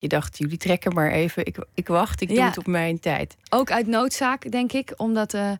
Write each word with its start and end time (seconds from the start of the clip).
je 0.00 0.08
dacht, 0.08 0.38
jullie 0.38 0.56
trekken 0.56 0.94
maar 0.94 1.10
even. 1.10 1.46
Ik, 1.46 1.56
ik 1.74 1.88
wacht, 1.88 2.20
ik 2.20 2.28
doe 2.28 2.42
het 2.42 2.58
op 2.58 2.66
mijn 2.66 3.00
tijd. 3.00 3.36
Ook 3.48 3.70
uit 3.70 3.86
noodzaak, 3.86 4.50
denk 4.50 4.72
ik. 4.72 4.92
Omdat 4.96 5.34
uh, 5.34 5.52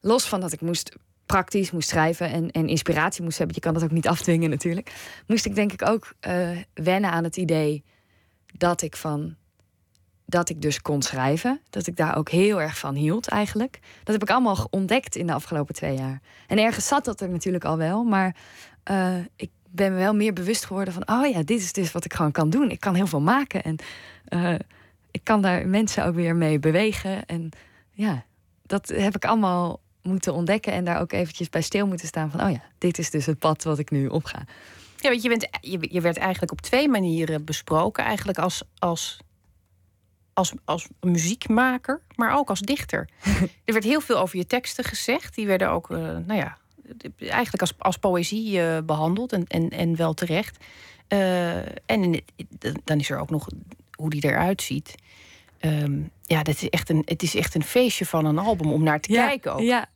los 0.00 0.24
van 0.24 0.40
dat 0.40 0.52
ik 0.52 0.60
moest 0.60 0.96
praktisch 1.26 1.70
moest 1.70 1.88
schrijven 1.88 2.30
en, 2.30 2.50
en 2.50 2.68
inspiratie 2.68 3.22
moest 3.22 3.38
hebben. 3.38 3.56
Je 3.56 3.62
kan 3.62 3.74
dat 3.74 3.82
ook 3.82 3.90
niet 3.90 4.08
afdwingen 4.08 4.50
natuurlijk. 4.50 4.92
Moest 5.26 5.46
ik 5.46 5.54
denk 5.54 5.72
ik 5.72 5.88
ook 5.88 6.14
uh, 6.28 6.50
wennen 6.74 7.10
aan 7.10 7.24
het 7.24 7.36
idee 7.36 7.84
dat 8.56 8.82
ik 8.82 8.96
van 8.96 9.36
dat 10.26 10.48
ik 10.48 10.62
dus 10.62 10.82
kon 10.82 11.02
schrijven. 11.02 11.60
Dat 11.70 11.86
ik 11.86 11.96
daar 11.96 12.16
ook 12.16 12.28
heel 12.28 12.60
erg 12.60 12.78
van 12.78 12.94
hield 12.94 13.28
eigenlijk. 13.28 13.78
Dat 14.04 14.14
heb 14.14 14.22
ik 14.22 14.30
allemaal 14.30 14.66
ontdekt 14.70 15.16
in 15.16 15.26
de 15.26 15.32
afgelopen 15.32 15.74
twee 15.74 15.96
jaar. 15.96 16.20
En 16.46 16.58
ergens 16.58 16.86
zat 16.86 17.04
dat 17.04 17.20
er 17.20 17.28
natuurlijk 17.28 17.64
al 17.64 17.76
wel. 17.76 18.04
Maar 18.04 18.36
uh, 18.90 19.16
ik 19.36 19.50
ben 19.72 19.92
me 19.92 19.98
wel 19.98 20.14
meer 20.14 20.32
bewust 20.32 20.64
geworden 20.64 20.94
van... 20.94 21.08
oh 21.08 21.26
ja, 21.26 21.42
dit 21.42 21.60
is 21.60 21.72
dus 21.72 21.92
wat 21.92 22.04
ik 22.04 22.14
gewoon 22.14 22.32
kan 22.32 22.50
doen. 22.50 22.70
Ik 22.70 22.80
kan 22.80 22.94
heel 22.94 23.06
veel 23.06 23.20
maken. 23.20 23.62
En 23.62 23.76
uh, 24.28 24.54
ik 25.10 25.20
kan 25.22 25.42
daar 25.42 25.68
mensen 25.68 26.04
ook 26.04 26.14
weer 26.14 26.36
mee 26.36 26.58
bewegen. 26.58 27.26
En 27.26 27.50
ja, 27.90 28.24
dat 28.62 28.88
heb 28.88 29.16
ik 29.16 29.24
allemaal 29.24 29.80
moeten 30.02 30.34
ontdekken. 30.34 30.72
En 30.72 30.84
daar 30.84 31.00
ook 31.00 31.12
eventjes 31.12 31.48
bij 31.48 31.62
stil 31.62 31.86
moeten 31.86 32.06
staan 32.06 32.30
van... 32.30 32.42
oh 32.44 32.50
ja, 32.50 32.62
dit 32.78 32.98
is 32.98 33.10
dus 33.10 33.26
het 33.26 33.38
pad 33.38 33.62
wat 33.62 33.78
ik 33.78 33.90
nu 33.90 34.06
opga. 34.06 34.44
Ja, 34.96 35.08
want 35.08 35.22
je, 35.22 35.28
bent, 35.28 35.48
je, 35.60 35.88
je 35.90 36.00
werd 36.00 36.16
eigenlijk 36.16 36.52
op 36.52 36.60
twee 36.60 36.88
manieren 36.88 37.44
besproken. 37.44 38.04
Eigenlijk 38.04 38.38
als, 38.38 38.62
als 38.78 39.20
als, 40.34 40.52
als 40.64 40.88
muziekmaker, 41.00 42.00
maar 42.14 42.36
ook 42.36 42.48
als 42.48 42.60
dichter. 42.60 43.08
er 43.64 43.72
werd 43.72 43.84
heel 43.84 44.00
veel 44.00 44.18
over 44.18 44.36
je 44.36 44.46
teksten 44.46 44.84
gezegd. 44.84 45.34
Die 45.34 45.46
werden 45.46 45.70
ook, 45.70 45.90
uh, 45.90 45.98
nou 45.98 46.34
ja, 46.34 46.58
eigenlijk 47.18 47.60
als, 47.60 47.74
als 47.78 47.96
poëzie 47.96 48.58
uh, 48.58 48.78
behandeld 48.84 49.32
en, 49.32 49.46
en, 49.46 49.70
en 49.70 49.96
wel 49.96 50.14
terecht. 50.14 50.64
Uh, 51.08 51.56
en 51.86 52.22
dan 52.84 52.98
is 52.98 53.10
er 53.10 53.18
ook 53.18 53.30
nog 53.30 53.48
hoe 53.96 54.10
die 54.10 54.24
eruit 54.24 54.62
ziet. 54.62 54.94
Um, 55.60 56.10
ja, 56.22 56.42
dat 56.42 56.54
is 56.54 56.68
echt 56.68 56.90
een, 56.90 57.02
het 57.04 57.22
is 57.22 57.34
echt 57.34 57.54
een 57.54 57.64
feestje 57.64 58.06
van 58.06 58.24
een 58.24 58.38
album 58.38 58.72
om 58.72 58.82
naar 58.82 59.00
te 59.00 59.12
ja, 59.12 59.26
kijken. 59.26 59.52
Ook. 59.52 59.60
Ja. 59.60 59.86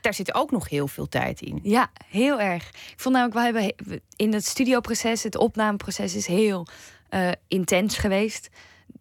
Daar 0.00 0.14
zit 0.14 0.34
ook 0.34 0.50
nog 0.50 0.68
heel 0.68 0.88
veel 0.88 1.08
tijd 1.08 1.40
in. 1.40 1.60
Ja, 1.62 1.90
heel 2.06 2.40
erg. 2.40 2.68
Ik 2.68 2.94
vond 2.96 3.14
namelijk, 3.14 3.54
we 3.54 3.60
hebben 3.60 4.00
in 4.16 4.32
het 4.32 4.46
studioproces, 4.46 5.22
het 5.22 5.36
opnameproces 5.36 6.14
is 6.14 6.26
heel 6.26 6.66
uh, 7.10 7.30
intens 7.48 7.96
geweest 7.96 8.50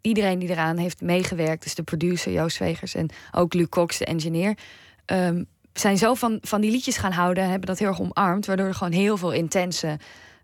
iedereen 0.01 0.39
die 0.39 0.49
eraan 0.49 0.77
heeft 0.77 1.01
meegewerkt, 1.01 1.63
dus 1.63 1.75
de 1.75 1.83
producer 1.83 2.31
Joost 2.31 2.57
Wegers 2.57 2.95
en 2.95 3.09
ook 3.31 3.53
Luc 3.53 3.69
Cox, 3.69 3.97
de 3.97 4.05
engineer, 4.05 4.57
um, 5.05 5.45
zijn 5.73 5.97
zo 5.97 6.13
van, 6.13 6.37
van 6.41 6.61
die 6.61 6.71
liedjes 6.71 6.97
gaan 6.97 7.11
houden, 7.11 7.49
hebben 7.49 7.67
dat 7.67 7.79
heel 7.79 7.87
erg 7.87 8.01
omarmd, 8.01 8.45
waardoor 8.45 8.67
er 8.67 8.73
gewoon 8.73 8.93
heel 8.93 9.17
veel 9.17 9.31
intense 9.31 9.99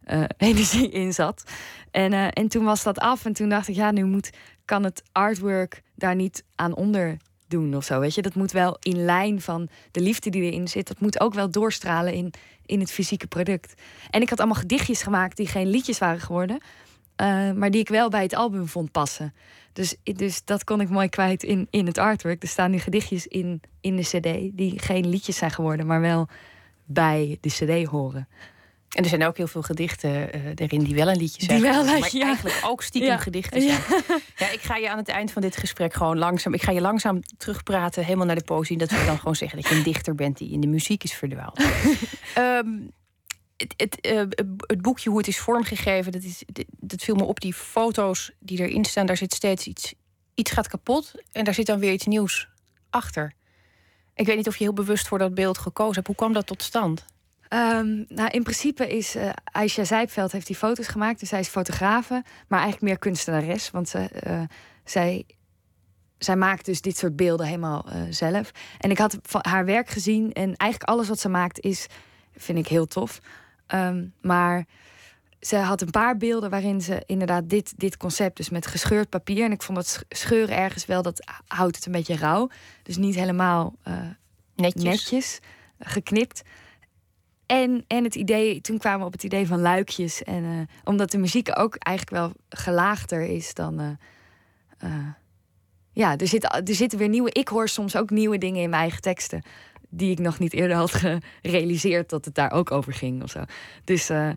uh, 0.08 0.24
energie 0.38 0.90
in 0.90 1.14
zat. 1.14 1.44
En, 1.92 2.12
uh, 2.12 2.28
en 2.34 2.48
toen 2.48 2.64
was 2.64 2.84
dat 2.84 3.00
af 3.00 3.26
en 3.26 3.34
toen 3.34 3.50
dacht 3.50 3.68
ik, 3.68 3.76
ja, 3.76 3.92
nu 3.92 4.04
moet, 4.04 4.30
kan 4.66 4.84
het 4.84 5.04
artwork 5.12 5.82
daar 5.96 6.16
niet 6.16 6.44
aan 6.56 6.76
onder 6.76 7.18
doen 7.48 7.76
of 7.76 7.84
zo. 7.84 8.00
Weet 8.00 8.16
je, 8.16 8.22
dat 8.22 8.36
moet 8.36 8.52
wel 8.52 8.78
in 8.80 9.06
lijn 9.06 9.42
van 9.42 9.70
de 9.92 10.02
liefde 10.02 10.30
die 10.30 10.42
erin 10.42 10.68
zit. 10.68 10.88
Dat 10.88 11.00
moet 11.00 11.20
ook 11.20 11.34
wel 11.34 11.52
doorstralen 11.52 12.14
in, 12.14 12.34
in 12.66 12.80
het 12.80 12.92
fysieke 12.92 13.28
product. 13.28 13.74
En 14.10 14.22
ik 14.22 14.30
had 14.30 14.40
allemaal 14.40 14.62
gedichtjes 14.62 15.02
gemaakt 15.02 15.38
die 15.38 15.48
geen 15.48 15.68
liedjes 15.68 15.98
waren 15.98 16.20
geworden. 16.20 16.56
Uh, 17.22 17.52
maar 17.52 17.72
die 17.72 17.82
ik 17.82 17.90
wel 17.90 18.10
bij 18.10 18.24
het 18.24 18.36
album 18.36 18.68
vond 18.68 18.92
passen. 18.92 19.34
Dus, 19.80 19.96
dus 20.04 20.42
dat 20.46 20.64
kon 20.64 20.82
ik 20.82 20.90
mooi 20.90 21.10
kwijt 21.10 21.44
in, 21.44 21.68
in 21.70 21.86
het 21.86 21.98
artwork. 21.98 22.42
Er 22.42 22.48
staan 22.48 22.72
nu 22.72 22.80
gedichtjes 22.80 23.28
in, 23.28 23.62
in 23.82 23.96
de 23.96 24.02
CD 24.02 24.58
die 24.58 24.80
geen 24.80 25.10
liedjes 25.10 25.38
zijn 25.38 25.52
geworden, 25.52 25.86
maar 25.86 26.02
wel 26.02 26.28
bij 26.86 27.38
de 27.42 27.50
CD 27.50 27.88
horen. 27.88 28.28
En 28.90 29.04
er 29.04 29.10
zijn 29.10 29.26
ook 29.26 29.38
heel 29.38 29.48
veel 29.48 29.62
gedichten 29.62 30.10
uh, 30.36 30.52
erin 30.56 30.84
die 30.84 30.96
wel 30.96 31.10
een 31.10 31.18
liedje 31.18 31.46
zijn. 31.46 31.62
Die 31.62 31.72
wel, 31.72 31.86
maar 31.86 32.10
ja. 32.12 32.26
eigenlijk 32.26 32.62
ook 32.66 32.84
stiekem 32.84 33.18
gedichten 33.18 33.62
zijn. 33.62 33.80
Ja. 34.38 34.52
ik 34.52 34.62
ga 34.62 34.76
je 34.76 34.90
aan 34.90 34.98
het 34.98 35.08
eind 35.08 35.32
van 35.32 35.42
dit 35.42 35.58
gesprek 35.58 35.94
gewoon 35.94 36.18
langzaam... 36.18 36.54
Ik 36.54 36.62
ga 36.62 36.72
je 36.72 36.82
langzaam 36.82 37.22
terugpraten, 37.38 38.04
helemaal 38.04 38.26
naar 38.26 38.36
de 38.36 38.44
poëzie. 38.44 38.78
Dat 38.78 38.90
we 38.90 39.06
dan 39.06 39.18
gewoon 39.18 39.36
zeggen 39.36 39.62
dat 39.62 39.70
je 39.70 39.76
een 39.76 39.84
dichter 39.84 40.16
bent 40.16 40.38
die 40.38 40.52
in 40.52 40.60
de 40.60 40.68
muziek 40.68 41.04
is 41.04 41.14
verdwaald. 41.14 41.60
um, 42.38 42.92
het, 43.60 43.74
het, 43.78 44.08
uh, 44.08 44.24
het, 44.58 44.82
boekje, 44.82 45.10
hoe 45.10 45.18
het 45.18 45.28
is 45.28 45.40
vormgegeven, 45.40 46.12
dat, 46.12 46.24
is, 46.24 46.44
dat 46.80 47.02
viel 47.02 47.16
me 47.16 47.24
op. 47.24 47.40
Die 47.40 47.54
foto's 47.54 48.32
die 48.40 48.60
erin 48.60 48.86
staan, 48.86 49.06
daar 49.06 49.18
zit 49.18 49.34
steeds 49.34 49.68
iets. 49.68 49.94
Iets 50.34 50.52
gaat 50.52 50.68
kapot 50.68 51.14
en 51.32 51.44
daar 51.44 51.54
zit 51.54 51.66
dan 51.66 51.80
weer 51.80 51.92
iets 51.92 52.06
nieuws 52.06 52.50
achter. 52.90 53.34
Ik 54.14 54.26
weet 54.26 54.36
niet 54.36 54.48
of 54.48 54.58
je 54.58 54.64
heel 54.64 54.74
bewust 54.74 55.08
voor 55.08 55.18
dat 55.18 55.34
beeld 55.34 55.58
gekozen 55.58 55.96
hebt. 55.96 56.08
Hoe 56.08 56.16
kwam 56.16 56.34
dat 56.34 56.48
tot 56.48 56.64
stand? 56.64 57.06
Um, 57.50 58.06
nou, 58.08 58.30
in 58.30 58.44
principe 58.44 58.88
is 58.88 59.16
uh, 59.16 59.30
Aisha 59.44 59.84
Zijpveld 59.84 60.32
heeft 60.32 60.48
die 60.48 60.56
foto's 60.56 60.88
gemaakt. 60.88 61.20
Dus 61.20 61.30
zij 61.30 61.40
is 61.40 61.48
fotografe, 61.48 62.24
maar 62.48 62.60
eigenlijk 62.60 62.82
meer 62.82 63.00
kunstenares. 63.00 63.72
Want 63.72 63.90
ze, 63.90 64.10
uh, 64.28 64.42
zij, 64.84 65.26
zij 66.18 66.36
maakt 66.36 66.66
dus 66.66 66.82
dit 66.82 66.98
soort 66.98 67.16
beelden 67.16 67.46
helemaal 67.46 67.86
zelf. 68.10 68.52
En 68.78 68.92
ik 68.92 68.98
had 68.98 69.18
van 69.22 69.46
haar 69.48 69.66
werk 69.66 69.90
gezien. 69.90 70.34
En 70.34 70.56
eigenlijk 70.56 70.92
alles 70.92 71.08
wat 71.08 71.20
ze 71.20 71.30
maakt 71.30 71.60
is, 71.60 71.88
vind 72.36 72.58
ik 72.58 72.68
heel 72.68 72.88
tof. 72.88 73.20
Um, 73.74 74.14
maar 74.22 74.66
ze 75.40 75.58
had 75.58 75.82
een 75.82 75.90
paar 75.90 76.18
beelden 76.18 76.50
waarin 76.50 76.82
ze 76.82 77.04
inderdaad 77.06 77.50
dit, 77.50 77.74
dit 77.78 77.98
concept, 77.98 78.38
dus 78.38 78.50
met 78.50 78.68
gescheurd 78.68 79.10
papier. 79.10 79.46
En 79.46 79.52
ik 79.52 79.62
vond 79.62 79.78
dat 79.78 80.06
scheuren 80.10 80.58
ergens 80.58 80.86
wel, 80.86 81.02
dat 81.02 81.26
houdt 81.48 81.76
het 81.76 81.86
een 81.86 81.92
beetje 81.92 82.16
rauw. 82.16 82.50
Dus 82.84 82.98
niet 82.98 83.16
helemaal 83.16 83.76
uh, 83.88 83.94
netjes. 84.56 84.84
netjes. 84.84 85.40
geknipt. 85.80 86.42
En, 87.46 87.84
en 87.88 88.04
het 88.04 88.16
idee, 88.16 88.62
toen 88.62 88.78
kwamen 88.78 89.00
we 89.00 89.06
op 89.06 89.12
het 89.12 89.24
idee 89.24 89.48
van 89.48 89.60
luikjes. 89.60 90.24
En 90.24 90.44
uh, 90.44 90.60
omdat 90.84 91.12
de 91.12 91.18
muziek 91.18 91.60
ook 91.60 91.76
eigenlijk 91.76 92.18
wel 92.18 92.34
gelaagder 92.50 93.22
is 93.22 93.54
dan. 93.54 93.98
Uh, 94.84 95.08
ja, 95.92 96.18
er, 96.18 96.28
zit, 96.28 96.44
er 96.44 96.76
zitten 96.76 97.00
weer 97.00 97.10
nieuwe. 97.10 97.32
Ik 97.32 97.48
hoor 97.48 97.70
soms 97.70 97.96
ook 97.96 98.10
nieuwe 98.10 98.38
dingen 98.38 98.62
in 98.62 98.70
mijn 98.70 98.82
eigen 98.82 99.02
teksten 99.02 99.44
die 99.90 100.12
ik 100.12 100.20
nog 100.20 100.40
niet 100.40 100.54
eerder 100.54 100.78
had 100.78 100.92
gerealiseerd 100.92 102.10
dat 102.10 102.26
het 102.26 102.36
daar 102.36 102.52
ook 102.52 102.72
over 102.72 102.94
ging 102.94 103.24
of 103.24 103.30
zo. 103.30 103.44
Dus, 103.84 104.10
uh, 104.10 104.30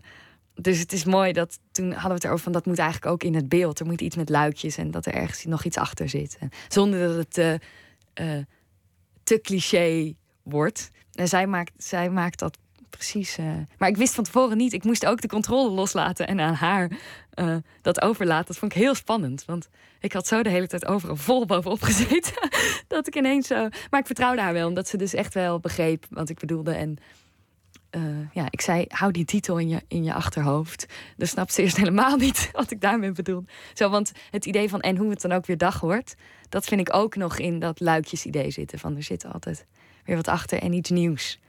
dus 0.55 0.79
het 0.79 0.91
is 0.93 1.05
mooi 1.05 1.33
dat 1.33 1.59
toen 1.71 1.91
hadden 1.91 2.07
we 2.07 2.13
het 2.13 2.23
erover 2.23 2.43
van 2.43 2.51
dat 2.51 2.65
moet 2.65 2.79
eigenlijk 2.79 3.11
ook 3.11 3.23
in 3.23 3.35
het 3.35 3.49
beeld. 3.49 3.79
Er 3.79 3.85
moet 3.85 4.01
iets 4.01 4.15
met 4.15 4.29
luikjes 4.29 4.77
en 4.77 4.91
dat 4.91 5.05
er 5.05 5.13
ergens 5.13 5.45
nog 5.45 5.63
iets 5.63 5.77
achter 5.77 6.09
zit. 6.09 6.37
Zonder 6.67 7.07
dat 7.07 7.17
het 7.17 7.33
te, 7.33 7.59
uh, 8.21 8.43
te 9.23 9.41
cliché 9.41 10.13
wordt. 10.43 10.89
En 11.13 11.27
zij 11.27 11.47
maakt, 11.47 11.71
zij 11.77 12.09
maakt 12.09 12.39
dat 12.39 12.57
precies. 12.97 13.37
Uh, 13.37 13.45
maar 13.77 13.89
ik 13.89 13.97
wist 13.97 14.13
van 14.13 14.23
tevoren 14.23 14.57
niet. 14.57 14.73
Ik 14.73 14.83
moest 14.83 15.05
ook 15.05 15.21
de 15.21 15.27
controle 15.27 15.69
loslaten 15.69 16.27
en 16.27 16.39
aan 16.39 16.53
haar 16.53 16.91
uh, 17.35 17.55
dat 17.81 18.01
overlaten. 18.01 18.47
Dat 18.47 18.57
vond 18.57 18.75
ik 18.75 18.81
heel 18.81 18.95
spannend. 18.95 19.45
Want 19.45 19.69
ik 19.99 20.13
had 20.13 20.27
zo 20.27 20.43
de 20.43 20.49
hele 20.49 20.67
tijd 20.67 20.85
overal 20.85 21.15
vol 21.15 21.45
bovenop 21.45 21.81
gezeten. 21.81 22.49
dat 22.87 23.07
ik 23.07 23.15
ineens 23.15 23.47
zo. 23.47 23.69
Maar 23.89 23.99
ik 23.99 24.05
vertrouwde 24.05 24.41
haar 24.41 24.53
wel, 24.53 24.67
omdat 24.67 24.87
ze 24.87 24.97
dus 24.97 25.13
echt 25.13 25.33
wel 25.33 25.59
begreep 25.59 26.05
wat 26.09 26.29
ik 26.29 26.39
bedoelde. 26.39 26.73
En 26.73 26.97
uh, 27.91 28.01
ja, 28.33 28.45
ik 28.49 28.61
zei: 28.61 28.85
hou 28.87 29.11
die 29.11 29.25
titel 29.25 29.57
in 29.57 29.69
je, 29.69 29.81
in 29.87 30.03
je 30.03 30.13
achterhoofd. 30.13 30.85
Dan 31.17 31.27
snapt 31.27 31.53
ze 31.53 31.61
eerst 31.61 31.77
helemaal 31.77 32.17
niet 32.17 32.49
wat 32.51 32.71
ik 32.71 32.81
daarmee 32.81 33.11
bedoel. 33.11 33.45
Zo, 33.73 33.89
want 33.89 34.11
het 34.31 34.45
idee 34.45 34.69
van 34.69 34.81
en 34.81 34.97
hoe 34.97 35.09
het 35.09 35.21
dan 35.21 35.31
ook 35.31 35.45
weer 35.45 35.57
dag 35.57 35.79
wordt, 35.79 36.15
dat 36.49 36.65
vind 36.65 36.81
ik 36.81 36.93
ook 36.93 37.15
nog 37.15 37.37
in 37.37 37.59
dat 37.59 37.79
luikjes-idee 37.79 38.51
zitten. 38.51 38.79
Van 38.79 38.95
er 38.95 39.03
zit 39.03 39.25
altijd 39.25 39.65
weer 40.05 40.15
wat 40.15 40.27
achter 40.27 40.61
en 40.61 40.73
iets 40.73 40.89
nieuws. 40.89 41.39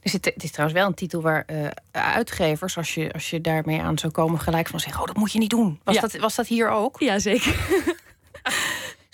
Dus 0.00 0.12
het, 0.12 0.24
het, 0.24 0.42
is 0.42 0.50
trouwens 0.50 0.80
wel 0.80 0.88
een 0.88 0.94
titel 0.94 1.22
waar 1.22 1.44
uh, 1.50 1.68
uitgevers, 1.90 2.76
als 2.76 2.94
je, 2.94 3.12
als 3.12 3.30
je 3.30 3.40
daarmee 3.40 3.80
aan 3.80 3.98
zou 3.98 4.12
komen, 4.12 4.40
gelijk 4.40 4.68
van 4.68 4.80
zeggen: 4.80 5.00
Oh, 5.00 5.06
dat 5.06 5.16
moet 5.16 5.32
je 5.32 5.38
niet 5.38 5.50
doen. 5.50 5.80
Was, 5.84 6.00
dat, 6.00 6.16
was 6.16 6.34
dat 6.34 6.46
hier 6.46 6.68
ook? 6.68 7.00
Ja, 7.00 7.18
zeker. 7.18 7.56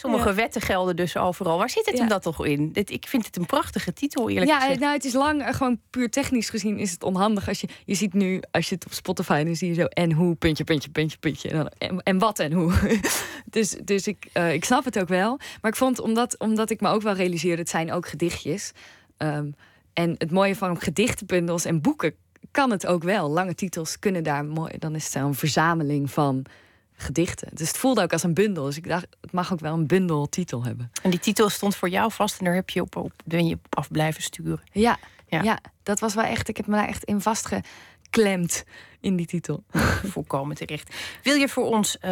Sommige 0.01 0.35
wetten 0.35 0.61
gelden 0.61 0.97
dus 0.97 1.17
overal. 1.17 1.59
Waar 1.59 1.71
zit 1.71 1.87
het 1.87 1.99
hem 1.99 2.09
dat 2.09 2.23
toch 2.23 2.47
in? 2.47 2.71
ik 2.75 3.07
vind 3.09 3.27
het 3.27 3.37
een 3.37 3.47
prachtige 3.47 3.93
titel, 3.93 4.29
eerlijk 4.29 4.51
ja, 4.51 4.61
gezegd. 4.61 4.81
nou, 4.81 4.93
het 4.93 5.05
is 5.05 5.13
lang, 5.13 5.43
eh, 5.43 5.55
gewoon 5.55 5.81
puur 5.91 6.11
technisch 6.11 6.51
gezien 6.51 6.79
is 6.79 6.91
het 6.91 7.03
onhandig. 7.03 7.49
Als 7.49 7.61
je, 7.61 7.69
je 7.85 7.95
ziet 7.95 8.13
nu, 8.15 8.41
als 8.51 8.69
je 8.69 8.75
het 8.75 8.85
op 8.85 8.93
Spotify, 8.93 9.45
dan 9.45 9.57
zie 9.57 9.69
je 9.69 9.75
zo 9.75 9.85
en 9.85 10.13
hoe, 10.13 10.35
puntje, 10.35 10.65
puntje, 10.65 10.91
puntje, 10.91 11.19
puntje. 11.19 11.49
En, 11.49 11.57
dan, 11.57 11.71
en, 11.79 12.03
en 12.03 12.19
wat 12.19 12.39
en 12.39 12.53
hoe. 12.53 12.73
dus 13.45 13.77
dus 13.85 14.07
ik, 14.07 14.29
uh, 14.35 14.53
ik 14.53 14.65
snap 14.65 14.85
het 14.85 14.99
ook 14.99 15.09
wel. 15.09 15.38
Maar 15.61 15.71
ik 15.71 15.77
vond, 15.77 16.00
omdat, 16.00 16.38
omdat 16.38 16.71
ik 16.71 16.81
me 16.81 16.88
ook 16.88 17.03
wel 17.03 17.15
realiseerde, 17.15 17.61
het 17.61 17.71
zijn 17.71 17.93
ook 17.93 18.09
gedichtjes. 18.09 18.73
Um, 19.19 19.55
en 19.99 20.15
het 20.19 20.31
mooie 20.31 20.56
van 20.56 20.81
gedichtenbundels 20.81 21.65
en 21.65 21.81
boeken 21.81 22.15
kan 22.50 22.71
het 22.71 22.87
ook 22.87 23.03
wel. 23.03 23.29
Lange 23.29 23.55
titels 23.55 23.99
kunnen 23.99 24.23
daar 24.23 24.45
mooi. 24.45 24.79
Dan 24.79 24.95
is 24.95 25.05
het 25.05 25.15
een 25.15 25.35
verzameling 25.35 26.11
van 26.11 26.45
gedichten. 26.93 27.49
Dus 27.53 27.69
het 27.69 27.77
voelde 27.77 28.03
ook 28.03 28.12
als 28.12 28.23
een 28.23 28.35
bundel. 28.35 28.65
Dus 28.65 28.77
ik 28.77 28.89
dacht, 28.89 29.06
het 29.21 29.33
mag 29.33 29.53
ook 29.53 29.61
wel 29.61 29.75
een 29.75 29.87
bundeltitel 29.87 30.65
hebben. 30.65 30.91
En 31.03 31.11
die 31.11 31.21
titel 31.21 31.49
stond 31.49 31.77
voor 31.77 31.89
jou 31.89 32.12
vast 32.12 32.39
en 32.39 32.45
daar 32.45 32.55
heb 32.55 32.71
je 32.71 32.81
op, 32.81 32.97
op 32.97 33.12
ben 33.25 33.47
je 33.47 33.55
op 33.55 33.77
af 33.77 33.91
blijven 33.91 34.23
sturen. 34.23 34.61
Ja, 34.73 34.99
ja, 35.27 35.43
ja. 35.43 35.59
dat 35.83 36.01
was 36.01 36.15
wel 36.15 36.25
echt. 36.25 36.49
Ik 36.49 36.56
heb 36.56 36.67
me 36.67 36.77
daar 36.77 36.89
echt 36.89 37.05
in 37.05 37.21
vastgeklemd 37.21 38.65
in 39.01 39.17
die 39.17 39.27
titel. 39.27 39.65
Volkomen 40.15 40.56
terecht. 40.56 40.94
Wil 41.23 41.35
je 41.35 41.49
voor 41.49 41.65
ons 41.65 41.97
uh, 42.05 42.11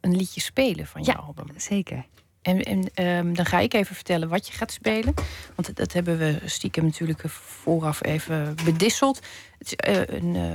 een 0.00 0.16
liedje 0.16 0.40
spelen 0.40 0.86
van 0.86 1.02
jouw 1.02 1.14
ja, 1.14 1.22
album? 1.22 1.46
Zeker. 1.56 2.06
En, 2.42 2.90
um, 3.06 3.34
dan 3.34 3.46
ga 3.46 3.58
ik 3.58 3.74
even 3.74 3.94
vertellen 3.94 4.28
wat 4.28 4.46
je 4.46 4.52
gaat 4.52 4.72
spelen. 4.72 5.14
Want 5.54 5.76
dat 5.76 5.92
hebben 5.92 6.18
we 6.18 6.40
stiekem 6.44 6.84
natuurlijk 6.84 7.28
vooraf 7.28 8.04
even 8.04 8.56
bedisseld. 8.64 9.20
Het 9.58 9.76
is 9.78 9.94
uh, 9.94 10.02
een 10.06 10.34
uh, 10.34 10.54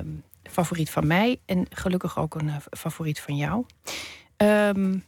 favoriet 0.51 0.89
van 0.89 1.07
mij 1.07 1.39
en 1.45 1.65
gelukkig 1.69 2.17
ook 2.17 2.35
een 2.35 2.47
uh, 2.47 2.55
favoriet 2.71 3.19
van 3.19 3.35
jou. 3.35 3.65
Um, 4.37 5.03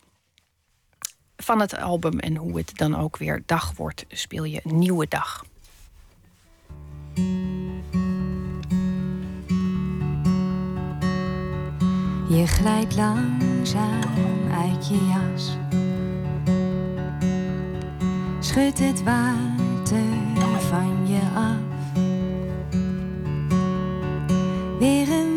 van 1.38 1.60
het 1.60 1.78
album 1.78 2.20
en 2.20 2.36
hoe 2.36 2.58
het 2.58 2.78
dan 2.78 2.96
ook 2.96 3.18
weer 3.18 3.44
dag 3.46 3.74
wordt, 3.76 4.06
speel 4.08 4.44
je 4.44 4.62
een 4.64 4.80
nieuwe 4.80 5.08
dag. 5.08 5.46
Je 12.30 12.48
glijdt 12.48 12.96
langzaam 12.96 14.52
uit 14.52 14.88
je 14.88 15.06
jas. 15.06 15.58
Schud 18.50 18.80
het 18.80 19.04
water 19.04 20.04
van 20.70 21.08
je 21.08 21.22
af. 21.36 22.02
Weer 24.80 25.10
een 25.10 25.29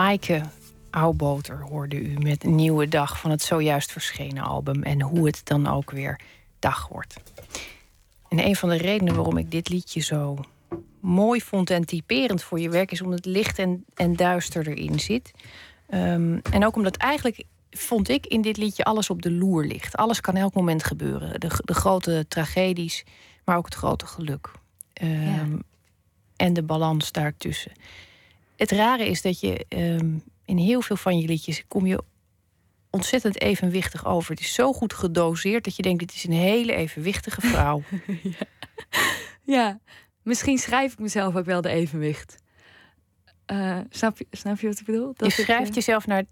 Maaike 0.00 0.42
Auwboter 0.90 1.62
hoorde 1.62 2.00
u 2.00 2.18
met 2.18 2.44
een 2.44 2.54
nieuwe 2.54 2.88
dag 2.88 3.20
van 3.20 3.30
het 3.30 3.42
zojuist 3.42 3.92
verschenen 3.92 4.42
album 4.42 4.82
en 4.82 5.02
hoe 5.02 5.26
het 5.26 5.40
dan 5.44 5.66
ook 5.66 5.90
weer 5.90 6.20
dag 6.58 6.88
wordt. 6.88 7.14
En 8.28 8.44
een 8.44 8.56
van 8.56 8.68
de 8.68 8.76
redenen 8.76 9.14
waarom 9.14 9.36
ik 9.36 9.50
dit 9.50 9.68
liedje 9.68 10.00
zo 10.00 10.38
mooi 11.00 11.40
vond 11.40 11.70
en 11.70 11.84
typerend 11.84 12.42
voor 12.42 12.60
je 12.60 12.68
werk 12.70 12.92
is 12.92 13.00
omdat 13.00 13.24
het 13.24 13.34
licht 13.34 13.58
en, 13.58 13.84
en 13.94 14.16
duister 14.16 14.68
erin 14.68 15.00
zit. 15.00 15.30
Ehm, 15.88 16.38
en 16.50 16.66
ook 16.66 16.76
omdat 16.76 16.96
eigenlijk 16.96 17.44
vond 17.70 18.08
ik 18.08 18.26
in 18.26 18.40
dit 18.40 18.56
liedje 18.56 18.84
alles 18.84 19.10
op 19.10 19.22
de 19.22 19.30
loer 19.30 19.64
ligt. 19.64 19.96
Alles 19.96 20.20
kan 20.20 20.36
elk 20.36 20.54
moment 20.54 20.84
gebeuren. 20.84 21.40
De, 21.40 21.48
de 21.64 21.74
grote 21.74 22.24
tragedies, 22.28 23.04
maar 23.44 23.56
ook 23.56 23.64
het 23.64 23.74
grote 23.74 24.06
geluk. 24.06 24.50
Ehm, 24.92 25.58
En 26.36 26.52
de 26.52 26.62
balans 26.62 27.12
daartussen. 27.12 27.72
Het 28.60 28.70
rare 28.70 29.06
is 29.06 29.22
dat 29.22 29.40
je 29.40 29.64
ehm, 29.68 30.14
in 30.44 30.56
heel 30.56 30.80
veel 30.80 30.96
van 30.96 31.18
je 31.18 31.26
liedjes 31.26 31.64
kom 31.68 31.86
je 31.86 32.02
ontzettend 32.90 33.40
evenwichtig 33.40 34.06
over. 34.06 34.30
Het 34.30 34.40
is 34.40 34.54
zo 34.54 34.72
goed 34.72 34.92
gedoseerd 34.92 35.64
dat 35.64 35.76
je 35.76 35.82
denkt: 35.82 35.98
dit 35.98 36.14
is 36.14 36.24
een 36.24 36.32
hele 36.32 36.74
evenwichtige 36.74 37.40
vrouw. 37.40 37.82
Ja, 39.44 39.80
misschien 40.22 40.58
schrijf 40.58 40.92
ik 40.92 40.98
mezelf 40.98 41.36
ook 41.36 41.44
wel 41.44 41.60
de 41.60 41.68
evenwicht. 41.68 42.36
Eh, 43.46 43.78
snap, 43.90 44.18
je, 44.18 44.26
snap 44.30 44.60
je 44.60 44.66
wat 44.66 44.78
ik 44.78 44.84
bedoel? 44.86 45.12
Dat 45.16 45.32
je 45.34 45.42
ik, 45.42 45.44
schrijft 45.48 45.68
eh, 45.68 45.74
jezelf 45.74 46.06
naar. 46.06 46.24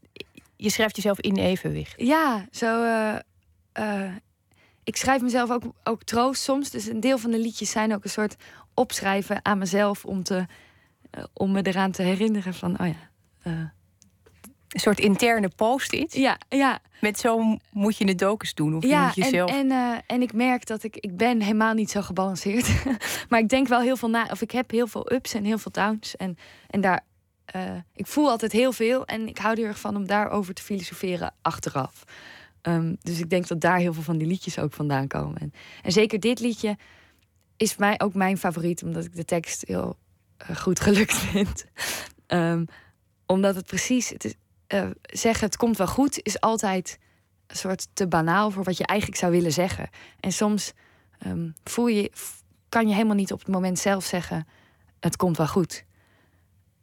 Je 0.56 0.70
schrijft 0.70 0.97
jezelf 0.97 1.20
in 1.20 1.37
evenwicht. 1.37 2.00
Ja, 2.00 2.47
zo. 2.50 2.82
eh, 2.85 3.18
eh, 3.73 4.12
ik 4.85 4.97
schrijf 4.97 5.23
mezelf 5.23 5.50
ook, 5.50 5.62
ook 5.85 6.02
troost 6.02 6.42
soms. 6.42 6.70
Dus 6.70 6.87
een 6.87 7.00
deel 7.00 7.18
van 7.18 7.30
de 7.30 7.38
liedjes 7.38 7.70
zijn 7.70 7.94
ook 7.94 8.04
een 8.04 8.11
soort 8.11 8.37
opschrijven 8.75 9.44
aan 9.44 9.58
mezelf 9.58 10.04
om, 10.04 10.23
te, 10.23 10.47
eh, 11.10 11.24
om 11.32 11.52
me 11.52 11.62
eraan 11.62 11.90
te 11.90 12.02
herinneren 12.02 12.54
van, 12.54 12.80
oh 12.80 12.86
ja, 12.86 13.10
eh, 13.42 13.52
Een 14.68 14.80
soort 14.80 15.00
interne 15.00 15.48
post-it. 15.56 16.12
Ja, 16.14 16.38
ja. 16.48 16.80
Met 17.00 17.18
zo 17.18 17.56
moet 17.72 17.96
je 17.96 18.08
het 18.08 18.22
eens 18.22 18.54
doen. 18.54 18.76
Of 18.76 18.84
ja, 18.84 19.04
moet 19.04 19.14
je 19.14 19.22
en, 19.22 19.30
zelf... 19.30 19.50
en, 19.50 19.70
eh, 19.70 19.96
en 20.06 20.22
ik 20.22 20.32
merk 20.32 20.66
dat 20.66 20.82
ik, 20.82 20.96
ik 20.96 21.16
ben 21.16 21.40
helemaal 21.40 21.74
niet 21.74 21.90
zo 21.90 22.02
gebalanceerd. 22.02 22.84
maar 23.28 23.40
ik 23.40 23.48
denk 23.48 23.68
wel 23.68 23.80
heel 23.80 23.96
veel 23.96 24.10
na. 24.10 24.26
Of 24.30 24.40
ik 24.40 24.50
heb 24.50 24.70
heel 24.70 24.86
veel 24.86 25.12
ups 25.12 25.34
en 25.34 25.44
heel 25.44 25.58
veel 25.58 25.72
downs. 25.72 26.16
En, 26.16 26.38
en 26.66 26.80
daar, 26.80 27.04
ik 27.94 28.06
voel 28.06 28.30
altijd 28.30 28.52
heel 28.52 28.72
veel. 28.72 29.06
En 29.06 29.28
ik 29.28 29.38
hou 29.38 29.60
er 29.60 29.68
erg 29.68 29.80
van 29.80 29.96
om 29.96 30.06
daarover 30.06 30.54
te 30.54 30.62
filosoferen 30.62 31.34
achteraf. 31.42 32.04
Ehm, 32.62 32.94
dus 33.00 33.18
ik 33.18 33.30
denk 33.30 33.48
dat 33.48 33.60
daar 33.60 33.78
heel 33.78 33.92
veel 33.92 34.02
van 34.02 34.18
die 34.18 34.26
liedjes 34.26 34.58
ook 34.58 34.72
vandaan 34.72 35.06
komen. 35.06 35.40
En, 35.40 35.52
en 35.82 35.92
zeker 35.92 36.20
dit 36.20 36.40
liedje 36.40 36.76
is 37.56 37.76
mij 37.76 38.00
ook 38.00 38.14
mijn 38.14 38.38
favoriet, 38.38 38.82
omdat 38.82 39.04
ik 39.04 39.14
de 39.14 39.24
tekst 39.24 39.64
heel 39.66 39.96
goed 40.57 40.80
gelukt 40.80 41.14
vind. 41.28 41.64
Ehm, 42.26 42.64
omdat 43.26 43.54
het 43.54 43.66
precies, 43.66 44.09
het 44.09 44.37
eh, 44.66 44.90
zeggen 45.02 45.47
het 45.47 45.57
komt 45.57 45.76
wel 45.76 45.87
goed, 45.87 46.21
is 46.23 46.40
altijd 46.40 46.99
een 47.47 47.57
soort 47.57 47.88
te 47.92 48.09
banaal 48.09 48.50
voor 48.50 48.64
wat 48.64 48.76
je 48.76 48.87
eigenlijk 48.87 49.21
zou 49.21 49.33
willen 49.33 49.52
zeggen. 49.52 49.88
En 50.21 50.33
soms 50.33 50.73
ehm, 51.18 51.50
voel 51.64 51.87
je, 51.87 52.12
kan 52.68 52.88
je 52.88 52.95
helemaal 52.95 53.14
niet 53.14 53.33
op 53.33 53.38
het 53.38 53.49
moment 53.49 53.78
zelf 53.78 54.04
zeggen: 54.04 54.47
het 55.00 55.16
komt 55.16 55.37
wel 55.37 55.47
goed. 55.47 55.85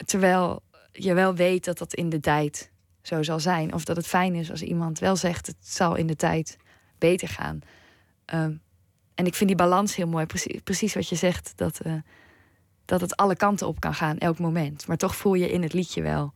Terwijl 0.06 0.64
je 0.92 1.14
wel 1.14 1.36
weet 1.36 1.66
dat 1.66 1.78
dat 1.78 1.94
in 1.94 2.10
de 2.10 2.20
tijd 2.20 2.72
zo 3.02 3.24
zal 3.24 3.40
zijn. 3.40 3.74
Of 3.74 3.84
dat 3.84 3.96
het 3.96 4.08
fijn 4.08 4.36
is 4.36 4.52
als 4.52 4.62
iemand 4.62 5.00
wel 5.00 5.16
zegt: 5.16 5.48
het 5.48 5.58
zal 5.60 5.96
in 5.96 6.08
de 6.08 6.16
tijd 6.16 6.58
beter 6.98 7.28
gaan. 7.28 7.60
Ehm, 8.26 8.56
en 9.16 9.26
ik 9.26 9.36
vind 9.36 9.50
die 9.50 9.58
balans 9.58 9.96
heel 9.96 10.08
mooi. 10.08 10.26
Precies, 10.26 10.62
precies 10.64 10.94
wat 10.94 11.10
je 11.10 11.16
zegt, 11.16 11.54
dat, 11.56 11.80
eh, 11.80 11.94
dat 12.86 13.02
het 13.02 13.16
alle 13.16 13.36
kanten 13.36 13.68
op 13.68 13.80
kan 13.80 13.94
gaan, 13.94 14.18
elk 14.18 14.40
moment. 14.40 14.88
Maar 14.88 14.98
toch 14.98 15.16
voel 15.16 15.34
je 15.34 15.52
in 15.52 15.62
het 15.62 15.74
liedje 15.74 16.02
wel 16.02 16.34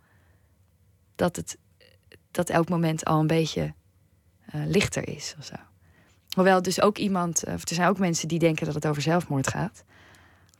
dat 1.15 1.35
het 1.35 1.57
dat 2.31 2.49
elk 2.49 2.69
moment 2.69 3.05
al 3.05 3.19
een 3.19 3.27
beetje 3.27 3.73
eh, 4.45 4.61
lichter 4.65 5.07
is 5.07 5.35
of 5.39 5.45
zo. 5.45 5.53
Hoewel 6.29 6.61
dus 6.61 6.81
ook 6.81 6.97
iemand, 6.97 7.43
eh, 7.43 7.53
er 7.53 7.59
zijn 7.63 7.89
ook 7.89 7.97
mensen 7.99 8.27
die 8.27 8.39
denken 8.39 8.65
dat 8.65 8.75
het 8.75 8.87
over 8.87 9.01
zelfmoord 9.01 9.47
gaat. 9.47 9.83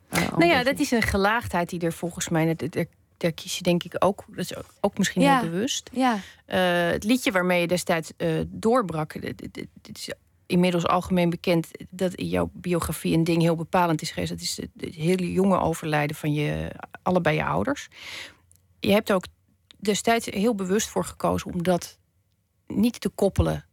Eh, 0.08 0.28
Nou 0.30 0.44
ja, 0.46 0.62
dat 0.62 0.78
is 0.78 0.90
een 0.90 1.02
gelaagdheid 1.02 1.68
die 1.68 1.80
er 1.80 1.92
volgens 1.92 2.28
mij... 2.28 2.54
dat- 2.54 2.86
Daar, 3.16 3.32
kies 3.32 3.56
je 3.56 3.62
denk 3.62 3.82
ik 3.84 3.94
ook... 3.98 4.24
Dat 4.28 4.38
is 4.38 4.52
ook- 4.80 4.98
misschien 4.98 5.22
Ja. 5.22 5.40
heel 5.40 5.50
bewust. 5.50 5.90
Ja, 5.92 6.18
Eh, 6.46 6.86
het 6.90 7.04
liedje 7.04 7.32
waarmee 7.32 7.60
je 7.60 7.66
destijds 7.66 8.12
doorbrak... 8.46 9.12
dit 9.22 9.98
is 9.98 10.12
inmiddels 10.50 10.86
algemeen 10.86 11.30
bekend... 11.30 11.68
dat 11.90 12.14
in 12.14 12.26
jouw 12.28 12.50
biografie 12.52 13.14
een 13.16 13.24
ding 13.24 13.42
heel 13.42 13.56
bepalend 13.56 14.02
is 14.02 14.10
geweest. 14.10 14.30
Dat 14.30 14.40
is 14.40 14.56
het, 14.56 14.94
hele 14.94 15.32
jonge 15.32 15.58
overlijden 15.58 16.16
van 16.16 16.32
je, 16.32 16.70
allebei 17.02 17.36
je 17.36 17.44
ouders. 17.44 17.88
Je 18.80 18.92
hebt 18.92 19.08
er 19.08 19.14
ook 19.14 19.24
destijds 19.78 20.26
heel 20.26 20.54
bewust 20.54 20.88
voor 20.88 21.04
gekozen... 21.04 21.52
om 21.52 21.62
dat 21.62 21.98
niet 22.66 23.00
te 23.00 23.08
koppelen 23.08 23.64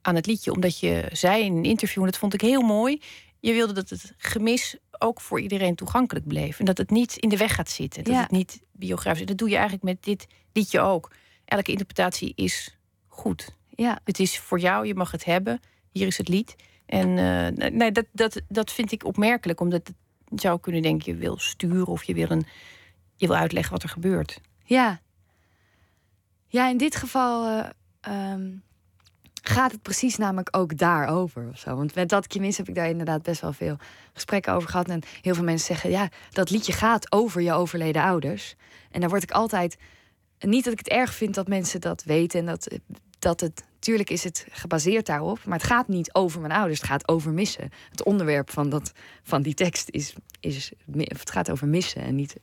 aan 0.00 0.14
het 0.14 0.26
liedje. 0.26 0.52
Omdat 0.52 0.78
je 0.78 1.08
zei 1.12 1.44
in 1.44 1.56
een 1.56 1.64
interview, 1.64 2.02
en 2.02 2.10
dat 2.10 2.18
vond 2.18 2.34
ik 2.34 2.40
heel 2.40 2.62
mooi... 2.62 3.00
je 3.40 3.52
wilde 3.52 3.72
dat 3.72 3.88
het 3.88 4.14
gemis 4.16 4.76
ook 4.98 5.20
voor 5.20 5.40
iedereen 5.40 5.74
toegankelijk 5.74 6.26
bleef. 6.26 6.58
En 6.58 6.64
dat 6.64 6.78
het 6.78 6.90
niet 6.90 7.16
in 7.16 7.28
de 7.28 7.36
weg 7.36 7.54
gaat 7.54 7.70
zitten. 7.70 8.04
Dat 8.04 8.12
Ja. 8.14 8.20
het 8.20 8.30
niet 8.30 8.62
biografisch 8.72 9.20
is. 9.20 9.26
Dat 9.26 9.38
doe 9.38 9.48
je 9.48 9.54
eigenlijk 9.54 9.84
met 9.84 10.02
dit 10.02 10.26
liedje 10.52 10.80
ook. 10.80 11.10
Elke 11.44 11.70
interpretatie 11.70 12.32
is 12.34 12.76
goed. 13.06 13.56
ja, 13.74 13.98
Het 14.04 14.18
is 14.18 14.38
voor 14.38 14.58
jou, 14.60 14.86
je 14.86 14.94
mag 14.94 15.10
het 15.10 15.24
hebben. 15.24 15.60
Hier 15.92 16.06
is 16.06 16.18
het 16.18 16.28
lied. 16.28 16.56
En 16.86 17.18
eh, 17.18 17.70
nee, 17.70 17.92
dat, 17.92 18.06
dat, 18.12 18.40
dat 18.48 18.72
vind 18.72 18.92
ik 18.92 19.04
opmerkelijk. 19.04 19.60
Omdat 19.60 19.86
het 19.86 20.40
zou 20.40 20.60
kunnen 20.60 20.82
denken, 20.82 21.12
je 21.12 21.18
wil 21.18 21.38
sturen... 21.38 21.86
of 21.86 22.04
je 22.04 22.14
wil, 22.14 22.30
een, 22.30 22.44
je 23.16 23.26
wil 23.26 23.36
uitleggen 23.36 23.72
wat 23.72 23.82
er 23.82 23.88
gebeurt. 23.88 24.40
ja. 24.64 25.00
Ja, 26.52 26.68
in 26.68 26.76
dit 26.76 26.96
geval 26.96 27.46
eh, 27.46 27.68
ehm, 28.00 28.50
gaat 29.42 29.72
het 29.72 29.82
precies 29.82 30.16
namelijk 30.16 30.56
ook 30.56 30.78
daarover. 30.78 31.48
Of 31.48 31.58
zo. 31.58 31.76
Want 31.76 31.94
met 31.94 32.08
dat 32.08 32.38
mis 32.38 32.56
heb 32.56 32.68
ik 32.68 32.74
daar 32.74 32.88
inderdaad 32.88 33.22
best 33.22 33.40
wel 33.40 33.52
veel 33.52 33.76
gesprekken 34.12 34.52
over 34.52 34.68
gehad. 34.68 34.88
En 34.88 35.02
heel 35.20 35.34
veel 35.34 35.44
mensen 35.44 35.66
zeggen, 35.66 35.90
ja, 35.90 36.08
dat 36.30 36.50
liedje 36.50 36.72
gaat 36.72 37.12
over 37.12 37.40
je 37.40 37.52
overleden 37.52 38.02
ouders. 38.02 38.54
En 38.90 39.00
daar 39.00 39.08
word 39.08 39.22
ik 39.22 39.30
altijd... 39.30 39.76
Niet 40.38 40.64
dat 40.64 40.72
ik 40.72 40.78
het 40.78 40.88
erg 40.88 41.14
vind 41.14 41.34
dat 41.34 41.48
mensen 41.48 41.80
dat 41.80 42.02
weten 42.04 42.40
en 42.40 42.46
dat, 42.46 42.78
dat 43.18 43.40
het... 43.40 43.64
Tuurlijk 43.82 44.10
is 44.10 44.24
het 44.24 44.46
gebaseerd 44.50 45.06
daarop, 45.06 45.44
maar 45.44 45.58
het 45.58 45.66
gaat 45.66 45.88
niet 45.88 46.14
over 46.14 46.40
mijn 46.40 46.52
ouders. 46.52 46.78
Het 46.80 46.88
gaat 46.88 47.08
over 47.08 47.32
missen. 47.32 47.70
Het 47.90 48.02
onderwerp 48.02 48.50
van, 48.50 48.68
dat, 48.68 48.92
van 49.22 49.42
die 49.42 49.54
tekst 49.54 49.88
is, 49.90 50.14
is... 50.40 50.72
Het 50.96 51.30
gaat 51.30 51.50
over 51.50 51.68
missen 51.68 52.02
en 52.02 52.14
niet 52.14 52.36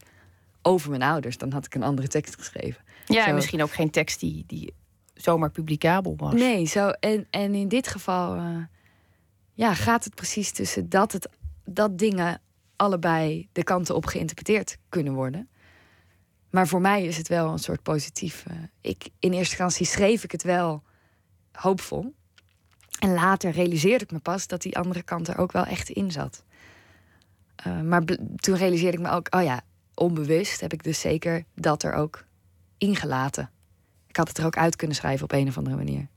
over 0.62 0.90
mijn 0.90 1.02
ouders. 1.02 1.38
Dan 1.38 1.52
had 1.52 1.66
ik 1.66 1.76
een 1.76 1.84
andere 1.84 2.08
tekst 2.08 2.36
geschreven. 2.36 2.84
Ja, 3.06 3.24
Zo. 3.24 3.30
en 3.30 3.36
misschien 3.36 3.64
ook 3.64 3.74
geen 3.74 3.90
tekst 3.90 4.20
die, 4.20 4.44
die 4.48 4.74
zomaar 5.14 5.52
publicabel 5.52 6.14
was. 6.18 6.34
Nee, 6.34 6.66
zo, 6.66 6.90
en, 6.90 7.28
en 7.30 7.54
in 7.56 7.68
dit 7.68 7.88
geval 7.88 8.36
eh, 8.36 8.58
ja, 9.54 9.74
gaat 9.74 10.04
het 10.04 10.16
precies 10.16 10.52
tussen 10.52 10.90
dat, 10.90 11.12
het, 11.12 11.30
dat 11.66 11.98
dingen 11.98 12.42
allebei 12.76 13.48
de 13.52 13.64
kanten 13.64 13.96
op 13.96 14.06
geïnterpreteerd 14.06 14.78
kunnen 14.90 15.14
worden. 15.14 15.50
Maar 16.50 16.68
voor 16.68 16.82
mij 16.82 17.04
is 17.06 17.18
het 17.18 17.28
wel 17.28 17.52
een 17.52 17.60
soort 17.60 17.84
positief. 17.84 18.46
eh, 18.48 18.56
ik, 18.82 19.04
in 19.20 19.32
eerste 19.34 19.38
instantie 19.56 19.86
schreef 19.86 20.24
ik 20.24 20.32
het 20.32 20.44
wel 20.44 20.84
hoopvol. 21.62 22.14
En 23.00 23.14
later 23.14 23.52
realiseerde 23.52 24.04
ik 24.04 24.12
me 24.12 24.20
pas 24.20 24.48
dat 24.48 24.62
die 24.62 24.78
andere 24.78 25.02
kant 25.04 25.28
er 25.28 25.38
ook 25.38 25.52
wel 25.52 25.66
echt 25.66 25.90
in 25.90 26.12
zat. 26.12 26.44
Eh, 27.56 27.82
maar 27.82 28.04
toen 28.36 28.56
realiseerde 28.56 28.98
ik 28.98 29.04
me 29.04 29.10
ook, 29.10 29.36
oh 29.36 29.44
ja, 29.44 29.62
onbewust 29.94 30.62
heb 30.62 30.74
ik 30.74 30.84
dus 30.84 31.00
zeker 31.00 31.44
dat 31.56 31.84
er 31.84 31.94
ook 31.94 32.26
ingelaten. 32.78 33.50
Ik 34.08 34.16
had 34.16 34.28
het 34.28 34.38
er 34.38 34.46
ook 34.46 34.58
uit 34.58 34.76
kunnen 34.76 34.96
schrijven 34.96 35.24
op 35.24 35.32
een 35.32 35.48
of 35.48 35.58
andere 35.58 35.76
manier. 35.76 36.08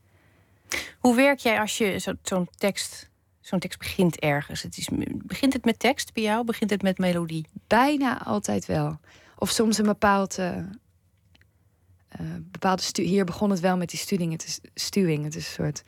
Hoe 0.98 1.16
werk 1.16 1.38
jij 1.38 1.60
als 1.60 1.78
je 1.78 1.98
zo- 1.98 2.14
zo'n 2.22 2.48
tekst, 2.56 3.10
zo'n 3.40 3.58
tekst 3.58 3.78
begint 3.78 4.18
ergens? 4.18 4.62
Het 4.62 4.78
is, 4.78 4.88
begint 5.14 5.52
het 5.52 5.64
met 5.64 5.78
tekst 5.78 6.12
bij 6.12 6.22
jou? 6.22 6.44
Begint 6.44 6.70
het 6.70 6.82
met 6.82 6.98
melodie? 6.98 7.46
Bijna 7.66 8.24
altijd 8.24 8.66
wel. 8.66 9.00
Of 9.38 9.50
soms 9.50 9.78
een 9.78 9.84
bepaald, 9.84 10.38
eh, 10.38 10.56
eh, 12.12 12.26
bepaalde 12.40 12.82
Hier 12.92 13.24
begon 13.24 13.50
het 13.50 13.60
wel 13.60 13.76
met 13.76 13.90
die 13.90 13.98
stuwing. 13.98 14.32
Het 14.32 14.46
is 14.46 14.60
stuwing. 14.74 15.24
Het 15.24 15.36
is 15.36 15.46
een 15.46 15.52
soort. 15.52 15.82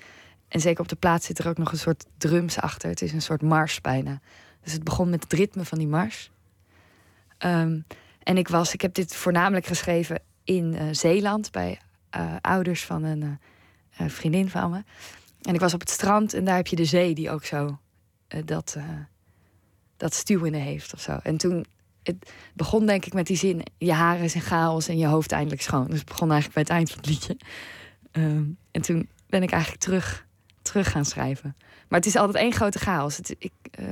En 0.49 0.61
zeker 0.61 0.81
op 0.81 0.89
de 0.89 0.97
plaats 0.97 1.27
zit 1.27 1.39
er 1.39 1.49
ook 1.49 1.59
nog 1.59 1.73
een 1.73 1.79
soort 1.79 2.07
drums 2.19 2.61
achter. 2.61 2.89
Het 2.89 3.03
is 3.03 3.13
een 3.13 3.23
soort 3.23 3.43
mars 3.43 3.81
bijna. 3.81 4.21
Dus 4.63 4.73
het 4.73 4.85
begon 4.85 5.11
met 5.11 5.23
het 5.23 5.33
ritme 5.33 5.65
van 5.65 5.79
die 5.79 5.87
mars. 5.87 6.31
Ehm, 7.39 7.81
en 8.23 8.37
ik 8.37 8.49
was, 8.49 8.73
ik 8.73 8.81
heb 8.81 8.95
dit 8.95 9.15
voornamelijk 9.15 9.67
geschreven 9.67 10.23
in 10.45 10.75
eh, 10.75 10.87
Zeeland 10.91 11.51
bij 11.51 11.81
eh, 12.11 12.35
ouders 12.41 12.85
van 12.85 13.03
een 13.03 13.39
vriendin 14.11 14.51
van 14.51 14.71
me. 14.71 14.83
En 15.43 15.55
ik 15.55 15.61
was 15.61 15.75
op 15.75 15.81
het 15.81 15.91
strand 15.91 16.35
en 16.35 16.45
daar 16.45 16.57
heb 16.57 16.67
je 16.67 16.77
de 16.77 16.85
zee 16.85 17.15
die 17.15 17.31
ook 17.31 17.45
zo 17.45 17.79
dat, 18.45 18.77
dat 19.97 20.15
stuwende 20.15 20.59
heeft 20.59 20.95
of 20.95 21.01
zo. 21.01 21.19
En 21.23 21.37
toen 21.37 21.67
het 22.05 22.33
begon 22.55 22.87
denk 22.87 23.05
ik 23.05 23.13
met 23.13 23.27
die 23.27 23.37
zin: 23.37 23.63
je 23.79 23.93
haren 23.93 24.31
zijn 24.31 24.43
chaos 24.43 24.89
en 24.89 24.99
je 24.99 25.07
hoofd 25.07 25.33
eindelijk 25.33 25.63
schoon. 25.63 25.87
Dus 25.87 25.99
het 25.99 26.09
begon 26.09 26.31
eigenlijk 26.31 26.55
bij 26.55 26.63
het 26.63 26.73
eind 26.73 26.91
van 26.91 26.99
het 26.99 27.09
liedje. 27.09 27.37
Ehm, 28.13 28.45
en 28.71 28.83
toen 28.83 29.09
ben 29.27 29.43
ik 29.43 29.51
eigenlijk 29.51 29.83
terug, 29.83 30.27
terug 30.63 30.91
gaan 30.91 31.05
schrijven. 31.05 31.57
Maar 31.89 31.99
het 31.99 32.09
is 32.09 32.17
altijd 32.17 32.45
één 32.45 32.53
grote 32.53 32.79
chaos. 32.79 33.17
Het, 33.17 33.37
ik, 33.39 33.53
eh, 33.71 33.87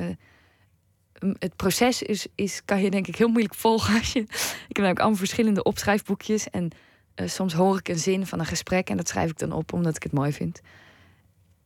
het 1.38 1.56
proces 1.56 2.02
is, 2.02 2.26
is, 2.34 2.62
kan 2.64 2.82
je 2.82 2.90
denk 2.90 3.06
ik 3.06 3.16
heel 3.16 3.28
moeilijk 3.28 3.54
volgen. 3.54 3.94
Je, 4.12 4.20
ik 4.68 4.76
heb 4.76 4.86
ook 4.86 4.98
allemaal 4.98 5.18
verschillende 5.18 5.62
opschrijfboekjes. 5.62 6.50
En 6.50 6.70
eh, 7.14 7.28
soms 7.28 7.52
hoor 7.52 7.78
ik 7.78 7.88
een 7.88 7.98
zin 7.98 8.26
van 8.26 8.38
een 8.38 8.46
gesprek 8.46 8.90
en 8.90 8.96
dat 8.96 9.08
schrijf 9.08 9.30
ik 9.30 9.38
dan 9.38 9.52
op 9.52 9.72
omdat 9.72 9.96
ik 9.96 10.02
het 10.02 10.12
mooi 10.12 10.32
vind. 10.32 10.60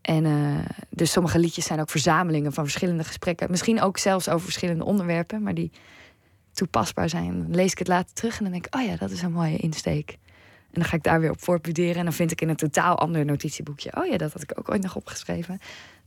En 0.06 0.24
eh, 0.24 0.86
dus 0.90 1.12
sommige 1.12 1.38
liedjes 1.38 1.64
zijn 1.64 1.80
ook 1.80 1.90
verzamelingen 1.90 2.52
van 2.52 2.64
verschillende 2.64 3.04
gesprekken. 3.04 3.50
Misschien 3.50 3.80
ook 3.80 3.98
zelfs 3.98 4.28
over 4.28 4.44
verschillende 4.44 4.84
onderwerpen, 4.84 5.42
maar 5.42 5.54
die 5.54 5.70
toepasbaar 6.56 7.08
zijn. 7.08 7.42
Dan 7.42 7.54
lees 7.54 7.72
ik 7.72 7.78
het 7.78 7.88
later 7.88 8.14
terug 8.14 8.38
en 8.38 8.42
dan 8.42 8.52
denk 8.52 8.66
ik, 8.66 8.74
oh 8.74 8.82
ja, 8.82 8.96
dat 8.96 9.10
is 9.10 9.22
een 9.22 9.32
mooie 9.32 9.56
insteek. 9.56 10.10
En 10.70 10.82
dan 10.82 10.84
ga 10.84 10.96
ik 10.96 11.02
daar 11.02 11.20
weer 11.20 11.30
op 11.30 11.42
voortbuderen. 11.42 11.96
En 11.96 12.04
dan 12.04 12.12
vind 12.12 12.30
ik 12.30 12.40
in 12.40 12.48
een 12.48 12.56
totaal 12.56 12.98
ander 12.98 13.24
notitieboekje. 13.24 13.96
Oh 13.96 14.06
ja, 14.06 14.16
dat 14.16 14.32
had 14.32 14.42
ik 14.42 14.58
ook 14.58 14.70
ooit 14.70 14.82
nog 14.82 14.96
opgeschreven. 14.96 15.58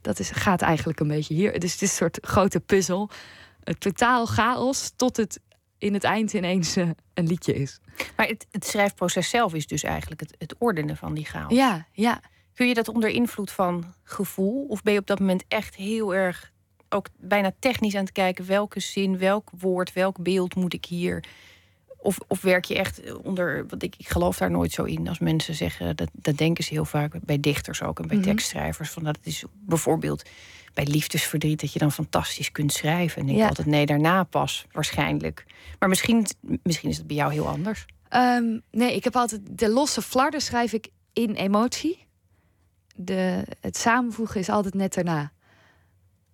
Dat 0.02 0.20
is, 0.20 0.32
gaat 0.32 0.62
eigenlijk 0.62 1.00
een 1.00 1.08
beetje 1.08 1.34
hier. 1.34 1.60
Dus 1.60 1.72
het 1.72 1.82
is 1.82 1.90
een 1.90 1.96
soort 1.96 2.18
grote 2.22 2.60
puzzel. 2.60 3.10
Een 3.64 3.78
totaal 3.78 4.26
chaos 4.26 4.94
tot 4.96 5.18
het 5.18 5.40
in 5.78 5.94
het 5.94 6.04
eind 6.04 6.34
ineens 6.34 6.76
eh, 6.76 6.90
een 7.14 7.28
liedje 7.28 7.54
is. 7.54 7.80
Maar 8.16 8.28
het, 8.28 8.48
het 8.52 8.66
schrijfproces 8.66 9.30
zelf 9.30 9.54
is 9.54 9.68
dus 9.68 9.84
eigenlijk 9.84 10.22
het, 10.22 10.36
het 10.38 10.56
ordenen 10.58 10.98
van 10.98 11.14
die 11.14 11.26
chaos. 11.26 11.54
Ja, 11.54 11.86
ja. 11.92 12.22
Kun 12.54 12.68
je 12.68 12.74
dat 12.74 12.88
onder 12.88 13.10
invloed 13.10 13.52
van 13.52 13.94
gevoel? 14.04 14.66
Of 14.70 14.82
ben 14.82 14.94
je 14.94 15.00
op 15.00 15.08
dat 15.08 15.20
moment 15.20 15.44
echt 15.48 15.76
heel 15.76 16.16
erg, 16.16 16.52
ook 16.90 17.08
bijna 17.18 17.52
technisch 17.60 17.96
aan 17.96 18.04
het 18.04 18.12
kijken... 18.12 18.46
welke 18.48 18.80
zin, 18.80 19.18
welk 19.18 19.50
woord, 19.60 19.94
welk 19.94 20.24
beeld 20.24 20.56
moet 20.56 20.74
ik 20.74 20.86
hier... 20.86 21.24
Of, 22.02 22.18
of 22.28 22.42
werk 22.42 22.66
je 22.66 22.76
echt 22.78 23.14
onder, 23.22 23.66
want 23.68 23.84
ik, 23.84 23.96
ik 23.98 24.08
geloof 24.08 24.38
daar 24.38 24.52
nooit 24.52 24.72
zo 24.72 24.84
in. 24.84 25.08
Als 25.08 25.20
mensen 25.20 25.56
zeggen, 25.56 25.96
dat, 25.96 26.10
dat 26.14 26.38
denken 26.38 26.64
ze 26.64 26.74
heel 26.74 26.86
vaak 26.86 27.14
bij 27.26 27.40
dichters 27.40 27.82
ook 27.82 28.00
en 28.00 28.08
bij 28.08 28.18
Mhm. 28.18 28.26
tekstschrijvers. 28.26 28.90
Van 28.90 29.04
dat 29.04 29.16
het 29.18 29.26
is 29.26 29.44
bijvoorbeeld 29.54 30.24
bij 30.74 30.86
liefdesverdriet 30.86 31.60
dat 31.62 31.74
je 31.74 31.80
dan 31.80 31.92
fantastisch 31.92 32.52
kunt 32.52 32.74
schrijven. 32.74 33.16
En 33.16 33.22
ik 33.22 33.28
denk 33.28 33.40
Ja. 33.40 33.48
altijd, 33.48 33.68
nee, 33.68 33.86
daarna 33.86 34.24
pas 34.24 34.66
waarschijnlijk. 34.72 35.46
Maar 35.80 35.90
misschien, 35.90 36.26
misschien 36.64 36.90
is 36.90 36.98
het 36.98 37.08
bij 37.08 37.16
jou 37.16 37.32
heel 37.34 37.48
anders. 37.48 37.86
Ehm, 38.10 38.60
nee, 38.72 38.96
ik 38.96 39.04
heb 39.04 39.16
altijd 39.16 39.42
de 39.50 39.70
losse 39.70 40.02
flarden 40.02 40.42
schrijf 40.42 40.74
ik 40.74 40.88
in 41.14 41.34
emotie. 41.34 42.06
De, 42.96 43.46
het 43.62 43.78
samenvoegen 43.78 44.40
is 44.40 44.50
altijd 44.50 44.74
net 44.74 44.94
daarna. 44.94 45.32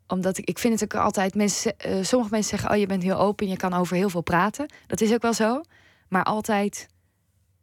Omdat 0.08 0.38
ik, 0.38 0.46
ik 0.46 0.60
vind 0.60 0.80
het 0.80 0.94
ook 0.94 1.02
altijd, 1.02 1.36
mensen, 1.36 1.80
eh, 1.80 2.04
sommige 2.04 2.32
mensen 2.32 2.50
zeggen, 2.50 2.72
oh 2.72 2.78
je 2.78 2.86
bent 2.86 3.04
heel 3.04 3.20
open, 3.20 3.48
je 3.48 3.58
kan 3.58 3.74
over 3.74 3.96
heel 3.96 4.10
veel 4.10 4.22
praten. 4.22 4.66
Dat 4.88 5.02
is 5.02 5.14
ook 5.14 5.22
wel 5.22 5.34
zo. 5.34 5.62
Maar 6.08 6.24
altijd 6.24 6.88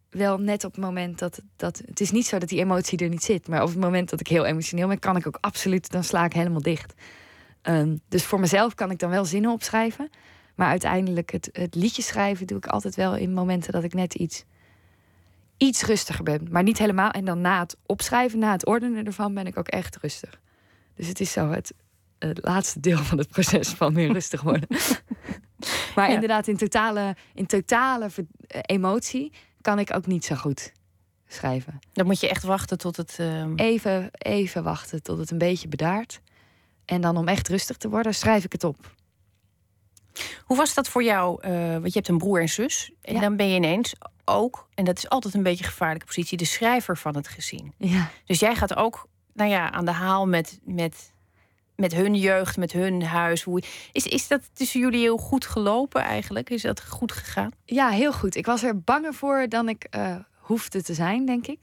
wel 0.09 0.37
net 0.37 0.63
op 0.63 0.71
het 0.71 0.83
moment 0.83 1.19
dat, 1.19 1.41
dat... 1.55 1.81
Het 1.85 1.99
is 1.99 2.11
niet 2.11 2.25
zo 2.25 2.37
dat 2.37 2.49
die 2.49 2.59
emotie 2.59 2.97
er 2.97 3.09
niet 3.09 3.23
zit. 3.23 3.47
Maar 3.47 3.61
op 3.61 3.69
het 3.69 3.79
moment 3.79 4.09
dat 4.09 4.19
ik 4.19 4.27
heel 4.27 4.45
emotioneel 4.45 4.87
ben, 4.87 4.99
kan 4.99 5.15
ik 5.15 5.27
ook 5.27 5.37
absoluut... 5.41 5.91
Dan 5.91 6.03
sla 6.03 6.25
ik 6.25 6.33
helemaal 6.33 6.61
dicht. 6.61 6.93
Ehm, 7.61 7.97
dus 8.09 8.23
voor 8.23 8.39
mezelf 8.39 8.75
kan 8.75 8.91
ik 8.91 8.99
dan 8.99 9.09
wel 9.09 9.25
zinnen 9.25 9.51
opschrijven. 9.51 10.09
Maar 10.55 10.67
uiteindelijk 10.67 11.31
het, 11.31 11.49
het 11.51 11.75
liedje 11.75 12.01
schrijven 12.01 12.47
doe 12.47 12.57
ik 12.57 12.67
altijd 12.67 12.95
wel 12.95 13.15
in 13.15 13.33
momenten 13.33 13.73
dat 13.73 13.83
ik 13.83 13.93
net 13.93 14.13
iets, 14.13 14.45
iets 15.57 15.83
rustiger 15.83 16.23
ben. 16.23 16.47
Maar 16.51 16.63
niet 16.63 16.77
helemaal. 16.77 17.11
En 17.11 17.25
dan 17.25 17.41
na 17.41 17.59
het 17.59 17.77
opschrijven, 17.85 18.39
na 18.39 18.51
het 18.51 18.65
ordenen 18.65 19.05
ervan, 19.05 19.33
ben 19.33 19.47
ik 19.47 19.57
ook 19.57 19.67
echt 19.67 19.97
rustig. 19.97 20.39
Dus 20.95 21.07
het 21.07 21.19
is 21.19 21.31
zo 21.31 21.49
het, 21.49 21.73
het 22.27 22.39
laatste 22.41 22.79
deel 22.79 22.97
van 22.97 23.17
het 23.17 23.27
proces 23.29 23.69
van 23.69 23.93
meer 23.93 24.11
rustig 24.19 24.41
worden. 24.41 24.67
maar 25.95 26.07
Ja. 26.09 26.13
inderdaad, 26.13 26.47
in 26.47 26.57
totale, 26.57 27.15
in 27.33 27.45
totale 27.45 28.09
eh, 28.47 28.59
emotie 28.61 29.31
kan 29.61 29.79
ik 29.79 29.95
ook 29.95 30.05
niet 30.07 30.25
zo 30.25 30.35
goed 30.35 30.71
schrijven. 31.27 31.79
Dan 31.93 32.05
moet 32.05 32.19
je 32.19 32.29
echt 32.29 32.43
wachten 32.43 32.77
tot 32.77 32.97
het. 32.97 33.15
ehm, 33.19 33.55
Even, 33.55 34.09
even 34.11 34.63
wachten 34.63 35.03
tot 35.03 35.17
het 35.17 35.31
een 35.31 35.37
beetje 35.37 35.67
bedaart. 35.67 36.21
En 36.85 37.01
dan 37.01 37.17
om 37.17 37.27
echt 37.27 37.47
rustig 37.47 37.77
te 37.77 37.89
worden, 37.89 38.13
schrijf 38.15 38.43
ik 38.43 38.51
het 38.51 38.63
op. 38.63 38.91
Hoe 40.43 40.57
was 40.57 40.73
dat 40.73 40.87
voor 40.87 41.03
jou? 41.03 41.41
eh, 41.41 41.51
want 41.71 41.83
je 41.85 41.91
hebt 41.93 42.07
een 42.07 42.17
broer 42.17 42.41
en 42.41 42.49
zus. 42.49 42.91
En 43.01 43.13
Ja. 43.13 43.19
dan 43.21 43.35
ben 43.35 43.49
je 43.49 43.55
ineens 43.55 43.93
ook, 44.25 44.67
en 44.73 44.85
dat 44.85 44.97
is 44.97 45.09
altijd 45.09 45.33
een 45.33 45.43
beetje 45.43 45.63
een 45.63 45.69
gevaarlijke 45.69 46.05
positie, 46.05 46.37
de 46.37 46.45
schrijver 46.45 46.97
van 46.97 47.15
het 47.15 47.27
gezin. 47.27 47.73
Ja. 47.77 48.09
Dus 48.25 48.39
jij 48.39 48.55
gaat 48.55 48.75
ook 48.75 49.07
nou 49.33 49.49
ja, 49.49 49.71
aan 49.71 49.85
de 49.85 49.91
haal 49.91 50.27
met, 50.27 50.59
met, 50.63 51.12
met 51.75 51.93
hun 51.93 52.15
jeugd, 52.15 52.57
met 52.57 52.71
hun 52.71 53.03
huis. 53.03 53.43
Hoe, 53.43 53.61
is, 53.91 54.05
is 54.05 54.27
dat 54.27 54.41
tussen 54.53 54.79
jullie 54.79 54.99
heel 54.99 55.17
goed 55.17 55.45
gelopen 55.45 56.01
eigenlijk? 56.01 56.49
Is 56.49 56.61
dat 56.61 56.85
goed 56.85 57.11
gegaan? 57.11 57.51
Ja, 57.65 57.89
heel 57.89 58.13
goed. 58.13 58.35
Ik 58.35 58.45
was 58.45 58.63
er 58.63 58.81
banger 58.81 59.13
voor 59.13 59.45
dan 59.49 59.69
ik 59.69 59.87
eh, 59.89 60.15
hoefde 60.35 60.83
te 60.83 60.93
zijn, 60.93 61.25
denk 61.25 61.47
ik. 61.47 61.59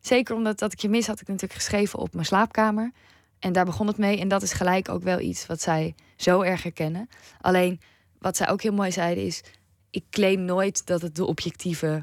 Zeker 0.00 0.34
omdat 0.34 0.58
dat 0.58 0.72
ik 0.72 0.78
je 0.78 0.88
mis 0.88 1.06
had 1.06 1.20
ik 1.20 1.26
natuurlijk 1.26 1.60
geschreven 1.60 1.98
op 1.98 2.12
mijn 2.12 2.26
slaapkamer. 2.26 2.92
En 3.38 3.52
daar 3.52 3.64
begon 3.64 3.86
het 3.86 3.98
mee. 3.98 4.18
En 4.20 4.28
dat 4.28 4.42
is 4.42 4.52
gelijk 4.52 4.88
ook 4.88 5.02
wel 5.02 5.20
iets 5.20 5.46
wat 5.46 5.60
zij 5.60 5.94
zo 6.16 6.40
erg 6.40 6.62
herkennen. 6.62 7.08
Alleen 7.40 7.80
wat 8.18 8.36
zij 8.36 8.48
ook 8.48 8.62
heel 8.62 8.72
mooi 8.72 8.92
zeiden 8.92 9.24
is: 9.24 9.42
ik 9.90 10.04
claim 10.10 10.44
nooit 10.44 10.86
dat 10.86 11.02
het 11.02 11.16
de 11.16 11.24
objectieve 11.24 12.02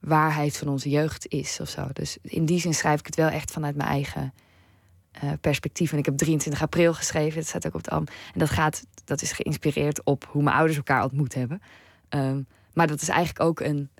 waarheid 0.00 0.56
van 0.56 0.68
onze 0.68 0.88
jeugd 0.88 1.28
is 1.28 1.60
of 1.60 1.68
zo. 1.68 1.88
Dus 1.92 2.18
in 2.22 2.46
die 2.46 2.60
zin 2.60 2.74
schrijf 2.74 2.98
ik 2.98 3.06
het 3.06 3.16
wel 3.16 3.28
echt 3.28 3.50
vanuit 3.50 3.76
mijn 3.76 3.88
eigen 3.88 4.32
eh, 5.20 5.30
perspectief. 5.40 5.92
En 5.92 5.98
ik 5.98 6.04
heb 6.04 6.16
23 6.16 6.62
april 6.62 6.94
geschreven, 6.94 7.38
dat 7.38 7.46
staat 7.48 7.66
ook 7.66 7.74
op 7.74 7.84
het 7.84 7.90
album. 7.90 8.14
En 8.32 8.38
dat 8.38 8.50
gaat, 8.50 8.82
dat 9.04 9.22
is 9.22 9.32
geïnspireerd 9.32 10.04
op 10.04 10.28
hoe 10.30 10.42
mijn 10.42 10.56
ouders 10.56 10.76
elkaar 10.76 11.02
ontmoet 11.04 11.34
hebben. 11.34 11.60
Ehm, 12.08 12.42
maar 12.74 12.86
dat 12.86 13.02
is 13.02 13.08
eigenlijk 13.08 13.40
ook 13.48 13.60
een, 13.60 13.90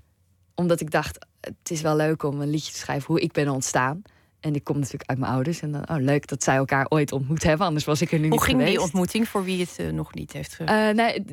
omdat 0.54 0.80
ik 0.80 0.90
dacht, 0.90 1.26
het 1.40 1.70
is 1.70 1.80
wel 1.80 1.96
leuk 1.96 2.22
om 2.22 2.40
een 2.40 2.50
liedje 2.50 2.72
te 2.72 2.78
schrijven 2.78 3.06
hoe 3.06 3.20
ik 3.20 3.32
ben 3.32 3.48
ontstaan. 3.48 4.02
En 4.40 4.54
ik 4.54 4.64
kom 4.64 4.76
natuurlijk 4.78 5.10
uit 5.10 5.18
mijn 5.18 5.32
ouders. 5.32 5.60
En 5.60 5.72
dan, 5.72 5.88
oh 5.88 5.96
leuk 5.98 6.26
dat 6.26 6.42
zij 6.42 6.56
elkaar 6.56 6.86
ooit 6.88 7.12
ontmoet 7.12 7.42
hebben. 7.42 7.66
Anders 7.66 7.84
was 7.84 8.00
ik 8.00 8.12
er 8.12 8.18
nu 8.18 8.28
Hoe 8.28 8.32
niet 8.32 8.42
ging 8.46 8.64
die 8.64 8.80
ontmoeting 8.80 9.28
voor 9.28 9.44
wie 9.44 9.60
het 9.60 9.74
eh, 9.78 9.88
nog 9.88 10.14
niet 10.14 10.32
heeft 10.32 10.54
ge- 10.54 10.64
Eh, 10.64 10.94
nee, 10.94 11.24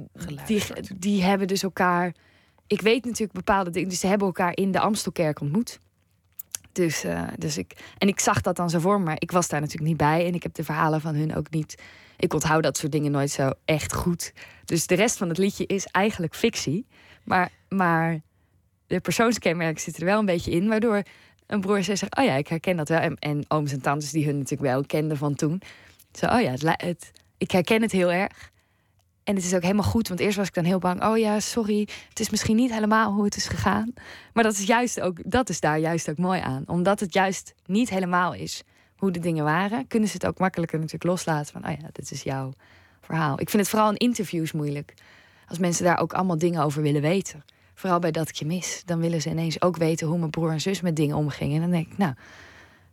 die, 0.45 0.63
die 0.97 1.23
hebben 1.23 1.47
dus 1.47 1.63
elkaar. 1.63 2.13
Ik 2.67 2.81
weet 2.81 3.05
natuurlijk 3.05 3.31
bepaalde 3.33 3.69
dingen. 3.69 3.89
Dus 3.89 3.99
ze 3.99 4.07
hebben 4.07 4.27
elkaar 4.27 4.55
in 4.55 4.71
de 4.71 4.79
Amstelkerk 4.79 5.39
ontmoet. 5.41 5.79
Dus, 6.73 7.03
eh, 7.03 7.23
dus 7.37 7.57
ik. 7.57 7.73
En 7.97 8.07
ik 8.07 8.19
zag 8.19 8.41
dat 8.41 8.55
dan 8.55 8.69
zo 8.69 8.79
voor. 8.79 9.01
Maar 9.01 9.15
ik 9.19 9.31
was 9.31 9.47
daar 9.47 9.59
natuurlijk 9.59 9.87
niet 9.87 9.97
bij. 9.97 10.25
En 10.25 10.33
ik 10.33 10.43
heb 10.43 10.53
de 10.53 10.63
verhalen 10.63 11.01
van 11.01 11.15
hun 11.15 11.35
ook 11.35 11.49
niet. 11.49 11.81
Ik 12.17 12.33
onthoud 12.33 12.63
dat 12.63 12.77
soort 12.77 12.91
dingen 12.91 13.11
nooit 13.11 13.31
zo 13.31 13.51
echt 13.65 13.93
goed. 13.93 14.33
Dus 14.65 14.87
de 14.87 14.95
rest 14.95 15.17
van 15.17 15.29
het 15.29 15.37
liedje 15.37 15.65
is 15.65 15.85
eigenlijk 15.85 16.35
fictie. 16.35 16.85
Maar, 17.23 17.51
maar 17.69 18.21
de 18.87 18.99
persoonskenmerken 18.99 19.81
zitten 19.81 20.03
er 20.03 20.09
wel 20.09 20.19
een 20.19 20.25
beetje 20.25 20.51
in. 20.51 20.67
Waardoor 20.67 21.03
een 21.47 21.61
broer 21.61 21.83
zus 21.83 21.99
zegt: 21.99 22.17
Oh 22.17 22.23
ja, 22.23 22.35
ik 22.35 22.47
herken 22.47 22.77
dat 22.77 22.89
wel. 22.89 22.99
En, 22.99 23.45
ooms 23.47 23.71
en 23.71 23.81
tantes 23.81 24.11
die 24.11 24.25
hun 24.25 24.37
natuurlijk 24.37 24.71
wel 24.71 24.85
kenden 24.85 25.17
van 25.17 25.35
toen. 25.35 25.61
Zo, 26.11 26.25
oh 26.25 26.41
ja, 26.41 26.53
het, 26.77 27.11
ik 27.37 27.51
herken 27.51 27.81
het 27.81 27.91
heel 27.91 28.11
erg. 28.11 28.51
En 29.23 29.35
het 29.35 29.43
is 29.43 29.53
ook 29.53 29.61
helemaal 29.61 29.83
goed, 29.83 30.07
want 30.07 30.19
eerst 30.19 30.37
was 30.37 30.47
ik 30.47 30.53
dan 30.53 30.63
heel 30.63 30.79
bang. 30.79 31.03
Oh 31.03 31.17
ja, 31.17 31.39
sorry, 31.39 31.87
het 32.09 32.19
is 32.19 32.29
misschien 32.29 32.55
niet 32.55 32.71
helemaal 32.71 33.13
hoe 33.13 33.23
het 33.23 33.35
is 33.35 33.47
gegaan. 33.47 33.93
Maar 34.33 34.43
dat 34.43 34.53
is 34.53 34.63
juist 34.63 35.01
ook, 35.01 35.17
dat 35.25 35.49
is 35.49 35.59
daar 35.59 35.79
juist 35.79 36.09
ook 36.09 36.17
mooi 36.17 36.41
aan. 36.41 36.63
Omdat 36.67 36.99
het 36.99 37.13
juist 37.13 37.53
niet 37.65 37.89
helemaal 37.89 38.33
is 38.33 38.63
hoe 38.95 39.11
de 39.11 39.19
dingen 39.19 39.43
waren, 39.43 39.87
kunnen 39.87 40.09
ze 40.09 40.13
het 40.15 40.25
ook 40.25 40.39
makkelijker 40.39 40.77
natuurlijk 40.77 41.03
loslaten. 41.03 41.53
Van, 41.53 41.71
oh 41.71 41.77
ja, 41.81 41.87
dit 41.91 42.11
is 42.11 42.23
jouw 42.23 42.53
verhaal. 43.01 43.39
Ik 43.39 43.49
vind 43.49 43.61
het 43.61 43.71
vooral 43.71 43.89
in 43.89 43.97
interviews 43.97 44.51
moeilijk. 44.51 44.93
Als 45.47 45.57
mensen 45.57 45.85
daar 45.85 45.99
ook 45.99 46.13
allemaal 46.13 46.37
dingen 46.37 46.63
over 46.63 46.81
willen 46.81 47.01
weten. 47.01 47.43
Vooral 47.73 47.99
bij 47.99 48.11
dat 48.11 48.29
ik 48.29 48.35
je 48.35 48.45
mis. 48.45 48.81
Dan 48.85 48.99
willen 48.99 49.21
ze 49.21 49.29
ineens 49.29 49.61
ook 49.61 49.77
weten 49.77 50.07
hoe 50.07 50.17
mijn 50.17 50.29
broer 50.29 50.51
en 50.51 50.61
zus 50.61 50.81
met 50.81 50.95
dingen 50.95 51.15
omgingen. 51.15 51.55
En 51.55 51.61
dan 51.61 51.71
denk 51.71 51.91
ik, 51.91 51.97
nou, 51.97 52.13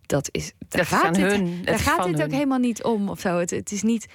dat 0.07 0.29
is. 0.31 0.53
Daar 0.59 0.81
Dat 0.81 0.87
gaat 0.87 1.15
dit, 1.15 1.65
daar 1.65 1.75
is 1.75 1.81
gaat 1.81 2.05
dit 2.05 2.23
ook 2.23 2.31
helemaal 2.31 2.59
niet 2.59 2.83
om 2.83 3.09
of 3.09 3.21
zo. 3.21 3.39
Het, 3.39 3.51
het 3.51 3.73
is 3.73 3.83
niet 3.83 4.07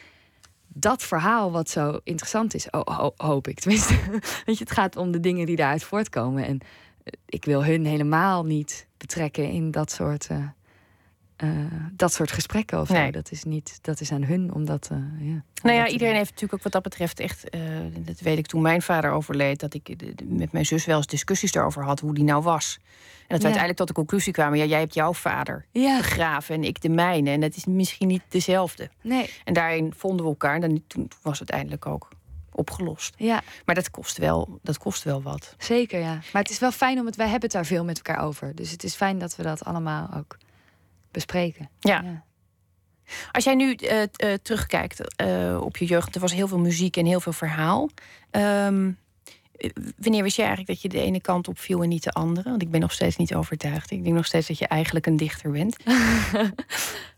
dat 0.78 1.04
verhaal 1.04 1.52
wat 1.52 1.70
zo 1.70 2.00
interessant 2.04 2.54
is, 2.54 2.68
ho- 2.72 3.14
hoop 3.18 3.48
ik 3.48 3.60
tenminste. 3.60 3.94
Weet 4.46 4.58
je, 4.58 4.64
het 4.64 4.72
gaat 4.72 4.96
om 4.98 5.12
de 5.12 5.20
dingen 5.20 5.46
die 5.46 5.56
daaruit 5.56 5.84
voortkomen. 5.84 6.46
En 6.46 6.60
eh, 7.04 7.14
ik 7.26 7.46
wil 7.46 7.66
hun 7.66 7.86
helemaal 7.86 8.46
niet 8.46 8.88
betrekken 8.98 9.50
in 9.50 9.72
dat 9.72 9.92
soort, 9.92 10.28
eh, 10.28 10.38
eh, 11.36 11.50
dat 11.92 12.14
soort 12.14 12.32
gesprekken 12.32 12.82
of 12.82 12.88
zo. 12.88 12.94
Nee. 12.94 13.12
Dat 13.12 13.32
is 13.32 13.44
niet, 13.44 13.80
dat 13.82 14.00
is 14.02 14.12
aan 14.12 14.24
hun, 14.24 14.54
omdat. 14.54 14.90
eh, 14.92 14.98
ja, 15.28 15.44
Nou 15.64 15.76
ja, 15.76 15.88
iedereen 15.88 16.16
heeft 16.16 16.30
natuurlijk 16.30 16.54
ook 16.54 16.64
wat 16.64 16.72
dat 16.72 16.84
betreft 16.84 17.20
echt. 17.20 17.44
dat 18.00 18.20
weet 18.20 18.38
ik 18.38 18.46
toen 18.48 18.62
mijn 18.62 18.82
vader 18.82 19.12
overleed. 19.12 19.60
Dat 19.60 19.74
ik 19.74 19.96
met 20.26 20.52
mijn 20.52 20.66
zus 20.66 20.86
wel 20.86 20.98
eens 20.98 21.08
discussies 21.08 21.52
daarover 21.52 21.84
had 21.84 22.00
hoe 22.00 22.14
die 22.14 22.24
nou 22.24 22.44
was. 22.44 22.80
En 23.28 23.32
dat 23.32 23.38
we 23.40 23.44
uiteindelijk 23.44 23.78
tot 23.78 23.88
de 23.88 23.94
conclusie 23.94 24.34
kwamen: 24.34 24.58
ja, 24.58 24.66
jij 24.66 24.80
hebt 24.80 24.94
jouw 24.94 25.14
vader 25.14 25.66
Ja, 25.72 25.98
begraven 25.98 26.56
en 26.56 26.64
ik 26.64 26.82
de 26.82 26.90
mijne. 26.90 27.30
En 27.30 27.40
dat 27.42 27.56
is 27.56 27.66
misschien 27.66 28.08
niet 28.08 28.22
dezelfde. 28.30 28.90
nee, 29.02 29.30
En 29.44 29.54
daarin 29.54 29.94
vonden 29.98 30.26
we 30.26 30.32
elkaar. 30.32 30.54
En 30.56 30.62
dan, 30.62 30.84
toen 30.88 31.10
was 31.22 31.40
het 31.40 31.50
eindelijk 31.50 31.86
ook 31.86 32.10
opgelost. 32.52 33.14
ja, 33.18 33.42
Maar 33.66 33.76
dat 33.76 33.90
kost 33.92 34.18
wel, 34.18 34.60
dat 34.62 34.78
kost 34.78 35.04
wel 35.04 35.22
wat. 35.22 35.56
zeker 35.58 36.00
ja. 36.00 36.14
Maar 36.34 36.42
het 36.42 36.52
is 36.52 36.60
wel 36.60 36.72
fijn 36.72 37.00
om 37.00 37.06
het, 37.06 37.16
wij 37.16 37.26
hebben 37.26 37.44
het 37.44 37.52
daar 37.52 37.66
veel 37.66 37.84
met 37.84 37.98
elkaar 37.98 38.24
over. 38.24 38.56
Dus 38.56 38.72
het 38.72 38.84
is 38.84 38.96
fijn 38.96 39.18
dat 39.18 39.36
we 39.36 39.44
dat 39.44 39.66
allemaal 39.66 40.10
ook 40.18 40.38
bespreken. 41.12 41.70
Ja. 41.80 42.24
Als 43.32 43.44
jij 43.44 43.56
nu 43.56 43.74
eh, 43.74 44.02
eh, 44.02 44.10
terugkijkt 44.42 45.16
eh, 45.16 45.58
op 45.62 45.78
je 45.78 45.86
jeugd, 45.86 46.16
er 46.16 46.22
was 46.22 46.34
heel 46.34 46.48
veel 46.48 46.60
muziek 46.60 46.98
en 46.98 47.06
heel 47.06 47.20
veel 47.20 47.34
verhaal. 47.34 47.90
Ehm, 48.32 48.88
eh, 48.88 48.94
wanneer 49.98 50.24
wist 50.24 50.36
jij 50.36 50.46
eigenlijk 50.46 50.68
dat 50.68 50.82
je 50.82 51.00
de 51.00 51.06
ene 51.06 51.22
kant 51.22 51.48
op 51.48 51.60
viel 51.60 51.84
en 51.84 51.90
niet 51.90 52.04
de 52.04 52.12
andere? 52.12 52.50
Want 52.50 52.62
ik 52.62 52.72
ben 52.72 52.80
nog 52.80 52.92
steeds 52.92 53.16
niet 53.16 53.36
overtuigd. 53.36 53.92
Ik 53.92 54.04
denk 54.04 54.16
nog 54.16 54.26
steeds 54.26 54.48
dat 54.48 54.58
je 54.58 54.68
eigenlijk 54.68 55.06
een 55.06 55.18
dichter 55.18 55.52
bent. 55.52 55.76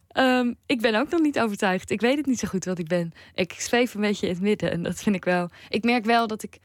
Ehm, 0.07 0.53
ik 0.65 0.81
ben 0.81 0.95
ook 0.95 1.09
nog 1.09 1.21
niet 1.21 1.39
overtuigd. 1.39 1.91
Ik 1.91 2.01
weet 2.01 2.17
het 2.17 2.25
niet 2.25 2.39
zo 2.39 2.47
goed 2.47 2.65
wat 2.65 2.79
ik 2.79 2.87
ben. 2.87 3.11
Ik 3.33 3.53
zweef 3.53 3.93
een 3.93 4.01
beetje 4.01 4.27
in 4.27 4.33
het 4.33 4.41
midden 4.41 4.71
en 4.71 4.83
dat 4.83 5.03
vind 5.03 5.15
ik 5.15 5.25
wel. 5.25 5.49
Ik 5.69 5.83
merk 5.83 6.05
wel 6.05 6.27
dat 6.27 6.43
ik 6.43 6.59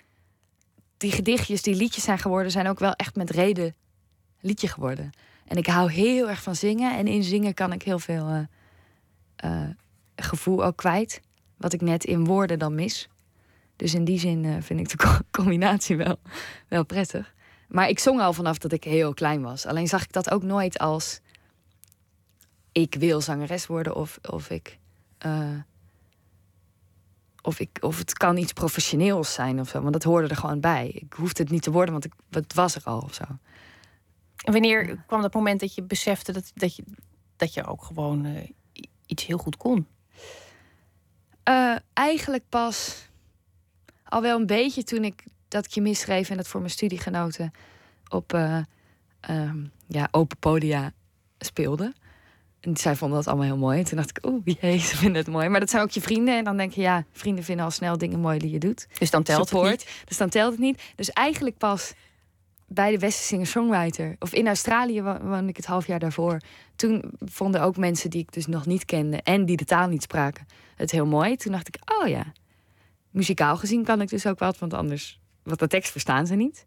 die 0.97 1.13
gedichtjes 1.13 1.63
die 1.63 1.75
liedjes 1.75 2.05
zijn 2.05 2.19
geworden, 2.19 2.53
zijn 2.53 2.69
ook 2.69 2.79
wel 2.79 2.93
echt 2.93 3.17
met 3.17 3.31
reden 3.31 3.75
liedje 4.41 4.69
geworden. 4.69 5.11
En 5.47 5.57
ik 5.57 5.67
hou 5.67 5.93
heel 5.93 6.29
erg 6.29 6.43
van 6.43 6.57
zingen 6.57 6.97
en 6.97 7.07
in 7.07 7.23
zingen 7.23 7.55
kan 7.55 7.73
ik 7.73 7.83
heel 7.83 7.99
veel 7.99 8.29
eh, 8.29 8.43
eh, 9.37 9.71
gevoel 10.17 10.65
ook 10.65 10.77
kwijt, 10.77 11.21
wat 11.57 11.73
ik 11.73 11.81
net 11.81 12.05
in 12.05 12.25
woorden 12.25 12.59
dan 12.59 12.75
mis. 12.75 13.09
Dus 13.83 13.95
in 13.95 14.05
die 14.05 14.19
zin 14.19 14.45
eh, 14.45 14.57
vind 14.61 14.81
ik 14.81 14.89
de 14.89 14.97
co- 14.97 15.19
combinatie 15.43 15.97
wel, 15.97 16.17
wel 16.69 16.85
prettig. 16.85 17.35
Maar 17.69 17.89
ik 17.89 17.99
zong 17.99 18.21
al 18.21 18.33
vanaf 18.33 18.59
dat 18.59 18.73
ik 18.73 18.85
heel 18.85 19.15
klein 19.15 19.43
was. 19.43 19.67
Alleen 19.67 19.89
zag 19.89 20.03
ik 20.03 20.13
dat 20.13 20.31
ook 20.31 20.43
nooit 20.43 20.79
als 20.79 21.21
ik 22.73 22.95
wil 22.95 23.21
zangeres 23.21 23.67
worden 23.67 23.95
of, 23.97 24.19
of 24.31 24.51
ik. 24.51 24.79
eh, 25.19 25.49
of, 27.43 27.61
ik, 27.61 27.79
of 27.81 27.99
het 27.99 28.13
kan 28.13 28.37
iets 28.37 28.53
professioneels 28.53 29.33
zijn 29.33 29.61
of 29.61 29.69
zo. 29.69 29.81
Want 29.81 29.93
dat 29.93 30.03
hoorde 30.03 30.29
er 30.29 30.37
gewoon 30.37 30.61
bij. 30.61 30.89
Ik 30.89 31.13
hoefde 31.13 31.43
het 31.43 31.53
niet 31.53 31.63
te 31.63 31.71
worden, 31.71 31.93
want 31.93 32.05
ik, 32.05 32.13
het 32.31 32.55
was 32.55 32.75
er 32.75 32.83
al 32.85 33.01
of 33.01 33.15
zo. 33.15 33.25
En 34.37 34.53
wanneer 34.53 35.03
kwam 35.07 35.23
dat 35.23 35.35
moment 35.35 35.61
dat 35.61 35.75
je 35.75 35.83
besefte 35.83 36.33
dat, 36.33 36.51
dat, 36.55 36.77
je, 36.77 36.85
dat 37.37 37.55
je 37.55 37.65
ook 37.67 37.85
gewoon 37.85 38.25
eh, 38.25 38.49
iets 39.07 39.27
heel 39.27 39.39
goed 39.39 39.57
kon? 39.57 39.87
Eigenlijk 41.93 42.45
pas 42.49 43.11
al 44.13 44.23
wel 44.23 44.39
een 44.41 44.47
beetje 44.47 44.83
toen 44.85 45.05
ik 45.05 45.25
dat 45.49 45.65
ik 45.65 45.71
je 45.71 45.81
misschreef 45.81 46.31
en 46.31 46.37
dat 46.37 46.49
voor 46.49 46.61
mijn 46.61 46.73
studiegenoten 46.73 47.51
op 48.09 48.33
eh, 48.33 48.59
ehm, 49.21 49.65
ja, 49.87 50.09
open 50.11 50.37
podia 50.39 50.93
speelde. 51.39 51.93
En 52.61 52.77
zij 52.77 52.97
vonden 52.97 53.17
dat 53.19 53.27
allemaal 53.27 53.47
heel 53.47 53.57
mooi. 53.57 53.79
En 53.79 53.85
toen 53.85 53.97
dacht 53.97 54.11
ik, 54.11 54.27
oeh, 54.27 54.41
jee, 54.45 54.79
ze 54.79 54.97
vinden 54.97 55.23
het 55.23 55.31
mooi. 55.33 55.49
Maar 55.49 55.61
dat 55.61 55.71
zijn 55.71 55.83
ook 55.83 55.91
je 55.91 56.01
vrienden. 56.01 56.37
En 56.37 56.45
dan 56.45 56.57
denk 56.57 56.73
je, 56.73 56.81
ja, 56.81 57.05
vrienden 57.13 57.45
vinden 57.45 57.65
al 57.65 57.71
snel 57.71 57.99
dingen 57.99 58.21
mooi 58.21 58.39
die 58.39 58.51
je 58.51 58.59
doet. 58.59 58.87
Dus 58.99 59.11
dan 59.11 59.23
telt 59.23 59.49
Support. 59.49 59.71
het 59.71 59.79
niet. 59.79 60.05
Dus 60.09 60.17
dan 60.17 60.29
telt 60.29 60.51
het 60.51 60.61
niet. 60.61 60.83
Dus 60.97 61.11
eigenlijk 61.11 61.59
pas 61.59 61.93
bij 62.67 62.91
de 62.91 62.99
Westen 62.99 63.25
singer-songwriter. 63.25 64.17
Of 64.19 64.33
in 64.33 64.47
Australië 64.47 65.03
wo- 65.03 65.19
woonde 65.23 65.49
ik 65.49 65.57
het 65.57 65.67
half 65.67 65.87
jaar 65.87 65.99
daarvoor. 65.99 66.41
Toen 66.77 67.05
vonden 67.19 67.63
ook 67.63 67.77
mensen 67.77 68.11
die 68.11 68.21
ik 68.21 68.33
dus 68.33 68.47
nog 68.47 68.67
niet 68.67 68.85
kende 68.85 69.23
en 69.23 69.45
die 69.45 69.57
de 69.57 69.65
taal 69.65 69.89
niet 69.89 70.03
spraken 70.03 70.47
het 70.77 70.91
heel 70.91 71.07
mooi. 71.07 71.37
Toen 71.37 71.53
dacht 71.53 71.69
ik, 71.69 71.77
oh 72.01 72.09
ja, 72.09 72.33
muzikaal 73.13 73.57
gezien 73.57 73.85
kan 73.85 74.01
ik 74.01 74.09
dus 74.09 74.27
ook 74.27 74.39
wat, 74.39 74.59
want 74.59 74.75
anders, 74.75 75.21
wat 75.43 75.59
de 75.59 75.67
tekst 75.67 75.91
verstaan 75.91 76.27
ze 76.27 76.35
niet. 76.35 76.67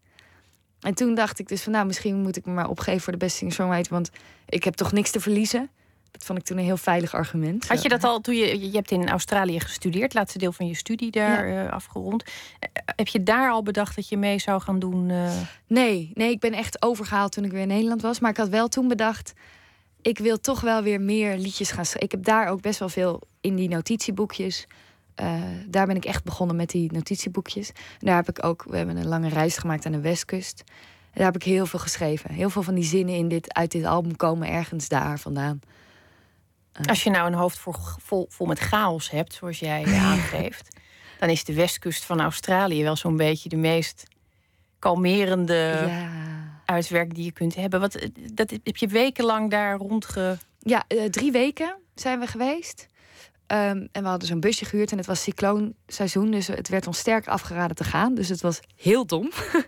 En 0.79 0.93
toen 0.93 1.15
dacht 1.15 1.39
ik 1.39 1.47
dus 1.47 1.61
van, 1.61 1.71
nou, 1.71 1.85
misschien 1.85 2.21
moet 2.21 2.37
ik 2.37 2.45
me 2.45 2.53
maar 2.53 2.69
opgeven 2.69 3.01
voor 3.01 3.13
de 3.13 3.19
beste 3.19 3.37
singer-songwriter, 3.37 3.91
want 3.93 4.09
ik 4.49 4.63
heb 4.63 4.73
toch 4.73 4.91
niks 4.91 5.11
te 5.11 5.19
verliezen. 5.19 5.69
Dat 6.11 6.25
vond 6.25 6.39
ik 6.39 6.45
toen 6.45 6.57
een 6.57 6.63
heel 6.63 6.77
veilig 6.77 7.13
argument. 7.13 7.67
Had 7.67 7.81
je 7.81 7.89
dat 7.89 8.03
al 8.03 8.19
toen 8.19 8.35
je, 8.35 8.59
je 8.59 8.75
hebt 8.75 8.91
in 8.91 9.09
Australië 9.09 9.59
gestudeerd, 9.59 10.13
laatste 10.13 10.37
deel 10.37 10.51
van 10.51 10.67
je 10.67 10.75
studie 10.75 11.11
daar 11.11 11.65
eh, 11.65 11.71
afgerond. 11.71 12.23
Eh, 12.23 12.69
heb 12.95 13.07
je 13.07 13.23
daar 13.23 13.49
al 13.51 13.63
bedacht 13.63 13.95
dat 13.95 14.09
je 14.09 14.17
mee 14.17 14.39
zou 14.39 14.61
gaan 14.61 14.79
doen? 14.79 15.09
eh? 15.09 15.31
Nee, 15.67 16.11
nee, 16.13 16.29
ik 16.29 16.39
ben 16.39 16.53
echt 16.53 16.81
overgehaald 16.81 17.31
toen 17.31 17.43
ik 17.43 17.51
weer 17.51 17.61
in 17.61 17.67
Nederland 17.67 18.01
was. 18.01 18.19
Maar 18.19 18.31
ik 18.31 18.37
had 18.37 18.49
wel 18.49 18.67
toen 18.67 18.87
bedacht, 18.87 19.33
ik 20.01 20.17
wil 20.17 20.39
toch 20.39 20.61
wel 20.61 20.81
weer 20.81 21.01
meer 21.01 21.37
liedjes 21.37 21.71
gaan 21.71 21.85
schrijven. 21.85 22.05
Ik 22.05 22.11
heb 22.11 22.23
daar 22.23 22.47
ook 22.47 22.61
best 22.61 22.79
wel 22.79 22.89
veel 22.89 23.21
in 23.41 23.55
die 23.55 23.69
notitieboekjes. 23.69 24.67
Eh, 25.15 25.41
daar 25.67 25.85
ben 25.85 25.95
ik 25.95 26.05
echt 26.05 26.23
begonnen 26.23 26.55
met 26.55 26.69
die 26.69 26.91
notitieboekjes. 26.91 27.69
En 27.69 28.05
daar 28.05 28.15
heb 28.15 28.29
ik 28.29 28.43
ook, 28.43 28.65
we 28.69 28.77
hebben 28.77 28.97
een 28.97 29.07
lange 29.07 29.29
reis 29.29 29.57
gemaakt 29.57 29.85
aan 29.85 29.91
de 29.91 29.99
Westkust. 29.99 30.63
En 31.11 31.21
daar 31.21 31.31
heb 31.31 31.35
ik 31.35 31.43
heel 31.43 31.65
veel 31.65 31.79
geschreven. 31.79 32.31
Heel 32.31 32.49
veel 32.49 32.63
van 32.63 32.75
die 32.75 32.83
zinnen 32.83 33.15
in 33.15 33.27
dit, 33.27 33.53
uit 33.53 33.71
dit 33.71 33.85
album 33.85 34.15
komen 34.15 34.47
ergens 34.47 34.87
daar 34.87 35.19
vandaan. 35.19 35.59
Als 36.85 37.03
je 37.03 37.09
nou 37.09 37.27
een 37.27 37.33
hoofd 37.33 37.59
vol, 37.59 37.73
vol, 38.01 38.25
vol 38.29 38.47
met 38.47 38.59
chaos 38.59 39.09
hebt, 39.09 39.33
zoals 39.33 39.59
jij 39.59 39.83
aangeeft, 40.11 40.79
dan 41.19 41.29
is 41.29 41.43
de 41.43 41.53
westkust 41.53 42.05
van 42.05 42.21
Australië 42.21 42.83
wel 42.83 42.95
zo'n 42.95 43.17
beetje 43.17 43.49
de 43.49 43.55
meest 43.55 44.03
kalmerende 44.79 45.85
ja. 45.87 46.09
uitwerking 46.65 47.13
die 47.13 47.25
je 47.25 47.31
kunt 47.31 47.55
hebben. 47.55 47.79
Wat, 47.79 47.95
eh, 47.95 48.09
dat 48.33 48.49
heb 48.63 48.77
je 48.77 48.87
wekenlang 48.87 49.51
daar 49.51 49.77
rondge. 49.77 50.37
Ja, 50.59 50.83
eh, 50.87 51.03
drie 51.03 51.31
weken 51.31 51.77
zijn 51.95 52.19
we 52.19 52.27
geweest. 52.27 52.87
Ehm, 53.47 53.87
en 53.91 54.01
we 54.03 54.07
hadden 54.07 54.27
zo'n 54.27 54.39
busje 54.39 54.65
gehuurd 54.65 54.91
en 54.91 54.97
het 54.97 55.05
was 55.05 55.21
cycloonseizoen. 55.21 56.31
Dus 56.31 56.47
het 56.47 56.69
werd 56.69 56.87
ons 56.87 56.97
sterk 56.97 57.27
afgeraden 57.27 57.75
te 57.75 57.83
gaan. 57.83 58.15
Dus 58.15 58.29
het 58.29 58.41
was 58.41 58.59
heel 58.75 59.05
dom. 59.05 59.29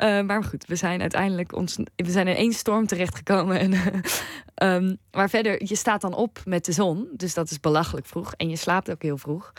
Eh, 0.00 0.20
maar 0.20 0.44
goed, 0.44 0.66
we 0.66 0.76
zijn 0.76 1.00
uiteindelijk 1.00 1.54
ons, 1.54 1.76
we 1.96 2.10
zijn 2.10 2.28
in 2.28 2.34
één 2.34 2.52
storm 2.52 2.86
terechtgekomen. 2.86 3.58
En, 3.58 3.72
ehm, 4.54 4.94
maar 5.10 5.30
verder, 5.30 5.64
je 5.66 5.74
staat 5.74 6.00
dan 6.00 6.14
op 6.14 6.40
met 6.44 6.64
de 6.64 6.72
zon. 6.72 7.08
Dus 7.12 7.34
dat 7.34 7.50
is 7.50 7.60
belachelijk 7.60 8.06
vroeg. 8.06 8.34
En 8.36 8.48
je 8.48 8.56
slaapt 8.56 8.90
ook 8.90 9.02
heel 9.02 9.18
vroeg. 9.18 9.52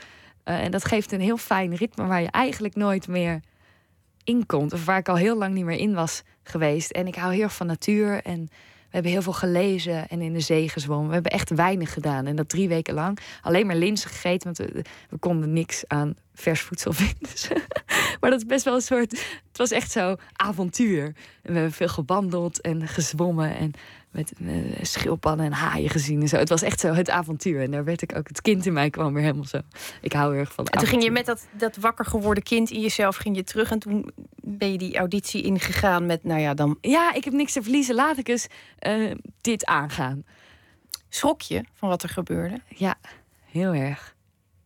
Eh, 0.43 0.63
en 0.63 0.71
dat 0.71 0.85
geeft 0.85 1.11
een 1.11 1.21
heel 1.21 1.37
fijn 1.37 1.75
ritme 1.75 2.05
waar 2.05 2.21
je 2.21 2.31
eigenlijk 2.31 2.75
nooit 2.75 3.07
meer 3.07 3.39
in 4.23 4.45
komt. 4.45 4.73
Of 4.73 4.85
waar 4.85 4.97
ik 4.97 5.09
al 5.09 5.15
heel 5.15 5.37
lang 5.37 5.53
niet 5.53 5.65
meer 5.65 5.79
in 5.79 5.93
was 5.93 6.23
geweest. 6.43 6.91
En 6.91 7.07
ik 7.07 7.15
hou 7.15 7.33
heel 7.33 7.43
erg 7.43 7.55
van 7.55 7.67
natuur. 7.67 8.21
En 8.23 8.49
we 8.91 8.97
hebben 8.97 9.11
heel 9.11 9.21
veel 9.21 9.33
gelezen 9.33 10.09
en 10.09 10.21
in 10.21 10.33
de 10.33 10.39
zee 10.39 10.69
gezwommen. 10.69 11.07
We 11.07 11.13
hebben 11.13 11.31
echt 11.31 11.49
weinig 11.49 11.93
gedaan. 11.93 12.25
En 12.25 12.35
dat 12.35 12.49
drie 12.49 12.67
weken 12.67 12.93
lang. 12.93 13.17
Alleen 13.41 13.65
maar 13.65 13.75
linzen 13.75 14.09
gegeten, 14.09 14.53
want 14.53 14.57
we, 14.57 14.83
we 15.09 15.17
konden 15.17 15.53
niks 15.53 15.83
aan 15.87 16.15
vers 16.41 16.61
voedsel 16.61 16.93
vinden. 17.01 17.17
Dus, 17.19 17.47
maar 18.19 18.29
dat 18.29 18.39
is 18.39 18.45
best 18.45 18.65
wel 18.65 18.75
een 18.75 18.81
soort... 18.81 19.11
Het 19.47 19.57
was 19.57 19.71
echt 19.71 19.91
zo 19.91 20.15
avontuur. 20.33 21.05
En 21.05 21.13
we 21.41 21.53
hebben 21.53 21.71
veel 21.71 21.87
gewandeld 21.87 22.61
en 22.61 22.87
gezwommen. 22.87 23.55
En 23.55 23.73
met 24.11 24.33
schildpadden 24.81 25.45
en 25.45 25.51
haaien 25.51 25.89
gezien 25.89 26.21
en 26.21 26.27
zo. 26.27 26.37
Het 26.37 26.49
was 26.49 26.61
echt 26.61 26.79
zo 26.79 26.93
het 26.93 27.09
avontuur. 27.09 27.61
En 27.61 27.71
daar 27.71 27.83
werd 27.83 28.01
ik 28.01 28.15
ook... 28.17 28.27
Het 28.27 28.41
kind 28.41 28.65
in 28.65 28.73
mij 28.73 28.89
kwam 28.89 29.13
weer 29.13 29.23
helemaal 29.23 29.45
zo. 29.45 29.59
Ik 30.01 30.13
hou 30.13 30.31
heel 30.31 30.39
erg 30.39 30.53
van 30.53 30.65
En 30.65 30.79
toen 30.79 30.87
ging 30.87 31.03
je 31.03 31.11
met 31.11 31.25
dat, 31.25 31.47
dat 31.51 31.75
wakker 31.75 32.05
geworden 32.05 32.43
kind 32.43 32.69
in 32.69 32.81
jezelf 32.81 33.15
ging 33.15 33.35
je 33.35 33.43
terug. 33.43 33.71
En 33.71 33.79
toen 33.79 34.11
ben 34.35 34.71
je 34.71 34.77
die 34.77 34.97
auditie 34.97 35.43
ingegaan 35.43 36.05
met, 36.05 36.23
nou 36.23 36.39
ja, 36.39 36.53
dan 36.53 36.77
Ja, 36.81 37.13
ik 37.13 37.23
heb 37.23 37.33
niks 37.33 37.53
te 37.53 37.61
verliezen. 37.61 37.95
Laat 37.95 38.17
ik 38.17 38.27
eens 38.27 38.47
eh, 38.79 39.11
dit 39.41 39.65
aangaan. 39.65 40.23
schrok 41.09 41.41
je 41.41 41.63
van 41.73 41.89
wat 41.89 42.03
er 42.03 42.09
gebeurde. 42.09 42.61
Ja, 42.67 42.95
heel 43.45 43.73
erg. 43.73 44.15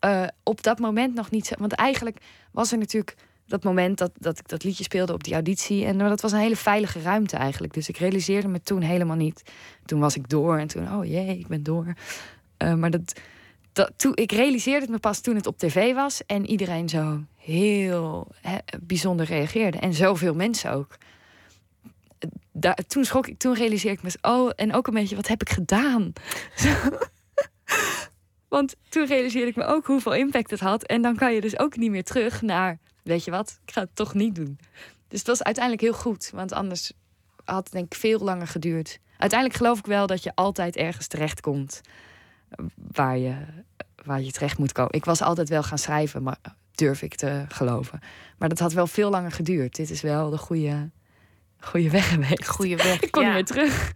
Eh, 0.05 0.23
op 0.43 0.63
dat 0.63 0.79
moment 0.79 1.15
nog 1.15 1.31
niet. 1.31 1.51
Want 1.57 1.73
eigenlijk 1.73 2.17
was 2.51 2.71
er 2.71 2.77
natuurlijk 2.77 3.15
dat 3.47 3.63
moment 3.63 3.97
dat, 3.97 4.11
dat 4.19 4.39
ik 4.39 4.47
dat 4.47 4.63
liedje 4.63 4.83
speelde 4.83 5.13
op 5.13 5.23
die 5.23 5.33
auditie. 5.33 5.85
En 5.85 5.97
dat 5.97 6.21
was 6.21 6.31
een 6.31 6.39
hele 6.39 6.55
veilige 6.55 7.01
ruimte 7.01 7.37
eigenlijk. 7.37 7.73
Dus 7.73 7.89
ik 7.89 7.97
realiseerde 7.97 8.47
me 8.47 8.61
toen 8.61 8.81
helemaal 8.81 9.15
niet. 9.15 9.43
Toen 9.85 9.99
was 9.99 10.15
ik 10.15 10.29
door 10.29 10.57
en 10.57 10.67
toen, 10.67 10.93
oh 10.93 11.05
jee, 11.05 11.37
ik 11.37 11.47
ben 11.47 11.63
door. 11.63 11.93
Eh, 12.57 12.73
maar 12.73 12.91
dat, 12.91 13.19
dat, 13.73 13.91
toen, 13.95 14.11
ik 14.15 14.31
realiseerde 14.31 14.81
het 14.81 14.89
me 14.89 14.99
pas 14.99 15.19
toen 15.19 15.35
het 15.35 15.47
op 15.47 15.57
tv 15.57 15.93
was. 15.93 16.25
En 16.25 16.45
iedereen 16.45 16.89
zo 16.89 17.23
heel 17.35 18.27
bijzonder 18.81 19.25
reageerde. 19.25 19.77
En 19.77 19.93
zoveel 19.93 20.33
mensen 20.33 20.71
ook. 20.71 20.97
Daar, 22.51 22.77
toen 22.87 23.05
schrok 23.05 23.27
ik, 23.27 23.37
toen 23.37 23.53
realiseerde 23.53 23.97
ik 23.97 24.03
me, 24.03 24.29
oh, 24.29 24.51
en 24.55 24.73
ook 24.73 24.87
een 24.87 24.93
beetje, 24.93 25.15
wat 25.15 25.27
heb 25.27 25.41
ik 25.41 25.49
gedaan? 25.49 26.13
Want 28.55 28.75
toen 28.89 29.05
realiseerde 29.05 29.49
ik 29.49 29.55
me 29.55 29.65
ook 29.65 29.85
hoeveel 29.85 30.13
impact 30.13 30.51
het 30.51 30.59
had. 30.59 30.83
En 30.83 31.01
dan 31.01 31.15
kan 31.15 31.33
je 31.33 31.41
dus 31.41 31.59
ook 31.59 31.77
niet 31.77 31.91
meer 31.91 32.03
terug 32.03 32.41
naar, 32.41 32.79
weet 33.03 33.23
je 33.23 33.31
wat, 33.31 33.59
ik 33.65 33.73
ga 33.73 33.81
het 33.81 33.95
toch 33.95 34.13
niet 34.13 34.35
doen. 34.35 34.59
Dus 35.07 35.19
het 35.19 35.27
was 35.27 35.43
uiteindelijk 35.43 35.83
heel 35.83 35.93
goed, 35.93 36.31
want 36.33 36.53
anders 36.53 36.91
had 37.43 37.63
het 37.63 37.71
denk 37.71 37.85
ik 37.85 37.99
veel 37.99 38.19
langer 38.19 38.47
geduurd. 38.47 38.99
Uiteindelijk 39.17 39.59
geloof 39.59 39.79
ik 39.79 39.85
wel 39.85 40.07
dat 40.07 40.23
je 40.23 40.31
altijd 40.35 40.75
ergens 40.75 41.07
terechtkomt 41.07 41.81
waar 42.91 43.17
je, 43.17 43.35
waar 44.05 44.21
je 44.21 44.31
terecht 44.31 44.57
moet 44.57 44.71
komen. 44.71 44.93
Ik 44.93 45.05
was 45.05 45.21
altijd 45.21 45.49
wel 45.49 45.63
gaan 45.63 45.77
schrijven, 45.77 46.23
maar 46.23 46.37
durf 46.71 47.01
ik 47.01 47.15
te 47.15 47.45
geloven. 47.47 47.99
Maar 48.37 48.49
dat 48.49 48.59
had 48.59 48.73
wel 48.73 48.87
veel 48.87 49.09
langer 49.09 49.31
geduurd. 49.31 49.75
Dit 49.75 49.89
is 49.89 50.01
wel 50.01 50.29
de 50.29 50.37
goede, 50.37 50.89
goede 51.59 51.89
weg 51.89 52.09
geweest. 52.09 52.47
Goeie 52.47 52.77
weg. 52.77 53.01
Ik 53.03 53.11
kon 53.11 53.23
ja. 53.23 53.33
meer 53.33 53.45
terug. 53.45 53.93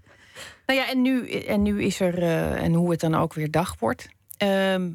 Nou 0.65 0.79
ja, 0.79 0.89
en 0.89 1.01
nu, 1.01 1.29
en 1.29 1.61
nu 1.61 1.83
is 1.83 1.99
er, 1.99 2.17
eh, 2.17 2.63
en 2.63 2.73
hoe 2.73 2.91
het 2.91 2.99
dan 2.99 3.15
ook 3.15 3.33
weer 3.33 3.51
dag 3.51 3.75
wordt. 3.79 4.09
Ehm, 4.39 4.91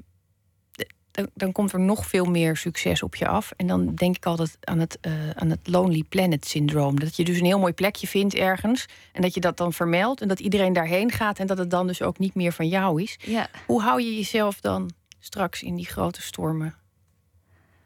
dan, 1.14 1.28
dan 1.35 1.52
komt 1.52 1.72
er 1.72 1.80
nog 1.80 2.07
veel 2.07 2.24
meer 2.24 2.57
succes 2.57 3.02
op 3.02 3.14
je 3.14 3.26
af. 3.26 3.52
En 3.57 3.66
dan 3.66 3.94
denk 3.94 4.16
ik 4.16 4.26
altijd 4.26 4.57
aan 4.61 4.78
het, 4.78 4.98
eh, 5.00 5.30
aan 5.30 5.50
het 5.50 5.68
Lonely 5.68 6.04
Planet 6.09 6.46
syndroom. 6.46 7.00
Dat 7.00 7.16
je 7.16 7.24
dus 7.24 7.38
een 7.38 7.44
heel 7.44 7.59
mooi 7.59 7.72
plekje 7.72 8.07
vindt 8.07 8.35
ergens. 8.35 8.87
En 9.12 9.22
dat 9.22 9.35
je 9.35 9.40
dat 9.40 9.57
dan 9.57 9.72
vermeldt. 9.72 10.20
En 10.20 10.28
dat 10.28 10.40
iedereen 10.40 10.72
daarheen 10.72 11.11
gaat. 11.11 11.38
En 11.38 11.46
dat 11.46 11.59
het 11.59 11.70
dan 11.70 11.87
dus 11.87 12.02
ook 12.02 12.18
niet 12.18 12.35
meer 12.35 12.52
van 12.52 12.68
jou 12.68 13.02
is. 13.02 13.18
Ja. 13.24 13.48
Hoe 13.66 13.83
hou 13.83 14.02
je 14.02 14.14
jezelf 14.14 14.61
dan 14.61 14.90
straks 15.20 15.62
in 15.62 15.74
die 15.74 15.87
grote 15.87 16.22
stormen 16.22 16.74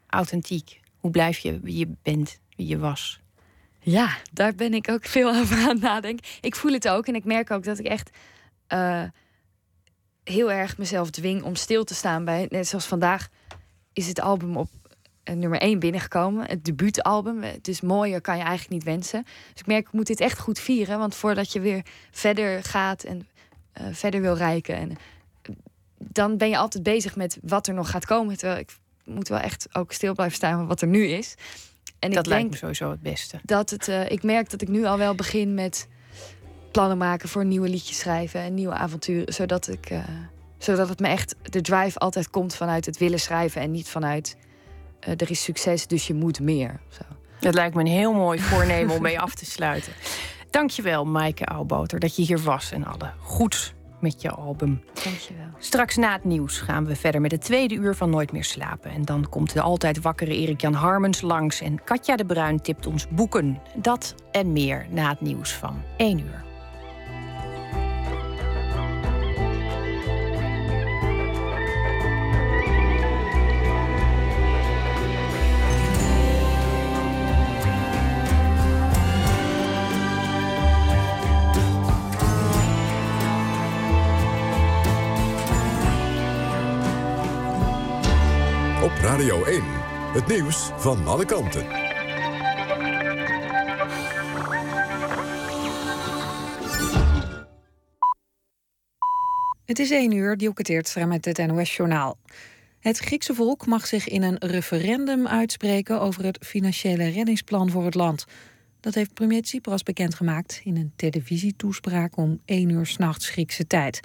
authentiek? 0.07 0.79
Hoe 0.97 1.11
blijf 1.11 1.37
je 1.37 1.59
wie 1.59 1.77
je 1.77 1.95
bent, 2.01 2.39
wie 2.55 2.67
je 2.67 2.77
was? 2.77 3.19
Ja, 3.79 4.17
daar 4.33 4.55
ben 4.55 4.73
ik 4.73 4.89
ook 4.89 5.05
veel 5.05 5.29
over 5.39 5.57
aan 5.57 5.67
het 5.67 5.81
nadenken. 5.81 6.25
Ik 6.41 6.55
voel 6.55 6.71
het 6.71 6.87
ook 6.87 7.07
en 7.07 7.15
ik 7.15 7.25
merk 7.25 7.51
ook 7.51 7.63
dat 7.63 7.79
ik 7.79 7.85
echt 7.85 8.09
eh, 8.67 9.03
heel 10.29 10.51
erg 10.51 10.77
mezelf 10.77 11.09
dwing 11.09 11.43
om 11.43 11.55
stil 11.55 11.83
te 11.83 11.93
staan 11.93 12.25
bij. 12.25 12.47
Net 12.49 12.67
zoals 12.67 12.85
vandaag 12.85 13.29
is 13.93 14.07
het 14.07 14.21
album 14.21 14.57
op 14.57 14.69
eh, 15.23 15.35
nummer 15.35 15.59
1 15.59 15.79
binnengekomen. 15.79 16.47
Het 16.47 16.65
debuutalbum. 16.65 17.43
Is 17.61 17.81
mooier, 17.81 18.21
kan 18.21 18.37
je 18.37 18.43
eigenlijk 18.43 18.71
niet 18.71 18.83
wensen. 18.83 19.23
Dus 19.23 19.61
ik 19.61 19.67
merk, 19.67 19.87
ik 19.87 19.91
moet 19.91 20.07
dit 20.07 20.19
echt 20.19 20.39
goed 20.39 20.59
vieren. 20.59 20.99
Want 20.99 21.15
voordat 21.15 21.51
je 21.51 21.59
weer 21.59 21.85
verder 22.11 22.63
gaat 22.63 23.03
en 23.03 23.27
eh, 23.71 23.85
verder 23.91 24.21
wil 24.21 24.35
reiken. 24.35 24.75
En, 24.75 24.97
dan 25.97 26.37
ben 26.37 26.49
je 26.49 26.57
altijd 26.57 26.83
bezig 26.83 27.15
met 27.15 27.37
wat 27.41 27.67
er 27.67 27.73
nog 27.73 27.89
gaat 27.89 28.05
komen. 28.05 28.37
Terwijl 28.37 28.59
ik 28.59 28.75
moet 29.03 29.27
wel 29.27 29.39
echt 29.39 29.67
ook 29.71 29.91
stil 29.91 30.13
blijven 30.13 30.35
staan 30.35 30.57
met 30.57 30.67
wat 30.67 30.81
er 30.81 30.87
nu 30.87 31.05
is. 31.05 31.35
En 31.99 32.11
dat 32.11 32.19
ik 32.19 32.25
lijkt 32.25 32.29
denk 32.29 32.49
me 32.49 32.57
sowieso 32.57 32.91
het 32.91 33.01
beste. 33.01 33.39
dat 33.43 33.69
het. 33.69 33.87
ik 33.87 34.23
merk 34.23 34.49
dat 34.49 34.61
ik 34.61 34.67
nu 34.67 34.85
al 34.85 34.97
wel 34.97 35.15
begin 35.15 35.53
met 35.53 35.87
plannen 36.71 36.97
maken 36.97 37.29
voor 37.29 37.45
nieuwe 37.45 37.69
liedjes 37.69 37.99
schrijven 37.99 38.41
en 38.41 38.53
nieuwe 38.53 38.73
avonturen. 38.73 39.33
Zodat 39.33 39.67
ik. 39.67 39.85
eh, 39.89 40.03
zodat 40.57 40.89
het 40.89 40.99
me 40.99 41.07
echt. 41.07 41.35
De 41.43 41.61
drive 41.61 41.99
altijd 41.99 42.29
komt 42.29 42.55
vanuit 42.55 42.85
het 42.85 42.97
willen 42.97 43.19
schrijven 43.19 43.61
en 43.61 43.71
niet 43.71 43.89
vanuit. 43.89 44.37
eh, 44.99 45.13
er 45.17 45.31
is 45.31 45.43
succes, 45.43 45.87
dus 45.87 46.07
je 46.07 46.13
moet 46.13 46.39
meer. 46.39 46.79
Zo. 46.89 47.01
Dat 47.39 47.53
lijkt 47.53 47.75
me 47.75 47.81
een 47.81 47.87
heel 47.87 48.13
mooi 48.13 48.39
voornemen 48.39 48.95
om 48.95 49.01
mee 49.01 49.19
af 49.19 49.35
te 49.35 49.45
sluiten. 49.45 49.93
Dankjewel, 50.49 51.05
Maaike 51.05 51.45
Auwboter, 51.45 51.99
dat 51.99 52.15
je 52.15 52.21
hier 52.21 52.39
was 52.39 52.71
en 52.71 52.85
alle 52.85 53.11
goeds 53.19 53.73
met 53.99 54.21
je 54.21 54.29
album. 54.29 54.83
Dankjewel. 55.03 55.45
Straks 55.59 55.95
na 55.95 56.13
het 56.13 56.23
nieuws 56.23 56.59
gaan 56.59 56.85
we 56.85 56.95
verder 56.95 57.21
met 57.21 57.31
het 57.31 57.41
tweede 57.41 57.75
uur 57.75 57.95
van 57.95 58.09
Nooit 58.09 58.31
meer 58.31 58.43
slapen. 58.43 58.91
En 58.91 59.05
dan 59.05 59.29
komt 59.29 59.53
de 59.53 59.61
altijd 59.61 60.01
wakkere 60.01 60.35
Erik-Jan 60.35 60.73
Harmens 60.73 61.21
langs... 61.21 61.61
en 61.61 61.83
Katja 61.83 62.15
de 62.15 62.25
Bruin 62.25 62.61
tipt 62.61 62.85
ons 62.87 63.07
boeken. 63.07 63.61
Dat 63.75 64.15
en 64.31 64.51
meer 64.53 64.85
na 64.89 65.09
het 65.09 65.21
nieuws 65.21 65.53
van 65.53 65.81
1 65.97 66.19
uur. 66.19 66.47
Radio 89.19 89.43
1. 89.43 89.63
Het 90.13 90.27
nieuws 90.27 90.69
van 90.77 91.07
alle 91.07 91.25
kanten. 91.25 91.65
Het 99.65 99.79
is 99.79 99.91
1 99.91 100.11
uur, 100.11 100.37
Dielke 100.37 100.63
Teertstra 100.63 101.05
met 101.05 101.25
het 101.25 101.37
NOS-journaal. 101.37 102.17
Het 102.79 102.97
Griekse 102.97 103.33
volk 103.33 103.65
mag 103.65 103.87
zich 103.87 104.07
in 104.07 104.23
een 104.23 104.37
referendum 104.37 105.27
uitspreken... 105.27 106.01
over 106.01 106.23
het 106.23 106.45
financiële 106.45 107.09
reddingsplan 107.09 107.69
voor 107.69 107.85
het 107.85 107.95
land. 107.95 108.25
Dat 108.79 108.93
heeft 108.93 109.13
premier 109.13 109.41
Tsipras 109.41 109.83
bekendgemaakt... 109.83 110.61
in 110.63 110.77
een 110.77 110.93
televisietoespraak 110.95 112.17
om 112.17 112.41
1 112.45 112.69
uur 112.69 112.85
s'nachts 112.85 113.29
Griekse 113.29 113.67
tijd... 113.67 113.99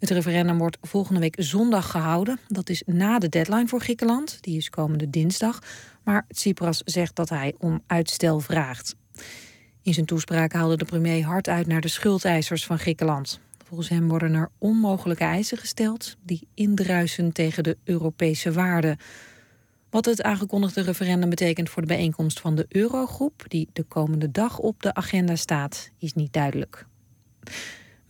Het 0.00 0.10
referendum 0.10 0.58
wordt 0.58 0.78
volgende 0.82 1.20
week 1.20 1.34
zondag 1.38 1.90
gehouden. 1.90 2.38
Dat 2.48 2.68
is 2.68 2.82
na 2.86 3.18
de 3.18 3.28
deadline 3.28 3.68
voor 3.68 3.80
Griekenland. 3.80 4.38
Die 4.40 4.56
is 4.56 4.70
komende 4.70 5.10
dinsdag. 5.10 5.58
Maar 6.02 6.26
Tsipras 6.28 6.82
zegt 6.84 7.16
dat 7.16 7.28
hij 7.28 7.54
om 7.58 7.82
uitstel 7.86 8.40
vraagt. 8.40 8.96
In 9.82 9.94
zijn 9.94 10.06
toespraak 10.06 10.52
haalde 10.52 10.76
de 10.76 10.84
premier 10.84 11.24
hard 11.24 11.48
uit 11.48 11.66
naar 11.66 11.80
de 11.80 11.88
schuldeisers 11.88 12.66
van 12.66 12.78
Griekenland. 12.78 13.40
Volgens 13.64 13.88
hem 13.88 14.08
worden 14.08 14.34
er 14.34 14.50
onmogelijke 14.58 15.24
eisen 15.24 15.58
gesteld 15.58 16.16
die 16.22 16.48
indruisen 16.54 17.32
tegen 17.32 17.62
de 17.62 17.76
Europese 17.84 18.52
waarden. 18.52 18.96
Wat 19.90 20.04
het 20.04 20.22
aangekondigde 20.22 20.80
referendum 20.80 21.28
betekent 21.28 21.70
voor 21.70 21.82
de 21.82 21.88
bijeenkomst 21.88 22.40
van 22.40 22.54
de 22.54 22.66
Eurogroep, 22.68 23.44
die 23.48 23.68
de 23.72 23.82
komende 23.82 24.30
dag 24.30 24.58
op 24.58 24.82
de 24.82 24.94
agenda 24.94 25.36
staat, 25.36 25.90
is 25.98 26.12
niet 26.12 26.32
duidelijk. 26.32 26.86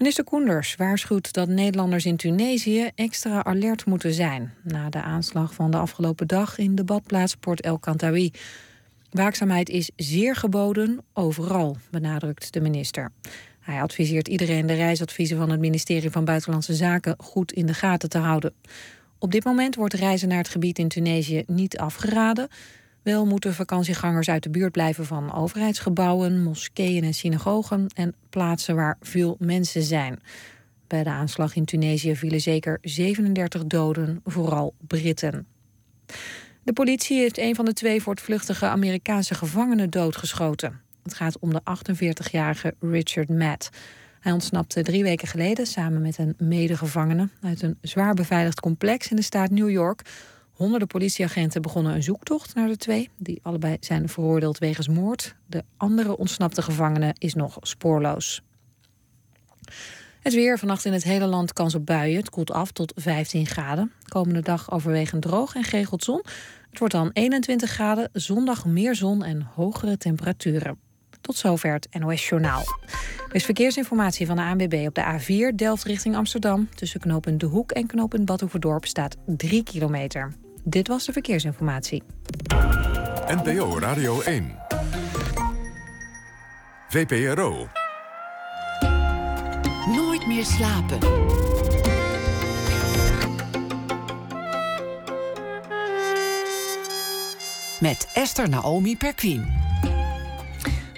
Minister 0.01 0.25
Koenders 0.25 0.77
waarschuwt 0.77 1.33
dat 1.33 1.49
Nederlanders 1.49 2.07
in 2.07 2.17
Tunesië 2.17 2.91
extra 2.95 3.45
alert 3.45 3.87
moeten 3.87 4.13
zijn 4.13 4.53
na 4.63 4.91
de 4.91 5.03
aanslag 5.03 5.55
van 5.55 5.71
de 5.71 5.77
afgelopen 5.77 6.27
dag 6.27 6.59
in 6.59 6.75
de 6.75 6.85
badplaats 6.85 7.35
Port 7.37 7.61
El 7.61 7.79
Kantawi. 7.79 8.31
Waakzaamheid 9.11 9.69
is 9.69 9.91
zeer 9.97 10.37
geboden 10.37 11.01
overal, 11.13 11.77
benadrukt 11.91 12.53
de 12.53 12.61
minister. 12.61 13.13
Hij 13.61 13.83
adviseert 13.83 14.29
iedereen 14.29 14.67
de 14.67 14.75
reisadviezen 14.75 15.37
van 15.37 15.51
het 15.51 15.61
ministerie 15.61 16.11
van 16.11 16.25
Buitenlandse 16.25 16.75
Zaken 16.75 17.15
goed 17.19 17.53
in 17.53 17.67
de 17.67 17.75
gaten 17.75 18.09
te 18.09 18.19
houden. 18.19 18.55
Op 19.19 19.33
dit 19.33 19.45
moment 19.45 19.75
wordt 19.75 19.95
reizen 19.95 20.29
naar 20.29 20.39
het 20.39 20.49
gebied 20.49 20.79
in 20.79 20.89
Tunesië 20.89 21.43
niet 21.47 21.79
afgeraden. 21.79 22.49
Wel 23.03 23.27
moeten 23.27 23.55
vakantiegangers 23.55 24.29
uit 24.29 24.43
de 24.43 24.51
buurt 24.51 24.73
blijven 24.73 25.07
van 25.07 25.35
overheidsgebouwen, 25.35 26.43
moskeeën 26.43 27.05
en 27.05 27.15
synagogen 27.15 27.87
en 27.95 28.15
plaatsen 28.31 28.75
waar 28.75 28.97
veel 29.01 29.37
mensen 29.39 29.83
zijn. 29.83 30.21
Bij 30.87 31.03
de 31.03 31.11
aanslag 31.11 31.57
in 31.57 31.65
Tunesië 31.65 32.17
vielen 32.17 32.41
zeker 32.41 32.79
37 32.83 33.65
doden, 33.65 34.21
vooral 34.25 34.75
Britten. 34.87 35.47
De 36.63 36.73
politie 36.73 37.19
heeft 37.19 37.39
een 37.39 37.55
van 37.55 37.65
de 37.65 37.73
twee 37.73 38.03
voortvluchtige 38.03 38.67
Amerikaanse 38.67 39.35
gevangenen 39.35 39.91
doodgeschoten. 39.91 40.81
Het 41.03 41.15
gaat 41.15 41.39
om 41.39 41.53
de 41.53 41.61
48-jarige 41.61 42.75
Richard 42.81 43.29
Matt. 43.29 43.71
Hij 44.21 44.33
ontsnapte 44.33 44.83
drie 44.83 45.03
weken 45.03 45.29
geleden 45.29 45.67
samen 45.67 46.03
met 46.03 46.19
een 46.19 46.35
medegevangene 46.39 47.29
uit 47.41 47.63
een 47.63 47.79
zwaar 47.81 48.15
beveiligd 48.15 48.61
complex 48.61 49.11
in 49.11 49.17
de 49.17 49.23
staat 49.23 49.51
New 49.51 49.71
York. 49.71 50.03
Honderden 50.61 50.89
politieagenten 50.89 51.63
begonnen 51.63 51.95
een 51.95 52.03
zoektocht 52.03 52.55
naar 52.55 52.69
de 52.69 52.77
twee, 52.77 53.11
die 53.19 53.41
allebei 53.43 53.77
zijn 53.81 54.09
veroordeeld 54.09 54.59
wegens 54.59 54.89
moord. 54.89 55.35
De 55.47 55.65
andere 55.77 56.17
ontsnapte 56.17 56.63
gevangene 56.63 57.15
is 57.19 57.35
nog 57.35 57.57
spoorloos. 57.61 58.43
Het 60.21 60.35
weer 60.35 60.59
vannacht 60.59 60.85
in 60.85 60.93
het 60.93 61.03
hele 61.03 61.27
land 61.27 61.53
kans 61.53 61.75
op 61.75 61.87
buien. 61.87 62.17
Het 62.17 62.31
koelt 62.31 62.51
af 62.51 62.73
tot 62.73 62.93
15 62.97 63.47
graden. 63.47 63.93
Komende 64.09 64.41
dag 64.41 64.71
overwegend 64.71 65.23
droog 65.23 65.55
en 65.55 65.65
geregeld 65.65 66.05
zon. 66.05 66.25
Het 66.71 66.79
wordt 66.79 66.95
dan 66.95 67.11
21 67.13 67.71
graden. 67.71 68.09
Zondag 68.13 68.67
meer 68.67 68.95
zon 68.95 69.25
en 69.25 69.43
hogere 69.55 69.97
temperaturen. 69.97 70.79
Tot 71.21 71.37
zover 71.37 71.73
het 71.73 71.89
NOS 71.99 72.29
Journaal. 72.29 72.63
Er 73.29 73.35
is 73.35 73.45
verkeersinformatie 73.45 74.27
van 74.27 74.37
de 74.37 74.43
ANBB 74.43 74.85
op 74.87 74.95
de 74.95 75.21
A4 75.21 75.55
Delft 75.55 75.85
richting 75.85 76.17
Amsterdam. 76.17 76.69
Tussen 76.75 77.01
knooppunt 77.01 77.41
De 77.41 77.47
Hoek 77.47 77.71
en 77.71 77.87
knooppunt 77.87 78.25
Badhoevedorp 78.25 78.87
staat 78.87 79.17
3 79.27 79.63
kilometer. 79.63 80.33
Dit 80.65 80.89
was 80.89 81.05
de 81.05 81.13
verkeersinformatie. 81.13 82.03
NPO 83.27 83.79
Radio 83.79 84.21
1. 84.21 84.59
VPRO. 86.89 87.69
Nooit 89.87 90.27
meer 90.27 90.45
slapen. 90.45 90.99
Met 97.81 98.11
Esther 98.15 98.49
Naomi 98.49 98.97
Perquin. 98.97 99.47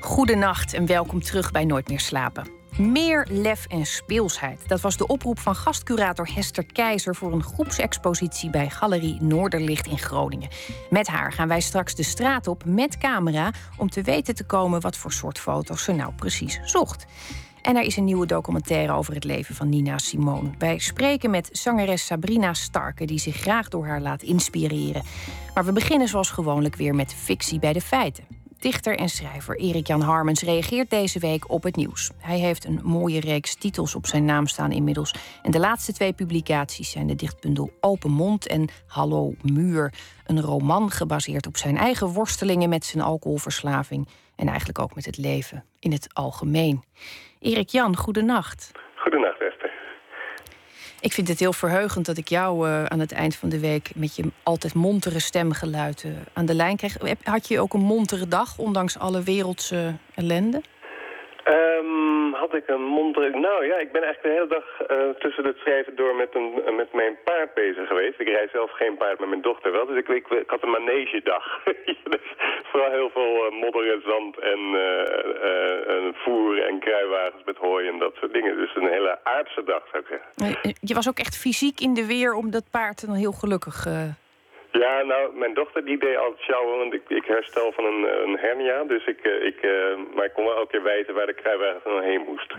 Goedenacht 0.01 0.75
en 0.75 0.87
welkom 0.87 1.23
terug 1.23 1.51
bij 1.51 1.65
Nooit 1.65 1.89
meer 1.89 2.01
slapen. 2.01 2.62
Meer 2.79 3.27
lef 3.31 3.67
en 3.67 3.87
speelsheid. 3.87 4.69
Dat 4.69 4.81
was 4.81 4.97
de 4.97 5.07
oproep 5.07 5.39
van 5.39 5.55
gastcurator 5.55 6.29
Hester 6.35 6.65
Keizer 6.65 7.15
voor 7.15 7.33
een 7.33 7.43
groepsexpositie 7.43 8.51
bij 8.51 8.71
Galerie 8.71 9.23
Noorderlicht 9.23 9.87
in 9.87 9.99
Groningen. 9.99 10.49
Met 10.91 11.07
haar 11.07 11.33
gaan 11.33 11.49
wij 11.49 11.61
straks 11.61 11.95
de 11.95 12.03
straat 12.03 12.47
op 12.47 12.65
met 12.65 12.99
camera 12.99 13.51
om 13.77 13.91
te 13.91 14.03
weten 14.03 14.35
te 14.35 14.45
komen 14.45 14.81
wat 14.81 14.97
voor 14.97 15.13
soort 15.13 15.39
foto's 15.39 15.85
ze 15.85 15.93
nou 15.93 16.13
precies 16.13 16.61
zocht. 16.65 17.07
En 17.63 17.77
er 17.77 17.83
is 17.83 17.97
een 17.97 18.05
nieuwe 18.05 18.27
documentaire 18.27 18.93
over 18.93 19.15
het 19.15 19.25
leven 19.25 19.55
van 19.55 19.69
Nina 19.69 19.99
Simone. 19.99 20.51
Wij 20.59 20.79
spreken 20.79 21.31
met 21.31 21.49
zangeres 21.53 22.07
Sabrina 22.07 22.55
Starke, 22.55 23.05
die 23.05 23.19
zich 23.19 23.37
graag 23.37 23.69
door 23.69 23.87
haar 23.87 24.01
laat 24.01 24.23
inspireren. 24.23 25.03
Maar 25.55 25.65
we 25.65 25.73
beginnen 25.73 26.09
zoals 26.09 26.31
gewoonlijk 26.31 26.77
weer 26.77 26.95
met 26.95 27.15
fictie 27.15 27.59
bij 27.59 27.73
de 27.73 27.81
feiten. 27.81 28.42
Dichter 28.63 28.97
en 28.99 29.09
schrijver 29.09 29.59
Erik 29.59 29.87
Jan 29.87 30.01
Harmens 30.01 30.43
reageert 30.43 30.91
deze 30.91 31.19
week 31.19 31.51
op 31.51 31.63
het 31.63 31.77
nieuws. 31.77 32.11
Hij 32.19 32.39
heeft 32.39 32.65
een 32.65 32.81
mooie 32.83 33.21
reeks 33.21 33.55
titels 33.55 33.95
op 33.95 34.07
zijn 34.07 34.25
naam 34.25 34.47
staan 34.47 34.73
inmiddels. 34.73 35.15
En 35.43 35.51
de 35.51 35.59
laatste 35.59 35.93
twee 35.93 36.13
publicaties 36.13 36.91
zijn 36.91 37.07
de 37.07 37.15
dichtbundel 37.15 37.71
Open 37.81 38.11
Mond 38.11 38.47
en 38.47 38.69
Hallo 38.87 39.35
Muur. 39.43 39.93
Een 40.27 40.41
roman 40.41 40.91
gebaseerd 40.91 41.47
op 41.47 41.57
zijn 41.57 41.77
eigen 41.77 42.07
worstelingen 42.07 42.69
met 42.69 42.85
zijn 42.85 43.03
alcoholverslaving. 43.03 44.09
En 44.37 44.49
eigenlijk 44.49 44.79
ook 44.79 44.95
met 44.95 45.05
het 45.05 45.17
leven 45.17 45.65
in 45.79 45.93
het 45.93 46.15
algemeen. 46.15 46.83
Erik 47.39 47.69
Jan, 47.69 47.97
goedenacht. 47.97 48.71
Ik 51.03 51.13
vind 51.13 51.29
het 51.29 51.39
heel 51.39 51.53
verheugend 51.53 52.07
dat 52.07 52.17
ik 52.17 52.29
jou 52.29 52.69
uh, 52.69 52.85
aan 52.85 52.99
het 52.99 53.13
eind 53.13 53.37
van 53.37 53.49
de 53.49 53.59
week 53.59 53.91
met 53.95 54.17
je 54.17 54.25
altijd 54.43 54.75
montere 54.75 55.19
stemgeluid 55.19 56.03
uh, 56.03 56.13
aan 56.33 56.47
de 56.47 56.55
lijn 56.55 56.77
kreeg. 56.77 56.97
Had 57.23 57.49
je 57.49 57.61
ook 57.61 57.75
een 57.75 57.81
montere 57.81 58.29
dag, 58.29 58.59
ondanks 58.59 58.99
alle 58.99 59.23
wereldse 59.23 59.95
ellende? 60.15 60.63
Um, 61.49 62.35
had 62.35 62.55
ik 62.55 62.69
een 62.69 62.83
monter... 62.83 63.41
Nou 63.41 63.67
ja, 63.67 63.77
ik 63.77 63.93
ben 63.93 64.03
eigenlijk 64.03 64.23
de 64.23 64.41
hele 64.41 64.55
dag 64.59 64.67
uh, 64.81 65.15
tussen 65.19 65.45
het 65.45 65.57
schrijven 65.57 65.97
door 65.97 66.15
met, 66.15 66.35
een, 66.35 66.77
met 66.77 66.93
mijn 66.93 67.17
paard 67.25 67.55
bezig 67.55 67.87
geweest. 67.89 68.21
Ik 68.21 68.29
rijd 68.29 68.51
zelf 68.51 68.71
geen 68.71 68.97
paard, 68.97 69.19
maar 69.19 69.29
mijn 69.29 69.43
dochter 69.43 69.73
wel. 69.73 69.87
Dus 69.87 69.97
ik, 69.97 70.09
ik, 70.09 70.51
had 70.51 70.63
een 70.63 70.71
manegedag. 70.71 71.61
dus 72.15 72.27
vooral 72.71 72.91
heel 72.91 73.11
veel 73.11 73.47
uh, 73.47 73.61
modder 73.61 73.93
en 73.93 74.03
zand 74.07 74.39
en 74.39 74.61
voer 76.15 76.67
en 76.67 76.79
kruiwagens 76.79 77.43
met 77.45 77.57
hooi 77.57 77.89
en 77.89 77.99
dat 77.99 78.15
soort 78.15 78.33
dingen. 78.33 78.57
Dus 78.57 78.77
een 78.77 78.89
hele 78.89 79.19
aardse 79.25 79.65
dag, 79.65 79.83
zou 79.91 80.03
ik 80.03 80.09
zeggen. 80.09 80.75
Je 80.81 80.95
was 80.95 81.09
ook 81.09 81.19
echt 81.19 81.37
fysiek 81.37 81.81
in 81.81 81.95
de 81.95 82.07
weer 82.07 82.35
om 82.35 82.51
dat 82.51 82.71
paard 82.71 83.07
dan 83.07 83.15
heel 83.15 83.33
gelukkig... 83.33 83.87
Ja, 84.73 85.03
nou, 85.03 85.37
mijn 85.37 85.55
dochter 85.55 85.85
die 85.85 85.99
deed 85.99 86.17
altijd 86.17 86.41
sjouwen, 86.41 86.79
want 86.79 86.95
ik, 86.95 87.03
ik 87.09 87.25
herstel 87.25 87.73
van 87.73 87.85
een, 87.85 88.29
een 88.29 88.39
hernia. 88.39 88.85
Dus 88.85 89.07
ik, 89.07 89.25
ik, 89.25 89.63
uh, 89.63 89.73
maar 90.15 90.25
ik 90.25 90.33
kon 90.33 90.45
wel 90.45 90.57
elke 90.57 90.71
keer 90.71 90.83
weten 90.83 91.15
waar 91.15 91.27
de 91.27 91.35
kruiwagen 91.35 91.91
dan 91.91 92.03
heen 92.03 92.25
moest. 92.27 92.55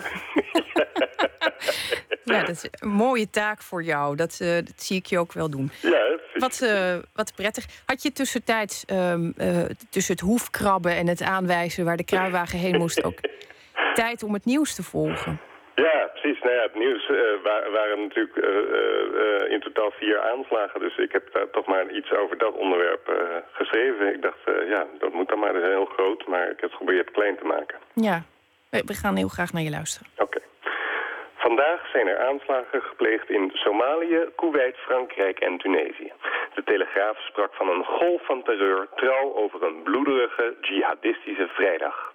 ja, 2.34 2.40
dat 2.40 2.50
is 2.50 2.68
een 2.80 2.90
mooie 2.90 3.30
taak 3.30 3.62
voor 3.62 3.84
jou. 3.84 4.16
Dat, 4.16 4.40
uh, 4.42 4.56
dat 4.56 4.74
zie 4.76 4.98
ik 4.98 5.06
je 5.06 5.20
ook 5.20 5.34
wel 5.34 5.50
doen. 5.50 5.72
Ja, 5.82 6.18
wat, 6.34 6.60
uh, 6.64 6.96
wat 7.14 7.36
prettig. 7.36 7.66
Had 7.86 8.04
je 8.04 8.12
tussentijds 8.12 8.86
um, 8.92 9.34
tussen 9.90 10.14
het 10.14 10.24
hoefkrabben 10.24 10.96
en 10.96 11.08
het 11.08 11.22
aanwijzen 11.22 11.86
waar 11.86 11.98
de 11.98 12.06
kruiwagen 12.06 12.60
heen 12.60 12.78
moest 12.78 13.04
ook 13.04 13.20
tijd 13.94 14.24
om 14.24 14.34
het 14.34 14.46
nieuws 14.46 14.76
te 14.76 14.84
volgen? 14.84 15.40
Ja, 15.76 16.10
precies. 16.14 16.42
Nou 16.42 16.56
ja, 16.56 16.62
het 16.62 16.76
nieuws 16.76 17.10
uh, 17.10 17.18
waren, 17.72 18.02
natuurlijk 18.02 18.36
uh, 18.36 18.46
uh, 18.46 19.52
in 19.52 19.60
totaal 19.60 19.92
vier 19.92 20.20
aanslagen. 20.20 20.80
Dus 20.80 20.98
ik 20.98 21.12
heb 21.12 21.34
daar 21.34 21.50
toch 21.50 21.66
maar 21.66 21.92
iets 21.92 22.12
over 22.12 22.38
dat 22.38 22.54
onderwerp 22.54 23.12
geschreven. 23.52 24.14
Ik 24.14 24.22
dacht, 24.22 24.40
ja, 24.68 24.88
dat 25.00 25.14
moet 25.14 25.30
dan 25.30 25.40
maar. 25.40 25.54
Dat 25.54 25.62
is 25.62 25.68
heel 25.68 25.86
groot, 25.86 26.28
maar 26.28 26.44
ik 26.44 26.60
heb 26.60 26.70
het 26.70 26.72
geprobeerd 26.72 27.12
klein 27.12 27.38
te 27.38 27.46
maken. 27.46 27.78
Ja, 27.94 28.24
we 28.70 28.94
gaan 28.94 29.16
heel 29.16 29.28
graag 29.28 29.54
naar 29.54 29.62
je 29.62 29.70
luisteren. 29.70 30.08
Oké. 30.18 30.24
Okay. 30.24 30.53
Vandaag 31.48 31.88
zijn 31.92 32.08
er 32.08 32.20
aanslagen 32.20 32.82
gepleegd 32.82 33.30
in 33.30 33.52
Somalië, 33.54 34.20
Kuwait, 34.36 34.78
Frankrijk 34.78 35.40
en 35.40 35.58
Tunesië. 35.58 36.12
De 36.54 36.64
Telegraaf 36.64 37.18
sprak 37.20 37.54
van 37.54 37.70
een 37.70 37.84
golf 37.84 38.26
van 38.26 38.44
terreur 38.44 38.88
trouw 38.96 39.36
over 39.36 39.64
een 39.64 39.84
bloederige 39.84 40.56
jihadistische 40.62 41.48
vrijdag. 41.48 42.14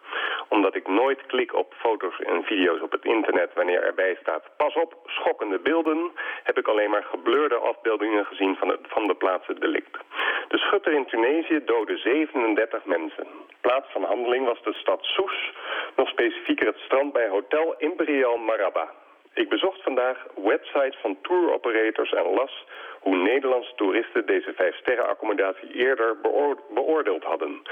Omdat 0.48 0.74
ik 0.74 0.88
nooit 0.88 1.26
klik 1.26 1.54
op 1.54 1.74
foto's 1.76 2.18
en 2.20 2.42
video's 2.42 2.80
op 2.80 2.92
het 2.92 3.04
internet 3.04 3.54
wanneer 3.54 3.82
erbij 3.82 4.16
staat... 4.20 4.44
pas 4.56 4.74
op, 4.74 4.94
schokkende 5.06 5.58
beelden, 5.58 6.10
heb 6.42 6.58
ik 6.58 6.68
alleen 6.68 6.90
maar 6.90 7.04
geblurde 7.04 7.56
afbeeldingen 7.56 8.24
gezien 8.24 8.56
van, 8.56 8.76
van 8.82 9.06
de 9.06 9.14
plaatsen 9.14 9.60
delict. 9.60 9.98
De 10.48 10.58
schutter 10.58 10.92
in 10.92 11.06
Tunesië 11.06 11.64
doodde 11.64 11.96
37 11.96 12.84
mensen. 12.84 13.26
Plaats 13.60 13.92
van 13.92 14.04
handeling 14.04 14.46
was 14.46 14.62
de 14.62 14.72
stad 14.72 15.04
Soes, 15.04 15.52
nog 15.96 16.08
specifieker 16.08 16.66
het 16.66 16.78
strand 16.78 17.12
bij 17.12 17.28
Hotel 17.28 17.74
Imperial 17.78 18.36
Maraba. 18.36 18.97
Ik 19.38 19.48
bezocht 19.48 19.82
vandaag 19.82 20.26
websites 20.44 20.96
van 21.00 21.18
tour 21.22 21.52
operators 21.52 22.12
en 22.12 22.26
las 22.34 22.64
hoe 23.00 23.16
Nederlandse 23.16 23.74
toeristen 23.74 24.26
deze 24.26 24.52
vijfsterrenaccommodatie 24.52 25.72
eerder 25.72 26.16
beoordeeld 26.74 27.24
hadden. 27.24 27.62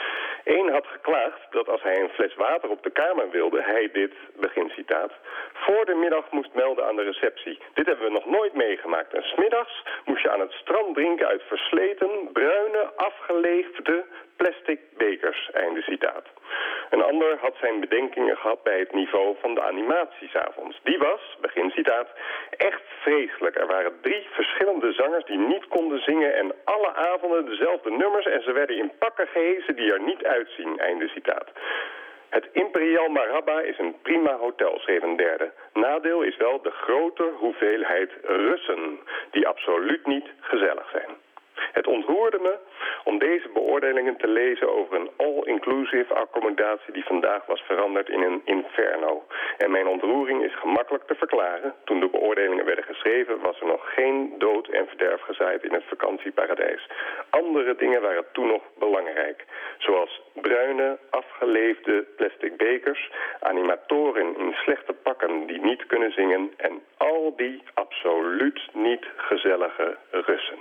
Eén 0.44 0.68
had 0.70 0.86
geklaagd 0.86 1.40
dat 1.50 1.68
als 1.68 1.82
hij 1.82 2.00
een 2.00 2.08
fles 2.08 2.34
water 2.34 2.70
op 2.70 2.82
de 2.82 2.90
kamer 2.90 3.30
wilde, 3.30 3.62
hij 3.62 3.90
dit, 3.92 4.12
begin 4.40 4.68
citaat, 4.68 5.12
voor 5.52 5.84
de 5.84 5.94
middag 5.94 6.30
moest 6.30 6.54
melden 6.54 6.86
aan 6.86 6.96
de 6.96 7.02
receptie. 7.02 7.58
Dit 7.74 7.86
hebben 7.86 8.06
we 8.06 8.12
nog 8.12 8.26
nooit 8.26 8.54
meegemaakt. 8.54 9.14
En 9.14 9.22
smiddags 9.22 9.82
moest 10.04 10.22
je 10.22 10.30
aan 10.30 10.40
het 10.40 10.52
strand 10.52 10.94
drinken 10.94 11.26
uit 11.26 11.42
versleten, 11.42 12.10
bruine, 12.32 12.92
afgeleefde 12.96 14.04
plastic 14.36 14.80
bekers. 14.96 15.50
Einde 15.52 15.82
citaat. 15.82 16.26
Een 16.90 17.02
ander 17.02 17.38
had 17.40 17.56
zijn 17.60 17.80
bedenkingen 17.80 18.36
gehad 18.36 18.62
bij 18.62 18.78
het 18.78 18.92
niveau 18.92 19.36
van 19.40 19.54
de 19.54 19.62
animatiesavonds. 19.62 20.80
Die 20.82 20.98
was, 20.98 21.36
begin 21.40 21.70
citaat, 21.70 22.08
echt 22.56 22.82
vreselijk. 23.00 23.56
Er 23.56 23.66
waren 23.66 24.00
drie 24.00 24.26
verschillende 24.30 24.92
zangers 24.92 25.24
die 25.24 25.38
niet 25.38 25.68
konden 25.68 26.02
zingen 26.02 26.34
en 26.34 26.52
alle 26.64 26.94
avonden 26.94 27.46
dezelfde 27.46 27.90
nummers 27.90 28.26
en 28.26 28.42
ze 28.42 28.52
werden 28.52 28.76
in 28.76 28.92
pakken 28.98 29.26
gehezen 29.26 29.76
die 29.76 29.92
er 29.92 30.00
niet 30.00 30.24
uitzien. 30.24 30.78
Einde 30.78 31.08
citaat. 31.08 31.50
Het 32.28 32.48
Imperial 32.52 33.08
Marabba 33.08 33.60
is 33.60 33.78
een 33.78 33.94
prima 34.02 34.36
hotel, 34.36 34.78
schreef 34.78 35.02
een 35.02 35.16
derde. 35.16 35.52
Nadeel 35.72 36.22
is 36.22 36.36
wel 36.36 36.62
de 36.62 36.70
grote 36.70 37.32
hoeveelheid 37.38 38.10
Russen, 38.22 38.98
die 39.30 39.46
absoluut 39.48 40.06
niet 40.06 40.26
gezellig 40.40 40.90
zijn. 40.90 41.25
Het 41.76 41.86
ontroerde 41.86 42.38
me 42.38 42.54
om 43.04 43.18
deze 43.18 43.48
beoordelingen 43.52 44.16
te 44.16 44.28
lezen 44.28 44.72
over 44.72 45.00
een 45.00 45.10
all-inclusive 45.16 46.14
accommodatie 46.14 46.92
die 46.92 47.04
vandaag 47.04 47.46
was 47.46 47.60
veranderd 47.60 48.08
in 48.08 48.22
een 48.22 48.40
inferno. 48.44 49.26
En 49.58 49.70
mijn 49.70 49.86
ontroering 49.86 50.44
is 50.44 50.54
gemakkelijk 50.58 51.06
te 51.06 51.14
verklaren. 51.14 51.74
Toen 51.84 52.00
de 52.00 52.08
beoordelingen 52.08 52.64
werden 52.64 52.84
geschreven 52.84 53.40
was 53.40 53.60
er 53.60 53.66
nog 53.66 53.94
geen 53.94 54.34
dood 54.38 54.68
en 54.68 54.86
verderf 54.86 55.20
gezaaid 55.20 55.64
in 55.64 55.72
het 55.72 55.84
vakantieparadijs. 55.88 56.88
Andere 57.30 57.76
dingen 57.76 58.02
waren 58.02 58.24
toen 58.32 58.46
nog 58.46 58.62
belangrijk. 58.78 59.44
Zoals 59.78 60.22
bruine, 60.34 60.98
afgeleefde 61.10 62.04
plastic 62.16 62.56
bekers, 62.56 63.10
animatoren 63.40 64.38
in 64.38 64.52
slechte 64.52 64.92
pakken 64.92 65.46
die 65.46 65.60
niet 65.60 65.86
kunnen 65.86 66.12
zingen 66.12 66.52
en 66.56 66.82
al 66.96 67.36
die 67.36 67.62
absoluut 67.74 68.60
niet 68.72 69.06
gezellige 69.16 69.96
Russen. 70.10 70.58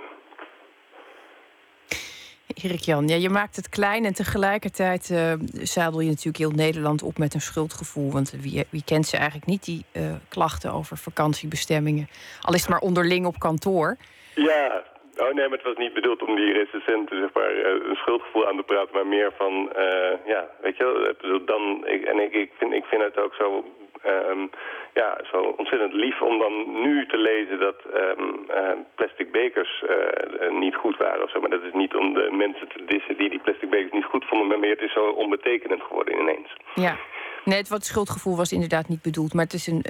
Erik 2.54 2.80
Jan, 2.80 3.08
ja, 3.08 3.16
je 3.16 3.30
maakt 3.30 3.56
het 3.56 3.68
klein 3.68 4.04
en 4.04 4.14
tegelijkertijd 4.14 5.10
uh, 5.10 5.32
zadel 5.52 6.00
je 6.00 6.08
natuurlijk 6.08 6.36
heel 6.36 6.50
Nederland 6.50 7.02
op 7.02 7.18
met 7.18 7.34
een 7.34 7.40
schuldgevoel. 7.40 8.12
Want 8.12 8.30
wie, 8.30 8.66
wie 8.70 8.82
kent 8.84 9.06
ze 9.06 9.16
eigenlijk 9.16 9.46
niet, 9.46 9.64
die 9.64 9.84
uh, 9.92 10.02
klachten 10.28 10.72
over 10.72 10.96
vakantiebestemmingen? 10.96 12.08
Al 12.40 12.54
is 12.54 12.60
het 12.60 12.70
maar 12.70 12.80
onderling 12.80 13.26
op 13.26 13.38
kantoor. 13.38 13.96
Ja, 14.34 14.82
Oh 15.16 15.32
nee, 15.34 15.48
maar 15.48 15.58
het 15.58 15.66
was 15.66 15.76
niet 15.76 15.94
bedoeld 15.94 16.22
om 16.22 16.36
die 16.36 16.52
recensenten 16.52 17.20
zeg 17.20 17.32
maar, 17.32 17.50
eh, 17.50 17.88
een 17.88 17.96
schuldgevoel 17.96 18.46
aan 18.48 18.56
te 18.56 18.62
praten, 18.62 18.94
maar 18.94 19.06
meer 19.06 19.32
van, 19.36 19.72
uh, 19.76 20.26
ja, 20.26 20.48
weet 20.60 20.76
je, 20.76 21.42
dan, 21.46 21.86
ik, 21.86 22.04
en 22.04 22.18
ik, 22.20 22.32
ik, 22.32 22.50
vind, 22.58 22.72
ik 22.72 22.84
vind 22.84 23.02
het 23.02 23.18
ook 23.18 23.34
zo 23.34 23.64
um, 24.06 24.50
ja, 24.94 25.18
zo 25.32 25.54
ontzettend 25.56 25.92
lief 25.92 26.22
om 26.22 26.38
dan 26.38 26.80
nu 26.82 27.06
te 27.06 27.18
lezen 27.18 27.58
dat 27.58 27.80
um, 27.94 28.46
uh, 28.50 28.70
plastic 28.94 29.32
bekers 29.32 29.84
uh, 29.84 30.58
niet 30.58 30.74
goed 30.74 30.96
waren 30.96 31.22
of 31.22 31.30
zo. 31.30 31.40
Maar 31.40 31.50
dat 31.50 31.62
is 31.62 31.72
niet 31.72 31.94
om 31.94 32.14
de 32.14 32.28
mensen 32.30 32.68
te 32.68 32.84
dissen 32.86 33.16
die 33.16 33.30
die 33.30 33.40
plastic 33.40 33.70
bekers 33.70 33.92
niet 33.92 34.04
goed 34.04 34.24
vonden, 34.24 34.46
maar 34.48 34.58
meer 34.58 34.70
het 34.70 34.80
is 34.80 34.92
zo 34.92 35.08
onbetekenend 35.08 35.82
geworden 35.82 36.20
ineens. 36.20 36.56
Ja, 36.74 36.96
nee, 37.44 37.58
het 37.58 37.68
wat 37.68 37.84
schuldgevoel 37.84 38.36
was 38.36 38.52
inderdaad 38.52 38.88
niet 38.88 39.02
bedoeld, 39.02 39.34
maar 39.34 39.44
het 39.44 39.54
is 39.54 39.66
een 39.66 39.84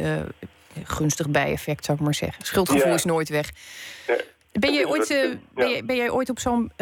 gunstig 0.84 1.30
bijeffect, 1.30 1.84
zou 1.84 1.98
ik 1.98 2.04
maar 2.04 2.14
zeggen. 2.14 2.44
Schuldgevoel 2.44 2.94
is 2.94 3.04
nooit 3.04 3.28
weg. 3.28 3.50
Ja. 4.06 4.16
Ben, 4.60 4.72
je 4.72 4.88
ooit, 4.88 5.38
ben, 5.54 5.68
je, 5.68 5.84
ben 5.84 5.96
jij 5.96 6.10
ooit 6.10 6.30
op 6.30 6.38
zo'n 6.38 6.72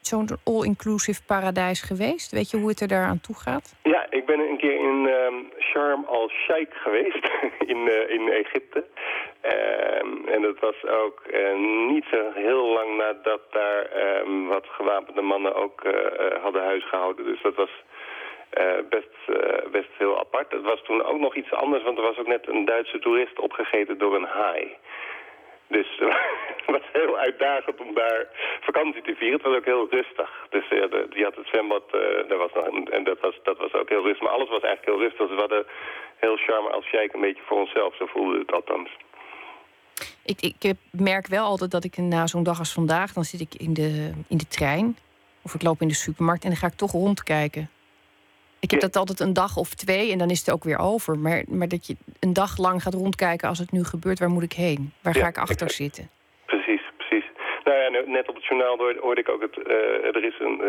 zo'n 0.00 0.28
all-inclusive 0.44 1.20
paradijs 1.26 1.80
geweest? 1.82 2.30
Weet 2.32 2.50
je 2.50 2.56
hoe 2.56 2.68
het 2.68 2.80
er 2.80 2.88
daaraan 2.88 3.20
toe 3.20 3.36
gaat? 3.36 3.76
Ja, 3.82 4.06
ik 4.10 4.26
ben 4.26 4.40
een 4.40 4.58
keer 4.58 4.78
in 4.90 4.98
um, 5.06 5.52
Sharm 5.58 6.06
el-Sheikh 6.10 6.82
geweest, 6.82 7.24
in, 7.72 7.80
uh, 7.86 8.10
in 8.10 8.28
Egypte. 8.28 8.84
Um, 10.02 10.28
en 10.34 10.42
dat 10.42 10.58
was 10.58 10.86
ook 10.86 11.22
uh, 11.30 11.56
niet 11.92 12.04
zo 12.10 12.30
heel 12.34 12.66
lang 12.66 12.96
nadat 12.96 13.40
daar 13.50 13.82
um, 14.20 14.46
wat 14.46 14.66
gewapende 14.66 15.22
mannen 15.22 15.54
ook 15.54 15.84
uh, 15.84 15.92
hadden 16.42 16.62
huisgehouden. 16.62 17.24
Dus 17.24 17.42
dat 17.42 17.54
was 17.54 17.70
best, 18.90 19.14
best 19.70 19.88
heel 19.98 20.18
apart. 20.18 20.52
Het 20.52 20.62
was 20.62 20.82
toen 20.82 21.04
ook 21.04 21.18
nog 21.18 21.34
iets 21.34 21.52
anders, 21.52 21.82
want 21.82 21.98
er 21.98 22.04
was 22.04 22.18
ook 22.18 22.26
net 22.26 22.48
een 22.48 22.64
Duitse 22.64 22.98
toerist 22.98 23.38
opgegeten 23.38 23.98
door 23.98 24.14
een 24.14 24.24
haai. 24.24 24.76
Dus 25.68 25.88
het 26.56 26.66
was 26.66 26.82
heel 26.92 27.18
uitdagend 27.18 27.80
om 27.80 27.94
daar 27.94 28.26
vakantie 28.60 29.02
te 29.02 29.14
vieren. 29.14 29.36
Het 29.36 29.46
was 29.46 29.56
ook 29.56 29.64
heel 29.64 29.86
rustig. 29.90 30.30
Dus 30.50 30.68
de, 30.68 31.06
die 31.10 31.24
had 31.24 31.36
het 31.36 31.46
zwembad, 31.46 31.84
uh, 31.94 32.28
daar 32.28 32.38
was 32.38 32.52
nog, 32.54 32.88
en 32.88 33.04
dat 33.04 33.20
was, 33.20 33.38
dat 33.42 33.58
was 33.58 33.72
ook 33.72 33.88
heel 33.88 34.02
rustig. 34.02 34.22
Maar 34.22 34.36
alles 34.36 34.48
was 34.48 34.62
eigenlijk 34.62 34.92
heel 34.92 35.04
rustig. 35.04 35.26
Dus 35.26 35.34
we 35.34 35.46
hadden 35.46 35.66
heel 36.16 36.36
charme 36.36 36.68
als 36.68 36.84
sheik 36.84 37.12
een 37.12 37.20
beetje 37.20 37.42
voor 37.46 37.58
onszelf. 37.58 37.96
Zo 37.96 38.06
voelde 38.06 38.38
het 38.38 38.52
althans. 38.52 38.90
Ik, 40.24 40.40
ik 40.60 40.74
merk 40.90 41.26
wel 41.26 41.44
altijd 41.44 41.70
dat 41.70 41.84
ik 41.84 41.96
na 41.96 42.26
zo'n 42.26 42.42
dag 42.42 42.58
als 42.58 42.72
vandaag... 42.72 43.12
dan 43.12 43.24
zit 43.24 43.40
ik 43.40 43.54
in 43.54 43.74
de, 43.74 44.12
in 44.28 44.36
de 44.36 44.48
trein 44.48 44.96
of 45.42 45.54
ik 45.54 45.62
loop 45.62 45.80
in 45.80 45.88
de 45.88 45.94
supermarkt... 45.94 46.42
en 46.42 46.48
dan 46.48 46.58
ga 46.58 46.66
ik 46.66 46.74
toch 46.74 46.92
rondkijken. 46.92 47.70
Ik 48.60 48.70
heb 48.70 48.80
dat 48.80 48.96
altijd 48.96 49.20
een 49.20 49.32
dag 49.32 49.56
of 49.56 49.74
twee 49.74 50.12
en 50.12 50.18
dan 50.18 50.30
is 50.30 50.38
het 50.38 50.50
ook 50.54 50.64
weer 50.64 50.78
over. 50.78 51.18
Maar, 51.18 51.42
maar 51.48 51.68
dat 51.68 51.86
je 51.86 51.96
een 52.20 52.32
dag 52.32 52.58
lang 52.58 52.82
gaat 52.82 52.94
rondkijken 52.94 53.48
als 53.48 53.58
het 53.58 53.72
nu 53.72 53.84
gebeurt, 53.84 54.18
waar 54.18 54.30
moet 54.30 54.42
ik 54.42 54.52
heen? 54.52 54.92
Waar 55.02 55.14
ga 55.14 55.28
ik 55.28 55.38
achter 55.38 55.70
zitten? 55.70 56.10
Precies, 56.46 56.82
precies. 56.96 57.24
Nou 57.64 57.78
ja, 57.78 58.02
net 58.06 58.28
op 58.28 58.34
het 58.34 58.44
journaal 58.44 58.76
hoorde 59.00 59.20
ik 59.20 59.28
ook 59.28 59.42
het. 59.42 59.56
Uh, 59.56 60.16
er 60.16 60.24
is 60.24 60.38
een. 60.38 60.60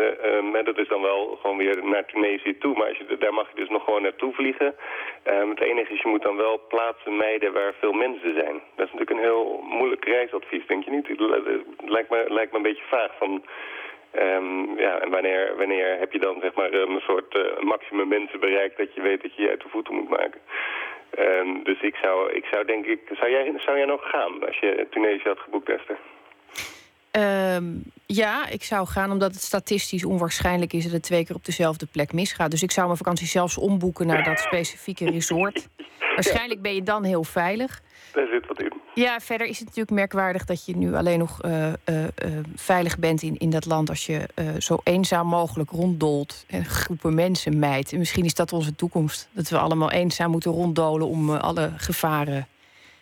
Uh, 0.54 0.64
dat 0.64 0.78
is 0.78 0.88
dan 0.88 1.02
wel 1.02 1.38
gewoon 1.40 1.56
weer 1.56 1.84
naar 1.84 2.06
Tunesië 2.06 2.58
toe. 2.58 2.74
Maar 2.76 2.88
als 2.88 2.98
je, 2.98 3.16
daar 3.18 3.34
mag 3.34 3.48
je 3.48 3.60
dus 3.60 3.68
nog 3.68 3.84
gewoon 3.84 4.02
naartoe 4.02 4.32
vliegen. 4.32 4.74
het 5.22 5.60
enige 5.60 5.92
is, 5.92 6.02
je 6.02 6.08
moet 6.08 6.22
dan 6.22 6.36
wel 6.36 6.60
plaatsen 6.68 7.16
mijden 7.16 7.52
waar 7.52 7.74
veel 7.80 7.92
mensen 7.92 8.34
zijn. 8.34 8.56
Dat 8.76 8.86
is 8.86 8.92
natuurlijk 8.92 9.10
een 9.10 9.28
heel 9.30 9.60
moeilijk 9.62 10.04
reisadvies, 10.04 10.66
denk 10.66 10.84
je 10.84 10.90
niet? 10.90 11.08
Het 11.08 11.90
lijkt 11.90 12.10
me, 12.10 12.24
lijkt 12.28 12.52
me 12.52 12.56
een 12.56 12.70
beetje 12.70 12.90
vaag 12.90 13.10
van. 13.18 13.42
Um, 14.18 14.78
ja, 14.78 14.98
en 14.98 15.10
wanneer, 15.10 15.56
wanneer 15.56 15.98
heb 15.98 16.12
je 16.12 16.18
dan 16.18 16.40
zeg 16.40 16.54
maar 16.54 16.72
een 16.72 17.00
soort 17.00 17.34
uh, 17.34 17.60
maximum 17.60 18.08
mensen 18.08 18.40
bereikt 18.40 18.76
dat 18.76 18.94
je 18.94 19.00
weet 19.00 19.22
dat 19.22 19.34
je 19.34 19.42
je 19.42 19.48
uit 19.50 19.62
de 19.62 19.68
voeten 19.68 19.94
moet 19.94 20.08
maken? 20.08 20.40
Um, 21.18 21.64
dus 21.64 21.80
ik 21.80 21.94
zou, 21.94 22.32
ik 22.32 22.44
zou 22.44 22.64
denk 22.64 22.86
ik, 22.86 23.00
zou 23.12 23.30
jij, 23.30 23.52
zou 23.56 23.76
jij 23.76 23.86
nog 23.86 24.10
gaan 24.10 24.46
als 24.46 24.58
je 24.58 24.86
Tunesië 24.90 25.28
had 25.28 25.38
geboekt, 25.38 25.68
Esther? 25.68 25.98
Um, 27.12 27.82
ja, 28.06 28.48
ik 28.48 28.62
zou 28.62 28.86
gaan 28.86 29.10
omdat 29.10 29.32
het 29.32 29.42
statistisch 29.42 30.04
onwaarschijnlijk 30.04 30.72
is 30.72 30.82
dat 30.82 30.92
het 30.92 31.02
twee 31.02 31.24
keer 31.24 31.36
op 31.36 31.44
dezelfde 31.44 31.86
plek 31.86 32.12
misgaat. 32.12 32.50
Dus 32.50 32.62
ik 32.62 32.70
zou 32.70 32.86
mijn 32.86 32.98
vakantie 32.98 33.26
zelfs 33.26 33.58
omboeken 33.58 34.06
naar 34.06 34.24
dat 34.24 34.38
specifieke 34.38 35.10
resort. 35.10 35.68
Waarschijnlijk 36.14 36.62
ben 36.62 36.74
je 36.74 36.82
dan 36.82 37.04
heel 37.04 37.24
veilig. 37.24 37.80
Daar 38.12 38.26
zit 38.26 38.46
wat 38.46 38.62
in. 38.62 38.72
Ja, 38.94 39.20
verder 39.20 39.46
is 39.46 39.58
het 39.58 39.66
natuurlijk 39.66 39.96
merkwaardig 39.96 40.44
dat 40.44 40.66
je 40.66 40.76
nu 40.76 40.94
alleen 40.94 41.18
nog 41.18 41.44
uh, 41.44 41.66
uh, 41.66 41.72
uh, 42.02 42.08
veilig 42.54 42.98
bent 42.98 43.22
in, 43.22 43.36
in 43.38 43.50
dat 43.50 43.66
land 43.66 43.88
als 43.88 44.06
je 44.06 44.28
zo 44.58 44.78
eenzaam 44.84 45.26
mogelijk 45.26 45.70
ronddolt 45.70 46.44
en 46.48 46.64
groepen 46.64 47.14
mensen 47.14 47.58
mijt. 47.58 47.92
En 47.92 47.98
misschien 47.98 48.24
is 48.24 48.34
dat 48.34 48.52
onze 48.52 48.74
toekomst. 48.74 49.28
Dat 49.32 49.48
we 49.48 49.58
allemaal 49.58 49.90
eenzaam 49.90 50.30
moeten 50.30 50.52
ronddolen 50.52 51.06
om 51.06 51.30
alle 51.30 51.70
gevaren 51.76 52.48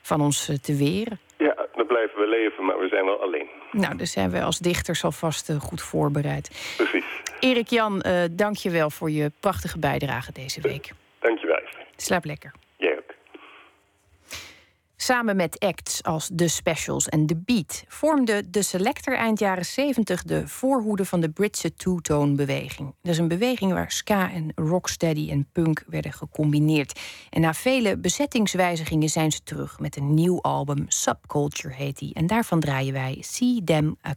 van 0.02 0.20
ons 0.20 0.50
te 0.62 0.76
weren. 0.76 1.20
Ja, 1.38 1.66
dan 1.76 1.86
blijven 1.86 2.20
we 2.20 2.26
leven, 2.28 2.64
maar 2.64 2.78
we 2.78 2.88
zijn 2.88 3.04
wel 3.04 3.22
alleen. 3.22 3.46
Nou, 3.72 3.96
dus 3.96 4.12
zijn 4.12 4.30
we 4.30 4.42
als 4.42 4.58
dichters 4.58 5.04
alvast 5.04 5.52
goed 5.58 5.82
voorbereid. 5.82 6.74
Precies. 6.76 7.04
Erik 7.40 7.68
Jan, 7.68 8.02
dank 8.30 8.56
je 8.56 8.70
wel 8.70 8.90
voor 8.90 9.10
je 9.10 9.32
prachtige 9.40 9.78
bijdrage 9.78 10.32
deze 10.32 10.60
week. 10.60 10.90
Dank 11.20 11.38
je 11.38 11.46
wel. 11.46 11.60
Slaap 11.96 12.24
lekker. 12.24 12.52
Samen 15.00 15.36
met 15.36 15.58
acts 15.58 16.02
als 16.02 16.30
The 16.36 16.48
Specials 16.48 17.08
en 17.08 17.26
The 17.26 17.36
Beat 17.36 17.84
vormde 17.88 18.50
de 18.50 18.62
Selector 18.62 19.16
eind 19.16 19.38
jaren 19.38 19.64
70 19.64 20.22
de 20.22 20.48
voorhoede 20.48 21.04
van 21.04 21.20
de 21.20 21.30
Britse 21.30 21.74
two-tone-beweging. 21.74 22.94
Dat 23.02 23.12
is 23.12 23.18
een 23.18 23.28
beweging 23.28 23.72
waar 23.72 23.90
ska 23.90 24.32
en 24.32 24.52
rocksteady 24.54 25.30
en 25.30 25.48
punk 25.52 25.84
werden 25.86 26.12
gecombineerd. 26.12 27.00
En 27.30 27.40
na 27.40 27.54
vele 27.54 27.98
bezettingswijzigingen 27.98 29.08
zijn 29.08 29.32
ze 29.32 29.42
terug 29.42 29.78
met 29.78 29.96
een 29.96 30.14
nieuw 30.14 30.40
album, 30.40 30.84
Subculture 30.88 31.74
heet 31.74 31.98
die. 31.98 32.14
En 32.14 32.26
daarvan 32.26 32.60
draaien 32.60 32.92
wij 32.92 33.18
See 33.20 33.64
Them 33.64 33.96
A. 34.06 34.14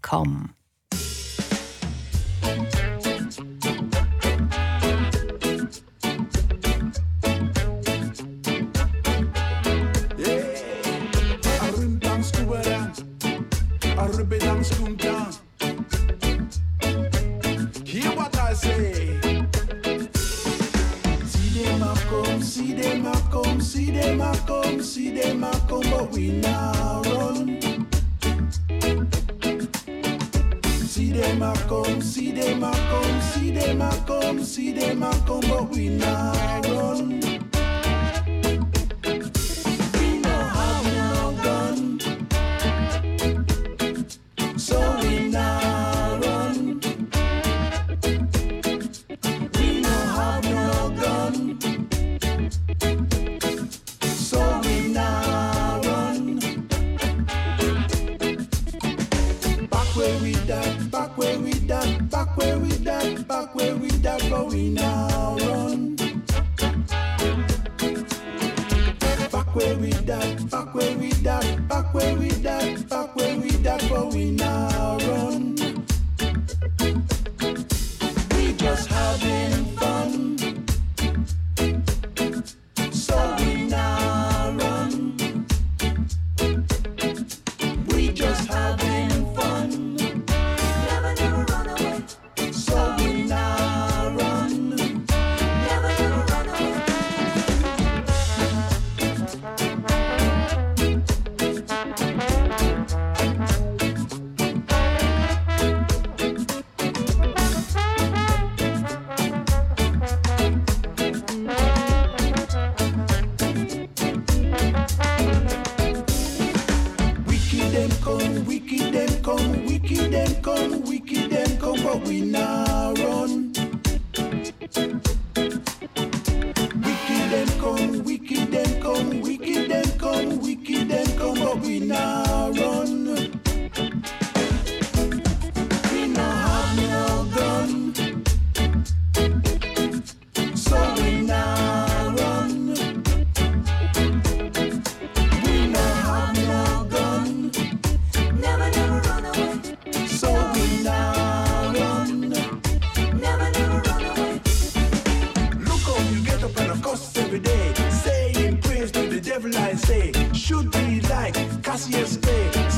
level 159.43 159.59
I 159.59 159.73
say 159.75 160.11
should 160.33 160.71
be 160.71 161.01
like 161.01 161.33
Cassius 161.63 162.17
Clay. 162.17 162.70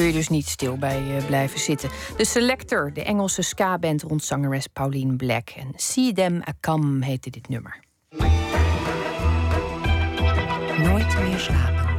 Kun 0.00 0.08
je 0.08 0.14
dus 0.14 0.28
niet 0.28 0.48
stil 0.48 0.76
bij 0.76 1.16
eh, 1.16 1.26
blijven 1.26 1.60
zitten. 1.60 1.90
De 2.16 2.24
Selector, 2.24 2.92
de 2.92 3.02
Engelse 3.02 3.42
ska-band 3.42 4.02
rond 4.02 4.24
zangeres 4.24 4.66
Pauline 4.66 5.16
Black. 5.16 5.48
En 5.48 5.72
See 5.76 6.12
Them 6.12 6.42
A 6.48 6.52
Come 6.60 7.04
heette 7.04 7.30
dit 7.30 7.48
nummer. 7.48 7.80
Nooit 10.78 11.20
meer 11.20 11.38
slapen. 11.38 11.89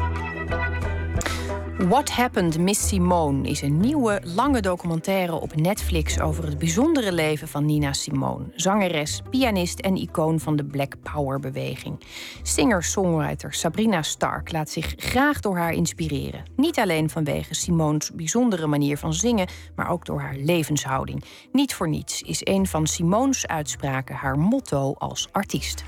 What 1.87 2.09
Happened 2.09 2.59
Miss 2.59 2.87
Simone 2.87 3.47
is 3.47 3.61
een 3.61 3.79
nieuwe, 3.79 4.21
lange 4.23 4.61
documentaire 4.61 5.33
op 5.33 5.55
Netflix 5.55 6.19
over 6.19 6.45
het 6.45 6.57
bijzondere 6.57 7.11
leven 7.11 7.47
van 7.47 7.65
Nina 7.65 7.93
Simone. 7.93 8.45
Zangeres, 8.55 9.21
pianist 9.29 9.79
en 9.79 9.95
icoon 9.95 10.39
van 10.39 10.55
de 10.55 10.65
Black 10.65 10.95
Power-beweging. 11.13 12.03
Singer-songwriter 12.41 13.53
Sabrina 13.53 14.01
Stark 14.01 14.51
laat 14.51 14.69
zich 14.69 14.93
graag 14.97 15.39
door 15.39 15.57
haar 15.57 15.73
inspireren. 15.73 16.43
Niet 16.55 16.79
alleen 16.79 17.09
vanwege 17.09 17.55
Simone's 17.55 18.11
bijzondere 18.13 18.67
manier 18.67 18.97
van 18.97 19.13
zingen, 19.13 19.47
maar 19.75 19.89
ook 19.89 20.05
door 20.05 20.21
haar 20.21 20.35
levenshouding. 20.35 21.23
Niet 21.51 21.73
voor 21.73 21.89
niets 21.89 22.21
is 22.21 22.41
een 22.43 22.67
van 22.67 22.87
Simone's 22.87 23.45
uitspraken 23.45 24.15
haar 24.15 24.39
motto 24.39 24.93
als 24.97 25.27
artiest. 25.31 25.83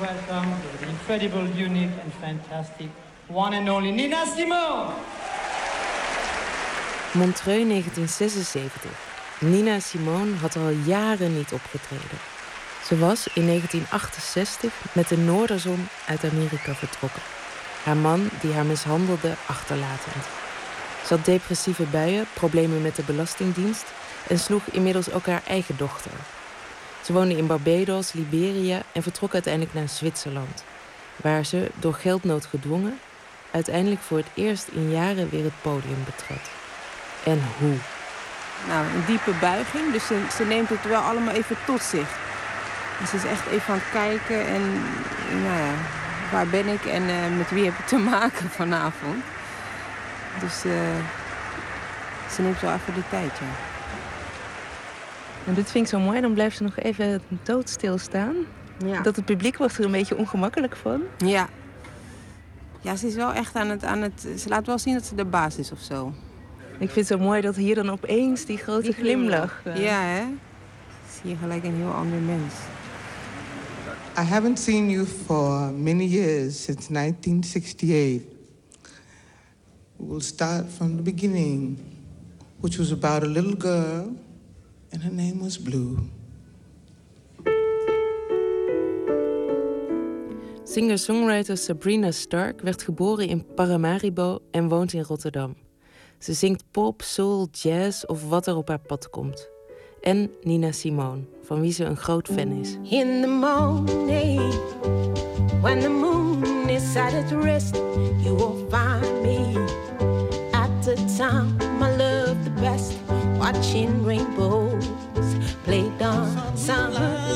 Welcome 0.00 0.54
the 0.80 0.88
incredible, 0.88 1.46
unique 1.46 1.96
and 2.02 2.12
fantastic 2.20 2.90
one 3.28 3.54
and 3.54 3.68
only 3.68 3.92
Nina 3.92 4.26
Simone. 4.26 4.92
Montreux 7.12 7.64
1976. 7.64 8.72
Nina 9.40 9.80
Simone 9.80 10.34
had 10.34 10.56
al 10.56 10.70
jaren 10.70 11.36
niet 11.36 11.52
opgetreden. 11.52 12.18
Ze 12.84 12.98
was 12.98 13.26
in 13.34 13.46
1968 13.46 14.72
met 14.92 15.08
de 15.08 15.16
Noorderzon 15.16 15.88
uit 16.06 16.24
Amerika 16.24 16.74
vertrokken. 16.74 17.22
Haar 17.82 17.96
man, 17.96 18.28
die 18.40 18.52
haar 18.52 18.66
mishandelde, 18.66 19.34
achterlatend. 19.46 20.24
Ze 21.06 21.14
had 21.14 21.24
depressieve 21.24 21.84
buien, 21.84 22.26
problemen 22.34 22.82
met 22.82 22.96
de 22.96 23.02
Belastingdienst 23.02 23.86
en 24.28 24.38
sloeg 24.38 24.62
inmiddels 24.70 25.12
ook 25.12 25.26
haar 25.26 25.42
eigen 25.46 25.76
dochter. 25.76 26.12
Ze 27.06 27.12
woonde 27.12 27.36
in 27.36 27.46
Barbados, 27.46 28.12
Liberia 28.12 28.82
en 28.92 29.02
vertrok 29.02 29.32
uiteindelijk 29.32 29.74
naar 29.74 29.88
Zwitserland, 29.88 30.64
waar 31.16 31.44
ze, 31.44 31.70
door 31.74 31.94
geldnood 31.94 32.46
gedwongen, 32.46 32.98
uiteindelijk 33.50 34.00
voor 34.00 34.16
het 34.16 34.26
eerst 34.34 34.68
in 34.68 34.90
jaren 34.90 35.28
weer 35.30 35.44
het 35.44 35.62
podium 35.62 36.04
betrad. 36.04 36.50
En 37.24 37.42
hoe? 37.58 37.74
Nou, 38.68 38.86
een 38.86 39.04
diepe 39.06 39.30
buiging, 39.40 39.92
dus 39.92 40.06
ze, 40.06 40.26
ze 40.36 40.44
neemt 40.44 40.68
het 40.68 40.84
wel 40.84 41.00
allemaal 41.00 41.34
even 41.34 41.56
tot 41.66 41.82
zich. 41.82 42.08
Dus 43.00 43.10
ze 43.10 43.16
is 43.16 43.24
echt 43.24 43.46
even 43.46 43.72
aan 43.72 43.80
het 43.82 43.90
kijken 43.92 44.46
en, 44.46 44.62
nou 45.42 45.58
ja, 45.60 45.74
waar 46.32 46.46
ben 46.46 46.66
ik 46.66 46.84
en 46.84 47.08
eh, 47.08 47.36
met 47.36 47.50
wie 47.50 47.64
heb 47.64 47.78
ik 47.78 47.86
te 47.86 47.98
maken 48.14 48.50
vanavond. 48.50 49.24
Dus 50.40 50.64
eh, 50.64 50.96
ze 52.34 52.42
neemt 52.42 52.60
wel 52.60 52.72
even 52.72 52.94
de 52.94 53.08
tijd, 53.10 53.32
ja. 53.40 53.75
En 55.46 55.54
dit 55.54 55.70
vind 55.70 55.84
ik 55.84 55.90
zo 55.90 55.98
mooi, 56.00 56.20
dan 56.20 56.32
blijft 56.34 56.56
ze 56.56 56.62
nog 56.62 56.76
even 56.78 57.20
doodstil 57.42 57.98
staan. 57.98 58.34
Ja. 58.84 59.02
Dat 59.02 59.16
het 59.16 59.24
publiek 59.24 59.56
wordt 59.56 59.78
er 59.78 59.84
een 59.84 59.90
beetje 59.90 60.16
ongemakkelijk 60.16 60.76
van. 60.76 61.00
Ja. 61.18 61.48
Ja, 62.80 62.96
ze 62.96 63.06
is 63.06 63.14
wel 63.14 63.32
echt 63.32 63.54
aan 63.54 63.68
het, 63.68 63.84
aan 63.84 64.02
het... 64.02 64.26
Ze 64.38 64.48
laat 64.48 64.66
wel 64.66 64.78
zien 64.78 64.94
dat 64.94 65.04
ze 65.06 65.14
de 65.14 65.24
baas 65.24 65.56
is 65.56 65.72
of 65.72 65.80
zo. 65.80 66.12
Ik 66.78 66.90
vind 66.90 67.08
het 67.08 67.18
zo 67.18 67.24
mooi 67.24 67.40
dat 67.40 67.56
hier 67.56 67.74
dan 67.74 67.90
opeens 67.90 68.44
die 68.44 68.56
grote 68.58 68.82
Die 68.82 68.92
glimlach... 68.92 69.60
eh, 69.64 69.82
Ja, 69.82 70.00
hè? 70.02 70.22
Zie 71.20 71.30
je 71.30 71.36
gelijk 71.36 71.64
een 71.64 71.74
heel 71.74 71.90
ander 71.92 72.18
mens. 72.18 72.54
I 74.18 74.22
haven't 74.22 74.58
seen 74.58 74.90
you 74.90 75.06
for 75.26 75.72
many 75.72 76.04
years, 76.04 76.62
since 76.64 76.92
1968. 76.92 78.22
We'll 79.96 80.20
start 80.20 80.64
from 80.76 80.96
the 80.96 81.02
beginning, 81.02 81.78
which 82.60 82.76
was 82.76 82.92
about 82.92 83.22
a 83.22 83.26
little 83.26 83.54
girl 83.58 84.16
and 84.96 85.04
her 85.04 85.12
name 85.12 85.42
was 85.42 85.58
Blue. 85.58 85.98
Singer-songwriter 90.64 91.56
Sabrina 91.56 92.10
Stark 92.10 92.60
werd 92.60 92.82
geboren 92.82 93.28
in 93.28 93.44
Paramaribo 93.54 94.38
en 94.50 94.68
woont 94.68 94.92
in 94.92 95.02
Rotterdam. 95.02 95.54
Ze 96.18 96.32
zingt 96.32 96.64
pop, 96.70 97.02
soul, 97.02 97.48
jazz 97.52 98.04
of 98.04 98.28
wat 98.28 98.46
er 98.46 98.56
op 98.56 98.68
haar 98.68 98.78
pad 98.78 99.10
komt. 99.10 99.48
En 100.00 100.30
Nina 100.42 100.72
Simone, 100.72 101.22
van 101.42 101.60
wie 101.60 101.72
ze 101.72 101.84
een 101.84 101.96
groot 101.96 102.28
fan 102.28 102.52
is. 102.52 102.76
In 102.90 103.20
the 103.20 103.28
morning, 103.28 104.54
when 105.60 105.80
the 105.80 105.88
moon 105.88 106.68
is 106.68 106.96
at 106.96 107.12
its 107.12 107.32
rest, 107.32 107.74
you 108.22 108.34
will 108.36 108.66
find 108.70 109.22
me 109.22 109.64
at 110.52 110.82
the 110.82 110.94
time 111.18 111.56
I 111.82 111.96
love 111.96 112.36
the 112.44 112.60
best, 112.60 112.92
watching 113.38 114.04
rainbows 114.04 114.65
play 115.66 115.90
down 115.98 116.56
sunlight. 116.56 117.26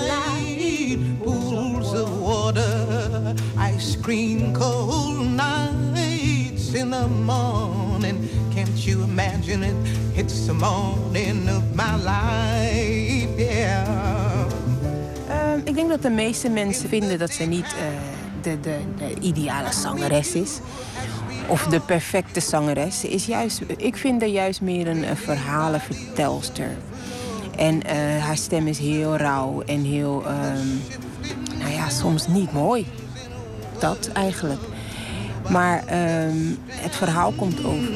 pools 1.23 1.93
of 1.95 2.21
water, 2.21 3.35
ice 3.59 3.97
cream 4.01 4.53
cold 4.55 5.27
nights 5.27 6.73
in 6.75 6.91
the 6.91 7.09
morning. 7.09 8.29
Can't 8.55 8.87
you 8.87 9.03
imagine 9.03 9.63
it? 9.65 9.75
It's 10.15 10.47
the 10.47 10.55
morning 10.55 11.49
of 11.49 11.63
my 11.75 11.97
life, 11.97 13.37
yeah. 13.37 14.47
Ehm, 15.29 15.61
ik 15.65 15.75
denk 15.75 15.89
dat 15.89 16.03
de 16.03 16.11
meeste 16.11 16.49
mensen 16.49 16.89
vinden 16.89 17.19
dat 17.19 17.31
ze 17.31 17.45
niet 17.45 17.65
eh, 17.65 17.71
de, 18.43 18.61
de, 18.61 18.79
de 18.99 19.21
ideale 19.21 19.73
zangeres 19.73 20.35
is. 20.35 20.59
Of 21.49 21.67
de 21.67 21.81
perfecte 21.81 22.41
zangeres. 22.41 23.01
Ze 23.01 23.09
Is 23.09 23.27
juist, 23.27 23.61
ik 23.77 23.97
vind 23.97 24.21
haar 24.21 24.31
juist 24.31 24.61
meer 24.61 24.89
een, 24.89 25.05
eh, 25.05 25.17
verhalenvertelster. 25.17 26.77
En 27.61 27.83
eh, 27.83 28.25
haar 28.25 28.37
stem 28.37 28.67
is 28.67 28.79
heel 28.79 29.17
rauw 29.17 29.63
en 29.63 29.85
heel, 29.85 30.23
ehm, 30.27 30.67
nou 31.59 31.73
ja, 31.73 31.89
soms 31.89 32.27
niet 32.27 32.53
mooi. 32.53 32.87
Dat 33.79 34.11
eigenlijk. 34.13 34.61
Maar 35.51 35.87
ehm, 35.87 36.37
het 36.67 36.97
verhaal 36.97 37.33
komt 37.33 37.65
over. 37.65 37.89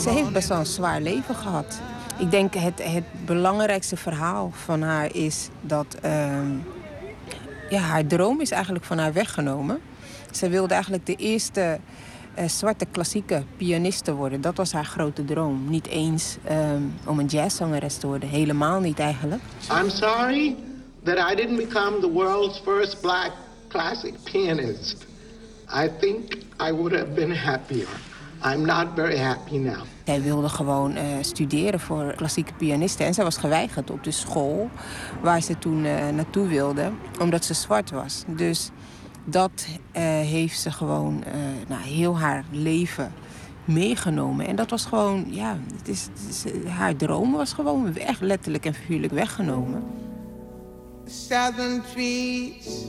Ze 0.00 0.10
heeft 0.10 0.32
best 0.32 0.48
wel 0.48 0.58
een 0.58 0.66
zwaar 0.66 1.00
leven 1.00 1.34
gehad. 1.34 1.80
Ik 2.18 2.30
denk 2.30 2.54
het, 2.54 2.82
het 2.82 3.04
belangrijkste 3.24 3.96
verhaal 3.96 4.52
van 4.64 4.82
haar 4.82 5.14
is 5.14 5.48
dat 5.60 5.96
ehm, 6.00 6.50
ja, 7.70 7.80
haar 7.80 8.06
droom 8.06 8.40
is 8.40 8.50
eigenlijk 8.50 8.84
van 8.84 8.98
haar 8.98 9.12
weggenomen. 9.12 9.80
Ze 10.30 10.48
wilde 10.48 10.74
eigenlijk 10.74 11.06
de 11.06 11.16
eerste 11.16 11.78
eh, 12.34 12.48
zwarte 12.48 12.86
klassieke 12.90 13.42
pianiste 13.56 14.14
worden. 14.14 14.40
Dat 14.40 14.56
was 14.56 14.72
haar 14.72 14.84
grote 14.84 15.24
droom. 15.24 15.64
Niet 15.68 15.86
eens 15.86 16.36
ehm, 16.44 16.82
om 17.06 17.18
een 17.18 17.26
jazzzangeres 17.26 17.96
te 17.96 18.06
worden. 18.06 18.28
Helemaal 18.28 18.80
niet 18.80 18.98
eigenlijk. 18.98 19.42
I'm 19.80 19.90
sorry 19.90 20.56
that 21.02 21.32
I 21.32 21.34
didn't 21.34 21.56
become 21.56 22.00
the 22.00 22.10
world's 22.10 22.58
first 22.58 23.00
black 23.00 23.32
classic 23.68 24.14
pianist. 24.22 25.06
I 25.74 25.88
think 26.00 26.34
I 26.68 26.72
would 26.72 26.92
have 26.92 27.12
been 27.14 27.36
happier. 27.36 27.88
I'm 28.44 28.64
not 28.64 28.86
very 28.94 29.18
happy 29.18 29.56
now. 29.56 29.82
Zij 30.04 30.22
wilde 30.22 30.48
gewoon 30.48 30.94
eh, 30.94 31.04
studeren 31.20 31.80
voor 31.80 32.14
klassieke 32.14 32.52
pianisten. 32.52 33.06
En 33.06 33.14
zij 33.14 33.24
was 33.24 33.36
geweigerd 33.36 33.90
op 33.90 34.04
de 34.04 34.10
school 34.10 34.70
waar 35.20 35.42
ze 35.42 35.58
toen 35.58 35.84
eh, 35.84 36.08
naartoe 36.08 36.48
wilde, 36.48 36.90
omdat 37.20 37.44
ze 37.44 37.54
zwart 37.54 37.90
was. 37.90 38.24
Dus 38.26 38.70
dat 39.24 39.66
eh, 39.92 40.02
heeft 40.04 40.60
ze 40.60 40.70
gewoon 40.70 41.24
eh, 41.24 41.32
nou, 41.68 41.82
heel 41.82 42.18
haar 42.18 42.44
leven 42.50 43.12
meegenomen. 43.64 44.46
En 44.46 44.56
dat 44.56 44.70
was 44.70 44.84
gewoon, 44.84 45.24
ja, 45.28 45.58
het 45.76 45.88
is, 45.88 46.08
is- 46.28 46.44
haar 46.68 46.96
droom 46.96 47.32
was 47.32 47.52
gewoon 47.52 47.96
echt 47.96 48.20
letterlijk 48.20 48.64
en 48.66 48.74
figuurlijk 48.74 49.12
weggenomen. 49.12 49.82
Southern 51.06 51.82
trees. 51.92 52.86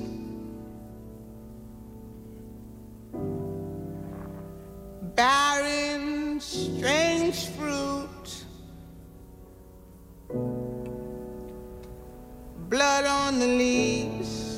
Barren, 5.15 6.39
strange 6.41 7.33
fruit. 7.55 8.45
Blood 12.69 13.05
on 13.05 13.39
the 13.39 13.47
leaves. 13.47 14.52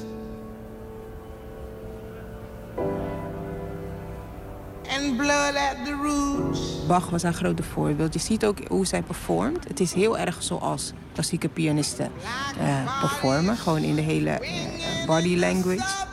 Blood 5.01 5.55
at 5.55 5.85
the 5.85 5.97
roots. 6.01 6.85
Bach 6.87 7.09
was 7.09 7.23
haar 7.23 7.33
grote 7.33 7.63
voorbeeld. 7.63 8.13
Je 8.13 8.19
ziet 8.19 8.45
ook 8.45 8.57
hoe 8.67 8.85
zij 8.85 9.01
performt. 9.01 9.67
Het 9.67 9.79
is 9.79 9.93
heel 9.93 10.17
erg 10.17 10.43
zoals 10.43 10.93
klassieke 11.13 11.49
pianisten 11.49 12.11
eh, 12.59 12.99
performen. 12.99 13.57
Gewoon 13.57 13.83
in 13.83 13.95
de 13.95 14.01
hele 14.01 14.29
eh, 14.29 15.05
body 15.05 15.37
language. 15.37 16.04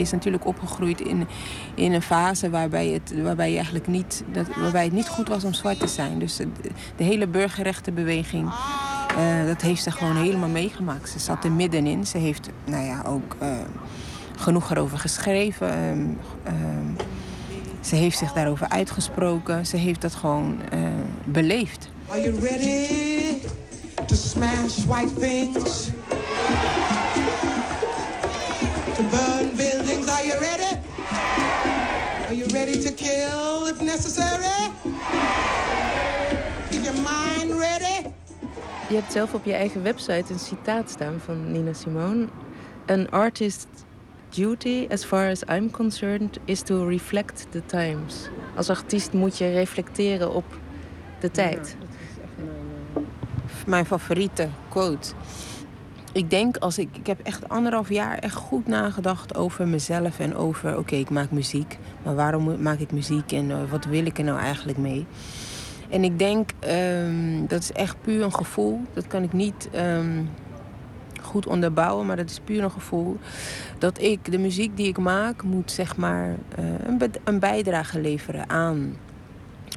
Is 0.00 0.10
natuurlijk 0.10 0.46
opgegroeid 0.46 1.00
in, 1.00 1.26
in 1.74 1.92
een 1.92 2.02
fase 2.02 2.50
waarbij 2.50 2.88
het, 2.88 3.22
waarbij, 3.22 3.48
je 3.48 3.56
eigenlijk 3.56 3.86
niet, 3.86 4.24
dat, 4.32 4.46
waarbij 4.56 4.84
het 4.84 4.92
niet 4.92 5.08
goed 5.08 5.28
was 5.28 5.44
om 5.44 5.52
zwart 5.52 5.80
te 5.80 5.86
zijn. 5.86 6.18
Dus 6.18 6.36
de, 6.36 6.48
de 6.96 7.04
hele 7.04 7.26
burgerrechtenbeweging, 7.26 8.50
eh, 9.16 9.46
dat 9.46 9.60
heeft 9.60 9.82
ze 9.82 9.90
gewoon 9.90 10.16
helemaal 10.16 10.48
meegemaakt. 10.48 11.08
Ze 11.08 11.18
zat 11.18 11.44
er 11.44 11.52
middenin. 11.52 12.06
Ze 12.06 12.18
heeft 12.18 12.48
nou 12.64 12.84
ja, 12.84 13.02
ook 13.06 13.36
eh, 13.38 13.48
genoeg 14.36 14.70
erover 14.70 14.98
geschreven. 14.98 15.70
Ehm, 15.70 16.06
ehm, 16.42 17.06
ze 17.80 17.96
heeft 17.96 18.18
zich 18.18 18.32
daarover 18.32 18.68
uitgesproken. 18.68 19.66
Ze 19.66 19.76
heeft 19.76 20.00
dat 20.00 20.14
gewoon 20.14 20.60
eh, 20.70 20.80
beleefd. 21.24 21.88
Are 22.08 22.20
you 22.20 22.38
ready 22.40 22.86
to 24.06 24.14
smash 24.14 24.84
white 24.84 25.14
things? 25.14 25.88
Kill 32.96 33.66
if 33.66 33.80
necessary? 33.80 34.72
Is 36.70 36.84
your 36.84 36.94
mind 36.94 37.58
ready? 37.58 38.08
Je 38.88 38.94
hebt 38.94 39.12
zelf 39.12 39.34
op 39.34 39.44
je 39.44 39.52
eigen 39.52 39.82
website 39.82 40.32
een 40.32 40.38
citaat 40.38 40.90
staan 40.90 41.20
van 41.24 41.52
Nina 41.52 41.72
Simone. 41.72 42.26
An 42.86 43.10
artist's 43.10 43.66
duty, 44.28 44.86
as 44.90 45.04
far 45.04 45.30
as 45.30 45.42
I'm 45.48 45.70
concerned, 45.70 46.38
is 46.44 46.62
to 46.62 46.88
reflect 46.88 47.46
the 47.50 47.66
times. 47.66 48.28
Als 48.56 48.70
artiest 48.70 49.12
moet 49.12 49.38
je 49.38 49.50
reflecteren 49.50 50.34
op 50.34 50.44
de 51.20 51.30
tijd. 51.30 51.76
mijn 53.66 53.86
favoriete 53.86 54.48
quote. 54.68 55.12
Ik 56.14 56.30
denk 56.30 56.56
als 56.56 56.78
ik, 56.78 56.88
ik 56.92 57.06
heb 57.06 57.20
echt 57.22 57.48
anderhalf 57.48 57.88
jaar 57.88 58.18
echt 58.18 58.34
goed 58.34 58.66
nagedacht 58.66 59.36
over 59.36 59.68
mezelf 59.68 60.18
en 60.18 60.36
over, 60.36 60.78
oké, 60.78 60.94
ik 60.94 61.10
maak 61.10 61.30
muziek, 61.30 61.78
maar 62.02 62.14
waarom 62.14 62.62
maak 62.62 62.78
ik 62.78 62.92
muziek 62.92 63.32
en 63.32 63.50
eh, 63.50 63.56
wat 63.70 63.84
wil 63.84 64.06
ik 64.06 64.18
er 64.18 64.24
nou 64.24 64.38
eigenlijk 64.38 64.78
mee? 64.78 65.06
En 65.88 66.04
ik 66.04 66.18
denk, 66.18 66.50
ehm, 66.58 67.46
dat 67.48 67.62
is 67.62 67.72
echt 67.72 67.96
puur 68.00 68.22
een 68.22 68.34
gevoel. 68.34 68.80
Dat 68.92 69.06
kan 69.06 69.22
ik 69.22 69.32
niet 69.32 69.68
ehm, 69.72 70.22
goed 71.22 71.46
onderbouwen, 71.46 72.06
maar 72.06 72.16
dat 72.16 72.30
is 72.30 72.40
puur 72.44 72.62
een 72.62 72.70
gevoel. 72.70 73.18
Dat 73.78 74.00
ik, 74.00 74.30
de 74.30 74.38
muziek 74.38 74.76
die 74.76 74.88
ik 74.88 74.98
maak, 74.98 75.42
moet 75.42 75.70
zeg 75.70 75.96
maar 75.96 76.36
eh, 76.56 76.64
een, 76.86 77.00
een 77.24 77.38
bijdrage 77.38 78.00
leveren 78.00 78.48
aan 78.48 78.96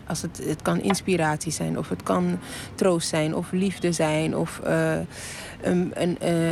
als 0.07 0.21
het, 0.21 0.41
het 0.43 0.61
kan 0.61 0.81
inspiratie 0.81 1.51
zijn, 1.51 1.77
of 1.77 1.89
het 1.89 2.03
kan 2.03 2.39
troost 2.75 3.07
zijn, 3.07 3.35
of 3.35 3.51
liefde 3.51 3.91
zijn, 3.91 4.35
of 4.35 4.59
eh, 4.59 4.99
eh, 5.61 6.51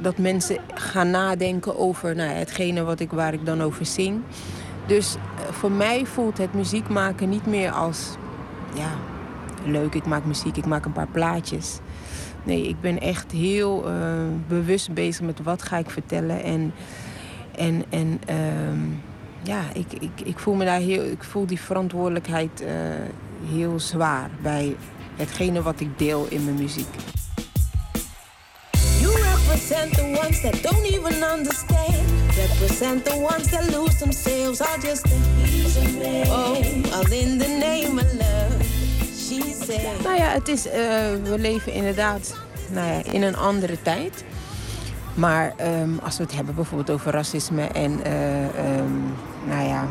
dat 0.00 0.18
mensen 0.18 0.56
gaan 0.74 1.10
nadenken 1.10 1.78
over 1.78 2.14
nou, 2.14 2.30
hetgene 2.30 2.82
wat 2.82 3.00
ik, 3.00 3.10
waar 3.10 3.32
ik 3.32 3.46
dan 3.46 3.62
over 3.62 3.86
zing. 3.86 4.20
Dus 4.86 5.14
eh, 5.14 5.52
voor 5.52 5.70
mij 5.70 6.06
voelt 6.06 6.38
het 6.38 6.54
muziek 6.54 6.88
maken 6.88 7.28
niet 7.28 7.46
meer 7.46 7.70
als 7.70 8.16
ja, 8.74 8.90
leuk, 9.64 9.94
ik 9.94 10.06
maak 10.06 10.24
muziek, 10.24 10.56
ik 10.56 10.66
maak 10.66 10.84
een 10.84 10.92
paar 10.92 11.08
plaatjes. 11.12 11.78
Nee, 12.44 12.68
ik 12.68 12.80
ben 12.80 13.00
echt 13.00 13.32
heel 13.32 13.88
eh, 13.88 13.94
bewust 14.48 14.94
bezig 14.94 15.26
met 15.26 15.42
wat 15.42 15.62
ga 15.62 15.76
ik 15.76 15.90
vertellen. 15.90 16.42
En, 16.42 16.72
en, 17.56 17.84
en 17.88 18.20
ehm, 18.26 18.80
ja, 19.42 19.60
ik, 19.72 19.92
ik, 20.00 20.20
ik 20.24 20.38
voel 20.38 20.54
me 20.54 20.64
daar 20.64 20.80
heel, 20.80 21.04
ik 21.04 21.24
voel 21.24 21.46
die 21.46 21.60
verantwoordelijkheid 21.60 22.64
heel 23.52 23.80
zwaar 23.80 24.30
bij 24.42 24.76
hetgene 25.16 25.62
wat 25.62 25.80
ik 25.80 25.98
deel 25.98 26.26
in 26.28 26.44
mijn 26.44 26.56
muziek. 26.56 27.21
Represent 29.52 29.94
the 29.94 30.18
ones 30.22 30.40
that 30.40 30.62
don't 30.62 30.86
even 30.86 31.22
understand. 31.22 31.72
represent 32.36 33.04
the 33.04 33.16
ones 33.16 33.50
that 33.50 33.70
lose 33.70 33.98
themselves 33.98 34.60
or 34.60 34.78
just 34.80 35.06
oh, 36.26 36.56
all 36.92 37.12
in 37.12 37.38
the 37.38 37.48
name 37.48 37.98
of 37.98 38.12
love. 38.14 38.64
She 39.14 39.54
said. 39.64 40.02
Nou 40.02 40.16
ja, 40.16 40.28
het 40.28 40.48
is, 40.48 40.66
eh, 40.66 40.72
we 41.22 41.38
leven 41.38 41.72
inderdaad 41.72 42.34
nou 42.70 42.86
ja, 42.88 43.12
in 43.12 43.22
een 43.22 43.36
andere 43.36 43.82
tijd. 43.82 44.24
Maar 45.14 45.52
ehm, 45.56 45.98
als 46.02 46.16
we 46.16 46.22
het 46.22 46.34
hebben 46.34 46.54
bijvoorbeeld 46.54 46.90
over 46.90 47.12
racisme 47.12 47.66
en 47.66 48.04
eh, 48.04 48.44
ehm, 48.44 48.98
nou 49.46 49.68
ja, 49.68 49.86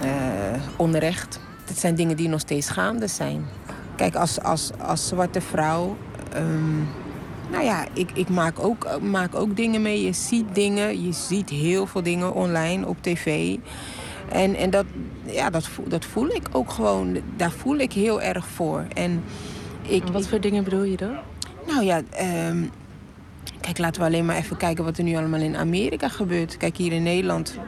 eh, 0.00 0.60
onrecht. 0.76 1.40
Dat 1.64 1.78
zijn 1.78 1.94
dingen 1.94 2.16
die 2.16 2.28
nog 2.28 2.40
steeds 2.40 2.68
gaande 2.68 3.06
zijn. 3.06 3.46
Kijk, 3.96 4.14
als, 4.14 4.42
als, 4.42 4.70
als 4.78 5.08
zwarte 5.08 5.40
vrouw. 5.40 5.96
ehm, 6.32 7.06
nou 7.50 7.64
ja, 7.64 7.86
ik, 7.92 8.10
ik 8.14 8.28
maak, 8.28 8.58
ook, 8.58 9.00
maak 9.00 9.34
ook 9.34 9.56
dingen 9.56 9.82
mee. 9.82 10.02
Je 10.02 10.12
ziet 10.12 10.44
dingen, 10.52 11.02
je 11.02 11.12
ziet 11.12 11.50
heel 11.50 11.86
veel 11.86 12.02
dingen 12.02 12.34
online 12.34 12.86
op 12.86 12.96
tv. 13.00 13.56
En, 14.28 14.54
en 14.54 14.70
dat, 14.70 14.84
ja, 15.24 15.50
dat, 15.50 15.66
voel, 15.66 15.88
dat 15.88 16.04
voel 16.04 16.28
ik 16.28 16.48
ook 16.52 16.70
gewoon. 16.70 17.18
Daar 17.36 17.50
voel 17.50 17.76
ik 17.76 17.92
heel 17.92 18.22
erg 18.22 18.46
voor. 18.46 18.84
En 18.94 19.24
ik, 19.82 20.02
Wat 20.12 20.26
voor 20.26 20.40
dingen 20.40 20.64
bedoel 20.64 20.82
je 20.82 20.96
dan? 20.96 21.16
nou 21.66 21.84
ja, 21.84 22.02
ehm, 22.10 22.64
kijk, 23.60 23.78
laten 23.78 24.00
we 24.00 24.06
alleen 24.06 24.26
maar 24.26 24.36
even 24.36 24.56
kijken 24.56 24.84
wat 24.84 24.98
er 24.98 25.04
nu 25.04 25.16
allemaal 25.16 25.40
in 25.40 25.56
Amerika 25.56 26.08
gebeurt. 26.08 26.56
Kijk, 26.56 26.76
hier 26.76 26.92
in 26.92 27.02
Nederland 27.02 27.58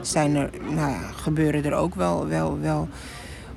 zijn 0.00 0.36
er, 0.36 0.50
nou 0.62 0.90
ja, 0.90 1.00
gebeuren 1.16 1.64
er 1.64 1.74
ook 1.74 1.94
wel, 1.94 2.26
wel, 2.26 2.58
wel, 2.60 2.88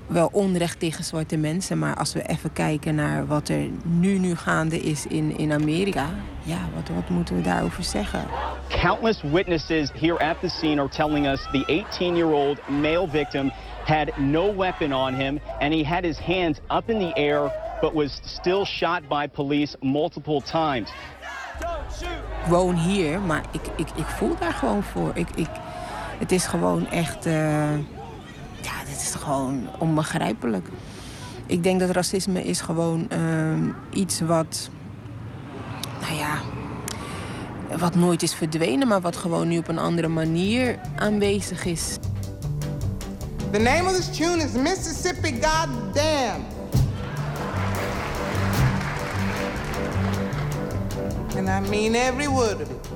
wel 0.08 0.30
onrecht 0.32 0.80
tegen 0.80 1.03
zwarte 1.03 1.38
mensen. 1.38 1.80
Maar 1.80 1.95
als 1.95 2.14
we 2.14 2.28
even 2.28 2.53
kijken 2.53 2.95
naar 2.95 3.28
wat 3.28 3.49
er 3.49 3.70
nu, 3.84 4.18
nu 4.18 4.36
gaande 4.36 4.80
is 4.80 5.05
in, 5.08 5.38
in 5.38 5.51
Amerika, 5.51 6.05
ja, 6.43 6.60
wat, 6.76 6.95
wat 6.95 7.10
moeten 7.10 7.36
we 7.36 7.41
daarover 7.41 7.84
zeggen? 7.84 8.24
Countless 8.68 9.22
witnesses 9.22 9.91
here 9.99 10.20
at 10.20 10.39
the 10.39 10.49
scene 10.49 10.80
are 10.80 10.89
telling 10.89 11.28
us 11.28 11.47
the 11.51 11.84
18-year-old 11.84 12.70
male 12.70 13.08
victim 13.08 13.51
had 13.86 14.18
no 14.18 14.55
weapon 14.55 14.93
on 14.93 15.14
him 15.14 15.39
and 15.60 15.74
he 15.74 15.84
had 15.84 16.03
his 16.03 16.20
hands 16.20 16.60
up 16.70 16.89
in 16.89 16.99
the 16.99 17.14
air 17.14 17.51
but 17.82 17.93
was 17.93 18.20
still 18.24 18.66
shot 18.66 19.08
by 19.08 19.28
police 19.28 19.78
multiple 19.82 20.41
times. 20.41 20.91
Ik 22.43 22.53
woon 22.53 22.76
hier, 22.76 23.20
maar 23.20 23.43
ik, 23.51 23.62
ik, 23.76 23.88
ik 23.95 24.05
voel 24.05 24.36
daar 24.39 24.53
gewoon 24.53 24.84
voor. 24.84 25.12
Ik, 25.14 25.28
ik, 25.36 25.49
het 26.20 26.32
is 26.32 26.45
gewoon 26.45 26.89
echt. 26.89 27.24
dit 27.24 27.97
is 29.08 29.22
gewoon 29.22 29.70
onbegrijpelijk. 29.80 30.68
Ik 31.45 31.64
denk 31.64 31.80
dat 31.80 31.89
racisme 31.89 32.43
is 32.43 32.62
gewoon 32.62 33.10
ehm, 33.10 33.70
iets 33.93 34.20
wat. 34.20 34.70
Nou 36.01 36.16
ja. 36.16 36.39
Wat 37.78 37.95
nooit 37.95 38.24
is 38.24 38.34
verdwenen, 38.34 38.88
maar 38.88 39.01
wat 39.01 39.16
gewoon 39.16 39.47
nu 39.47 39.58
op 39.58 39.68
een 39.68 39.80
andere 39.80 40.08
manier 40.08 40.80
aanwezig 40.95 41.66
is. 41.66 41.97
The 43.51 43.60
name 43.60 43.84
of 43.89 43.95
this 43.95 44.18
tune 44.18 44.43
is 44.43 44.51
Mississippi 44.51 45.32
Goddamn. 45.32 46.45
And 51.38 51.49
I 51.49 51.70
mean 51.70 51.95
every 51.95 52.28
word 52.28 52.62
of 52.62 52.70
it. 52.70 52.88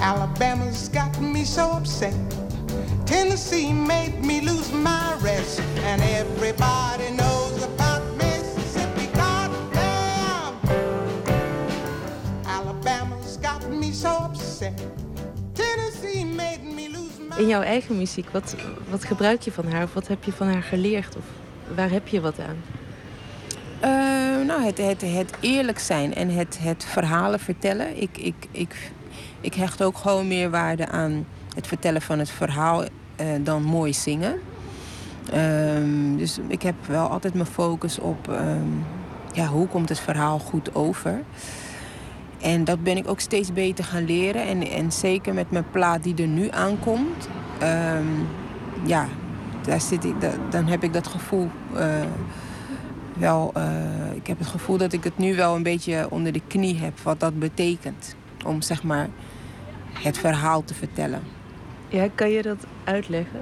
Alabama's 0.00 0.88
got 0.92 1.20
me 1.20 1.44
so 1.44 1.76
upset. 1.76 2.39
Tennessee 3.10 3.72
made 3.72 4.24
me 4.24 4.40
lose 4.40 4.72
my 4.72 5.16
rest. 5.22 5.60
And 5.84 6.00
everybody 6.00 7.10
knows 7.10 7.62
about 7.62 8.02
Mississippi. 8.16 9.06
Goddamn. 9.12 10.54
Alabama's 12.44 13.36
got 13.36 13.68
me 13.68 13.92
so 13.92 14.08
upset. 14.08 14.80
Tennessee 15.54 16.24
made 16.24 16.62
me 16.62 16.88
lose 16.88 17.18
my 17.28 17.36
In 17.38 17.46
jouw 17.46 17.62
eigen 17.62 17.96
muziek, 17.96 18.30
wat, 18.30 18.56
wat 18.90 19.04
gebruik 19.04 19.42
je 19.42 19.52
van 19.52 19.66
haar? 19.66 19.82
Of 19.82 19.94
wat 19.94 20.08
heb 20.08 20.24
je 20.24 20.32
van 20.32 20.48
haar 20.48 20.62
geleerd? 20.62 21.16
Of 21.16 21.24
waar 21.76 21.90
heb 21.90 22.08
je 22.08 22.20
wat 22.20 22.38
aan? 22.38 22.62
Eh, 23.80 24.46
nou, 24.46 24.62
het, 24.64 24.78
het, 24.78 25.00
het 25.00 25.32
eerlijk 25.40 25.78
zijn 25.78 26.14
en 26.14 26.28
het, 26.28 26.58
het 26.60 26.84
verhalen 26.84 27.40
vertellen. 27.40 28.02
Ik, 28.02 28.18
ik, 28.18 28.46
ik, 28.50 28.90
ik 29.40 29.54
hecht 29.54 29.82
ook 29.82 29.96
gewoon 29.96 30.28
meer 30.28 30.50
waarde 30.50 30.88
aan 30.88 31.26
het 31.54 31.66
vertellen 31.66 32.02
van 32.02 32.18
het 32.18 32.30
verhaal 32.30 32.84
dan 33.42 33.62
mooi 33.62 33.92
zingen. 33.94 34.34
Ehm, 35.32 36.16
dus 36.16 36.38
ik 36.46 36.62
heb 36.62 36.74
wel 36.86 37.06
altijd 37.08 37.34
mijn 37.34 37.46
focus 37.46 37.98
op 37.98 38.28
ehm, 38.28 38.68
ja, 39.32 39.46
hoe 39.46 39.66
komt 39.66 39.88
het 39.88 40.00
verhaal 40.00 40.38
goed 40.38 40.74
over. 40.74 41.22
En 42.40 42.64
dat 42.64 42.82
ben 42.82 42.96
ik 42.96 43.08
ook 43.08 43.20
steeds 43.20 43.52
beter 43.52 43.84
gaan 43.84 44.04
leren. 44.04 44.46
En, 44.46 44.68
en 44.70 44.92
zeker 44.92 45.34
met 45.34 45.50
mijn 45.50 45.70
plaat 45.70 46.02
die 46.02 46.14
er 46.16 46.26
nu 46.28 46.48
aankomt. 46.50 47.28
ehm, 47.58 48.04
ja, 48.84 49.06
daar 49.62 49.80
zit 49.80 50.04
ik, 50.04 50.20
da- 50.20 50.34
dan 50.50 50.66
heb 50.66 50.82
ik 50.82 50.92
dat 50.92 51.06
gevoel 51.06 51.48
eh, 51.74 51.86
wel. 53.18 53.50
eh, 53.54 53.62
ik 54.14 54.26
heb 54.26 54.38
het 54.38 54.46
gevoel 54.48 54.76
dat 54.76 54.92
ik 54.92 55.04
het 55.04 55.18
nu 55.18 55.36
wel 55.36 55.54
een 55.56 55.62
beetje 55.62 56.06
onder 56.10 56.32
de 56.32 56.42
knie 56.46 56.78
heb. 56.78 56.98
Wat 57.02 57.20
dat 57.20 57.38
betekent. 57.38 58.14
Om 58.46 58.62
zeg 58.62 58.82
maar 58.82 59.08
het 59.92 60.18
verhaal 60.18 60.64
te 60.64 60.74
vertellen. 60.74 61.20
Ja, 61.90 62.08
kan 62.14 62.30
je 62.30 62.42
dat 62.42 62.66
uitleggen? 62.84 63.40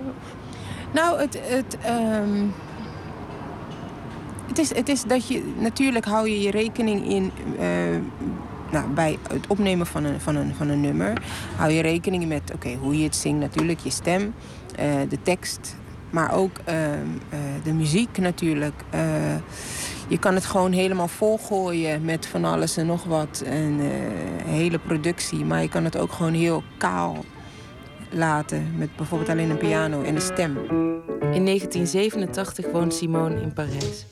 Nou, 0.92 1.20
het. 1.20 1.40
het 1.42 1.76
ehm, 1.82 2.46
het 4.46 4.58
is, 4.58 4.74
het 4.74 4.88
is 4.88 5.02
dat 5.02 5.28
je. 5.28 5.54
Natuurlijk 5.58 6.04
hou 6.04 6.28
je 6.28 6.40
je 6.40 6.50
rekening 6.50 7.08
in. 7.08 7.32
eh, 7.58 7.66
nou, 8.70 8.88
bij 8.88 9.18
het 9.32 9.46
opnemen 9.46 9.86
van 9.86 10.04
een, 10.04 10.20
van, 10.20 10.36
een, 10.36 10.54
van 10.54 10.68
een 10.68 10.80
nummer. 10.80 11.22
hou 11.56 11.70
je 11.70 11.82
rekening 11.82 12.26
met. 12.26 12.52
Oké, 12.54 12.74
hoe 12.74 12.98
je 12.98 13.04
het 13.04 13.16
zingt, 13.16 13.40
natuurlijk. 13.40 13.78
Je 13.78 13.90
stem, 13.90 14.34
eh, 14.76 14.86
de 15.08 15.22
tekst. 15.22 15.76
Maar 16.10 16.32
ook 16.32 16.58
ehm, 16.64 17.06
eh, 17.28 17.38
de 17.62 17.72
muziek 17.72 18.18
natuurlijk. 18.18 18.84
Je 20.08 20.18
kan 20.18 20.34
het 20.34 20.44
gewoon 20.44 20.72
helemaal 20.72 21.08
volgooien 21.08 22.04
met 22.04 22.26
van 22.26 22.44
alles 22.44 22.76
en 22.76 22.86
nog 22.86 23.04
wat. 23.04 23.42
En 23.46 23.80
eh, 23.80 23.88
hele 24.52 24.78
productie. 24.78 25.44
Maar 25.44 25.62
je 25.62 25.68
kan 25.68 25.84
het 25.84 25.96
ook 25.96 26.12
gewoon 26.12 26.34
heel 26.34 26.62
kaal 26.76 27.24
laten. 28.12 28.76
Met 28.76 28.96
bijvoorbeeld 28.96 29.30
alleen 29.30 29.50
een 29.50 29.58
piano 29.58 30.02
en 30.02 30.14
een 30.14 30.20
stem. 30.20 30.56
In 31.32 31.44
1987 31.44 32.70
woont 32.70 32.94
Simone 32.94 33.40
in 33.40 33.52
Parijs. 33.52 34.06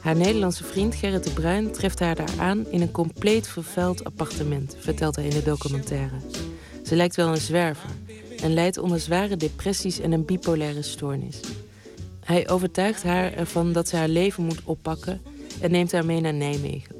Haar 0.00 0.16
Nederlandse 0.16 0.64
vriend 0.64 0.94
Gerrit 0.94 1.24
de 1.24 1.30
Bruin 1.30 1.72
treft 1.72 2.00
haar 2.00 2.14
daar 2.14 2.32
aan 2.38 2.66
in 2.70 2.80
een 2.80 2.90
compleet 2.90 3.48
vervuild 3.48 4.04
appartement, 4.04 4.76
vertelt 4.78 5.16
hij 5.16 5.24
in 5.24 5.30
de 5.30 5.42
documentaire. 5.42 6.16
Ze 6.84 6.96
lijkt 6.96 7.16
wel 7.16 7.28
een 7.28 7.36
zwerver 7.36 7.90
en 8.42 8.54
lijdt 8.54 8.78
onder 8.78 9.00
zware 9.00 9.36
depressies 9.36 10.00
en 10.00 10.12
een 10.12 10.24
bipolaire 10.24 10.82
stoornis. 10.82 11.40
Hij 12.24 12.48
overtuigt 12.48 13.02
haar 13.02 13.32
ervan 13.32 13.72
dat 13.72 13.88
ze 13.88 13.96
haar 13.96 14.08
leven 14.08 14.44
moet 14.44 14.62
oppakken 14.64 15.20
en 15.60 15.70
neemt 15.70 15.92
haar 15.92 16.04
mee 16.04 16.20
naar 16.20 16.34
Nijmegen. 16.34 16.94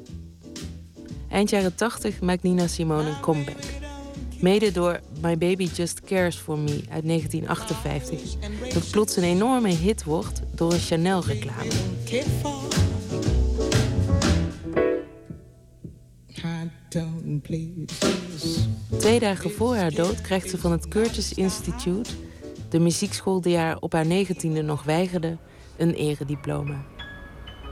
Eind 1.29 1.49
jaren 1.49 1.75
80 1.75 2.21
maakt 2.21 2.43
Nina 2.43 2.67
Simone 2.67 3.09
een 3.09 3.19
comeback. 3.19 3.63
Mede 4.41 4.71
door 4.71 4.99
My 5.21 5.37
Baby 5.37 5.69
Just 5.73 6.01
Cares 6.01 6.35
For 6.35 6.59
Me 6.59 6.83
uit 6.89 7.07
1958, 7.07 8.73
dat 8.73 8.91
plots 8.91 9.15
een 9.15 9.23
enorme 9.23 9.69
hit 9.69 10.03
wordt 10.03 10.41
door 10.55 10.73
een 10.73 10.79
Chanel-reclame. 10.79 11.69
Twee 18.97 19.19
dagen 19.19 19.51
voor 19.51 19.75
haar 19.75 19.91
dood 19.91 20.21
krijgt 20.21 20.49
ze 20.49 20.57
van 20.57 20.71
het 20.71 20.87
Curtis 20.87 21.33
Institute, 21.33 22.09
de 22.69 22.79
muziekschool 22.79 23.41
die 23.41 23.57
haar 23.57 23.77
op 23.79 23.93
haar 23.93 24.05
negentiende 24.05 24.61
nog 24.61 24.83
weigerde, 24.83 25.37
een 25.77 25.93
erediploma. 25.93 26.85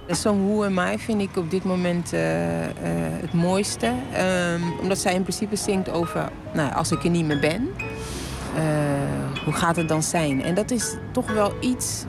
Zo'n 0.10 0.47
Who 0.47 0.64
Am 0.64 0.80
I 0.80 0.97
vind 0.97 1.22
ik 1.22 1.38
op 1.38 1.51
dit 1.51 1.64
moment 1.64 2.14
eh, 2.14 2.66
eh, 2.66 2.72
het 3.22 3.34
mooiste. 3.34 3.93
Ehm, 4.14 4.62
omdat 4.82 4.97
zij 4.97 5.14
in 5.14 5.22
principe 5.22 5.55
zingt 5.55 5.89
over, 5.89 6.30
nou, 6.53 6.74
als 6.74 6.91
ik 6.91 7.03
er 7.03 7.10
niet 7.10 7.26
meer 7.26 7.39
ben, 7.39 7.70
eh, 8.55 9.43
hoe 9.45 9.53
gaat 9.53 9.76
het 9.76 9.88
dan 9.88 10.03
zijn? 10.03 10.43
En 10.43 10.53
dat 10.53 10.72
is 10.72 10.95
toch 11.12 11.32
wel 11.32 11.53
iets 11.60 12.05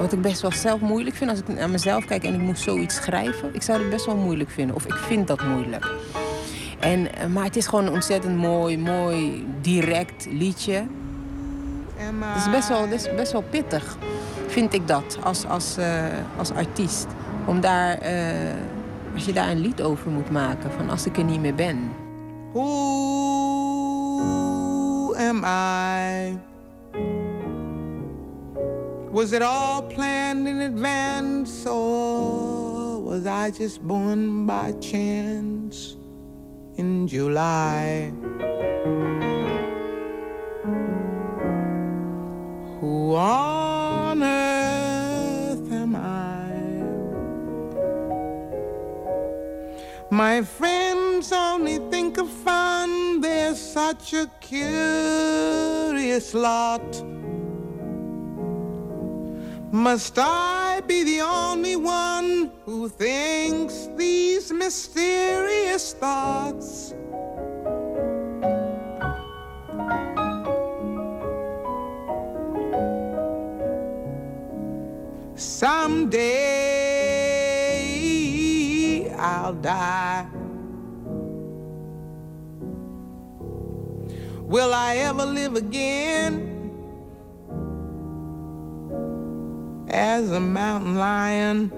wat 0.00 0.12
ik 0.12 0.22
best 0.22 0.40
wel 0.40 0.52
zelf 0.52 0.80
moeilijk 0.80 1.16
vind. 1.16 1.30
Als 1.30 1.38
ik 1.38 1.48
naar 1.48 1.70
mezelf 1.70 2.04
kijk 2.04 2.24
en 2.24 2.34
ik 2.34 2.40
moet 2.40 2.58
zoiets 2.58 2.94
schrijven, 2.94 3.54
ik 3.54 3.62
zou 3.62 3.80
het 3.80 3.90
best 3.90 4.06
wel 4.06 4.16
moeilijk 4.16 4.50
vinden. 4.50 4.76
Of 4.76 4.84
ik 4.84 4.94
vind 4.94 5.26
dat 5.26 5.44
moeilijk. 5.44 5.92
En, 6.80 7.08
maar 7.32 7.44
het 7.44 7.56
is 7.56 7.66
gewoon 7.66 7.86
een 7.86 7.92
ontzettend 7.92 8.36
mooi, 8.36 8.78
mooi, 8.78 9.46
direct 9.60 10.26
liedje. 10.30 10.86
Het 11.96 12.46
is 12.46 12.50
best 12.50 12.68
wel, 12.68 12.80
het 12.80 12.92
is 12.92 13.14
best 13.14 13.32
wel 13.32 13.44
pittig, 13.50 13.96
vind 14.54 14.72
ik 14.72 14.88
dat, 14.88 15.18
als, 15.22 15.46
als, 15.46 15.76
eh, 15.76 16.04
als 16.38 16.52
artiest. 16.52 17.06
Om 17.46 17.60
daar, 17.60 17.98
eh, 17.98 18.54
als 19.14 19.24
je 19.24 19.32
daar 19.32 19.50
een 19.50 19.60
lied 19.60 19.82
over 19.82 20.10
moet 20.10 20.30
maken, 20.30 20.70
van 20.70 20.90
als 20.90 21.06
ik 21.06 21.16
er 21.16 21.24
niet 21.24 21.40
meer 21.40 21.54
ben. 21.54 21.90
Who 22.52 22.64
am 25.16 25.44
I? 25.44 26.38
Was 29.10 29.32
it 29.32 29.42
all 29.42 29.82
planned 29.94 30.46
in 30.46 30.60
advance, 30.60 31.70
or 31.70 33.02
was 33.04 33.20
I 33.24 33.50
just 33.58 33.82
born 33.82 34.46
by 34.46 34.72
chance? 34.80 36.02
in 36.76 37.06
July. 37.06 38.12
Who 42.80 43.14
on 43.14 43.83
earth 44.24 45.72
am 45.72 45.96
I? 45.96 46.50
My 50.10 50.42
friends 50.42 51.32
only 51.32 51.78
think 51.90 52.18
of 52.18 52.28
fun, 52.30 53.20
they're 53.20 53.54
such 53.54 54.12
a 54.14 54.30
curious 54.40 56.34
lot. 56.34 57.04
Must 59.72 60.18
I 60.18 60.82
be 60.86 61.02
the 61.02 61.20
only 61.20 61.76
one 61.76 62.52
who 62.64 62.88
thinks 62.88 63.88
these 63.96 64.52
mysterious 64.52 65.94
thoughts? 65.94 66.94
Someday 76.04 76.20
I'll 79.16 79.54
die. 79.54 80.26
Will 84.42 84.74
I 84.74 84.96
ever 84.96 85.24
live 85.24 85.56
again? 85.56 86.50
as 89.88 90.30
a 90.32 90.40
mountain 90.40 90.96
lion 90.96 91.70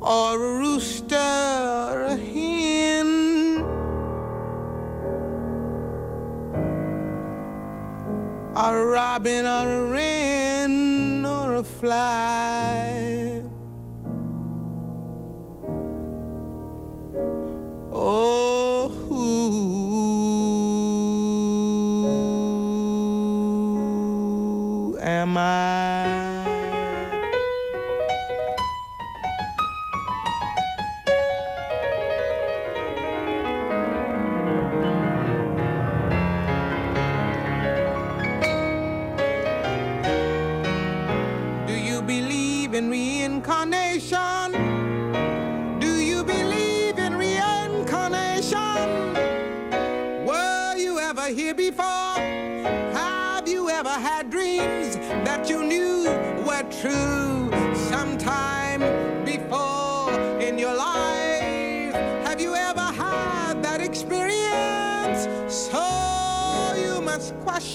or 0.00 0.34
a 0.34 0.58
rooster 0.58 1.16
or 1.16 2.02
a 2.02 2.16
hen 2.16 3.64
a 8.56 8.84
robin 8.86 9.46
or 9.46 9.66
a 9.72 9.90
wren 9.90 10.33
fly 11.84 12.53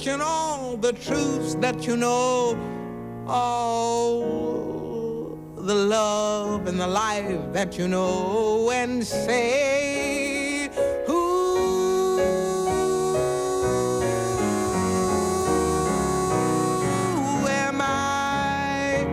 question 0.10 0.22
all 0.22 0.78
the 0.78 0.94
truths 0.94 1.56
that 1.56 1.86
you 1.86 1.96
know. 1.96 2.58
all 3.28 5.38
the 5.56 5.76
love 5.76 6.68
and 6.68 6.80
the 6.80 6.88
life 6.88 7.54
that 7.54 7.78
you 7.78 7.88
know, 7.88 8.72
and 8.72 9.06
say, 9.06 10.68
Who 11.06 11.68
am 17.48 17.80
I? 17.82 19.06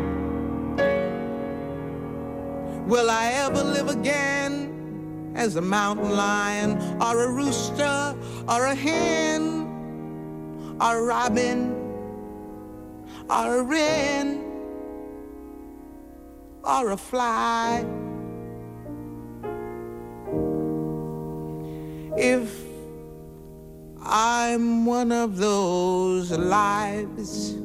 Will 2.87 3.11
I 3.11 3.33
ever 3.45 3.63
live 3.63 3.91
again 3.91 5.35
as 5.37 5.57
a 5.57 5.61
mountain 5.61 6.17
lion, 6.17 6.79
or 7.03 7.25
a 7.25 7.31
rooster, 7.31 8.17
or 8.49 8.65
a 8.65 8.75
hen, 8.75 9.56
or 10.81 10.99
a 10.99 11.03
robin, 11.03 11.75
or 13.29 13.61
a 13.61 13.63
wren, 13.63 14.43
or 16.65 16.91
a 16.91 16.97
fly? 16.97 17.85
If 22.17 22.67
I'm 24.09 24.87
one 24.87 25.11
of 25.11 25.37
those 25.37 26.31
lives 26.31 27.57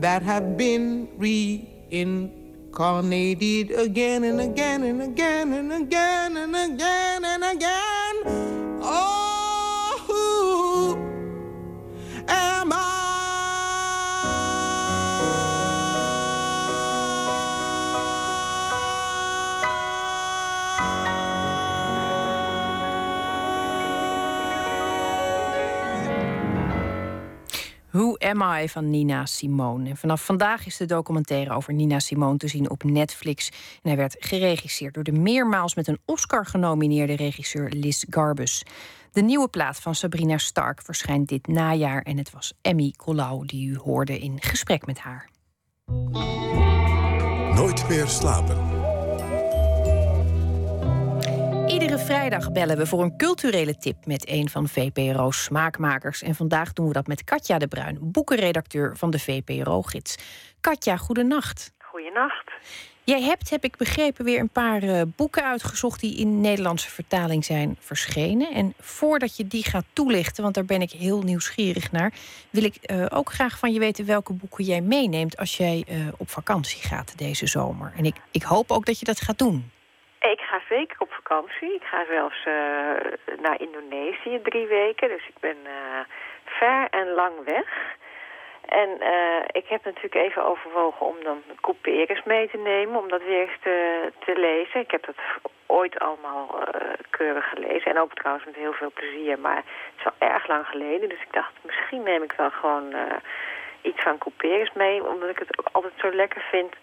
that 0.00 0.22
have 0.22 0.56
been 0.56 1.08
reincarnated 1.16 3.72
again 3.72 4.22
and 4.24 4.40
again 4.40 4.84
and 4.84 5.02
again 5.02 5.52
and 5.52 5.72
again 5.72 6.36
and 6.36 6.54
again 6.54 7.24
and 7.24 7.44
again. 7.44 8.22
Oh, 8.82 9.25
am 12.26 12.72
Am 28.26 28.42
I 28.60 28.68
van 28.68 28.90
Nina 28.90 29.26
Simone. 29.26 29.88
En 29.88 29.96
vanaf 29.96 30.24
vandaag 30.24 30.66
is 30.66 30.76
de 30.76 30.84
documentaire 30.84 31.54
over 31.54 31.72
Nina 31.72 31.98
Simone 31.98 32.36
te 32.36 32.48
zien 32.48 32.70
op 32.70 32.84
Netflix. 32.84 33.48
En 33.48 33.88
hij 33.88 33.96
werd 33.96 34.16
geregisseerd 34.18 34.94
door 34.94 35.04
de 35.04 35.12
meermaals 35.12 35.74
met 35.74 35.88
een 35.88 35.98
Oscar 36.04 36.46
genomineerde 36.46 37.16
regisseur 37.16 37.68
Liz 37.68 38.04
Garbus. 38.10 38.62
De 39.16 39.22
nieuwe 39.22 39.48
plaat 39.48 39.80
van 39.80 39.94
Sabrina 39.94 40.38
Stark 40.38 40.82
verschijnt 40.82 41.28
dit 41.28 41.46
najaar. 41.46 42.02
En 42.02 42.18
het 42.18 42.30
was 42.30 42.52
Emmy 42.62 42.94
Colau 42.96 43.46
die 43.46 43.68
u 43.68 43.76
hoorde 43.76 44.18
in 44.18 44.42
gesprek 44.42 44.86
met 44.86 44.98
haar. 44.98 45.28
Nooit 47.54 47.88
meer 47.88 48.06
slapen. 48.06 48.56
Iedere 51.68 51.98
vrijdag 51.98 52.52
bellen 52.52 52.76
we 52.76 52.86
voor 52.86 53.02
een 53.02 53.16
culturele 53.16 53.76
tip 53.76 54.06
met 54.06 54.28
een 54.28 54.48
van 54.48 54.68
VPRO's 54.68 55.42
smaakmakers. 55.42 56.22
En 56.22 56.34
vandaag 56.34 56.72
doen 56.72 56.86
we 56.86 56.92
dat 56.92 57.06
met 57.06 57.24
Katja 57.24 57.58
de 57.58 57.68
Bruin, 57.68 57.98
boekenredacteur 58.00 58.96
van 58.96 59.10
de 59.10 59.18
VPRO-gids. 59.18 60.16
Katja, 60.60 60.96
goedenacht. 60.96 61.72
Goedenacht. 61.78 62.52
Jij 63.12 63.20
hebt, 63.20 63.50
heb 63.50 63.64
ik 63.64 63.76
begrepen, 63.76 64.24
weer 64.24 64.40
een 64.40 64.58
paar 64.62 64.82
eh, 64.82 65.02
boeken 65.16 65.44
uitgezocht 65.44 66.00
die 66.00 66.18
in 66.20 66.40
Nederlandse 66.40 66.90
vertaling 66.90 67.44
zijn 67.44 67.76
verschenen. 67.78 68.48
En 68.52 68.74
voordat 68.78 69.36
je 69.36 69.46
die 69.46 69.64
gaat 69.64 69.84
toelichten, 69.92 70.42
want 70.42 70.54
daar 70.54 70.64
ben 70.64 70.80
ik 70.80 70.90
heel 70.90 71.22
nieuwsgierig 71.22 71.92
naar, 71.92 72.12
wil 72.50 72.64
ik 72.64 72.76
eh, 72.76 73.06
ook 73.08 73.30
graag 73.30 73.58
van 73.58 73.72
je 73.72 73.78
weten 73.78 74.06
welke 74.06 74.32
boeken 74.32 74.64
jij 74.64 74.80
meeneemt 74.80 75.36
als 75.36 75.56
jij 75.56 75.84
eh, 75.88 75.96
op 76.18 76.28
vakantie 76.28 76.82
gaat 76.82 77.18
deze 77.18 77.46
zomer. 77.46 77.92
En 77.96 78.04
ik, 78.04 78.16
ik 78.30 78.42
hoop 78.42 78.70
ook 78.70 78.86
dat 78.86 78.98
je 78.98 79.04
dat 79.04 79.20
gaat 79.20 79.38
doen. 79.38 79.70
Ik 80.20 80.40
ga 80.40 80.60
zeker 80.68 80.96
op 80.98 81.12
vakantie. 81.12 81.74
Ik 81.74 81.82
ga 81.82 82.04
zelfs 82.08 82.44
naar 83.42 83.60
Indonesië 83.60 84.40
drie 84.42 84.66
weken. 84.66 85.08
Dus 85.08 85.28
ik 85.28 85.38
ben 85.40 85.56
ver 86.44 86.88
en 86.90 87.08
lang 87.14 87.34
weg. 87.44 87.96
En 88.66 89.00
eh, 89.00 89.42
ik 89.52 89.66
heb 89.68 89.84
natuurlijk 89.84 90.14
even 90.14 90.44
overwogen 90.44 91.06
om 91.06 91.16
dan 91.22 91.42
couperus 91.60 92.22
mee 92.24 92.50
te 92.50 92.56
nemen. 92.58 93.00
Om 93.00 93.08
dat 93.08 93.22
weer 93.22 93.40
eens 93.40 93.58
te, 93.60 94.32
lezen. 94.36 94.80
Ik 94.80 94.90
heb 94.90 95.06
dat 95.06 95.16
ooit 95.66 95.98
allemaal 95.98 96.64
eh, 96.64 96.90
keurig 97.10 97.48
gelezen. 97.48 97.90
En 97.90 97.98
ook 97.98 98.14
trouwens 98.14 98.46
met 98.46 98.54
heel 98.54 98.72
veel 98.72 98.90
plezier. 98.94 99.38
Maar 99.38 99.56
het 99.56 99.64
is 99.96 100.04
wel 100.04 100.28
erg 100.30 100.48
lang 100.48 100.66
geleden. 100.66 101.08
Dus 101.08 101.20
ik 101.20 101.32
dacht, 101.32 101.52
misschien 101.62 102.02
neem 102.02 102.22
ik 102.22 102.32
wel 102.32 102.50
gewoon 102.50 102.92
eh, 102.92 103.16
iets 103.82 104.02
van 104.02 104.18
couperus 104.18 104.72
mee. 104.72 105.08
Omdat 105.08 105.28
ik 105.28 105.38
het 105.38 105.58
ook 105.58 105.68
altijd 105.72 105.92
zo 105.96 106.10
lekker 106.10 106.40
vind 106.50 106.74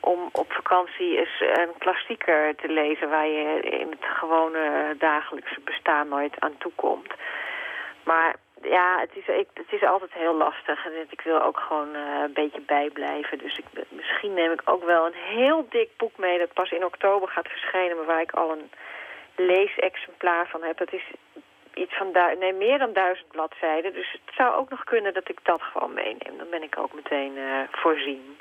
om 0.00 0.28
op 0.32 0.52
vakantie 0.52 1.18
eens 1.18 1.40
een 1.40 1.78
klassieker 1.78 2.54
te 2.56 2.68
lezen... 2.68 3.08
waar 3.08 3.26
je 3.26 3.60
in 3.60 3.90
het 3.90 4.04
gewone 4.04 4.94
dagelijkse 4.98 5.60
bestaan 5.60 6.08
nooit 6.08 6.40
aan 6.40 6.58
toe 6.58 6.72
komt. 6.74 7.12
Maar 8.02 8.34
ja, 8.64 9.00
het 9.00 9.10
is, 9.14 9.26
ik, 9.26 9.48
het 9.54 9.72
is 9.72 9.82
altijd 9.82 10.12
heel 10.12 10.34
lastig. 10.34 10.86
En 10.86 10.92
ik 11.10 11.20
wil 11.20 11.42
ook 11.42 11.58
gewoon 11.58 11.94
eh, 11.94 12.20
een 12.24 12.32
beetje 12.32 12.60
bijblijven. 12.60 13.38
Dus 13.38 13.58
ik, 13.58 13.64
misschien 13.88 14.34
neem 14.34 14.52
ik 14.52 14.62
ook 14.64 14.84
wel 14.84 15.06
een 15.06 15.36
heel 15.36 15.66
dik 15.68 15.88
boek 15.96 16.18
mee... 16.18 16.38
dat 16.38 16.52
pas 16.52 16.70
in 16.70 16.84
oktober 16.84 17.28
gaat 17.28 17.48
verschijnen... 17.48 17.96
maar 17.96 18.06
waar 18.06 18.20
ik 18.20 18.32
al 18.32 18.50
een 18.50 18.70
leesexemplaar 19.36 20.48
van 20.48 20.62
heb. 20.62 20.78
Dat 20.78 20.92
is 20.92 21.04
iets 21.74 21.96
van 21.96 22.10
nee, 22.38 22.52
meer 22.52 22.78
dan 22.78 22.92
duizend 22.92 23.28
bladzijden. 23.28 23.92
Dus 23.92 24.12
het 24.12 24.34
zou 24.34 24.54
ook 24.54 24.70
nog 24.70 24.84
kunnen 24.84 25.14
dat 25.14 25.28
ik 25.28 25.38
dat 25.42 25.62
gewoon 25.62 25.94
meeneem. 25.94 26.38
Dan 26.38 26.50
ben 26.50 26.62
ik 26.62 26.78
ook 26.78 26.94
meteen 26.94 27.36
eh, 27.36 27.60
voorzien. 27.70 28.36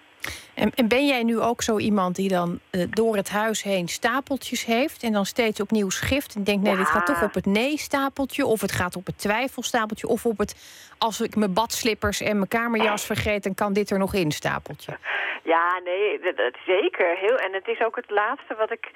En, 0.54 0.72
en 0.76 0.88
ben 0.88 1.06
jij 1.08 1.24
nu 1.24 1.40
ook 1.40 1.62
zo 1.62 1.78
iemand 1.78 2.16
die 2.16 2.30
dan 2.30 2.60
eh, 2.72 2.82
door 2.90 3.16
het 3.16 3.30
huis 3.30 3.64
heen 3.64 3.88
stapeltjes 3.88 4.66
heeft... 4.66 5.04
en 5.04 5.12
dan 5.12 5.26
steeds 5.26 5.62
opnieuw 5.62 5.90
schift 5.90 6.36
en 6.36 6.44
denkt... 6.44 6.64
nee, 6.64 6.76
dit 6.76 6.88
gaat 6.88 7.06
toch 7.06 7.24
op 7.24 7.34
het 7.34 7.46
nee-stapeltje... 7.46 8.46
of 8.46 8.62
het 8.62 8.72
gaat 8.72 8.96
op 8.96 9.06
het 9.06 9.18
twijfelstapeltje... 9.18 10.08
of 10.08 10.26
op 10.26 10.38
het 10.38 10.56
als 10.98 11.22
ik 11.22 11.36
mijn 11.36 11.54
badslippers 11.54 12.22
en 12.22 12.36
mijn 12.36 12.48
kamerjas 12.48 13.06
vergeet... 13.06 13.44
dan 13.44 13.56
kan 13.56 13.74
dit 13.74 13.90
er 13.90 13.98
nog 13.98 14.14
in 14.14 14.32
stapeltje. 14.32 14.98
Ja, 15.44 15.80
nee, 15.84 16.20
dat, 16.20 16.38
dat 16.38 16.56
zeker. 16.66 17.18
Heel, 17.18 17.36
en 17.36 17.54
het 17.54 17.68
is 17.68 17.82
ook 17.82 17.96
het 17.96 18.10
laatste 18.10 18.56
wat 18.56 18.72
ik... 18.72 18.92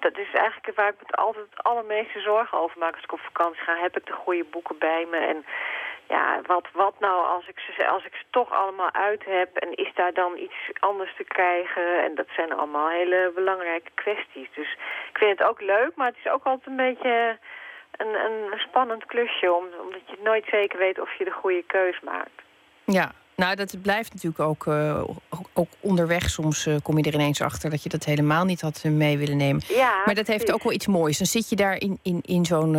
Dat 0.00 0.18
is 0.18 0.32
eigenlijk 0.32 0.76
waar 0.76 0.88
ik 0.88 0.94
me 1.00 1.16
altijd 1.16 1.46
het 1.50 1.62
allermeeste 1.62 2.20
zorgen 2.20 2.58
over 2.58 2.78
maak 2.78 2.94
als 2.94 3.04
ik 3.04 3.12
op 3.12 3.20
vakantie 3.20 3.62
ga. 3.62 3.76
Heb 3.76 3.96
ik 3.96 4.06
de 4.06 4.12
goede 4.12 4.44
boeken 4.50 4.78
bij 4.78 5.06
me? 5.10 5.16
En 5.16 5.44
ja, 6.08 6.40
wat, 6.46 6.66
wat 6.72 6.94
nou 6.98 7.26
als 7.26 7.48
ik, 7.48 7.58
ze, 7.58 7.86
als 7.88 8.04
ik 8.04 8.14
ze 8.14 8.24
toch 8.30 8.52
allemaal 8.52 8.92
uit 8.92 9.24
heb... 9.24 9.56
en 9.56 9.74
is 9.74 9.90
daar 9.94 10.12
dan 10.12 10.36
iets 10.36 10.54
anders 10.80 11.16
te 11.16 11.24
krijgen? 11.24 12.02
En 12.02 12.14
dat 12.14 12.26
zijn 12.36 12.52
allemaal 12.52 12.88
hele 12.88 13.32
belangrijke 13.34 13.90
kwesties. 13.94 14.48
Dus 14.54 14.72
ik 15.10 15.18
vind 15.18 15.38
het 15.38 15.48
ook 15.48 15.60
leuk, 15.60 15.90
maar 15.94 16.06
het 16.06 16.16
is 16.24 16.30
ook 16.30 16.44
altijd 16.44 16.66
een 16.66 16.76
beetje 16.76 17.38
een, 17.96 18.14
een 18.24 18.58
spannend 18.58 19.04
klusje... 19.06 19.52
om- 19.52 19.80
omdat 19.80 20.00
je 20.06 20.16
nooit 20.22 20.44
zeker 20.50 20.78
weet 20.78 20.98
of 21.00 21.14
je 21.14 21.24
de 21.24 21.30
goede 21.30 21.62
keus 21.62 22.00
maakt. 22.00 22.42
Ja, 22.84 23.10
nou, 23.36 23.54
dat 23.56 23.82
blijft 23.82 24.12
natuurlijk 24.12 24.40
ook, 24.40 24.66
eh, 24.66 25.04
ook- 25.54 25.68
onderweg. 25.80 26.30
Soms 26.30 26.66
eh, 26.66 26.74
kom 26.82 26.98
je 26.98 27.04
er 27.04 27.14
ineens 27.14 27.40
achter 27.40 27.70
dat 27.70 27.82
je 27.82 27.88
dat 27.88 28.04
helemaal 28.04 28.44
niet 28.44 28.60
had 28.60 28.80
eh, 28.84 28.90
mee 28.92 29.18
willen 29.18 29.36
nemen. 29.36 29.62
Ja, 29.68 30.02
maar 30.04 30.14
dat 30.14 30.26
heeft 30.26 30.52
ook 30.52 30.62
wel 30.62 30.72
iets 30.72 30.86
moois. 30.86 31.18
Dan 31.18 31.26
zit 31.26 31.48
je 31.48 31.56
daar 31.56 31.76
in, 31.80 31.98
in, 32.02 32.18
in 32.22 32.44
zo'n, 32.44 32.70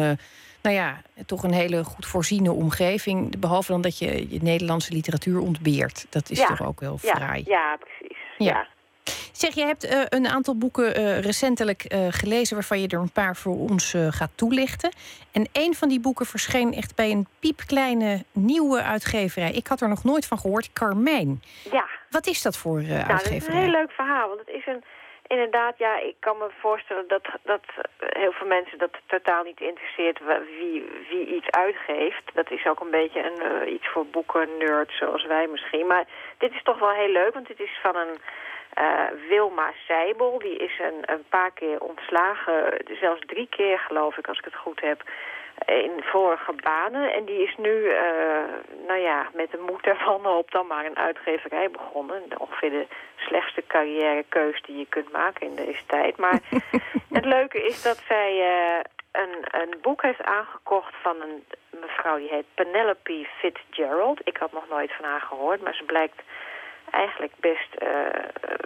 nou 0.61 0.75
ja, 0.75 1.01
toch 1.25 1.43
een 1.43 1.53
hele 1.53 1.83
goed 1.83 2.05
voorziene 2.05 2.51
omgeving. 2.51 3.39
Behalve 3.39 3.71
dan 3.71 3.81
dat 3.81 3.97
je 3.97 4.25
je 4.29 4.39
Nederlandse 4.41 4.93
literatuur 4.93 5.39
ontbeert. 5.39 6.05
Dat 6.09 6.29
is 6.29 6.37
Ja, 6.39 6.47
toch 6.47 6.63
ook 6.63 6.79
wel 6.79 6.99
ja, 7.01 7.15
fraai. 7.15 7.43
Ja, 7.47 7.77
precies. 7.79 8.17
Ja. 8.37 8.67
Zeg, 9.37 9.53
je 9.53 9.65
hebt 9.65 9.83
eh, 9.83 10.01
een 10.09 10.27
aantal 10.27 10.57
boeken 10.57 10.95
eh, 10.95 11.19
recentelijk 11.19 11.83
eh, 11.83 12.07
gelezen... 12.09 12.55
waarvan 12.55 12.81
je 12.81 12.87
er 12.87 12.99
een 12.99 13.11
paar 13.11 13.35
voor 13.35 13.55
ons 13.69 13.93
gaat 14.09 14.37
toelichten. 14.37 14.91
En 15.31 15.47
een 15.53 15.73
van 15.73 15.89
die 15.89 15.99
boeken 15.99 16.25
verscheen 16.25 16.73
echt 16.73 16.95
bij 16.95 17.11
een 17.11 17.27
piepkleine 17.39 18.23
nieuwe 18.31 18.81
uitgeverij. 18.81 19.51
Ik 19.51 19.67
had 19.67 19.81
er 19.81 19.89
nog 19.89 20.03
nooit 20.03 20.27
van 20.27 20.37
gehoord, 20.37 20.73
Carmijn. 20.73 21.41
Ja. 21.71 21.85
Wat 22.09 22.27
is 22.27 22.41
dat 22.41 22.57
voor 22.57 22.79
eh, 22.79 22.87
Nou, 22.87 23.07
dat 23.07 23.21
is 23.21 23.25
een 23.25 23.31
uitgeverij? 23.31 23.61
heel 23.61 23.71
leuk 23.71 23.91
verhaal. 23.91 24.27
Want 24.27 24.39
het 24.39 24.49
is 24.49 24.65
een, 24.65 24.83
inderdaad, 25.27 25.77
ja, 25.77 25.99
ik 25.99 26.15
kan 26.19 26.37
me 26.37 26.49
voorstellen 26.59 27.07
dat, 27.07 27.25
dat 27.43 27.65
heel 27.99 28.31
veel 28.31 28.47
mensen 28.47 28.77
dat 28.77 28.93
totaal 29.05 29.43
niet 29.43 29.61
interesseert 29.61 30.19
wie, 30.59 30.83
wie 31.09 31.35
iets 31.35 31.49
uitgeeft. 31.49 32.23
Dat 32.33 32.51
is 32.51 32.65
ook 32.65 32.79
een 32.79 32.97
beetje 33.01 33.21
een, 33.29 33.73
iets 33.73 33.87
voor 33.87 34.05
boeken 34.05 34.47
nerds 34.59 34.97
zoals 34.97 35.25
wij 35.25 35.47
misschien. 35.47 35.87
Maar 35.87 36.05
dit 36.37 36.51
is 36.53 36.63
toch 36.63 36.79
wel 36.79 36.93
heel 37.01 37.11
leuk, 37.11 37.33
want 37.33 37.47
dit 37.47 37.59
is 37.59 37.79
van 37.81 37.95
een 37.95 38.17
eh, 38.75 39.29
Wilma 39.29 39.71
Seibel. 39.87 40.39
Die 40.39 40.57
is 40.57 40.79
een, 40.79 41.13
een 41.13 41.25
paar 41.29 41.51
keer 41.51 41.79
ontslagen, 41.79 42.77
zelfs 42.99 43.21
drie 43.25 43.47
keer 43.49 43.79
geloof 43.79 44.17
ik 44.17 44.27
als 44.27 44.37
ik 44.37 44.45
het 44.45 44.55
goed 44.55 44.81
heb 44.81 45.03
in 45.65 45.91
vorige 46.03 46.53
banen. 46.63 47.13
En 47.13 47.25
die 47.25 47.43
is 47.43 47.55
nu, 47.57 47.89
eh, 47.89 48.43
nou 48.87 48.99
ja, 48.99 49.29
met 49.33 49.51
de 49.51 49.63
moed 49.69 49.85
ervan 49.85 50.25
op 50.39 50.51
dan 50.51 50.67
maar 50.67 50.85
een 50.85 50.97
uitgeverij 50.97 51.69
begonnen. 51.71 52.23
Ongeveer 52.37 52.69
de 52.69 52.87
slechtste 53.15 53.63
carrièrekeus 53.67 54.61
die 54.61 54.77
je 54.77 54.85
kunt 54.89 55.11
maken 55.11 55.47
in 55.47 55.55
deze 55.55 55.85
tijd. 55.85 56.17
Maar 56.17 56.39
het 57.17 57.25
leuke 57.25 57.65
is 57.65 57.81
dat 57.81 57.97
zij 58.07 58.41
eh, 58.41 58.79
een, 59.11 59.61
een 59.61 59.77
boek 59.81 60.01
heeft 60.01 60.23
aangekocht 60.23 60.93
van 61.01 61.21
een 61.21 61.43
mevrouw 61.79 62.17
die 62.17 62.29
heet 62.29 62.45
Penelope 62.53 63.27
Fitzgerald. 63.37 64.19
Ik 64.23 64.37
had 64.37 64.51
nog 64.51 64.69
nooit 64.69 64.91
van 64.93 65.05
haar 65.05 65.21
gehoord, 65.21 65.61
maar 65.61 65.75
ze 65.75 65.83
blijkt 65.83 66.21
eigenlijk 66.95 67.33
best 67.39 67.73
eh, 67.73 67.89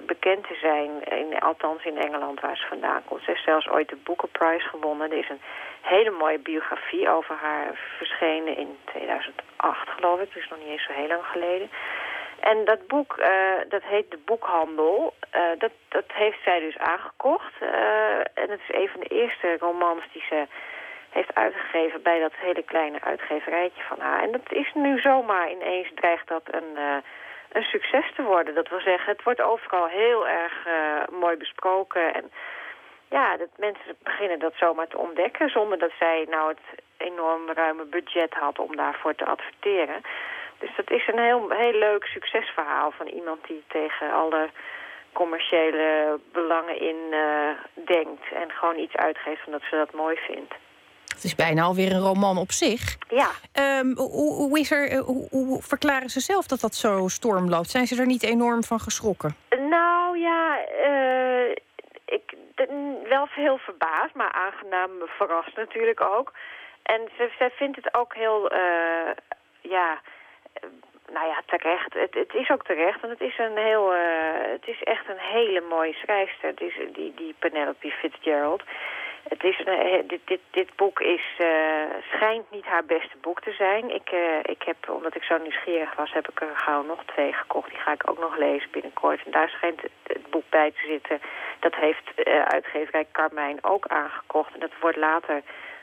bekend 0.01 0.47
te 0.47 0.57
zijn, 0.61 0.89
in, 1.03 1.39
althans 1.39 1.83
in 1.83 1.97
Engeland 1.97 2.39
waar 2.39 2.57
ze 2.57 2.67
vandaan 2.67 3.01
komt. 3.05 3.23
Ze 3.23 3.31
heeft 3.31 3.43
zelfs 3.43 3.69
ooit 3.69 3.89
de 3.89 3.95
Booker 4.03 4.29
Prize 4.29 4.67
gewonnen. 4.67 5.11
Er 5.11 5.17
is 5.17 5.29
een 5.29 5.41
hele 5.81 6.11
mooie 6.11 6.39
biografie 6.39 7.09
over 7.09 7.35
haar 7.35 7.67
verschenen 7.97 8.57
in 8.57 8.77
2008 8.85 9.89
geloof 9.89 10.19
ik, 10.19 10.33
dus 10.33 10.49
nog 10.49 10.59
niet 10.59 10.67
eens 10.67 10.85
zo 10.85 10.93
heel 10.93 11.07
lang 11.07 11.25
geleden. 11.25 11.69
En 12.39 12.65
dat 12.65 12.87
boek, 12.87 13.17
eh, 13.17 13.29
dat 13.69 13.83
heet 13.83 14.11
De 14.11 14.19
Boekhandel, 14.25 15.13
Eh, 15.29 15.41
dat, 15.57 15.71
dat 15.87 16.03
heeft 16.13 16.43
zij 16.43 16.59
dus 16.59 16.77
aangekocht. 16.77 17.53
En 18.33 18.49
het 18.49 18.59
is 18.67 18.75
een 18.75 18.89
van 18.89 18.99
de 18.99 19.07
eerste 19.07 19.57
romans 19.57 20.03
die 20.11 20.23
ze 20.29 20.47
heeft 21.09 21.35
uitgegeven 21.35 22.01
bij 22.01 22.19
dat 22.19 22.33
hele 22.35 22.63
kleine 22.63 23.01
uitgeverijtje 23.01 23.83
van 23.83 23.99
haar. 23.99 24.21
En 24.21 24.31
dat 24.31 24.51
is 24.51 24.71
nu 24.73 24.99
zomaar 24.99 25.51
ineens 25.51 25.91
dreigt 25.95 26.27
dat 26.27 26.41
een, 26.45 26.77
een 27.51 27.63
succes 27.63 28.11
te 28.15 28.23
worden. 28.23 28.55
Dat 28.55 28.69
wil 28.69 28.81
zeggen, 28.81 29.11
het 29.11 29.23
wordt 29.23 29.41
overal 29.41 29.87
heel 29.87 30.27
erg 30.27 30.65
eh, 30.65 31.19
mooi 31.19 31.37
besproken. 31.37 32.13
En 32.13 32.31
ja, 33.09 33.37
dat 33.37 33.49
mensen 33.57 33.95
beginnen 34.03 34.39
dat 34.39 34.53
zomaar 34.55 34.87
te 34.87 34.97
ontdekken... 34.97 35.49
zonder 35.49 35.77
dat 35.77 35.91
zij 35.99 36.25
nou 36.29 36.49
het 36.49 36.81
enorm 36.97 37.51
ruime 37.51 37.85
budget 37.85 38.33
had 38.33 38.59
om 38.59 38.75
daarvoor 38.75 39.15
te 39.15 39.25
adverteren. 39.25 40.01
Dus 40.59 40.69
dat 40.75 40.91
is 40.91 41.07
een 41.07 41.19
heel, 41.19 41.49
heel 41.49 41.79
leuk 41.79 42.05
succesverhaal 42.05 42.91
van 42.91 43.07
iemand 43.07 43.47
die 43.47 43.63
tegen 43.67 44.13
alle 44.13 44.49
commerciële 45.13 46.19
belangen 46.31 46.79
in 46.79 46.97
eh, 47.11 47.49
denkt... 47.73 48.31
en 48.33 48.51
gewoon 48.51 48.77
iets 48.77 48.95
uitgeeft 48.95 49.45
omdat 49.45 49.61
ze 49.69 49.75
dat 49.75 49.93
mooi 49.93 50.15
vindt. 50.15 50.53
Het 51.19 51.27
is 51.27 51.35
bijna 51.35 51.63
alweer 51.63 51.91
een 51.91 52.07
roman 52.11 52.37
op 52.37 52.51
zich. 52.51 52.97
Ja. 53.09 53.29
Ehm, 53.53 53.95
hoe, 53.95 54.33
hoe, 54.33 54.59
is 54.59 54.71
er, 54.71 54.91
eh, 54.91 54.99
hoe, 54.99 55.27
hoe 55.29 55.61
verklaren 55.61 56.09
ze 56.09 56.19
zelf 56.19 56.47
dat 56.47 56.59
dat 56.59 56.75
zo 56.75 57.07
storm 57.07 57.49
loopt? 57.49 57.69
Zijn 57.69 57.87
ze 57.87 57.99
er 57.99 58.05
niet 58.05 58.23
enorm 58.23 58.63
van 58.63 58.79
geschrokken? 58.79 59.35
Nou 59.69 60.17
ja, 60.17 60.57
eh, 60.65 61.51
ik 62.05 62.33
wel 63.09 63.27
heel 63.29 63.57
verbaasd, 63.57 64.13
maar 64.13 64.31
aangenaam 64.31 64.91
verrast 65.05 65.55
natuurlijk 65.55 66.01
ook. 66.01 66.33
En 66.83 67.01
ze, 67.17 67.29
zij 67.37 67.49
vindt 67.49 67.75
het 67.75 67.93
ook 67.93 68.15
heel, 68.15 68.49
eh, 68.49 69.11
ja, 69.61 70.01
nou 71.13 71.27
ja, 71.27 71.41
terecht. 71.45 71.93
Het, 71.93 72.13
het 72.13 72.33
is 72.33 72.49
ook 72.49 72.65
terecht, 72.65 73.01
want 73.01 73.19
het 73.19 73.29
is 73.29 73.37
een 73.37 73.57
heel, 73.57 73.93
het 74.51 74.67
is 74.67 74.83
echt 74.83 75.09
een 75.09 75.23
hele 75.37 75.63
mooie 75.69 75.93
schrijfster. 75.93 76.53
Is 76.55 76.79
die, 76.93 77.13
die 77.15 77.35
Penelope 77.39 77.91
Fitzgerald. 77.91 78.63
Het 79.29 79.43
is 79.43 79.59
een, 79.59 79.79
eh, 79.79 80.07
dit, 80.07 80.19
dit, 80.25 80.39
dit 80.51 80.75
boek 80.75 80.99
is, 80.99 81.35
eh, 81.37 81.47
schijnt 82.11 82.51
niet 82.51 82.65
haar 82.65 82.85
beste 82.85 83.17
boek 83.21 83.41
te 83.41 83.51
zijn. 83.51 83.89
Ik, 83.89 84.09
eh, 84.09 84.39
ik 84.43 84.63
heb, 84.63 84.89
omdat 84.89 85.15
ik 85.15 85.23
zo 85.23 85.37
nieuwsgierig 85.37 85.95
was, 85.95 86.13
heb 86.13 86.29
ik 86.29 86.41
er 86.41 86.55
gauw 86.55 86.83
nog 86.83 87.03
twee 87.05 87.33
gekocht. 87.33 87.69
Die 87.69 87.79
ga 87.79 87.91
ik 87.91 88.09
ook 88.09 88.19
nog 88.19 88.37
lezen 88.37 88.71
binnenkort. 88.71 89.25
En 89.25 89.31
daar 89.31 89.49
schijnt 89.49 89.81
het, 89.81 89.91
het 90.03 90.29
boek 90.29 90.49
bij 90.49 90.71
te 90.71 90.85
zitten. 90.87 91.19
Dat 91.59 91.75
heeft 91.75 92.13
eh, 92.15 92.41
uitgeverij 92.41 93.05
Carmijn 93.11 93.57
ook 93.61 93.87
aangekocht. 93.87 94.53
En 94.53 94.59
dat 94.59 94.71
wordt 94.79 94.97
later 94.97 95.41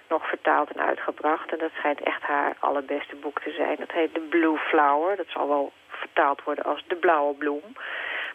nog 0.08 0.28
vertaald 0.28 0.70
en 0.70 0.86
uitgebracht. 0.86 1.52
En 1.52 1.58
dat 1.58 1.70
schijnt 1.74 2.00
echt 2.00 2.22
haar 2.22 2.56
allerbeste 2.58 3.16
boek 3.16 3.40
te 3.40 3.50
zijn. 3.50 3.76
Dat 3.78 3.92
heet 3.92 4.14
The 4.14 4.20
Blue 4.20 4.56
Flower. 4.56 5.16
Dat 5.16 5.28
zal 5.28 5.48
wel 5.48 5.72
vertaald 5.88 6.44
worden 6.44 6.64
als 6.64 6.84
De 6.86 6.96
Blauwe 6.96 7.34
Bloem. 7.34 7.76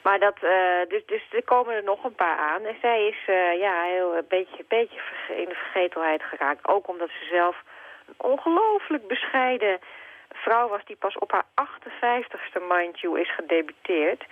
Maar 0.02 0.20
dat, 0.20 0.38
eh, 0.42 0.82
dus, 0.88 1.06
dus 1.06 1.24
er 1.32 1.44
komen 1.44 1.76
er 1.76 1.84
nog 1.84 2.04
een 2.04 2.16
paar 2.16 2.38
aan. 2.38 2.66
En 2.66 2.76
zij 2.82 3.08
is 3.08 3.18
eh, 3.26 3.60
ja, 3.60 3.84
heel, 3.84 4.18
een 4.18 4.26
beetje, 4.28 4.66
beetje 4.68 5.00
verge- 5.00 5.42
in 5.42 5.50
de 5.50 5.56
vergetelheid 5.56 6.24
geraakt. 6.24 6.68
Ook 6.68 6.88
omdat 6.88 7.10
ze 7.10 7.26
zelf 7.32 7.64
een 8.08 8.30
ongelooflijk 8.30 9.08
bescheiden 9.08 9.80
vrouw 10.34 10.68
was... 10.68 10.86
die 10.86 10.96
pas 10.96 11.18
op 11.18 11.32
haar 11.32 11.46
58ste, 11.62 12.62
mind 12.70 13.00
you, 13.00 13.20
is 13.20 13.36
gedebuteerd. 13.36 14.24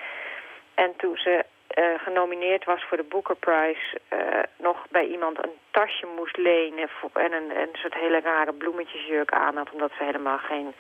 En 0.74 0.96
toen 0.96 1.18
ze 1.18 1.46
eh, 1.68 1.86
genomineerd 1.98 2.66
was 2.66 2.84
voor 2.84 2.98
de 2.98 3.04
Booker 3.04 3.36
Prize... 3.36 4.00
eh, 4.08 4.20
nog 4.58 4.88
bij 4.90 5.06
iemand 5.06 5.44
een 5.44 5.58
tasje 5.72 6.08
moest 6.16 6.38
lenen... 6.38 6.90
En 7.14 7.34
een, 7.34 7.60
een 7.60 7.70
soort 7.74 7.94
hele 7.94 8.20
rare 8.20 8.54
bloemetjesjurk 8.54 9.32
aan 9.32 9.58
had... 9.58 9.72
omdat 9.72 9.92
ze 9.98 10.04
helemaal 10.04 10.38
geen 10.38 10.74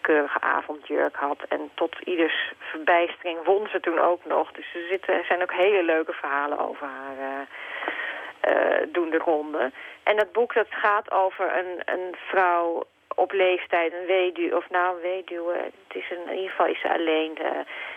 keurige 0.00 0.40
avondjurk 0.40 1.16
had. 1.16 1.38
En 1.48 1.70
tot 1.74 1.96
ieders 2.04 2.52
verbijstering 2.58 3.44
won 3.44 3.68
ze 3.68 3.80
toen 3.80 3.98
ook 3.98 4.24
nog. 4.24 4.52
Dus 4.52 4.74
er, 4.74 4.86
zitten, 4.88 5.24
zijn 5.24 5.42
ook 5.42 5.52
hele 5.52 5.82
leuke 5.82 6.12
verhalen 6.12 6.58
over 6.58 6.86
haar 6.86 7.18
eh, 7.18 7.46
eh, 8.40 8.88
doen 8.92 9.10
de 9.10 9.18
ronde. 9.18 9.70
En 10.02 10.16
dat 10.16 10.32
boek 10.32 10.54
dat 10.54 10.66
gaat 10.70 11.10
over 11.10 11.58
een, 11.58 11.94
een 11.94 12.14
vrouw 12.16 12.86
op 13.18 13.32
leeftijd, 13.32 13.92
een 13.92 14.06
weduwe, 14.06 14.56
of 14.56 14.70
nou 14.70 14.96
een 14.96 15.02
weduwe, 15.02 15.52
het 15.52 15.96
is 15.96 16.10
een, 16.10 16.26
in 16.26 16.34
ieder 16.34 16.50
geval 16.50 16.66
is 16.66 16.80
ze 16.80 16.92
alleen, 16.92 17.36
eh, 17.38 17.50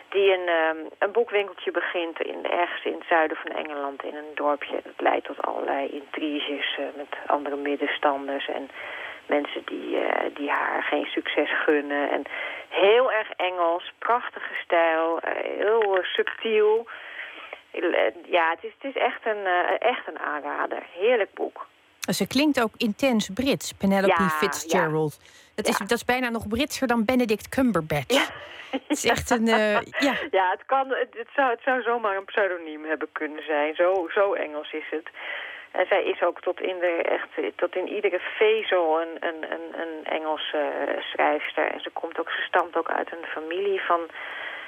die 0.09 0.33
een, 0.33 0.47
ehm, 0.47 0.77
een 0.99 1.11
boekwinkeltje 1.11 1.71
begint 1.71 2.21
in, 2.21 2.45
ergens 2.51 2.83
in 2.83 2.93
het 2.93 3.07
zuiden 3.09 3.37
van 3.37 3.51
Engeland 3.51 4.03
in 4.03 4.15
een 4.15 4.35
dorpje. 4.35 4.79
Dat 4.83 4.93
leidt 4.97 5.25
tot 5.25 5.41
allerlei 5.41 5.87
intriges 5.87 6.77
eh, 6.77 6.85
met 6.95 7.07
andere 7.27 7.55
middenstanders 7.55 8.47
en 8.47 8.69
mensen 9.25 9.61
die, 9.65 9.97
eh, 9.97 10.35
die 10.35 10.49
haar 10.49 10.83
geen 10.83 11.05
succes 11.05 11.63
gunnen. 11.63 12.11
En 12.11 12.23
heel 12.69 13.11
erg 13.11 13.29
Engels, 13.31 13.91
prachtige 13.99 14.53
stijl, 14.63 15.19
eh, 15.19 15.31
heel 15.57 15.97
eh, 15.97 16.03
subtiel. 16.03 16.87
Ja, 18.25 18.49
het 18.49 18.63
is, 18.63 18.71
het 18.79 18.95
is 18.95 19.01
echt, 19.01 19.25
een, 19.25 19.45
echt 19.79 20.07
een 20.07 20.19
aanrader. 20.19 20.83
Heerlijk 20.93 21.33
boek. 21.33 21.67
Ze 21.99 22.27
klinkt 22.27 22.61
ook 22.61 22.71
intens 22.77 23.29
Brits, 23.33 23.71
Penelope 23.71 24.21
Ja, 24.21 24.29
Fitzgerald. 24.29 25.19
Dat, 25.55 25.67
is, 25.67 25.77
dat 25.77 25.91
is 25.91 26.05
bijna 26.05 26.29
nog 26.29 26.47
Britser 26.47 26.87
dan 26.87 27.05
Benedict 27.05 27.49
Cumberbatch. 27.49 28.31
Het 28.71 28.81
is 28.87 29.05
echt 29.05 29.29
een... 29.29 29.45
ja. 30.07 30.13
Ja, 30.31 30.49
het, 30.51 30.65
kan, 30.65 30.89
het, 30.89 31.13
het 31.17 31.27
zou, 31.35 31.49
het 31.49 31.61
zou 31.63 31.81
zomaar 31.81 32.17
een 32.17 32.25
pseudoniem 32.25 32.85
hebben 32.85 33.09
kunnen 33.11 33.43
zijn. 33.45 33.75
Zo, 33.75 34.09
zo 34.13 34.33
Engels 34.33 34.71
is 34.71 34.89
het. 34.89 35.09
En 35.71 35.85
zij 35.87 36.03
is 36.03 36.21
ook 36.21 36.41
tot 36.41 36.61
in, 36.61 36.79
de, 36.79 37.01
echt, 37.03 37.57
tot 37.57 37.75
in 37.75 37.87
iedere 37.87 38.19
vezel 38.19 39.01
een, 39.01 39.17
een, 39.19 39.51
een, 39.51 39.81
een 39.81 40.03
Engelse 40.03 40.57
eh, 40.57 41.01
schrijfster. 41.03 41.71
En 41.71 41.79
ze, 41.79 41.89
komt 41.89 42.19
ook, 42.19 42.29
ze 42.29 42.41
stamt 42.41 42.77
ook 42.77 42.89
uit 42.89 43.11
een 43.11 43.25
familie 43.25 43.81
van 43.81 44.01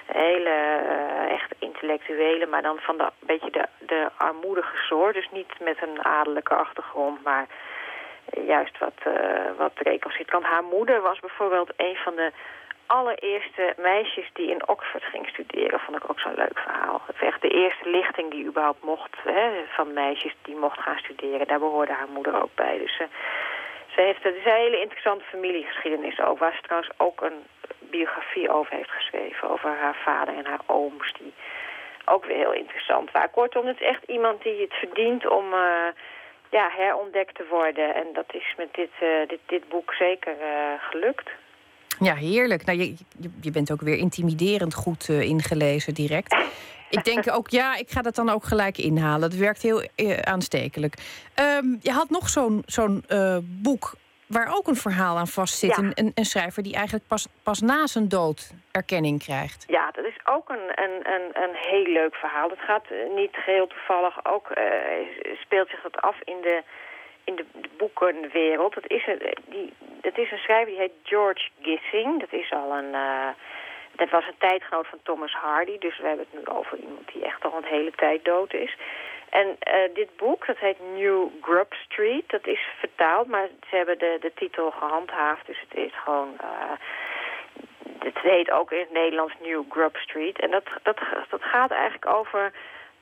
hele 0.06 0.50
eh, 0.50 1.32
echt 1.32 1.54
intellectuelen, 1.60 2.50
maar 2.50 2.62
dan 2.62 2.78
van 2.80 2.98
de 2.98 3.08
beetje 3.20 3.52
de, 3.52 3.66
de 3.80 4.10
armoedige 4.18 4.78
soort. 4.78 5.14
Dus 5.14 5.30
niet 5.32 5.60
met 5.60 5.78
een 5.82 6.06
adellijke 6.06 6.56
achtergrond, 6.56 7.24
maar 7.24 7.48
eh, 8.30 8.48
juist 8.48 8.78
wat, 8.78 9.00
eh 9.04 9.58
wat 9.58 9.74
recalcitrant. 9.76 10.46
Haar 10.46 10.64
moeder 10.64 11.02
was 11.02 11.20
bijvoorbeeld 11.20 11.74
een 11.78 11.96
van 11.96 12.16
de 12.16 12.32
allereerste 12.86 13.74
meisjes 13.78 14.30
die 14.34 14.50
in 14.50 14.68
Oxford 14.68 15.04
ging 15.04 15.28
studeren. 15.28 15.80
Vond 15.80 15.98
ik 15.98 16.10
ook 16.10 16.20
zo'n 16.20 16.36
leuk 16.36 16.60
verhaal. 16.60 17.02
Het 17.06 17.16
is 17.16 17.28
echt 17.28 17.42
de 17.42 17.50
eerste 17.50 17.90
lichting 17.90 18.32
die 18.32 18.46
überhaupt 18.46 18.84
mocht, 18.84 19.16
hè, 19.24 19.64
van 19.68 19.94
meisjes 19.94 20.36
die 20.42 20.56
mocht 20.56 20.80
gaan 20.80 20.98
studeren. 20.98 21.48
Daar 21.48 21.60
behoorde 21.60 21.94
haar 21.94 22.10
moeder 22.10 22.42
ook 22.42 22.56
bij. 22.56 22.78
Dus 22.78 22.96
ze, 22.96 23.08
ze 23.88 24.02
heeft 24.02 24.26
een 24.26 24.42
hele 24.44 24.82
interessante 24.82 25.26
familiegeschiedenis 25.26 26.20
ook. 26.20 26.40
Waar 26.40 26.56
ze 26.56 26.62
trouwens 26.62 26.92
ook 26.98 27.22
een 27.22 27.44
biografie 27.80 28.50
over 28.50 28.76
heeft 28.76 28.92
geschreven. 28.92 29.50
Over 29.50 29.70
haar 29.70 29.96
vader 29.96 30.36
en 30.36 30.46
haar 30.46 30.62
ooms. 30.66 31.14
Die 31.14 31.34
ook 32.06 32.26
weer 32.26 32.38
heel 32.38 32.54
interessant 32.54 33.12
waren. 33.12 33.32
Kortom, 33.32 33.66
het 33.66 33.82
is 33.82 33.88
echt 33.88 34.04
iemand 34.08 34.44
die 34.44 34.62
het 34.62 34.74
verdient 34.74 35.28
om 35.28 35.54
eh, 35.54 35.88
ja, 36.50 36.70
herontdekt 36.76 37.36
te 37.36 37.46
worden. 37.50 37.96
En 37.96 38.08
dat 38.14 38.34
is 38.34 38.54
met 38.58 38.74
dit, 38.74 38.92
eh, 39.00 39.28
dit, 39.28 39.40
dit 39.46 39.70
boek 39.70 39.94
zeker 39.94 40.36
eh, 40.42 40.74
gelukt. 40.80 41.30
Ja, 42.00 42.16
heerlijk. 42.16 42.66
Nou, 42.66 42.78
je, 42.78 42.96
je- 43.42 43.52
bent 43.52 43.72
ook 43.72 43.82
weer 43.82 43.98
intimiderend 43.98 44.74
goed 44.74 45.10
eh, 45.10 45.22
ingelezen 45.22 45.94
direct. 45.94 46.36
Ik 46.90 47.04
denk 47.04 47.32
ook, 47.32 47.50
ja, 47.50 47.76
ik 47.76 47.90
ga 47.90 48.02
dat 48.02 48.16
dan 48.16 48.30
ook 48.30 48.44
gelijk 48.44 48.78
inhalen. 48.78 49.30
Het 49.30 49.38
werkt 49.40 49.62
heel 49.62 49.82
eh, 49.96 50.18
aanstekelijk. 50.18 50.96
Ehm, 51.34 51.66
je 51.82 51.92
had 51.92 52.10
nog 52.10 52.30
zo'n 52.30 52.64
zo'n 52.66 53.04
eh, 53.08 53.38
boek 53.42 53.94
waar 54.28 54.56
ook 54.56 54.68
een 54.68 54.76
verhaal 54.76 55.18
aan 55.18 55.28
vastzit. 55.28 55.76
Ja. 55.76 55.92
Een, 55.94 56.12
een, 56.16 56.26
schrijver 56.26 56.64
die 56.64 56.74
eigenlijk 56.74 57.08
pas, 57.08 57.28
pas 57.44 57.62
na 57.62 57.88
zijn 57.88 58.08
dood 58.08 58.54
erkenning 58.72 59.24
krijgt. 59.24 59.64
Ja, 59.68 59.92
dat 59.92 60.06
is 60.06 60.18
ook 60.24 60.50
een, 60.50 60.84
een, 60.84 61.14
een, 61.14 61.44
een 61.44 61.56
heel 61.56 61.86
leuk 61.94 62.16
verhaal. 62.16 62.50
Het 62.50 62.60
gaat 62.60 62.86
niet 63.16 63.36
geheel 63.36 63.68
toevallig 63.68 64.26
ook, 64.26 64.48
speelt 65.42 65.70
zich 65.70 65.82
dat 65.82 66.02
af 66.02 66.16
in 66.24 66.38
de, 66.42 66.64
in 67.24 67.36
de, 67.36 67.46
boekenwereld. 67.78 68.76
Het 68.76 68.90
is, 68.90 69.08
een, 69.08 69.22
die, 69.46 69.74
het 70.02 70.18
is 70.18 70.32
een 70.32 70.38
schrijver 70.38 70.72
die 70.72 70.80
heet 70.80 70.92
George 71.04 71.50
Gissing. 71.62 72.20
Dat 72.20 72.34
is 72.34 72.52
al 72.52 72.72
een... 72.78 72.94
eh, 72.94 73.28
dat 73.96 74.10
was 74.10 74.28
een 74.28 74.38
tijdgenoot 74.38 74.88
van 74.88 75.00
Thomas 75.04 75.34
Hardy. 75.34 75.78
Dus 75.78 75.98
we 75.98 76.08
hebben 76.08 76.26
het 76.32 76.40
nu 76.40 76.54
over 76.56 76.78
iemand 76.78 77.12
die 77.14 77.26
echt 77.26 77.44
al 77.46 77.58
een 77.58 77.78
hele 77.78 77.92
tijd 77.92 78.26
dood 78.26 78.54
is. 78.54 78.76
En 79.30 79.56
eh, 79.60 79.94
dit 79.94 80.16
boek, 80.18 80.46
dat 80.46 80.58
heet 80.58 80.78
New 80.96 81.28
Grub 81.42 81.74
Street. 81.74 82.30
Dat 82.30 82.48
is 82.48 82.62
vertaald, 82.80 83.28
maar 83.28 83.48
ze 83.70 83.76
hebben 83.76 83.98
de, 84.00 84.18
de 84.22 84.32
titel 84.36 84.72
gehandhaafd. 84.72 85.46
Dus 85.46 85.60
het 85.60 85.78
is 85.78 85.94
gewoon... 86.04 86.34
eh, 86.38 86.72
het 88.00 88.20
heet 88.20 88.52
ook 88.52 88.72
in 88.72 88.80
het 88.80 88.92
Nederlands 88.92 89.34
New 89.42 89.64
Grub 89.70 89.96
Street. 89.98 90.40
En 90.40 90.52
dat, 90.52 90.64
dat, 90.84 91.00
dat 91.30 91.44
gaat 91.44 91.72
eigenlijk 91.72 92.06
over 92.06 92.52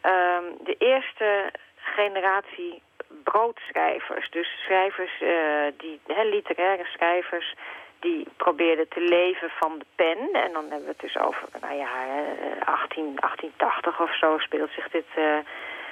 ehm, 0.01 0.43
de 0.63 0.76
eerste 0.78 1.51
generatie 1.76 2.82
broodschrijvers. 3.24 4.30
Dus 4.30 4.62
schrijvers, 4.64 5.22
eh, 5.22 5.68
die, 5.78 5.99
hè, 6.07 6.24
literaire 6.24 6.86
schrijvers, 6.86 7.55
die 7.99 8.28
probeerden 8.38 8.88
te 8.88 9.01
leven 9.01 9.49
van 9.49 9.80
de 9.80 9.86
pen. 9.95 10.30
En 10.34 10.51
dan 10.53 10.62
hebben 10.62 10.86
we 10.86 10.95
het 10.97 10.99
dus 10.99 11.18
over, 11.18 11.47
nou 11.62 11.76
ja, 11.76 11.89
eh, 11.89 12.68
18, 12.68 13.16
1880 13.20 14.01
of 14.01 14.18
zo 14.18 14.38
speelt 14.38 14.72
zich 14.72 14.89
dit 14.89 15.07
eh, 15.16 15.38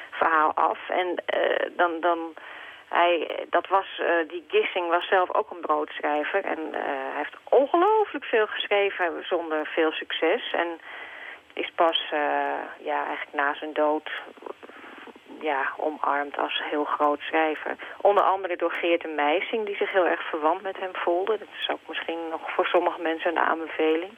verhaal 0.09 0.53
af. 0.53 0.89
En 0.89 1.15
eh, 1.25 1.69
dan... 1.75 1.99
dan 1.99 2.33
hij, 2.89 3.45
dat 3.49 3.67
was, 3.67 3.99
eh, 3.99 4.27
die 4.27 4.43
Gissing 4.47 4.89
was 4.89 5.07
zelf 5.07 5.33
ook 5.33 5.51
een 5.51 5.61
broodschrijver. 5.61 6.43
En 6.43 6.73
eh, 6.73 6.81
hij 6.83 7.17
heeft 7.17 7.37
ongelooflijk 7.49 8.25
veel 8.25 8.47
geschreven 8.47 9.25
zonder 9.25 9.65
veel 9.65 9.91
succes. 9.91 10.51
En 10.53 10.67
is 11.53 11.71
pas 11.75 12.09
eh, 12.11 12.19
ja, 12.79 13.05
eigenlijk 13.05 13.33
na 13.33 13.55
zijn 13.55 13.73
dood 13.73 14.09
ja, 15.41 15.73
omarmd 15.77 16.37
als 16.37 16.61
heel 16.63 16.83
groot 16.83 17.19
schrijver. 17.19 17.75
Onder 18.01 18.23
andere 18.23 18.55
door 18.55 18.71
Geert 18.71 19.01
de 19.01 19.07
Meijsing, 19.07 19.65
die 19.65 19.75
zich 19.75 19.91
heel 19.91 20.07
erg 20.07 20.29
verwant 20.29 20.61
met 20.61 20.77
hem 20.79 20.91
voelde. 20.93 21.37
Dat 21.37 21.47
is 21.61 21.69
ook 21.69 21.79
misschien 21.87 22.19
nog 22.29 22.51
voor 22.51 22.65
sommige 22.65 23.01
mensen 23.01 23.31
een 23.31 23.43
aanbeveling. 23.43 24.11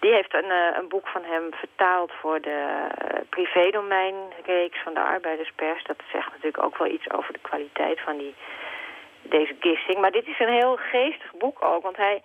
Die 0.00 0.12
heeft 0.12 0.34
een, 0.34 0.50
eh, 0.50 0.76
een 0.76 0.88
boek 0.88 1.08
van 1.08 1.24
hem 1.24 1.54
vertaald 1.54 2.12
voor 2.12 2.40
de 2.40 2.88
uh, 3.04 3.20
privédomeinreeks 3.28 4.82
van 4.82 4.94
de 4.94 5.00
arbeiderspers. 5.00 5.84
Dat 5.84 5.96
zegt 6.12 6.28
natuurlijk 6.28 6.62
ook 6.62 6.78
wel 6.78 6.88
iets 6.88 7.10
over 7.10 7.32
de 7.32 7.38
kwaliteit 7.48 8.00
van 8.00 8.16
die, 8.18 8.34
deze 9.22 9.56
gissing. 9.60 9.98
Maar 9.98 10.10
dit 10.10 10.26
is 10.26 10.38
een 10.38 10.52
heel 10.60 10.76
geestig 10.76 11.32
boek 11.38 11.64
ook, 11.64 11.82
want 11.82 11.96
hij 11.96 12.14
eh, 12.14 12.22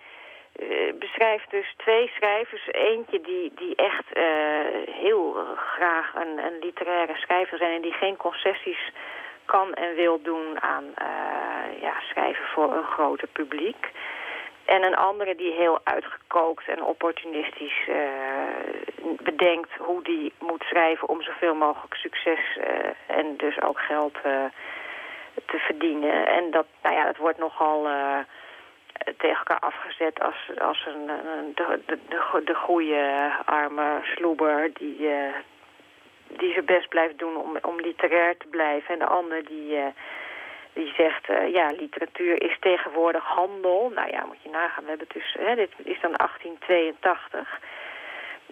beschrijft 0.98 1.50
dus 1.50 1.74
twee 1.76 2.10
schrijvers. 2.16 2.68
Eentje 2.70 3.20
die, 3.20 3.52
die 3.54 3.76
echt 3.76 4.12
eh, 4.12 4.24
heel 4.94 5.36
graag 5.56 6.14
een, 6.14 6.38
een 6.38 6.58
literaire 6.60 7.16
schrijver 7.16 7.58
zijn 7.58 7.74
en 7.74 7.82
die 7.82 7.92
geen 7.92 8.16
concessies 8.16 8.92
kan 9.44 9.74
en 9.74 9.94
wil 9.94 10.22
doen 10.22 10.60
aan 10.62 10.84
eh, 10.94 11.80
ja, 11.80 12.00
schrijven 12.00 12.44
voor 12.44 12.72
een 12.72 12.84
groter 12.84 13.28
publiek. 13.28 13.88
En 14.64 14.84
een 14.84 14.96
andere 14.96 15.34
die 15.34 15.52
heel 15.52 15.80
uitgekookt 15.84 16.68
en 16.68 16.82
opportunistisch 16.82 17.88
eh, 17.88 19.20
bedenkt 19.22 19.70
hoe 19.78 20.02
die 20.02 20.32
moet 20.38 20.62
schrijven 20.62 21.08
om 21.08 21.22
zoveel 21.22 21.54
mogelijk 21.54 21.94
succes 21.94 22.56
eh, 22.56 23.16
en 23.16 23.36
dus 23.36 23.62
ook 23.62 23.80
geld 23.80 24.16
eh, 24.22 24.44
te 25.46 25.58
verdienen. 25.58 26.26
En 26.26 26.50
dat, 26.50 26.66
nou 26.82 26.94
ja, 26.94 27.04
dat 27.04 27.16
wordt 27.16 27.38
nogal 27.38 27.88
eh, 27.88 28.18
tegen 29.04 29.36
elkaar 29.36 29.58
afgezet 29.58 30.20
als, 30.20 30.50
als 30.58 30.86
een, 30.86 31.08
een, 31.08 31.52
de, 31.54 31.80
de, 31.86 31.98
de, 32.08 32.42
de 32.44 32.54
goede 32.54 33.30
arme 33.44 34.00
sloeber 34.02 34.70
die, 34.74 35.08
eh, 35.08 35.34
die 36.38 36.52
zijn 36.52 36.64
best 36.64 36.88
blijft 36.88 37.18
doen 37.18 37.36
om, 37.36 37.58
om 37.62 37.80
literair 37.80 38.36
te 38.36 38.46
blijven. 38.46 38.92
En 38.92 38.98
de 38.98 39.06
ander 39.06 39.44
die... 39.44 39.76
eh, 39.76 39.86
die 40.72 40.92
zegt, 40.96 41.28
eh, 41.28 41.52
ja, 41.52 41.66
literatuur 41.66 42.42
is 42.42 42.56
tegenwoordig 42.60 43.24
handel. 43.24 43.92
Nou 43.94 44.10
ja, 44.10 44.24
moet 44.26 44.42
je 44.42 44.48
nagaan, 44.50 44.82
we 44.82 44.88
hebben 44.88 45.06
het 45.08 45.16
dus, 45.22 45.36
hè, 45.38 45.54
dit 45.54 45.70
is 45.84 46.00
dan 46.00 46.12
1882. 46.16 47.60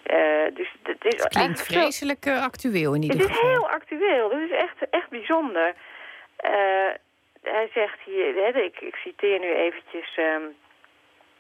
Eh, 0.03 0.55
dus 0.55 0.69
het 0.83 1.05
is 1.05 1.23
Het 1.23 1.29
klinkt 1.29 1.63
vreselijk 1.63 2.27
eh, 2.27 2.43
actueel 2.43 2.95
in 2.95 3.03
ieder 3.03 3.17
het 3.19 3.29
is 3.29 3.35
geval. 3.37 3.51
heel 3.51 3.69
actueel. 3.71 4.29
Dat 4.29 4.39
is 4.41 4.51
echt, 4.51 4.89
echt 4.91 5.09
bijzonder. 5.11 5.75
Eh, 7.43 7.53
hij 7.53 7.71
zegt 7.73 8.01
hier, 8.05 8.57
ik, 8.57 8.81
ik 8.81 8.97
citeer 8.97 9.39
nu 9.39 9.53
eventjes... 9.53 10.17
ehm, 10.17 10.43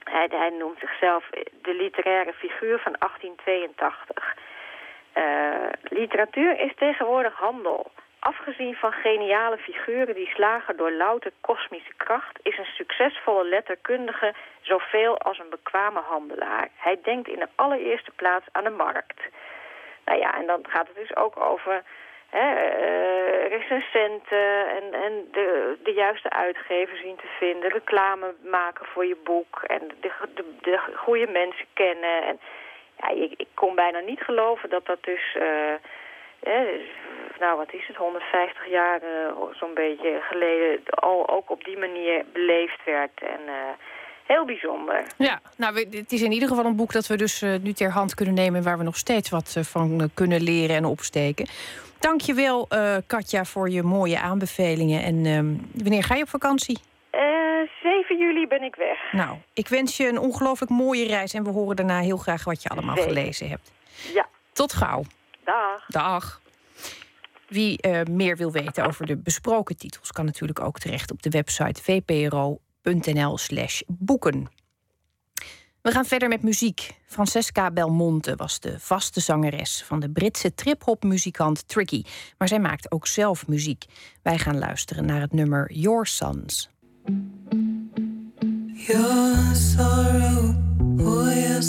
hij, 0.04 0.50
noemt 0.58 0.78
zichzelf 0.78 1.24
de 1.62 1.74
literaire 1.74 2.32
figuur 2.32 2.78
van 2.78 2.96
1882. 2.98 4.36
Eh, 5.12 5.68
literatuur 5.82 6.60
is 6.60 6.74
tegenwoordig 6.76 7.34
handel. 7.34 7.90
Afgezien 8.18 8.74
van 8.74 8.92
geniale 8.92 9.58
figuren 9.58 10.14
die 10.14 10.30
slagen 10.34 10.76
door 10.76 10.92
louter 10.92 11.32
kosmische 11.40 11.94
kracht... 11.96 12.38
is 12.42 12.58
een 12.58 12.74
succesvolle 12.74 13.44
letterkundige 13.44 14.34
zoveel 14.60 15.18
als 15.18 15.38
een 15.38 15.50
bekwame 15.50 16.00
handelaar. 16.00 16.68
Hij 16.76 16.98
denkt 17.02 17.28
in 17.28 17.38
de 17.38 17.48
allereerste 17.54 18.10
plaats 18.10 18.46
aan 18.52 18.64
de 18.64 18.70
markt. 18.70 19.20
Nou 20.04 20.18
ja, 20.18 20.34
en 20.34 20.46
dan 20.46 20.64
gaat 20.68 20.86
het 20.86 20.96
dus 20.96 21.16
ook 21.16 21.40
over 21.40 21.82
hè, 22.30 22.54
eh, 22.54 23.48
recensenten 23.48 24.68
en, 24.76 25.02
en 25.02 25.28
de, 25.32 25.76
de 25.82 25.92
juiste 25.92 26.30
uitgever 26.30 26.96
zien 26.96 27.16
te 27.16 27.28
vinden. 27.38 27.70
Reclame 27.70 28.34
maken 28.44 28.86
voor 28.86 29.06
je 29.06 29.16
boek 29.24 29.62
en 29.66 29.80
de, 30.00 30.10
de, 30.34 30.44
de 30.60 30.78
goede 30.94 31.26
mensen 31.26 31.66
kennen. 31.72 32.22
En 32.22 32.40
ja, 33.00 33.08
ik, 33.08 33.32
ik 33.36 33.48
kon 33.54 33.74
bijna 33.74 33.98
niet 33.98 34.20
geloven 34.20 34.70
dat 34.70 34.86
dat 34.86 35.02
dus... 35.04 35.36
eh, 35.36 35.74
nou, 37.38 37.56
wat 37.56 37.72
is 37.72 37.86
het, 37.86 37.96
150 37.96 38.70
jaar 38.70 39.02
eh, 39.02 39.32
zo'n 39.52 39.74
beetje 39.74 40.18
geleden 40.20 40.80
al 40.84 41.28
ook 41.28 41.50
op 41.50 41.64
die 41.64 41.78
manier 41.78 42.24
beleefd 42.32 42.84
werd. 42.84 43.20
En 43.22 43.40
heel 44.26 44.44
bijzonder. 44.44 45.02
Ja, 45.16 45.40
nou, 45.56 45.74
het 45.90 46.12
is 46.12 46.22
in 46.22 46.32
ieder 46.32 46.48
geval 46.48 46.64
een 46.64 46.76
boek 46.76 46.92
dat 46.92 47.06
we 47.06 47.16
dus 47.16 47.40
nu 47.40 47.72
ter 47.72 47.90
hand 47.90 48.14
kunnen 48.14 48.34
nemen... 48.34 48.62
waar 48.62 48.78
we 48.78 48.84
nog 48.84 48.96
steeds 48.96 49.30
wat 49.30 49.56
van 49.60 50.10
kunnen 50.14 50.42
leren 50.42 50.76
en 50.76 50.84
opsteken. 50.84 51.46
Dank 51.98 52.20
je 52.20 52.34
wel, 52.34 52.66
eh, 52.68 52.96
Katja, 53.06 53.44
voor 53.44 53.70
je 53.70 53.82
mooie 53.82 54.20
aanbevelingen. 54.20 55.02
En 55.02 55.26
ehm, 55.26 55.54
wanneer 55.82 56.04
ga 56.04 56.14
je 56.14 56.22
op 56.22 56.28
vakantie? 56.28 56.78
Eh 57.10 57.20
7 57.20 57.68
7 57.82 58.18
juli 58.18 58.46
ben 58.46 58.62
ik 58.62 58.74
weg. 58.74 59.12
Nou, 59.12 59.36
ik 59.52 59.68
wens 59.68 59.96
je 59.96 60.08
een 60.08 60.18
ongelooflijk 60.18 60.70
mooie 60.70 61.06
reis 61.06 61.34
en 61.34 61.44
we 61.44 61.50
horen 61.50 61.76
daarna 61.76 62.00
heel 62.00 62.16
graag 62.16 62.44
wat 62.44 62.62
je 62.62 62.68
allemaal 62.68 62.96
Zeker. 62.96 63.12
gelezen 63.12 63.48
hebt. 63.48 63.72
Ja, 64.14 64.28
Tot 64.52 64.72
gauw. 64.72 65.02
dag. 65.44 65.86
Dag. 65.88 66.40
Wie 67.48 67.80
eh, 67.80 68.00
meer 68.10 68.36
wil 68.36 68.52
weten 68.52 68.86
over 68.86 69.06
de 69.06 69.16
besproken 69.16 69.76
titels 69.76 70.12
kan 70.12 70.24
natuurlijk 70.24 70.60
ook 70.60 70.78
terecht 70.78 71.10
op 71.10 71.22
de 71.22 71.30
website 71.30 71.82
vpro.nl/slash 72.82 73.80
boeken. 73.86 74.48
We 75.88 75.94
gaan 75.94 76.04
verder 76.04 76.28
met 76.28 76.42
muziek. 76.42 76.94
Francesca 77.06 77.70
Belmonte 77.70 78.36
was 78.36 78.60
de 78.60 78.80
vaste 78.80 79.20
zangeres 79.20 79.82
van 79.86 80.00
de 80.00 80.10
Britse 80.10 80.54
trip-hop 80.54 81.02
muzikant 81.02 81.68
Tricky. 81.68 82.02
Maar 82.38 82.48
zij 82.48 82.60
maakt 82.60 82.92
ook 82.92 83.06
zelf 83.06 83.46
muziek. 83.46 83.84
Wij 84.22 84.38
gaan 84.38 84.58
luisteren 84.58 85.06
naar 85.06 85.20
het 85.20 85.32
nummer 85.32 85.72
Your 85.72 86.06
Sons. 86.06 86.68
Your 88.72 89.54
sorrow, 89.54 90.54
oh, 91.00 91.32
your 91.34 91.62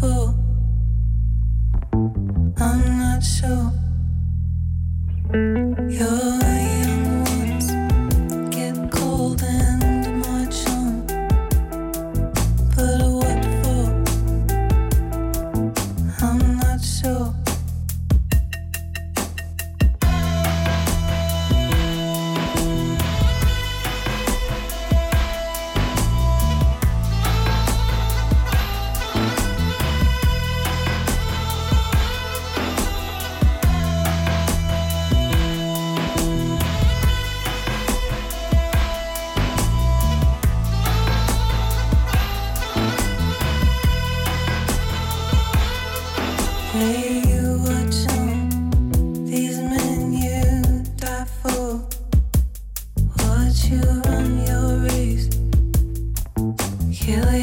for? 0.00 0.34
I'm 2.58 2.98
not 2.98 3.24
sure. 3.24 3.72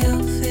Kill 0.03 0.42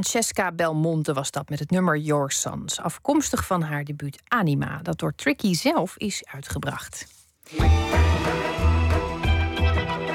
Francesca 0.00 0.52
Belmonte 0.52 1.12
was 1.12 1.30
dat 1.30 1.48
met 1.48 1.58
het 1.58 1.70
nummer 1.70 1.98
Your 1.98 2.30
Sons, 2.30 2.80
afkomstig 2.80 3.46
van 3.46 3.62
haar 3.62 3.84
debuut 3.84 4.22
Anima, 4.28 4.78
dat 4.82 4.98
door 4.98 5.14
Tricky 5.14 5.54
zelf 5.54 5.96
is 5.96 6.24
uitgebracht. 6.32 7.06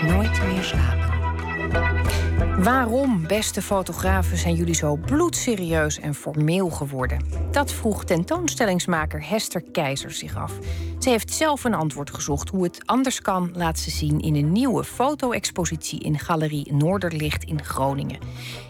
Nooit 0.02 0.44
meer 0.44 0.64
slapen. 0.64 2.35
Waarom, 2.58 3.28
beste 3.28 3.62
fotografen, 3.62 4.38
zijn 4.38 4.56
jullie 4.56 4.76
zo 4.76 4.96
bloedserieus 4.96 6.00
en 6.00 6.16
formeel 6.16 6.70
geworden? 6.70 7.20
Dat 7.52 7.72
vroeg 7.72 8.04
tentoonstellingsmaker 8.04 9.30
Hester 9.30 9.62
Keizer 9.62 10.12
zich 10.12 10.36
af. 10.36 10.54
Ze 11.00 11.10
heeft 11.10 11.34
zelf 11.34 11.64
een 11.64 11.74
antwoord 11.74 12.10
gezocht 12.10 12.50
hoe 12.50 12.64
het 12.64 12.82
anders 12.86 13.22
kan, 13.22 13.52
laat 13.54 13.80
ze 13.80 13.90
zien 13.90 14.20
in 14.20 14.36
een 14.36 14.52
nieuwe 14.52 14.84
foto-expositie 14.84 16.00
in 16.00 16.20
Galerie 16.20 16.74
Noorderlicht 16.74 17.44
in 17.44 17.64
Groningen. 17.64 18.20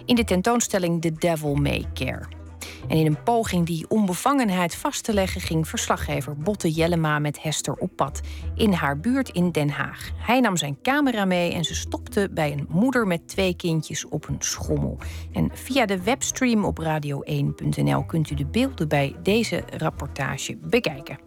In 0.06 0.16
de 0.16 0.24
tentoonstelling 0.24 1.02
The 1.02 1.12
Devil 1.12 1.56
May 1.56 1.86
Care. 1.94 2.45
En 2.88 2.98
in 2.98 3.06
een 3.06 3.24
poging 3.24 3.66
die 3.66 3.86
onbevangenheid 3.90 4.76
vast 4.76 5.04
te 5.04 5.14
leggen 5.14 5.42
ging 5.42 5.68
verslaggever 5.68 6.38
Botte 6.38 6.72
Jellema 6.72 7.20
met 7.20 7.42
Hester 7.42 7.74
op 7.74 7.92
pad 7.96 8.22
in 8.56 8.72
haar 8.74 9.00
buurt 9.00 9.30
in 9.30 9.52
Den 9.52 9.70
Haag. 9.70 10.12
Hij 10.18 10.40
nam 10.40 10.58
zijn 10.58 10.78
camera 10.82 11.26
mee 11.26 11.54
en 11.54 11.64
ze 11.64 11.76
stopte 11.76 12.30
bij 12.32 12.52
een 12.52 12.66
moeder 12.70 13.08
met 13.08 13.28
twee 13.28 13.56
kindjes 13.56 14.06
op 14.06 14.28
een 14.28 14.36
schommel. 14.40 14.98
En 15.34 15.50
via 15.54 15.86
de 15.86 16.04
webstream 16.04 16.66
op 16.66 16.80
radio1.nl 16.84 18.04
kunt 18.04 18.30
u 18.30 18.36
de 18.36 18.46
beelden 18.46 18.88
bij 18.88 19.16
deze 19.24 19.64
rapportage 19.78 20.56
bekijken. 20.62 21.18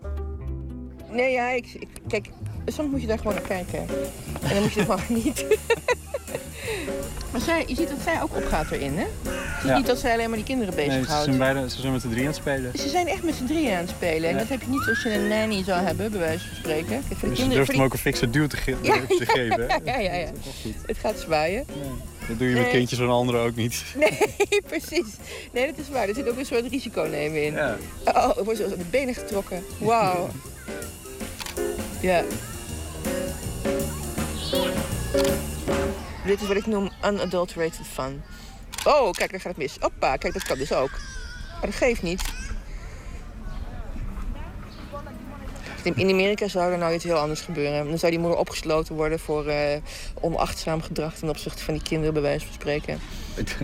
Nee, 1.11 1.33
ja, 1.33 1.49
ik, 1.51 1.67
ik- 1.79 1.89
kijk, 2.09 2.31
soms 2.67 2.91
moet 2.91 3.01
je 3.01 3.07
daar 3.07 3.19
gewoon 3.19 3.35
naar 3.35 3.43
kijken. 3.43 3.79
En 4.43 4.55
dan 4.55 4.63
moet 4.63 4.73
je 4.73 4.81
ervan 4.81 4.99
genieten. 4.99 5.47
maar 7.33 7.41
zij, 7.41 7.65
je 7.67 7.75
ziet 7.75 7.89
dat 7.89 7.99
zij 8.05 8.23
ook 8.23 8.37
opgaat 8.37 8.71
erin, 8.71 8.97
hè? 8.99 9.05
Het 9.31 9.63
is 9.65 9.69
Ja. 9.71 9.77
niet 9.77 9.87
dat 9.87 9.99
zij 9.99 10.13
alleen 10.13 10.29
maar 10.29 10.37
die 10.39 10.47
kinderen 10.47 10.75
Nee, 10.75 10.85
ze 10.85 10.91
bezighoudt. 10.91 11.25
zijn, 11.25 11.39
beide, 11.39 11.71
ze 11.71 11.81
zijn 11.81 11.93
met 11.93 12.03
de 12.03 12.09
drie 12.09 12.21
aan 12.21 12.27
het 12.27 12.37
spelen. 12.37 12.71
Ze 12.79 12.89
zijn 12.89 13.07
echt 13.09 13.23
met 13.23 13.35
z'n 13.35 13.45
drieën 13.47 13.73
aan 13.73 13.81
het 13.81 13.89
spelen. 13.89 14.29
En 14.29 14.35
Ja. 14.35 14.39
dat 14.41 14.49
heb 14.49 14.61
je 14.61 14.69
niet 14.69 14.89
als 14.89 15.03
je 15.03 15.13
een 15.15 15.29
nanny 15.29 15.65
zou 15.65 15.85
hebben, 15.87 16.11
bij 16.11 16.21
wijze 16.21 16.47
van 16.49 16.57
spreken. 16.57 16.87
Kijk, 16.89 17.03
voor 17.03 17.15
de 17.21 17.29
Dus 17.29 17.39
kinderen, 17.39 17.51
durft 17.51 17.67
voor 17.67 17.75
hem 17.75 17.85
ook 17.85 17.93
een 17.93 17.99
fikse 17.99 18.31
duw 18.31 18.47
te, 18.47 18.57
ge- 18.57 18.77
Ja, 18.83 18.95
te 19.09 19.27
geven. 19.27 19.67
hè? 19.69 19.77
Ja, 19.93 19.99
ja, 19.99 20.15
ja. 20.15 20.29
Het 20.87 20.99
gaat 20.99 21.19
zwaaien. 21.19 21.65
Dat 22.29 22.39
doe 22.39 22.49
je 22.49 22.55
met 22.55 22.63
Nee. 22.63 22.73
kindjes 22.73 22.99
van 22.99 23.09
anderen 23.11 23.41
ook 23.41 23.55
niet. 23.57 23.83
Nee, 23.99 24.19
precies. 24.69 25.07
Nee, 25.53 25.67
dat 25.67 25.79
is 25.79 25.89
waar. 25.93 26.09
Er 26.09 26.15
zit 26.15 26.29
ook 26.29 26.39
een 26.39 26.47
soort 26.47 26.67
risico 26.71 27.03
nemen 27.03 27.45
in. 27.45 27.53
Ja. 27.53 27.77
Oh, 28.05 28.39
er 28.39 28.45
wordt 28.45 28.59
zo 28.59 28.65
aan 28.65 28.71
de 28.71 28.85
benen 28.91 29.15
getrokken. 29.15 29.65
Wauw. 29.79 30.29
Ja. 32.01 32.23
Dit 36.29 36.41
is 36.41 36.49
wat 36.49 36.57
ik 36.57 36.67
noem 36.67 36.91
unadulterated 37.05 37.87
fun. 37.93 38.23
Oh, 38.85 39.11
kijk, 39.11 39.31
daar 39.31 39.41
gaat 39.41 39.53
het 39.53 39.57
mis. 39.57 39.77
Hoppa, 39.81 40.17
kijk, 40.17 40.33
dat 40.33 40.43
kan 40.43 40.59
dus 40.59 40.73
ook. 40.73 40.91
Maar 41.53 41.71
dat 41.71 41.75
geeft 41.75 42.03
niet. 42.03 42.23
In 45.83 46.11
Amerika 46.11 46.49
zou 46.49 46.73
er 46.73 46.79
nou 46.79 46.95
iets 46.95 47.05
heel 47.05 47.17
anders 47.17 47.41
gebeuren. 47.41 47.89
Dan 47.89 47.99
zou 47.99 48.13
die 48.13 48.21
moeder 48.21 48.39
opgesloten 48.39 48.95
worden 48.95 49.19
voor 49.19 49.47
eh, 49.47 49.81
onachtzaam 50.21 50.83
gedrag 50.83 51.15
ten 51.15 51.29
opzichte 51.29 51.63
van 51.63 51.75
die 51.75 51.83
kinderen, 51.83 52.13
bij 52.13 52.23
wijze 52.23 52.45
van 52.45 52.55
spreken. 52.55 52.99
Het, 53.35 53.57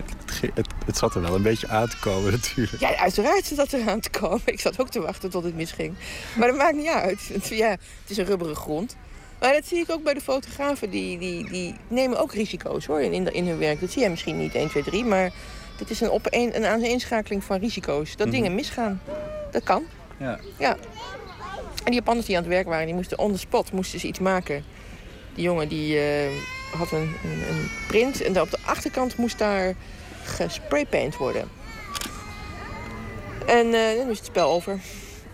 het, 0.53 0.67
het 0.85 0.97
zat 0.97 1.15
er 1.15 1.21
wel 1.21 1.35
een 1.35 1.41
beetje 1.41 1.67
aan 1.67 1.89
te 1.89 1.99
komen 1.99 2.31
natuurlijk. 2.31 2.79
Ja, 2.79 2.95
uiteraard 2.95 3.45
zat 3.45 3.57
dat 3.57 3.73
eraan 3.73 3.99
te 3.99 4.09
komen. 4.09 4.41
Ik 4.45 4.59
zat 4.59 4.79
ook 4.79 4.89
te 4.89 5.01
wachten 5.01 5.29
tot 5.29 5.43
het 5.43 5.55
misging. 5.55 5.95
Maar 6.35 6.47
dat 6.47 6.57
maakt 6.57 6.75
niet 6.75 6.87
uit. 6.87 7.29
Het, 7.33 7.47
ja, 7.47 7.69
het 7.69 8.09
is 8.09 8.17
een 8.17 8.25
rubberen 8.25 8.55
grond. 8.55 8.95
Maar 9.45 9.53
dat 9.53 9.65
zie 9.65 9.79
ik 9.79 9.91
ook 9.91 10.03
bij 10.03 10.13
de 10.13 10.21
fotografen. 10.21 10.89
Die, 10.89 11.17
die, 11.17 11.49
die 11.49 11.75
nemen 11.87 12.17
ook 12.19 12.33
risico's 12.33 12.85
hoor, 12.85 13.01
in, 13.01 13.33
in 13.33 13.47
hun 13.47 13.57
werk. 13.57 13.79
Dat 13.79 13.91
zie 13.91 14.01
je 14.01 14.09
misschien 14.09 14.37
niet 14.37 14.55
1, 14.55 14.69
2, 14.69 14.83
3. 14.83 15.03
Maar 15.05 15.31
dit 15.77 15.89
is 15.89 16.01
een, 16.01 16.09
op 16.09 16.27
een, 16.29 16.55
een 16.55 16.65
aaneenschakeling 16.65 17.43
van 17.43 17.59
risico's. 17.59 18.15
Dat 18.15 18.27
Mhm. 18.27 18.35
dingen 18.35 18.55
misgaan. 18.55 19.01
Dat 19.51 19.63
kan. 19.63 19.83
Ja. 20.17 20.39
Ja. 20.59 20.71
En 21.83 21.85
die 21.85 21.93
Japanners 21.93 22.25
die 22.27 22.35
aan 22.37 22.43
het 22.43 22.51
werk 22.51 22.67
waren, 22.67 22.85
die 22.85 22.95
moesten 22.95 23.19
on 23.19 23.31
the 23.31 23.37
spot 23.37 23.71
moesten 23.71 23.99
ze 23.99 24.07
iets 24.07 24.19
maken. 24.19 24.63
Die 25.35 25.43
jongen 25.43 25.67
die 25.67 25.99
eh, 25.99 26.27
had 26.77 26.91
een, 26.91 27.15
een, 27.23 27.49
een 27.49 27.69
print 27.87 28.21
en 28.21 28.33
daar 28.33 28.43
op 28.43 28.51
de 28.51 28.59
achterkant 28.65 29.17
moest 29.17 29.37
daar 29.37 29.73
gespraypaint 30.23 31.17
worden. 31.17 31.49
En 33.45 33.73
eh, 33.73 33.97
dan 33.97 34.09
is 34.09 34.17
het 34.17 34.25
spel 34.25 34.49
over. 34.51 34.79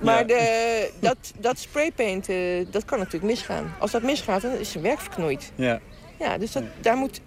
Maar 0.01 0.27
de, 0.27 0.89
dat, 0.99 1.17
dat 1.39 1.59
spraypaint, 1.59 2.29
eh, 2.29 2.65
dat 2.71 2.85
kan 2.85 2.97
natuurlijk 2.97 3.25
misgaan. 3.33 3.73
Als 3.79 3.91
dat 3.91 4.01
misgaat, 4.01 4.41
dan 4.41 4.51
is 4.51 4.71
zijn 4.71 4.83
werk 4.83 4.99
verknoeid. 4.99 5.51
Ja. 5.55 5.79
Ja, 6.19 6.37
dus 6.37 6.51
dat, 6.51 6.63
daar 6.81 6.95
moet... 6.97 7.21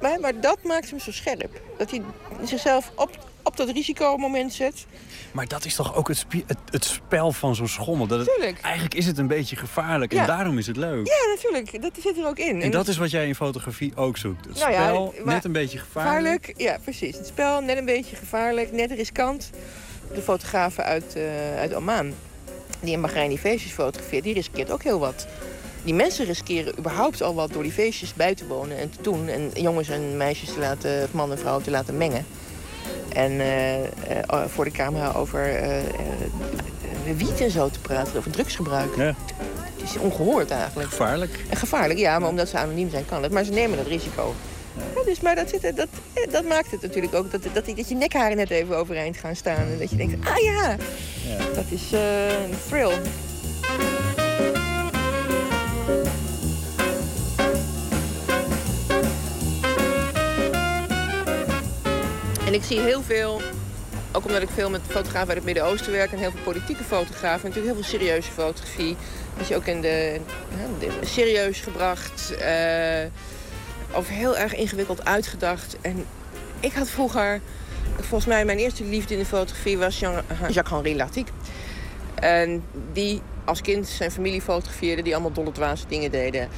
Maar, 0.00 0.20
maar 0.20 0.40
dat 0.40 0.58
maakt 0.62 0.90
hem 0.90 0.98
zo 0.98 1.12
scherp. 1.12 1.60
Dat 1.78 1.90
hij 1.90 2.02
zichzelf 2.44 2.92
op, 2.96 3.10
op 3.42 3.56
dat 3.56 3.68
risicomoment 3.68 4.52
zet. 4.52 4.86
Maar 5.32 5.46
dat 5.48 5.64
is 5.64 5.74
toch 5.74 5.94
ook 5.96 6.08
het, 6.08 6.26
het, 6.46 6.58
het 6.70 6.84
spel 6.84 7.32
van 7.32 7.54
zo'n 7.54 7.68
schommel. 7.68 8.06
Dat 8.06 8.18
het, 8.18 8.60
eigenlijk 8.62 8.94
is 8.94 9.06
het 9.06 9.18
een 9.18 9.26
beetje 9.26 9.56
gevaarlijk 9.56 10.12
Ja. 10.12 10.20
en 10.20 10.26
daarom 10.26 10.58
is 10.58 10.66
het 10.66 10.76
leuk. 10.76 11.06
Ja, 11.06 11.34
natuurlijk. 11.34 11.82
Dat 11.82 11.92
zit 12.02 12.18
er 12.18 12.26
ook 12.26 12.38
in. 12.38 12.62
En 12.62 12.70
dat 12.70 12.88
is 12.88 12.96
wat 12.96 13.10
jij 13.10 13.26
in 13.26 13.34
fotografie 13.34 13.92
ook 13.96 14.16
zoekt. 14.16 14.44
Het 14.44 14.58
Nou 14.58 14.72
ja, 14.72 14.88
spel, 14.88 15.14
maar- 15.24 15.34
net 15.34 15.44
een 15.44 15.52
beetje 15.52 15.78
gevaarlijk. 15.78 16.44
Gevaarlijk, 16.44 16.60
ja, 16.60 16.78
precies. 16.82 17.16
Het 17.16 17.26
spel 17.26 17.60
net 17.60 17.76
een 17.78 17.84
beetje 17.84 18.16
gevaarlijk, 18.16 18.72
net 18.72 18.90
riskant. 18.90 19.50
De 20.14 20.22
fotografen 20.22 20.84
uit, 20.84 21.16
eh 21.16 21.58
uit 21.58 21.74
Oman, 21.74 22.12
die 22.80 22.92
in 22.92 23.00
Bahrein 23.00 23.28
die 23.28 23.38
feestjes 23.38 23.72
fotografeert, 23.72 24.24
die 24.24 24.34
riskeert 24.34 24.70
ook 24.70 24.82
heel 24.82 24.98
wat. 24.98 25.26
Die 25.84 25.94
mensen 25.94 26.26
riskeren 26.26 26.78
überhaupt 26.78 27.22
al 27.22 27.34
wat 27.34 27.52
door 27.52 27.62
die 27.62 27.72
feestjes 27.72 28.14
bij 28.14 28.34
te 28.34 28.46
wonen 28.46 28.78
en 28.78 28.90
te 28.90 29.02
doen. 29.02 29.28
En 29.28 29.50
jongens 29.54 29.88
en 29.88 30.16
meisjes 30.16 30.52
te 30.52 30.58
laten, 30.58 31.02
of 31.02 31.12
man 31.12 31.30
en 31.30 31.38
vrouw 31.38 31.60
te 31.60 31.70
laten 31.70 31.96
mengen. 31.96 32.26
En 33.08 33.40
eh, 33.40 33.84
eh, 33.84 34.44
voor 34.46 34.64
de 34.64 34.70
camera 34.70 35.12
over 35.12 35.60
wiet 37.16 37.40
en 37.40 37.50
zo 37.50 37.68
te 37.68 37.80
praten, 37.80 38.18
over 38.18 38.30
drugsgebruik. 38.30 38.96
Ja. 38.96 39.14
Het 39.82 39.90
is 39.90 39.96
ongehoord 39.98 40.50
eigenlijk. 40.50 40.88
Gevaarlijk. 40.88 41.44
En 41.48 41.56
gevaarlijk, 41.56 41.98
ja, 41.98 42.18
maar 42.18 42.28
omdat 42.28 42.48
ze 42.48 42.58
anoniem 42.58 42.90
zijn 42.90 43.04
kan 43.04 43.22
het. 43.22 43.32
Maar 43.32 43.44
ze 43.44 43.52
nemen 43.52 43.76
dat 43.76 43.86
risico. 43.86 44.34
Ja, 44.94 45.02
dus, 45.04 45.20
maar 45.20 45.34
dat, 45.34 45.48
zit, 45.48 45.62
dat, 45.62 45.88
eh, 46.12 46.32
dat 46.32 46.44
maakt 46.44 46.70
het 46.70 46.82
natuurlijk 46.82 47.14
ook. 47.14 47.30
Dat, 47.30 47.42
dat, 47.52 47.66
dat 47.66 47.88
je 47.88 47.94
nekharen 47.94 48.36
net 48.36 48.50
even 48.50 48.76
overeind 48.76 49.16
gaan 49.16 49.36
staan. 49.36 49.56
En 49.66 49.78
dat 49.78 49.90
je 49.90 49.96
denkt, 49.96 50.28
ah 50.28 50.38
ja, 50.42 50.76
dat 51.54 51.64
is 51.68 51.92
eh, 51.92 52.42
een 52.42 52.54
thrill. 52.68 52.92
En 62.46 62.54
ik 62.58 62.64
zie 62.64 62.80
heel 62.80 63.02
veel, 63.02 63.40
ook 64.12 64.24
omdat 64.24 64.42
ik 64.42 64.48
veel 64.54 64.70
met 64.70 64.80
fotografen 64.88 65.28
uit 65.28 65.36
het 65.36 65.44
Midden-Oosten 65.44 65.92
werk... 65.92 66.12
en 66.12 66.18
heel 66.18 66.30
veel 66.30 66.40
politieke 66.52 66.84
fotografen, 66.84 67.48
natuurlijk 67.48 67.74
heel 67.74 67.82
veel 67.84 67.98
serieuze 67.98 68.30
fotografie. 68.30 68.96
Dat 69.38 69.48
je 69.48 69.56
ook 69.56 69.66
in 69.66 69.80
de, 69.80 70.20
ja, 70.50 70.86
de- 70.86 71.06
serieus 71.06 71.60
gebracht, 71.60 72.34
eh, 72.36 73.04
of 73.94 74.08
heel 74.08 74.36
erg 74.36 74.54
ingewikkeld 74.54 75.04
uitgedacht. 75.04 75.76
En 75.80 76.04
ik 76.60 76.72
had 76.72 76.88
vroeger, 76.90 77.40
volgens 78.00 78.26
mij 78.26 78.44
mijn 78.44 78.58
eerste 78.58 78.84
liefde 78.84 79.14
in 79.14 79.20
de 79.20 79.26
fotografie 79.26 79.78
was 79.78 79.98
Jean- 79.98 80.22
Jacques-Henri 80.48 80.96
Lartigue. 80.96 81.32
En 82.14 82.62
die 82.92 83.20
als 83.44 83.60
kind 83.60 83.88
zijn 83.88 84.10
familie 84.10 84.40
fotografeerde, 84.42 85.02
die 85.02 85.12
allemaal 85.12 85.32
dolle 85.32 85.52
dwaze 85.52 85.84
dingen 85.88 86.10
deden. 86.10 86.48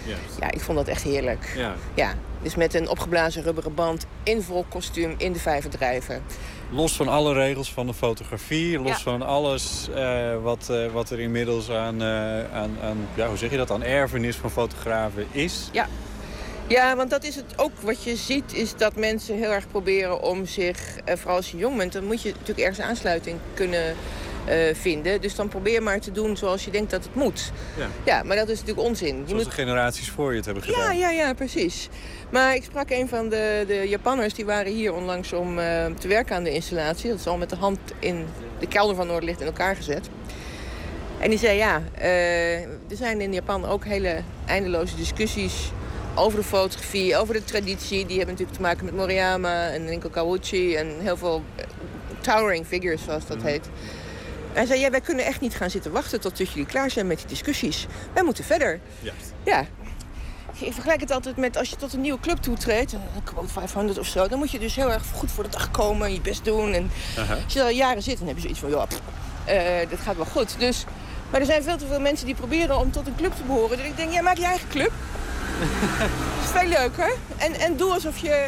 Ja, 0.40 0.51
ik 0.51 0.61
vond 0.61 0.78
dat 0.78 0.89
echt 0.89 1.02
heerlijk. 1.02 1.52
Ja. 1.56 1.74
Ja, 1.94 2.15
dus 2.43 2.55
met 2.55 2.74
een 2.74 2.89
opgeblazen 2.89 3.43
rubberen 3.43 3.74
band, 3.74 4.06
in 4.23 4.43
vol 4.43 4.65
kostuum, 4.69 5.15
in 5.16 5.32
de 5.32 5.39
vijver 5.39 5.70
drijven. 5.70 6.23
Los 6.70 6.97
van 6.97 7.09
alle 7.09 7.32
regels 7.32 7.73
van 7.73 7.86
de 7.86 7.94
fotografie, 7.94 8.78
los 8.78 8.90
Ja. 8.90 8.98
van 8.98 9.23
alles 9.23 9.89
eh, 9.94 10.43
wat, 10.43 10.69
eh, 10.70 10.93
wat 10.93 11.11
er 11.11 11.20
inmiddels 11.20 11.70
aan, 11.70 12.02
eh, 12.02 12.09
aan, 12.52 12.77
aan, 12.82 13.09
ja, 13.15 13.28
hoe 13.28 13.36
zeg 13.36 13.51
je 13.51 13.56
dat, 13.56 13.70
aan 13.70 13.82
erfenis 13.82 14.36
van 14.36 14.51
fotografen 14.51 15.27
is. 15.31 15.69
Ja. 15.73 15.86
Ja, 16.66 16.97
want 16.97 17.11
dat 17.11 17.24
is 17.24 17.36
het 17.36 17.45
ook 17.57 17.73
wat 17.81 18.05
je 18.05 18.16
ziet, 18.16 18.55
is 18.55 18.77
dat 18.77 18.97
mensen 18.97 19.36
heel 19.36 19.51
erg 19.53 19.69
proberen 19.69 20.23
om 20.23 20.47
zich, 20.47 20.78
eh, 21.05 21.16
vooral 21.16 21.36
als 21.36 21.51
je 21.51 21.57
jong 21.57 21.77
bent, 21.77 21.93
dan 21.93 22.05
moet 22.05 22.23
je 22.23 22.28
natuurlijk 22.31 22.59
ergens 22.59 22.81
aansluiting 22.86 23.36
kunnen 23.55 23.95
eh, 24.45 24.74
vinden. 24.74 25.20
Dus 25.20 25.35
dan 25.35 25.49
probeer 25.49 25.82
maar 25.82 26.01
te 26.01 26.12
doen 26.12 26.36
zoals 26.36 26.65
je 26.65 26.70
denkt 26.70 26.91
dat 26.91 27.05
het 27.05 27.15
moet. 27.15 27.53
Ja. 27.78 27.86
Ja, 28.05 28.23
maar 28.23 28.36
dat 28.36 28.49
is 28.49 28.59
natuurlijk 28.61 28.86
onzin. 28.86 29.07
Je 29.16 29.23
Zoals 29.27 29.32
moet 29.32 29.45
de 29.57 29.61
generaties 29.62 30.11
voor 30.11 30.31
je 30.31 30.36
het 30.36 30.45
hebben 30.45 30.65
Ja, 30.66 30.73
gedaan. 30.74 30.99
ja, 30.99 31.11
ja, 31.11 31.32
precies. 31.35 31.89
Maar 32.31 32.55
ik 32.55 32.65
sprak 32.65 32.91
een 32.91 33.09
van 33.09 33.28
de, 33.28 33.65
de 33.66 33.89
Japanners, 33.89 34.35
die 34.35 34.45
waren 34.45 34.73
hier 34.73 34.93
onlangs 34.95 35.32
om 35.32 35.59
eh, 35.59 35.85
te 35.99 36.09
werken 36.09 36.36
aan 36.36 36.45
de 36.45 36.53
installatie. 36.53 37.11
Dat 37.11 37.19
is 37.19 37.27
al 37.27 37.36
met 37.36 37.51
de 37.51 37.57
hand 37.57 37.78
in 37.99 38.27
de 38.59 38.66
kelder 38.66 38.97
van 38.97 39.07
Noorderlicht 39.07 39.41
in 39.41 39.47
elkaar 39.47 39.77
gezet. 39.77 40.09
En 41.19 41.31
die 41.31 41.39
zei, 41.39 41.57
ja, 41.57 41.82
er 41.99 42.97
zijn 42.97 43.20
in 43.20 43.32
Japan 43.32 43.65
ook 43.66 43.85
hele 43.85 44.23
eindeloze 44.47 44.97
discussies 44.97 45.70
over 46.15 46.39
de 46.39 46.45
fotografie, 46.45 47.16
over 47.16 47.35
de 47.35 47.45
traditie. 47.45 48.07
Die 48.07 48.16
hebben 48.16 48.35
natuurlijk 48.35 48.57
te 48.57 48.62
maken 48.62 48.85
met 48.85 48.95
Moriyama 48.95 49.69
en 49.69 49.86
Rinko 49.86 50.09
Kawuchi 50.09 50.77
en 50.77 51.01
heel 51.01 51.16
veel 51.16 51.43
eh, 51.57 51.65
towering 52.20 52.66
figures, 52.66 53.03
zoals 53.03 53.27
dat 53.27 53.43
heet. 53.43 53.69
Hij 54.53 54.66
zei, 54.66 54.81
ja, 54.81 54.91
wij 54.91 55.01
kunnen 55.01 55.24
echt 55.24 55.41
niet 55.41 55.55
gaan 55.55 55.70
zitten 55.70 55.93
wachten 55.93 56.20
tot 56.20 56.39
jullie 56.39 56.66
klaar 56.66 56.91
zijn 56.91 57.07
met 57.07 57.19
die 57.19 57.27
discussies. 57.27 57.86
Wij 58.12 58.23
moeten 58.23 58.45
verder. 58.45 58.81
Juist. 59.01 59.32
Ja. 59.45 59.66
Ik 60.59 60.73
vergelijk 60.73 61.01
het 61.01 61.11
altijd 61.11 61.36
met 61.36 61.57
als 61.57 61.70
je 61.70 61.77
tot 61.77 61.93
een 61.93 62.01
nieuwe 62.01 62.20
club 62.20 62.39
toetreedt, 62.39 62.93
een 62.93 63.01
Quote 63.24 63.49
500 63.49 63.99
of 63.99 64.07
zo, 64.07 64.28
dan 64.28 64.39
moet 64.39 64.51
je 64.51 64.59
dus 64.59 64.77
heel 64.77 64.93
erg 64.93 65.03
goed 65.15 65.31
voor 65.31 65.45
de 65.45 65.51
dag 65.51 65.70
komen 65.70 66.07
en 66.07 66.12
je 66.12 66.20
best 66.20 66.45
doen. 66.45 66.73
En 66.73 66.91
als 67.45 67.53
je 67.53 67.62
al 67.62 67.69
jaren 67.69 68.03
zit, 68.03 68.19
dan 68.19 68.27
heb 68.27 68.36
je 68.36 68.43
zoiets 68.43 68.61
van, 68.61 68.70
ja, 68.70 68.85
pff, 68.85 69.01
eh, 69.45 69.91
dat 69.91 69.99
gaat 69.99 70.16
wel 70.16 70.24
goed. 70.24 70.59
Dus, 70.59 70.85
maar 71.35 71.43
er 71.43 71.48
zijn 71.48 71.62
veel 71.62 71.77
te 71.77 71.86
veel 71.86 72.01
mensen 72.01 72.27
die 72.27 72.35
proberen 72.35 72.78
om 72.78 72.90
tot 72.90 73.06
een 73.06 73.16
club 73.16 73.35
te 73.35 73.43
behoren. 73.43 73.77
Dus 73.77 73.86
ik 73.86 73.97
denk, 73.97 74.12
ja, 74.12 74.23
maak 74.23 74.36
je 74.36 74.44
eigen 74.44 74.69
club. 74.69 74.90
Dat 75.61 76.44
is 76.44 76.61
veel 76.61 76.69
leuker. 76.69 77.12
En, 77.36 77.55
en 77.55 77.77
doe 77.77 77.93
alsof 77.93 78.19
je... 78.19 78.47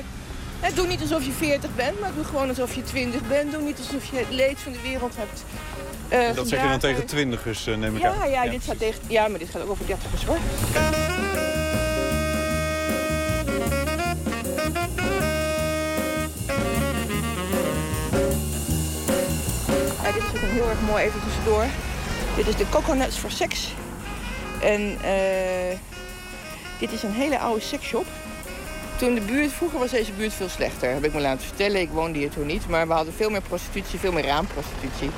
hè, 0.61 0.73
doe 0.75 0.87
niet 0.87 1.01
alsof 1.01 1.25
je 1.25 1.33
40 1.33 1.75
bent, 1.75 2.01
maar 2.01 2.11
doe 2.15 2.25
gewoon 2.25 2.49
alsof 2.49 2.75
je 2.75 2.83
20 2.83 3.21
bent. 3.29 3.53
Doe 3.53 3.63
niet 3.63 3.79
alsof 3.79 4.11
je 4.11 4.17
het 4.17 4.31
leed 4.31 4.59
van 4.59 4.73
de 4.73 4.81
wereld 4.83 5.15
hebt 5.17 5.45
eh, 6.09 6.35
Dat 6.37 6.49
zeg 6.49 6.63
je 6.63 6.69
dan 6.69 6.79
tegen 6.79 7.07
twintigers, 7.07 7.67
eh, 7.67 7.77
neem 7.77 7.97
ik 7.97 8.03
Ja, 8.03 8.15
aan. 8.23 8.31
ja, 8.31 8.49
dit 8.49 8.65
gaat 8.65 8.79
tegen, 8.79 9.01
ja, 9.07 9.29
maar 9.29 9.39
dit 9.39 9.49
gaat 9.51 9.63
ook 9.63 9.71
over 9.71 9.87
dertigers 9.87 10.25
hoor. 10.25 10.39
Ja, 20.03 20.13
dit 20.13 20.23
is 20.23 20.29
ook 20.29 20.43
een 20.43 20.49
heel 20.49 20.69
erg 20.69 20.81
mooi 20.89 21.05
even 21.05 21.21
tussendoor. 21.25 21.65
Dit 22.37 22.47
is 22.47 22.57
de 22.57 22.69
Coconuts 22.69 23.17
for 23.17 23.31
Sex. 23.31 23.73
En 24.63 24.99
eh, 25.03 25.79
dit 26.79 26.93
is 26.93 27.03
een 27.03 27.13
hele 27.13 27.39
oude 27.39 27.61
seksshop. 27.61 28.07
Toen 28.99 29.15
de 29.15 29.21
buurt, 29.21 29.53
vroeger 29.53 29.79
was 29.79 29.91
deze 29.91 30.13
buurt 30.13 30.33
veel 30.33 30.49
slechter, 30.49 30.93
heb 30.93 31.05
ik 31.05 31.13
me 31.13 31.21
laten 31.21 31.47
vertellen. 31.47 31.81
Ik 31.81 31.91
woonde 31.91 32.19
hier 32.19 32.31
toen 32.31 32.47
niet, 32.47 32.69
maar 32.69 32.87
we 32.87 32.93
hadden 32.93 33.15
veel 33.15 33.31
meer 33.31 33.43
prostitutie, 33.43 33.99
veel 33.99 34.13
meer 34.13 34.25
raamprostitutie. 34.25 35.11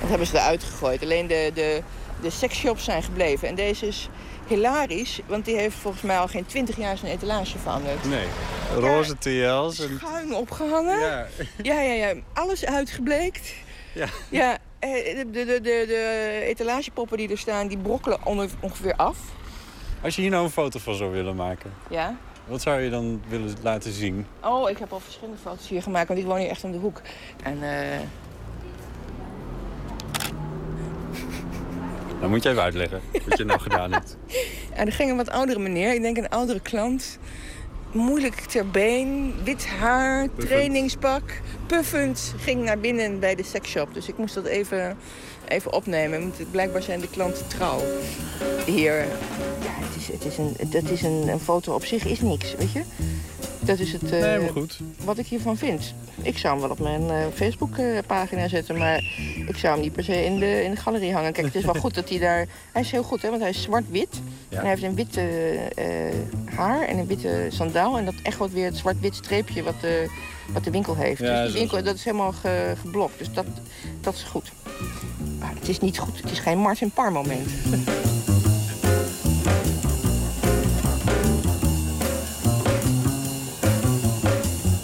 Dat 0.00 0.08
hebben 0.08 0.26
ze 0.26 0.36
eruit 0.36 0.64
gegooid. 0.64 1.02
Alleen 1.02 1.26
de, 1.26 1.50
de, 1.54 1.82
de 2.20 2.30
seksshops 2.30 2.84
zijn 2.84 3.02
gebleven. 3.02 3.48
En 3.48 3.54
deze 3.54 3.86
is 3.86 4.08
hilarisch, 4.46 5.20
want 5.26 5.44
die 5.44 5.56
heeft 5.56 5.76
volgens 5.76 6.02
mij 6.02 6.18
al 6.18 6.28
geen 6.28 6.46
20 6.46 6.76
jaar 6.76 6.98
zijn 6.98 7.12
etalage 7.12 7.58
veranderd. 7.58 8.04
Nee. 8.04 8.26
Roze 8.74 9.18
TL's. 9.18 9.78
En... 9.80 9.98
Schuin 9.98 10.34
opgehangen. 10.34 11.00
Ja. 11.00 11.26
Ja, 11.62 11.80
ja, 11.80 11.92
ja. 11.92 12.14
Alles 12.32 12.64
uitgebleekt. 12.64 13.52
Ja. 13.92 14.06
Ja, 14.28 14.58
de, 14.92 15.26
de, 15.30 15.44
de, 15.44 15.60
de, 15.60 15.84
de 15.86 16.40
etalagepoppen 16.44 17.16
die 17.18 17.28
er 17.30 17.38
staan, 17.38 17.66
die 17.68 17.78
brokkelen 17.78 18.18
onge- 18.24 18.48
ongeveer 18.60 18.94
af. 18.96 19.18
Als 20.02 20.14
je 20.16 20.22
hier 20.22 20.30
nou 20.30 20.44
een 20.44 20.50
foto 20.50 20.78
van 20.78 20.94
zou 20.94 21.10
willen 21.12 21.36
maken, 21.36 21.72
Ja. 21.90 22.16
wat 22.46 22.62
zou 22.62 22.80
je 22.80 22.90
dan 22.90 23.22
willen 23.28 23.54
laten 23.62 23.92
zien? 23.92 24.26
Oh, 24.44 24.70
ik 24.70 24.78
heb 24.78 24.92
al 24.92 25.00
verschillende 25.00 25.38
foto's 25.42 25.68
hier 25.68 25.82
gemaakt, 25.82 26.08
want 26.08 26.20
ik 26.20 26.26
woon 26.26 26.38
hier 26.38 26.48
echt 26.48 26.64
om 26.64 26.72
de 26.72 26.78
hoek. 26.78 27.00
En 27.42 27.62
eh, 27.62 27.98
Dan 32.20 32.30
moet 32.30 32.42
jij 32.42 32.52
even 32.52 32.64
uitleggen 32.64 33.00
wat 33.28 33.38
je 33.38 33.44
nou 33.44 33.60
gedaan 33.60 33.92
hebt. 33.92 34.16
Ja, 34.76 34.84
er 34.86 34.92
ging 34.92 35.10
een 35.10 35.16
wat 35.16 35.30
oudere 35.30 35.58
meneer, 35.58 35.94
ik 35.94 36.02
denk 36.02 36.16
een 36.16 36.28
oudere 36.28 36.60
klant. 36.60 37.18
Moeilijk 37.96 38.40
ter 38.40 38.68
been, 38.68 39.34
wit 39.44 39.66
haar, 39.66 40.28
trainingspak, 40.38 41.22
puffend. 41.66 42.34
Ging 42.36 42.64
naar 42.64 42.78
binnen 42.78 43.20
bij 43.20 43.34
de 43.34 43.42
seksshop. 43.42 43.94
Dus 43.94 44.08
ik 44.08 44.18
moest 44.18 44.34
dat 44.34 44.44
even, 44.44 44.96
even 45.48 45.72
opnemen. 45.72 46.20
Want 46.20 46.50
Blijkbaar 46.50 46.82
zijn 46.82 47.00
de 47.00 47.08
klanten 47.08 47.48
trouw. 47.48 47.80
Hier, 48.66 48.98
ja, 49.62 49.72
het 49.86 49.96
is, 49.96 50.08
het 50.08 50.24
is, 50.24 50.38
een, 50.38 50.56
dat 50.70 50.90
is 50.90 51.02
een, 51.02 51.28
een 51.28 51.40
foto 51.40 51.74
op 51.74 51.84
zich 51.84 52.04
is 52.04 52.20
niks, 52.20 52.54
weet 52.54 52.72
je. 52.72 52.82
Dat 53.66 53.78
is 53.78 53.92
het, 53.92 54.02
eh, 54.02 54.20
Nee, 54.20 54.38
maar 54.38 54.48
goed. 54.50 54.78
wat 55.04 55.18
ik 55.18 55.26
hiervan 55.26 55.56
vind. 55.56 55.94
Ik 56.22 56.38
zou 56.38 56.52
hem 56.52 56.62
wel 56.62 56.70
op 56.70 56.78
mijn 56.78 57.10
eh, 57.10 57.16
Facebook-pagina 57.34 58.48
zetten, 58.48 58.78
maar 58.78 58.96
ik 59.48 59.56
zou 59.56 59.72
hem 59.74 59.82
niet 59.82 59.92
per 59.92 60.04
se 60.04 60.24
in 60.24 60.38
de, 60.38 60.62
in 60.64 60.70
de 60.70 60.76
galerie 60.76 61.12
hangen. 61.12 61.32
Kijk, 61.32 61.46
het 61.46 61.54
is 61.54 61.64
wel 61.64 61.74
goed 61.84 61.94
dat 61.94 62.08
hij 62.08 62.18
daar... 62.18 62.46
Hij 62.72 62.82
is 62.82 62.90
heel 62.90 63.02
goed, 63.02 63.22
hè, 63.22 63.28
want 63.28 63.40
hij 63.40 63.50
is 63.50 63.62
zwart-wit. 63.62 64.20
Ja. 64.48 64.56
En 64.56 64.60
hij 64.60 64.70
heeft 64.70 64.82
een 64.82 64.94
witte 64.94 65.20
eh, 65.74 65.86
haar 66.54 66.82
en 66.82 66.98
een 66.98 67.06
witte 67.06 67.46
sandaal. 67.48 67.98
En 67.98 68.04
dat 68.04 68.14
echt 68.22 68.38
wat 68.38 68.50
weer 68.50 68.64
het 68.64 68.76
zwart-wit 68.76 69.14
streepje 69.14 69.62
wat 69.62 69.80
de, 69.80 70.10
wat 70.52 70.64
de 70.64 70.70
winkel 70.70 70.96
heeft. 70.96 71.20
Ja, 71.20 71.42
dus 71.42 71.50
die 71.50 71.60
winkel, 71.60 71.82
dat 71.82 71.94
is 71.94 72.04
helemaal 72.04 72.32
ge- 72.32 72.74
geblokt. 72.80 73.18
Dus 73.18 73.32
dat, 73.32 73.46
dat 74.00 74.14
is 74.14 74.22
goed. 74.22 74.52
Maar 75.38 75.52
het 75.58 75.68
is 75.68 75.78
niet 75.80 75.98
goed. 75.98 76.20
Het 76.22 76.30
is 76.30 76.38
geen 76.38 76.58
Martin 76.58 76.90
Parr 76.90 77.12
moment. 77.12 77.48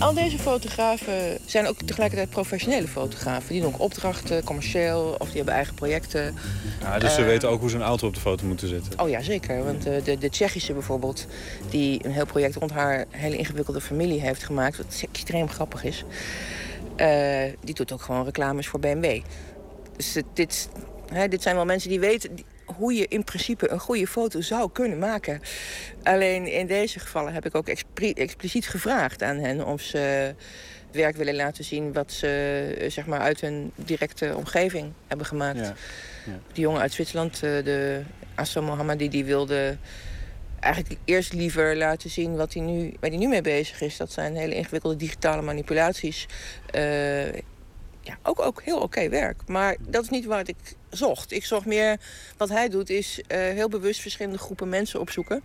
Al 0.03 0.15
deze 0.15 0.39
fotografen 0.39 1.39
zijn 1.47 1.67
ook 1.67 1.83
tegelijkertijd 1.83 2.31
professionele 2.31 2.89
fotografen. 2.89 3.53
Die 3.53 3.63
doen 3.63 3.75
ook 3.75 3.81
opdrachten, 3.81 4.45
commercieel, 4.45 5.15
of 5.19 5.27
die 5.27 5.37
hebben 5.37 5.55
eigen 5.55 5.75
projecten. 5.75 6.35
Ja, 6.81 6.99
dus 6.99 7.15
ze 7.15 7.21
Eh, 7.21 7.27
weten 7.27 7.49
ook 7.49 7.61
hoe 7.61 7.71
ze 7.71 7.77
een 7.77 7.83
auto 7.83 8.07
op 8.07 8.15
de 8.15 8.21
foto 8.21 8.47
moeten 8.47 8.69
zetten. 8.69 9.01
Oh 9.01 9.09
ja, 9.09 9.21
zeker. 9.23 9.65
Want 9.65 9.87
eh, 9.87 10.05
de, 10.05 10.19
de 10.19 10.29
Tsjechische 10.29 10.73
bijvoorbeeld, 10.73 11.27
die 11.71 12.05
een 12.05 12.13
heel 12.13 12.27
project 12.27 12.55
rond 12.55 12.71
haar 12.71 13.05
hele 13.11 13.37
ingewikkelde 13.37 13.81
familie 13.81 14.21
heeft 14.21 14.43
gemaakt, 14.43 14.77
wat 14.77 15.03
extreem 15.13 15.49
grappig 15.49 15.85
is, 15.85 16.05
eh, 16.97 17.09
die 17.65 17.75
doet 17.75 17.93
ook 17.93 18.03
gewoon 18.03 18.25
reclames 18.25 18.67
voor 18.69 18.81
BMW. 18.81 19.21
Dus 19.97 20.17
dit, 20.35 20.69
hè, 21.13 21.29
dit 21.29 21.43
zijn 21.43 21.55
wel 21.57 21.65
mensen 21.65 21.89
die 21.91 22.01
weten 22.01 22.35
die- 22.35 22.45
hoe 22.77 22.95
je 22.95 23.07
in 23.09 23.25
principe 23.25 23.71
een 23.71 23.79
goede 23.79 24.07
foto 24.07 24.41
zou 24.41 24.71
kunnen 24.73 24.99
maken. 24.99 25.41
Alleen 26.03 26.47
in 26.47 26.67
deze 26.67 26.99
gevallen 26.99 27.33
heb 27.33 27.47
ik 27.47 27.55
ook 27.55 27.69
expliciet 28.15 28.69
gevraagd 28.69 29.23
aan 29.23 29.39
hen 29.39 29.67
of 29.67 29.81
ze 29.81 30.35
werk 30.91 31.17
willen 31.17 31.35
laten 31.35 31.65
zien 31.65 31.93
wat 31.93 32.13
ze 32.13 32.29
eh, 32.79 32.91
zeg 32.91 33.07
maar, 33.07 33.21
uit 33.21 33.41
hun 33.41 33.73
directe 33.75 34.37
omgeving 34.37 34.93
hebben 35.07 35.27
gemaakt. 35.27 35.59
Ja. 35.59 35.75
Die 36.53 36.63
jongen 36.63 36.81
uit 36.81 36.93
Zwitserland, 36.93 37.35
eh, 37.35 37.41
de 37.41 38.03
Assa 38.35 38.61
Mohammadi, 38.61 39.09
die 39.09 39.25
wilde 39.25 39.77
eigenlijk 40.61 41.01
eerst 41.05 41.33
liever 41.33 41.77
laten 41.77 42.11
zien 42.11 42.37
wat 42.37 42.53
hij 42.53 42.63
nu, 42.63 42.95
waar 43.01 43.11
hij 43.11 43.19
nu 43.19 43.29
mee 43.29 43.43
bezig 43.43 43.81
is. 43.81 43.97
Dat 43.97 44.13
zijn 44.13 44.37
hele 44.37 44.55
ingewikkelde 44.55 44.97
digitale 44.97 45.43
manipulaties. 45.43 46.27
Eh, 46.71 46.83
ja, 48.03 48.19
ook, 48.23 48.41
ook 48.41 48.63
heel 48.63 48.79
oké 48.79 49.09
werk. 49.09 49.43
Maar 49.47 49.77
dat 49.81 50.03
is 50.03 50.09
niet 50.09 50.25
wat 50.25 50.49
ik 50.49 50.57
zocht. 50.91 51.33
Ik 51.33 51.45
zocht 51.45 51.67
meer, 51.67 52.01
wat 52.37 52.49
hij 52.49 52.69
doet, 52.69 52.91
is 52.91 53.21
eh, 53.27 53.39
heel 53.39 53.69
bewust 53.69 54.01
verschillende 54.01 54.39
groepen 54.39 54.69
mensen 54.69 55.01
opzoeken. 55.01 55.43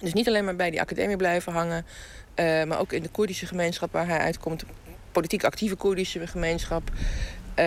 Dus 0.00 0.12
niet 0.12 0.28
alleen 0.28 0.44
maar 0.44 0.56
bij 0.56 0.70
die 0.70 0.80
academie 0.80 1.16
blijven 1.16 1.52
hangen, 1.52 1.86
eh, 2.34 2.64
maar 2.64 2.78
ook 2.78 2.92
in 2.92 3.02
de 3.02 3.08
Koerdische 3.08 3.46
gemeenschap 3.46 3.92
waar 3.92 4.06
hij 4.06 4.18
uitkomt. 4.18 4.64
Politiek 5.12 5.44
actieve 5.44 5.74
Koerdische 5.74 6.26
gemeenschap. 6.26 6.90
Eh, 7.54 7.64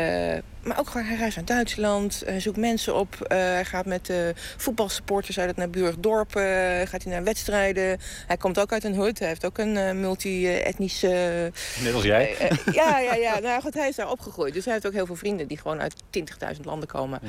maar 0.64 0.80
ook 0.80 0.90
gewoon, 0.90 1.08
hij 1.08 1.16
reist 1.18 1.36
naar 1.36 1.46
Duitsland, 1.46 2.22
hij 2.26 2.40
zoekt 2.40 2.58
mensen 2.58 2.96
op. 2.96 3.16
eh, 3.22 3.38
hij 3.38 3.66
gaat 3.66 3.86
met 3.86 4.10
eh, 4.10 4.18
voetbalsupporters 4.58 5.40
uit 5.40 5.48
het 5.48 5.58
naburig 5.58 5.96
dorp 5.98 6.36
eh, 6.36 6.44
gaat 6.88 7.04
hij 7.04 7.12
naar 7.14 7.24
wedstrijden. 7.24 8.00
Hij 8.28 8.38
komt 8.38 8.60
ook 8.60 8.72
uit 8.72 8.84
een 8.84 8.96
hood, 8.96 9.20
hij 9.20 9.28
heeft 9.28 9.46
ook 9.46 9.58
een 9.58 9.78
eh, 9.78 9.92
multi-etnische... 9.92 11.52
Net 11.84 11.94
als 11.94 12.04
jij. 12.04 12.36
Eh, 12.38 12.52
eh, 12.52 12.58
ja, 12.74 13.00
ja, 13.00 13.14
ja. 13.16 13.40
Nou 13.40 13.62
goed, 13.62 13.74
hij 13.74 13.88
is 13.90 13.96
daar 13.96 14.10
opgegroeid. 14.12 14.54
Dus 14.54 14.64
hij 14.66 14.74
heeft 14.74 14.88
ook 14.88 14.94
heel 14.94 15.06
veel 15.06 15.16
vrienden 15.16 15.48
die 15.48 15.58
gewoon 15.58 15.82
uit 15.82 15.94
20.000 16.56 16.62
landen 16.64 16.88
komen. 16.88 17.20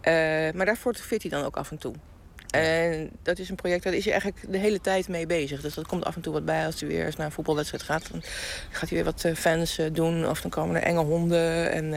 Eh, 0.00 0.12
maar 0.54 0.66
daar 0.66 0.76
fotografeert 0.76 1.22
hij 1.22 1.30
dan 1.30 1.44
ook 1.44 1.56
af 1.56 1.70
en 1.70 1.78
toe. 1.78 1.94
En 2.62 3.10
dat 3.22 3.38
is 3.38 3.48
een 3.48 3.56
project, 3.56 3.84
daar 3.84 3.94
is 3.94 4.04
hij 4.04 4.12
eigenlijk 4.12 4.52
de 4.52 4.58
hele 4.58 4.80
tijd 4.80 5.08
mee 5.08 5.26
bezig. 5.26 5.60
Dus 5.60 5.74
dat 5.74 5.86
komt 5.86 6.04
af 6.04 6.14
en 6.14 6.20
toe 6.20 6.32
wat 6.32 6.44
bij 6.44 6.66
als 6.66 6.80
hij 6.80 6.88
weer 6.88 7.04
eens 7.04 7.16
naar 7.16 7.26
een 7.26 7.32
voetbalwedstrijd 7.32 7.82
gaat. 7.82 8.10
Dan 8.10 8.22
gaat 8.70 8.88
hij 8.88 8.98
weer 8.98 9.04
wat 9.04 9.24
eh, 9.24 9.34
fans 9.34 9.78
eh, 9.78 9.86
doen. 9.92 10.28
Of 10.28 10.40
dan 10.40 10.50
komen 10.50 10.76
er 10.76 10.82
enge 10.82 11.00
honden. 11.00 11.72
En, 11.72 11.94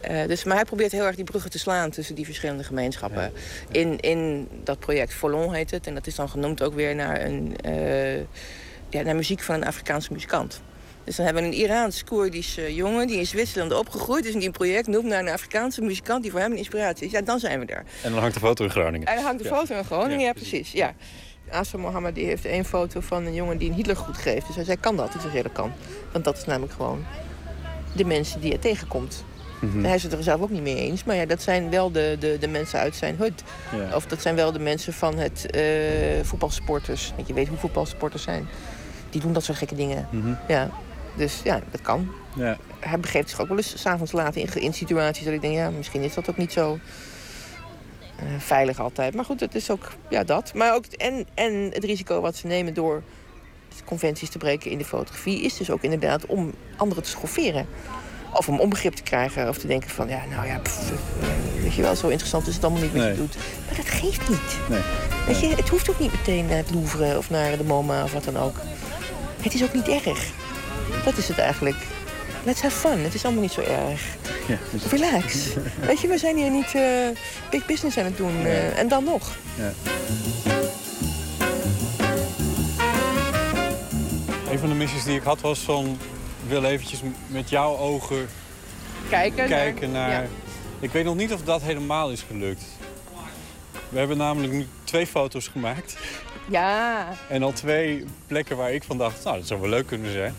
eh, 0.00 0.26
dus, 0.26 0.44
maar 0.44 0.56
hij 0.56 0.64
probeert 0.64 0.92
heel 0.92 1.04
erg 1.04 1.16
die 1.16 1.24
bruggen 1.24 1.50
te 1.50 1.58
slaan 1.58 1.90
tussen 1.90 2.14
die 2.14 2.24
verschillende 2.24 2.64
gemeenschappen. 2.64 3.32
In, 3.70 4.00
in 4.00 4.48
dat 4.64 4.78
project 4.78 5.14
Folon 5.14 5.54
heet 5.54 5.70
het. 5.70 5.86
En 5.86 5.94
dat 5.94 6.06
is 6.06 6.14
dan 6.14 6.28
genoemd 6.28 6.62
ook 6.62 6.74
weer 6.74 6.94
naar, 6.94 7.24
een, 7.24 7.56
ja, 8.88 9.02
naar 9.02 9.16
muziek 9.16 9.40
van 9.40 9.54
een 9.54 9.66
Afrikaanse 9.66 10.12
muzikant. 10.12 10.60
Dus 11.06 11.16
dan 11.16 11.24
hebben 11.24 11.42
we 11.42 11.48
een 11.48 11.54
Iraans-Koerdische 11.54 12.74
jongen 12.74 13.06
die 13.06 13.18
in 13.18 13.26
Zwitserland 13.26 13.72
opgegroeid 13.74 14.24
is... 14.24 14.32
en 14.32 14.38
die 14.38 14.46
een 14.46 14.52
project 14.52 14.86
noemt 14.86 15.04
naar 15.06 15.20
een 15.20 15.28
Afrikaanse 15.28 15.80
muzikant 15.82 16.22
die 16.22 16.30
voor 16.30 16.40
hem 16.40 16.50
een 16.52 16.56
inspiratie 16.56 17.06
is. 17.06 17.12
Ja, 17.12 17.20
dan 17.20 17.38
zijn 17.38 17.60
we 17.60 17.66
er. 17.66 17.84
En 18.02 18.10
dan 18.10 18.20
hangt 18.20 18.34
de 18.34 18.40
foto 18.40 18.64
in 18.64 18.70
Groningen. 18.70 19.06
En 19.06 19.14
dan 19.14 19.24
hangt 19.24 19.42
de 19.42 19.48
Ja. 19.48 19.56
foto 19.56 19.74
in 19.76 19.84
Groningen, 19.84 20.20
ja, 20.24 20.32
precies. 20.32 20.72
Ja. 20.72 20.94
Asa 21.50 21.78
Mohammed 21.78 22.14
die 22.14 22.26
heeft 22.26 22.44
één 22.44 22.64
foto 22.64 23.00
van 23.00 23.26
een 23.26 23.34
jongen 23.34 23.58
die 23.58 23.68
een 23.68 23.74
Hitlergroet 23.74 24.16
geeft. 24.16 24.46
Dus 24.46 24.56
hij 24.56 24.64
zei, 24.64 24.76
kan 24.80 24.96
dat? 24.96 25.14
Ik 25.14 25.20
zeg, 25.20 25.32
ja, 25.34 25.42
dat 25.42 25.52
kan. 25.52 25.72
Want 26.12 26.24
dat 26.24 26.36
is 26.36 26.44
namelijk 26.44 26.72
gewoon 26.72 27.04
de 27.96 28.04
mensen 28.04 28.40
die 28.40 28.50
hij 28.50 28.58
tegenkomt. 28.58 29.24
Mhm. 29.60 29.84
Hij 29.84 29.94
is 29.94 30.02
het 30.02 30.12
er 30.12 30.22
zelf 30.22 30.40
ook 30.40 30.50
niet 30.50 30.62
mee 30.62 30.76
eens. 30.76 31.04
Maar 31.04 31.16
ja, 31.16 31.26
dat 31.26 31.42
zijn 31.42 31.70
wel 31.70 31.90
de, 31.92 32.16
de, 32.20 32.36
de 32.40 32.48
mensen 32.48 32.78
uit 32.78 32.94
zijn 32.96 33.16
hut. 33.16 33.42
Ja. 33.76 33.96
Of 33.96 34.06
dat 34.06 34.22
zijn 34.22 34.34
wel 34.34 34.52
de 34.52 34.58
mensen 34.58 34.92
van 34.92 35.18
het 35.18 35.50
eh 35.50 35.62
voetbalsporters. 36.22 37.12
Want 37.16 37.28
je 37.28 37.34
weet 37.34 37.48
hoe 37.48 37.58
voetbalsporters 37.58 38.22
zijn. 38.22 38.48
Die 39.10 39.20
doen 39.20 39.32
dat 39.32 39.44
soort 39.44 39.58
gekke 39.58 39.74
dingen. 39.74 40.08
Mhm. 40.10 40.34
Ja. 40.48 40.70
Dus 41.16 41.40
ja, 41.44 41.60
dat 41.70 41.80
kan. 41.80 42.08
Ja. 42.36 42.56
Hij 42.80 43.00
begeeft 43.00 43.30
zich 43.30 43.40
ook 43.40 43.48
wel 43.48 43.56
eens 43.56 43.80
s'avonds 43.80 44.12
laat 44.12 44.36
in, 44.36 44.48
in 44.54 44.74
situaties 44.74 45.24
dat 45.24 45.34
ik 45.34 45.40
denk, 45.40 45.54
ja, 45.54 45.70
misschien 45.70 46.02
is 46.02 46.14
dat 46.14 46.30
ook 46.30 46.36
niet 46.36 46.52
zo 46.52 46.78
eh, 48.16 48.24
veilig 48.38 48.80
altijd. 48.80 49.14
Maar 49.14 49.24
goed, 49.24 49.40
het 49.40 49.54
is 49.54 49.70
ook 49.70 49.92
ja, 50.10 50.24
dat. 50.24 50.54
Maar 50.54 50.74
ook 50.74 50.84
en, 50.86 51.26
en 51.34 51.70
het 51.72 51.84
risico 51.84 52.20
wat 52.20 52.36
ze 52.36 52.46
nemen 52.46 52.74
door 52.74 53.02
conventies 53.84 54.30
te 54.30 54.38
breken 54.38 54.70
in 54.70 54.78
de 54.78 54.84
fotografie, 54.84 55.40
is 55.42 55.56
dus 55.56 55.70
ook 55.70 55.82
inderdaad 55.82 56.26
om 56.26 56.52
anderen 56.76 57.02
te 57.02 57.08
schofferen. 57.10 57.66
Of 58.32 58.48
om 58.48 58.60
onbegrip 58.60 58.94
te 58.94 59.02
krijgen 59.02 59.48
of 59.48 59.58
te 59.58 59.66
denken 59.66 59.90
van, 59.90 60.08
ja, 60.08 60.20
nou 60.30 60.46
ja, 60.46 60.58
pff, 60.58 60.90
eh, 60.90 61.62
weet 61.62 61.74
je 61.74 61.82
wel, 61.82 61.96
zo 61.96 62.08
interessant 62.08 62.46
is 62.46 62.54
het 62.54 62.64
allemaal 62.64 62.82
niet 62.82 62.92
wat 62.92 63.00
Nee. 63.02 63.10
je 63.10 63.16
doet. 63.16 63.36
Maar 63.66 63.76
dat 63.76 63.88
geeft 63.88 64.28
niet. 64.28 64.58
Nee. 64.68 64.80
Weet 65.26 65.40
je, 65.40 65.46
het 65.48 65.68
hoeft 65.68 65.90
ook 65.90 65.98
niet 65.98 66.12
meteen 66.12 66.46
naar 66.46 66.56
het 66.56 66.70
Louvre 66.70 67.18
of 67.18 67.30
naar 67.30 67.56
de 67.56 67.64
MoMA 67.64 68.04
of 68.04 68.12
wat 68.12 68.24
dan 68.24 68.36
ook. 68.36 68.56
Het 69.40 69.54
is 69.54 69.62
ook 69.62 69.74
niet 69.74 69.88
erg. 69.88 70.30
Dat 71.04 71.16
is 71.16 71.28
het 71.28 71.38
eigenlijk. 71.38 71.76
Let's 72.44 72.60
have 72.60 72.76
fun. 72.76 72.98
Het 73.02 73.14
is 73.14 73.24
allemaal 73.24 73.42
niet 73.42 73.52
zo 73.52 73.60
erg. 73.60 74.02
Ja. 74.48 74.58
Relax. 74.90 75.48
Weet 75.86 76.00
je, 76.00 76.08
we 76.08 76.18
zijn 76.18 76.36
hier 76.36 76.50
niet 76.50 76.74
eh, 76.74 76.82
big 77.50 77.66
business 77.66 77.98
aan 77.98 78.04
het 78.04 78.16
doen. 78.16 78.44
eh, 78.44 78.78
en 78.78 78.88
dan 78.88 79.04
nog. 79.04 79.36
Ja. 79.56 79.72
Een 84.50 84.58
van 84.58 84.68
de 84.68 84.74
missies 84.74 85.04
die 85.04 85.16
ik 85.16 85.22
had 85.22 85.40
was 85.40 85.58
van... 85.58 85.98
Ik 86.42 86.48
wil 86.52 86.64
eventjes 86.64 87.00
met 87.26 87.48
jouw 87.50 87.76
ogen 87.76 88.28
Kijken, 89.08 89.46
kijken 89.46 89.90
naar... 89.90 90.10
ja. 90.10 90.24
Ik 90.80 90.90
weet 90.90 91.04
nog 91.04 91.16
niet 91.16 91.32
of 91.32 91.42
dat 91.42 91.62
helemaal 91.62 92.10
is 92.10 92.24
gelukt. 92.28 92.62
We 93.88 93.98
hebben 93.98 94.16
namelijk 94.16 94.52
nu 94.52 94.66
twee 94.84 95.06
foto's 95.06 95.48
gemaakt. 95.48 95.96
Ja. 96.48 97.06
En 97.28 97.42
al 97.42 97.52
twee 97.52 98.04
plekken 98.26 98.56
waar 98.56 98.72
ik 98.72 98.82
van 98.82 98.98
dacht... 98.98 99.24
Nou, 99.24 99.38
dat 99.38 99.46
zou 99.46 99.60
wel 99.60 99.70
leuk 99.70 99.86
kunnen 99.86 100.12
zijn. 100.12 100.34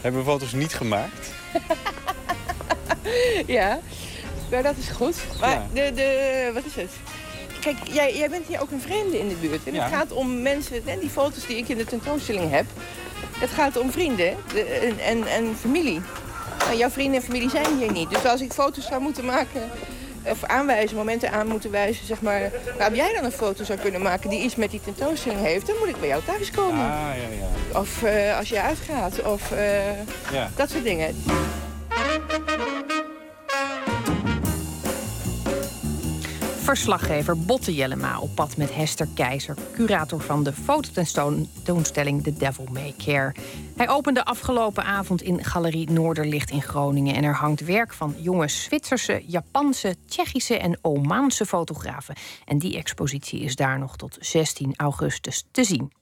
Hebben 0.00 0.20
we 0.20 0.26
foto's 0.30 0.52
niet 0.52 0.74
gemaakt. 0.74 1.28
ja. 3.46 3.78
Maar 4.50 4.62
dat 4.62 4.76
is 4.76 4.88
goed. 4.88 5.16
Maar 5.40 5.50
Ja. 5.50 5.66
de, 5.72 5.92
de, 5.94 6.50
wat 6.54 6.64
is 6.64 6.74
het? 6.74 6.90
Kijk, 7.60 7.76
jij, 7.90 8.16
jij 8.16 8.30
bent 8.30 8.46
hier 8.46 8.60
ook 8.60 8.70
een 8.70 8.80
vreemde 8.80 9.18
in 9.18 9.28
de 9.28 9.34
buurt. 9.34 9.64
En 9.66 9.74
Ja. 9.74 9.82
het 9.84 9.92
gaat 9.94 10.12
om 10.12 10.42
mensen, 10.42 10.82
en 10.86 10.98
die 10.98 11.10
foto's 11.10 11.46
die 11.46 11.56
ik 11.56 11.68
in 11.68 11.76
de 11.76 11.84
tentoonstelling 11.84 12.50
heb. 12.50 12.64
Het 13.38 13.50
gaat 13.50 13.76
om 13.76 13.90
vrienden 13.92 14.36
de, 14.52 14.62
en, 14.62 14.98
en, 14.98 15.26
en 15.26 15.56
familie. 15.60 16.00
Nou, 16.58 16.76
jouw 16.76 16.90
vrienden 16.90 17.20
en 17.20 17.26
familie 17.26 17.50
zijn 17.50 17.78
hier 17.78 17.92
niet. 17.92 18.10
Dus 18.10 18.24
als 18.24 18.40
ik 18.40 18.52
foto's 18.52 18.86
zou 18.86 19.00
moeten 19.02 19.24
maken, 19.24 19.70
of 20.30 20.44
aanwijzen, 20.44 20.96
momenten 20.96 21.30
aan 21.32 21.46
moeten 21.46 21.70
wijzen, 21.70 22.06
zeg 22.06 22.20
maar, 22.20 22.50
waarop 22.78 22.96
jij 22.96 23.12
dan 23.14 23.24
een 23.24 23.32
foto 23.32 23.64
zou 23.64 23.78
kunnen 23.78 24.02
maken 24.02 24.30
die 24.30 24.42
iets 24.42 24.56
met 24.56 24.70
die 24.70 24.80
tentoonstelling 24.84 25.40
heeft, 25.40 25.66
dan 25.66 25.76
moet 25.78 25.88
ik 25.88 26.00
bij 26.00 26.08
jou 26.08 26.22
thuis 26.24 26.50
komen. 26.50 26.84
Ah, 26.84 26.90
ja, 26.90 27.38
ja. 27.72 27.78
Of 27.80 28.02
eh, 28.02 28.36
als 28.38 28.48
je 28.48 28.60
uitgaat, 28.60 29.22
of 29.22 29.52
eh, 29.52 30.00
Ja. 30.32 30.50
dat 30.56 30.70
soort 30.70 30.84
dingen. 30.84 31.14
Verslaggever 36.68 37.38
Botte 37.38 37.74
Jellema 37.74 38.20
op 38.20 38.34
pad 38.34 38.56
met 38.56 38.74
Hester 38.74 39.08
Keizer, 39.14 39.56
curator 39.72 40.20
van 40.20 40.44
de 40.44 40.52
fototentoonstelling 40.52 42.22
The 42.22 42.32
Devil 42.32 42.66
May 42.72 42.94
Care. 43.04 43.34
Hij 43.76 43.88
opende 43.88 44.24
afgelopen 44.24 44.84
avond 44.84 45.22
in 45.22 45.44
Galerie 45.44 45.90
Noorderlicht 45.90 46.50
in 46.50 46.62
Groningen 46.62 47.14
en 47.14 47.24
er 47.24 47.34
hangt 47.34 47.64
werk 47.64 47.92
van 47.92 48.14
jonge 48.18 48.48
Zwitserse, 48.48 49.22
Japanse, 49.26 49.96
Tsjechische 50.06 50.58
en 50.58 50.78
Omaanse 50.80 51.46
fotografen. 51.46 52.14
En 52.44 52.58
die 52.58 52.76
expositie 52.76 53.40
is 53.40 53.56
daar 53.56 53.78
nog 53.78 53.96
tot 53.96 54.16
16 54.20 54.74
augustus 54.76 55.44
te 55.50 55.64
zien. 55.64 55.92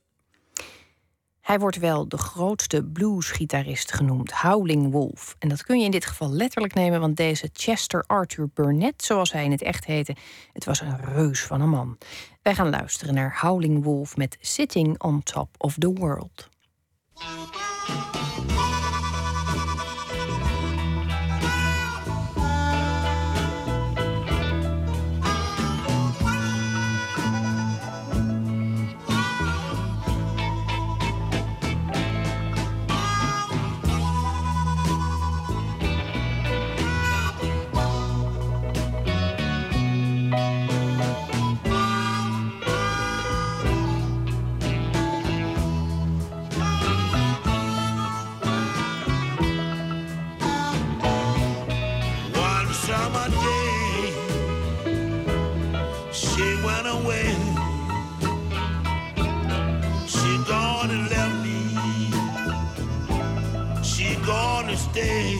Hij 1.46 1.58
wordt 1.58 1.78
wel 1.78 2.08
de 2.08 2.18
grootste 2.18 2.84
bluesgitarist 2.84 3.92
genoemd, 3.92 4.32
Howling 4.32 4.90
Wolf. 4.90 5.36
En 5.38 5.48
dat 5.48 5.62
kun 5.62 5.78
je 5.78 5.84
in 5.84 5.90
dit 5.90 6.06
geval 6.06 6.30
letterlijk 6.30 6.74
nemen, 6.74 7.00
want 7.00 7.16
deze 7.16 7.50
Chester 7.52 8.04
Arthur 8.06 8.48
Burnett, 8.54 9.04
zoals 9.04 9.32
hij 9.32 9.44
in 9.44 9.50
het 9.50 9.62
echt 9.62 9.84
heette, 9.84 10.16
het 10.52 10.64
was 10.64 10.80
een 10.80 11.00
reus 11.00 11.42
van 11.42 11.60
een 11.60 11.68
man. 11.68 11.98
Wij 12.42 12.54
gaan 12.54 12.70
luisteren 12.70 13.14
naar 13.14 13.38
Howling 13.40 13.84
Wolf 13.84 14.16
met 14.16 14.38
Sitting 14.40 15.02
on 15.02 15.22
Top 15.22 15.48
of 15.58 15.74
the 15.78 15.92
World. 15.92 16.48
Gone 64.96 65.02
to 65.02 65.02
stay, 65.02 65.38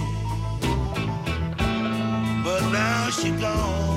but 2.45 2.62
now 2.73 3.11
she 3.11 3.31
gone, 3.31 3.95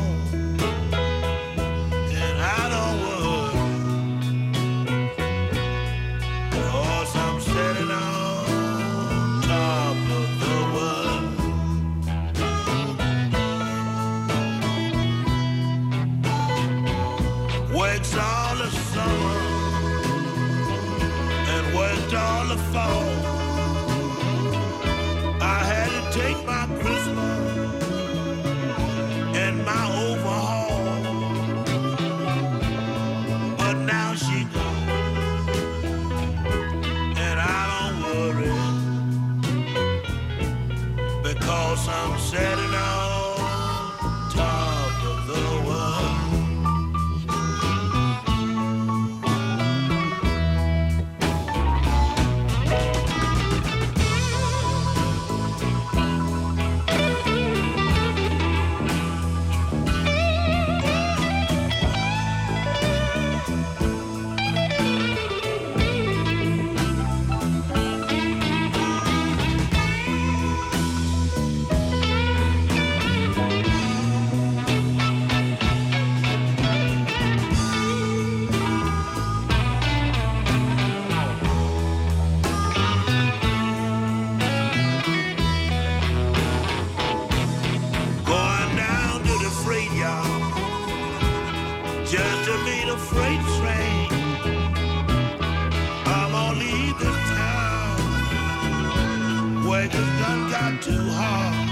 too 100.77 101.09
hard, 101.09 101.69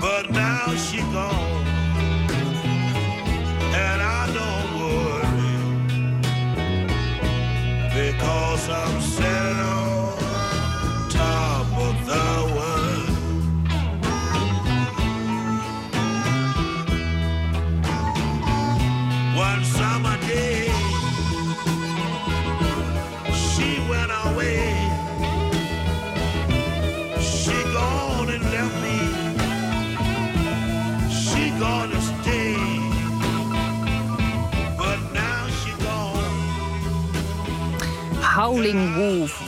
but 0.00 0.30
now 0.30 0.74
she 0.76 0.98
gone, 1.12 1.49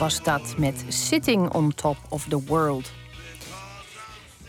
was 0.03 0.23
dat 0.23 0.57
met 0.57 0.85
Sitting 0.87 1.49
on 1.49 1.73
Top 1.75 1.97
of 2.09 2.25
the 2.29 2.43
World. 2.43 2.91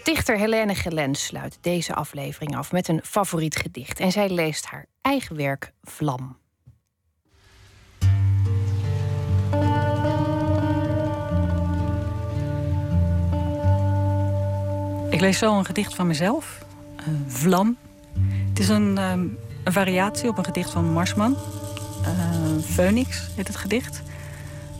Dichter 0.02 0.38
Helene 0.38 0.74
Gelens 0.74 1.24
sluit 1.24 1.58
deze 1.60 1.94
aflevering 1.94 2.56
af 2.56 2.72
met 2.72 2.88
een 2.88 3.00
favoriet 3.04 3.56
gedicht. 3.56 4.00
En 4.00 4.12
zij 4.12 4.30
leest 4.30 4.66
haar 4.66 4.86
eigen 5.00 5.36
werk 5.36 5.72
Vlam. 5.82 6.36
Ik 15.10 15.20
lees 15.20 15.38
zo 15.38 15.58
een 15.58 15.64
gedicht 15.64 15.94
van 15.94 16.06
mezelf, 16.06 16.64
eh, 16.96 17.04
Vlam. 17.26 17.76
Het 18.48 18.58
is 18.58 18.68
een, 18.68 18.98
ehm, 18.98 19.26
een 19.64 19.72
variatie 19.72 20.28
op 20.28 20.38
een 20.38 20.44
gedicht 20.44 20.70
van 20.70 20.92
Marsman. 20.92 21.36
Eh, 22.04 22.10
Phoenix 22.62 23.28
heet 23.36 23.46
het 23.46 23.56
gedicht. 23.56 24.02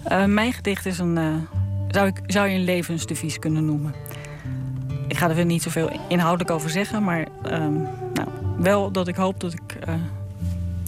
Eh, 0.04 0.24
mijn 0.24 0.52
gedicht 0.52 0.86
is 0.86 0.98
een, 0.98 1.18
eh, 1.18 1.34
zou, 1.88 2.06
ik, 2.06 2.20
zou 2.26 2.48
je 2.48 2.54
een 2.54 2.64
levensdevies 2.64 3.38
kunnen 3.38 3.64
noemen. 3.64 3.94
Ik 5.08 5.16
ga 5.16 5.28
er 5.28 5.34
weer 5.34 5.44
niet 5.44 5.62
zoveel 5.62 5.90
inhoudelijk 6.08 6.50
over 6.50 6.70
zeggen, 6.70 7.04
maar 7.04 7.28
ehm, 7.42 7.82
nou, 8.12 8.28
wel 8.58 8.90
dat 8.92 9.08
ik 9.08 9.16
hoop 9.16 9.40
dat 9.40 9.52
ik 9.52 9.74
eh, 9.74 9.94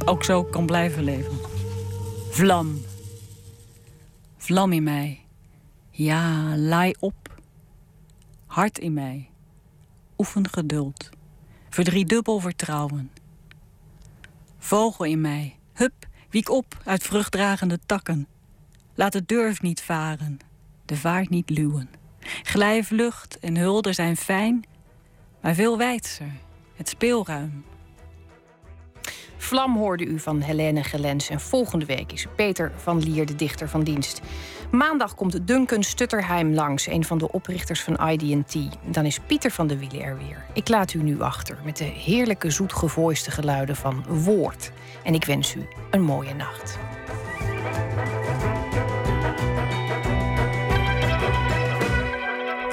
ook 0.05 0.25
zo 0.25 0.45
kan 0.45 0.67
blijven 0.67 1.05
leven. 1.05 1.33
Vlam. 2.31 2.81
Vlam 4.37 4.73
in 4.73 4.83
mij. 4.83 5.21
Ja, 5.91 6.57
laai 6.57 6.95
op. 6.99 7.41
Hart 8.47 8.79
in 8.79 8.93
mij. 8.93 9.29
Oefen 10.19 10.49
geduld. 10.49 11.09
Verdriedubbel 11.69 12.41
vertrouwen. 12.41 13.11
Vogel 14.59 15.05
in 15.05 15.21
mij. 15.21 15.57
Hup, 15.73 16.07
wiek 16.31 16.51
op 16.51 16.81
uit 16.85 17.03
vruchtdragende 17.03 17.79
takken. 17.87 18.27
Laat 18.97 19.13
de 19.13 19.25
durf 19.27 19.63
niet 19.63 19.83
varen, 19.83 20.39
de 20.85 20.97
vaart 20.97 21.31
niet 21.31 21.51
luwen. 21.51 21.91
Glijvlucht 22.43 23.39
en 23.39 23.57
hulde 23.57 23.93
zijn 23.93 24.17
fijn, 24.17 24.65
maar 25.41 25.55
veel 25.55 25.79
wijdser. 25.79 26.33
Het 26.77 26.89
speelruim. 26.89 27.65
Vlam 29.37 29.77
hoorde 29.77 30.05
u 30.05 30.19
van 30.19 30.41
Helene 30.41 30.83
Gelens. 30.83 31.29
En 31.29 31.41
volgende 31.41 31.85
week 31.85 32.13
is 32.13 32.27
Peter 32.37 32.73
van 32.77 32.99
Lier 32.99 33.27
de 33.27 33.35
dichter 33.35 33.69
van 33.69 33.83
dienst. 33.83 34.21
Maandag 34.71 35.15
komt 35.15 35.47
Duncan 35.47 35.83
Stutterheim 35.83 36.55
langs, 36.55 36.87
een 36.87 37.05
van 37.05 37.19
de 37.19 37.33
oprichters 37.33 37.83
van 37.83 38.09
ID&T. 38.09 38.57
Dan 38.91 39.05
is 39.05 39.19
Pieter 39.27 39.51
van 39.51 39.67
de 39.67 39.79
Wielen 39.79 40.03
er 40.03 40.19
weer. 40.19 40.45
Ik 40.53 40.69
laat 40.69 40.95
u 40.95 41.03
nu 41.03 41.21
achter 41.21 41.59
met 41.65 41.77
de 41.77 41.85
heerlijke 41.85 42.51
zoetgevoiste 42.51 43.31
geluiden 43.31 43.77
van 43.77 44.05
Woord. 44.09 44.73
En 45.03 45.15
ik 45.15 45.25
wens 45.25 45.55
u 45.55 45.67
een 45.91 46.03
mooie 46.03 46.35
nacht. 46.35 46.79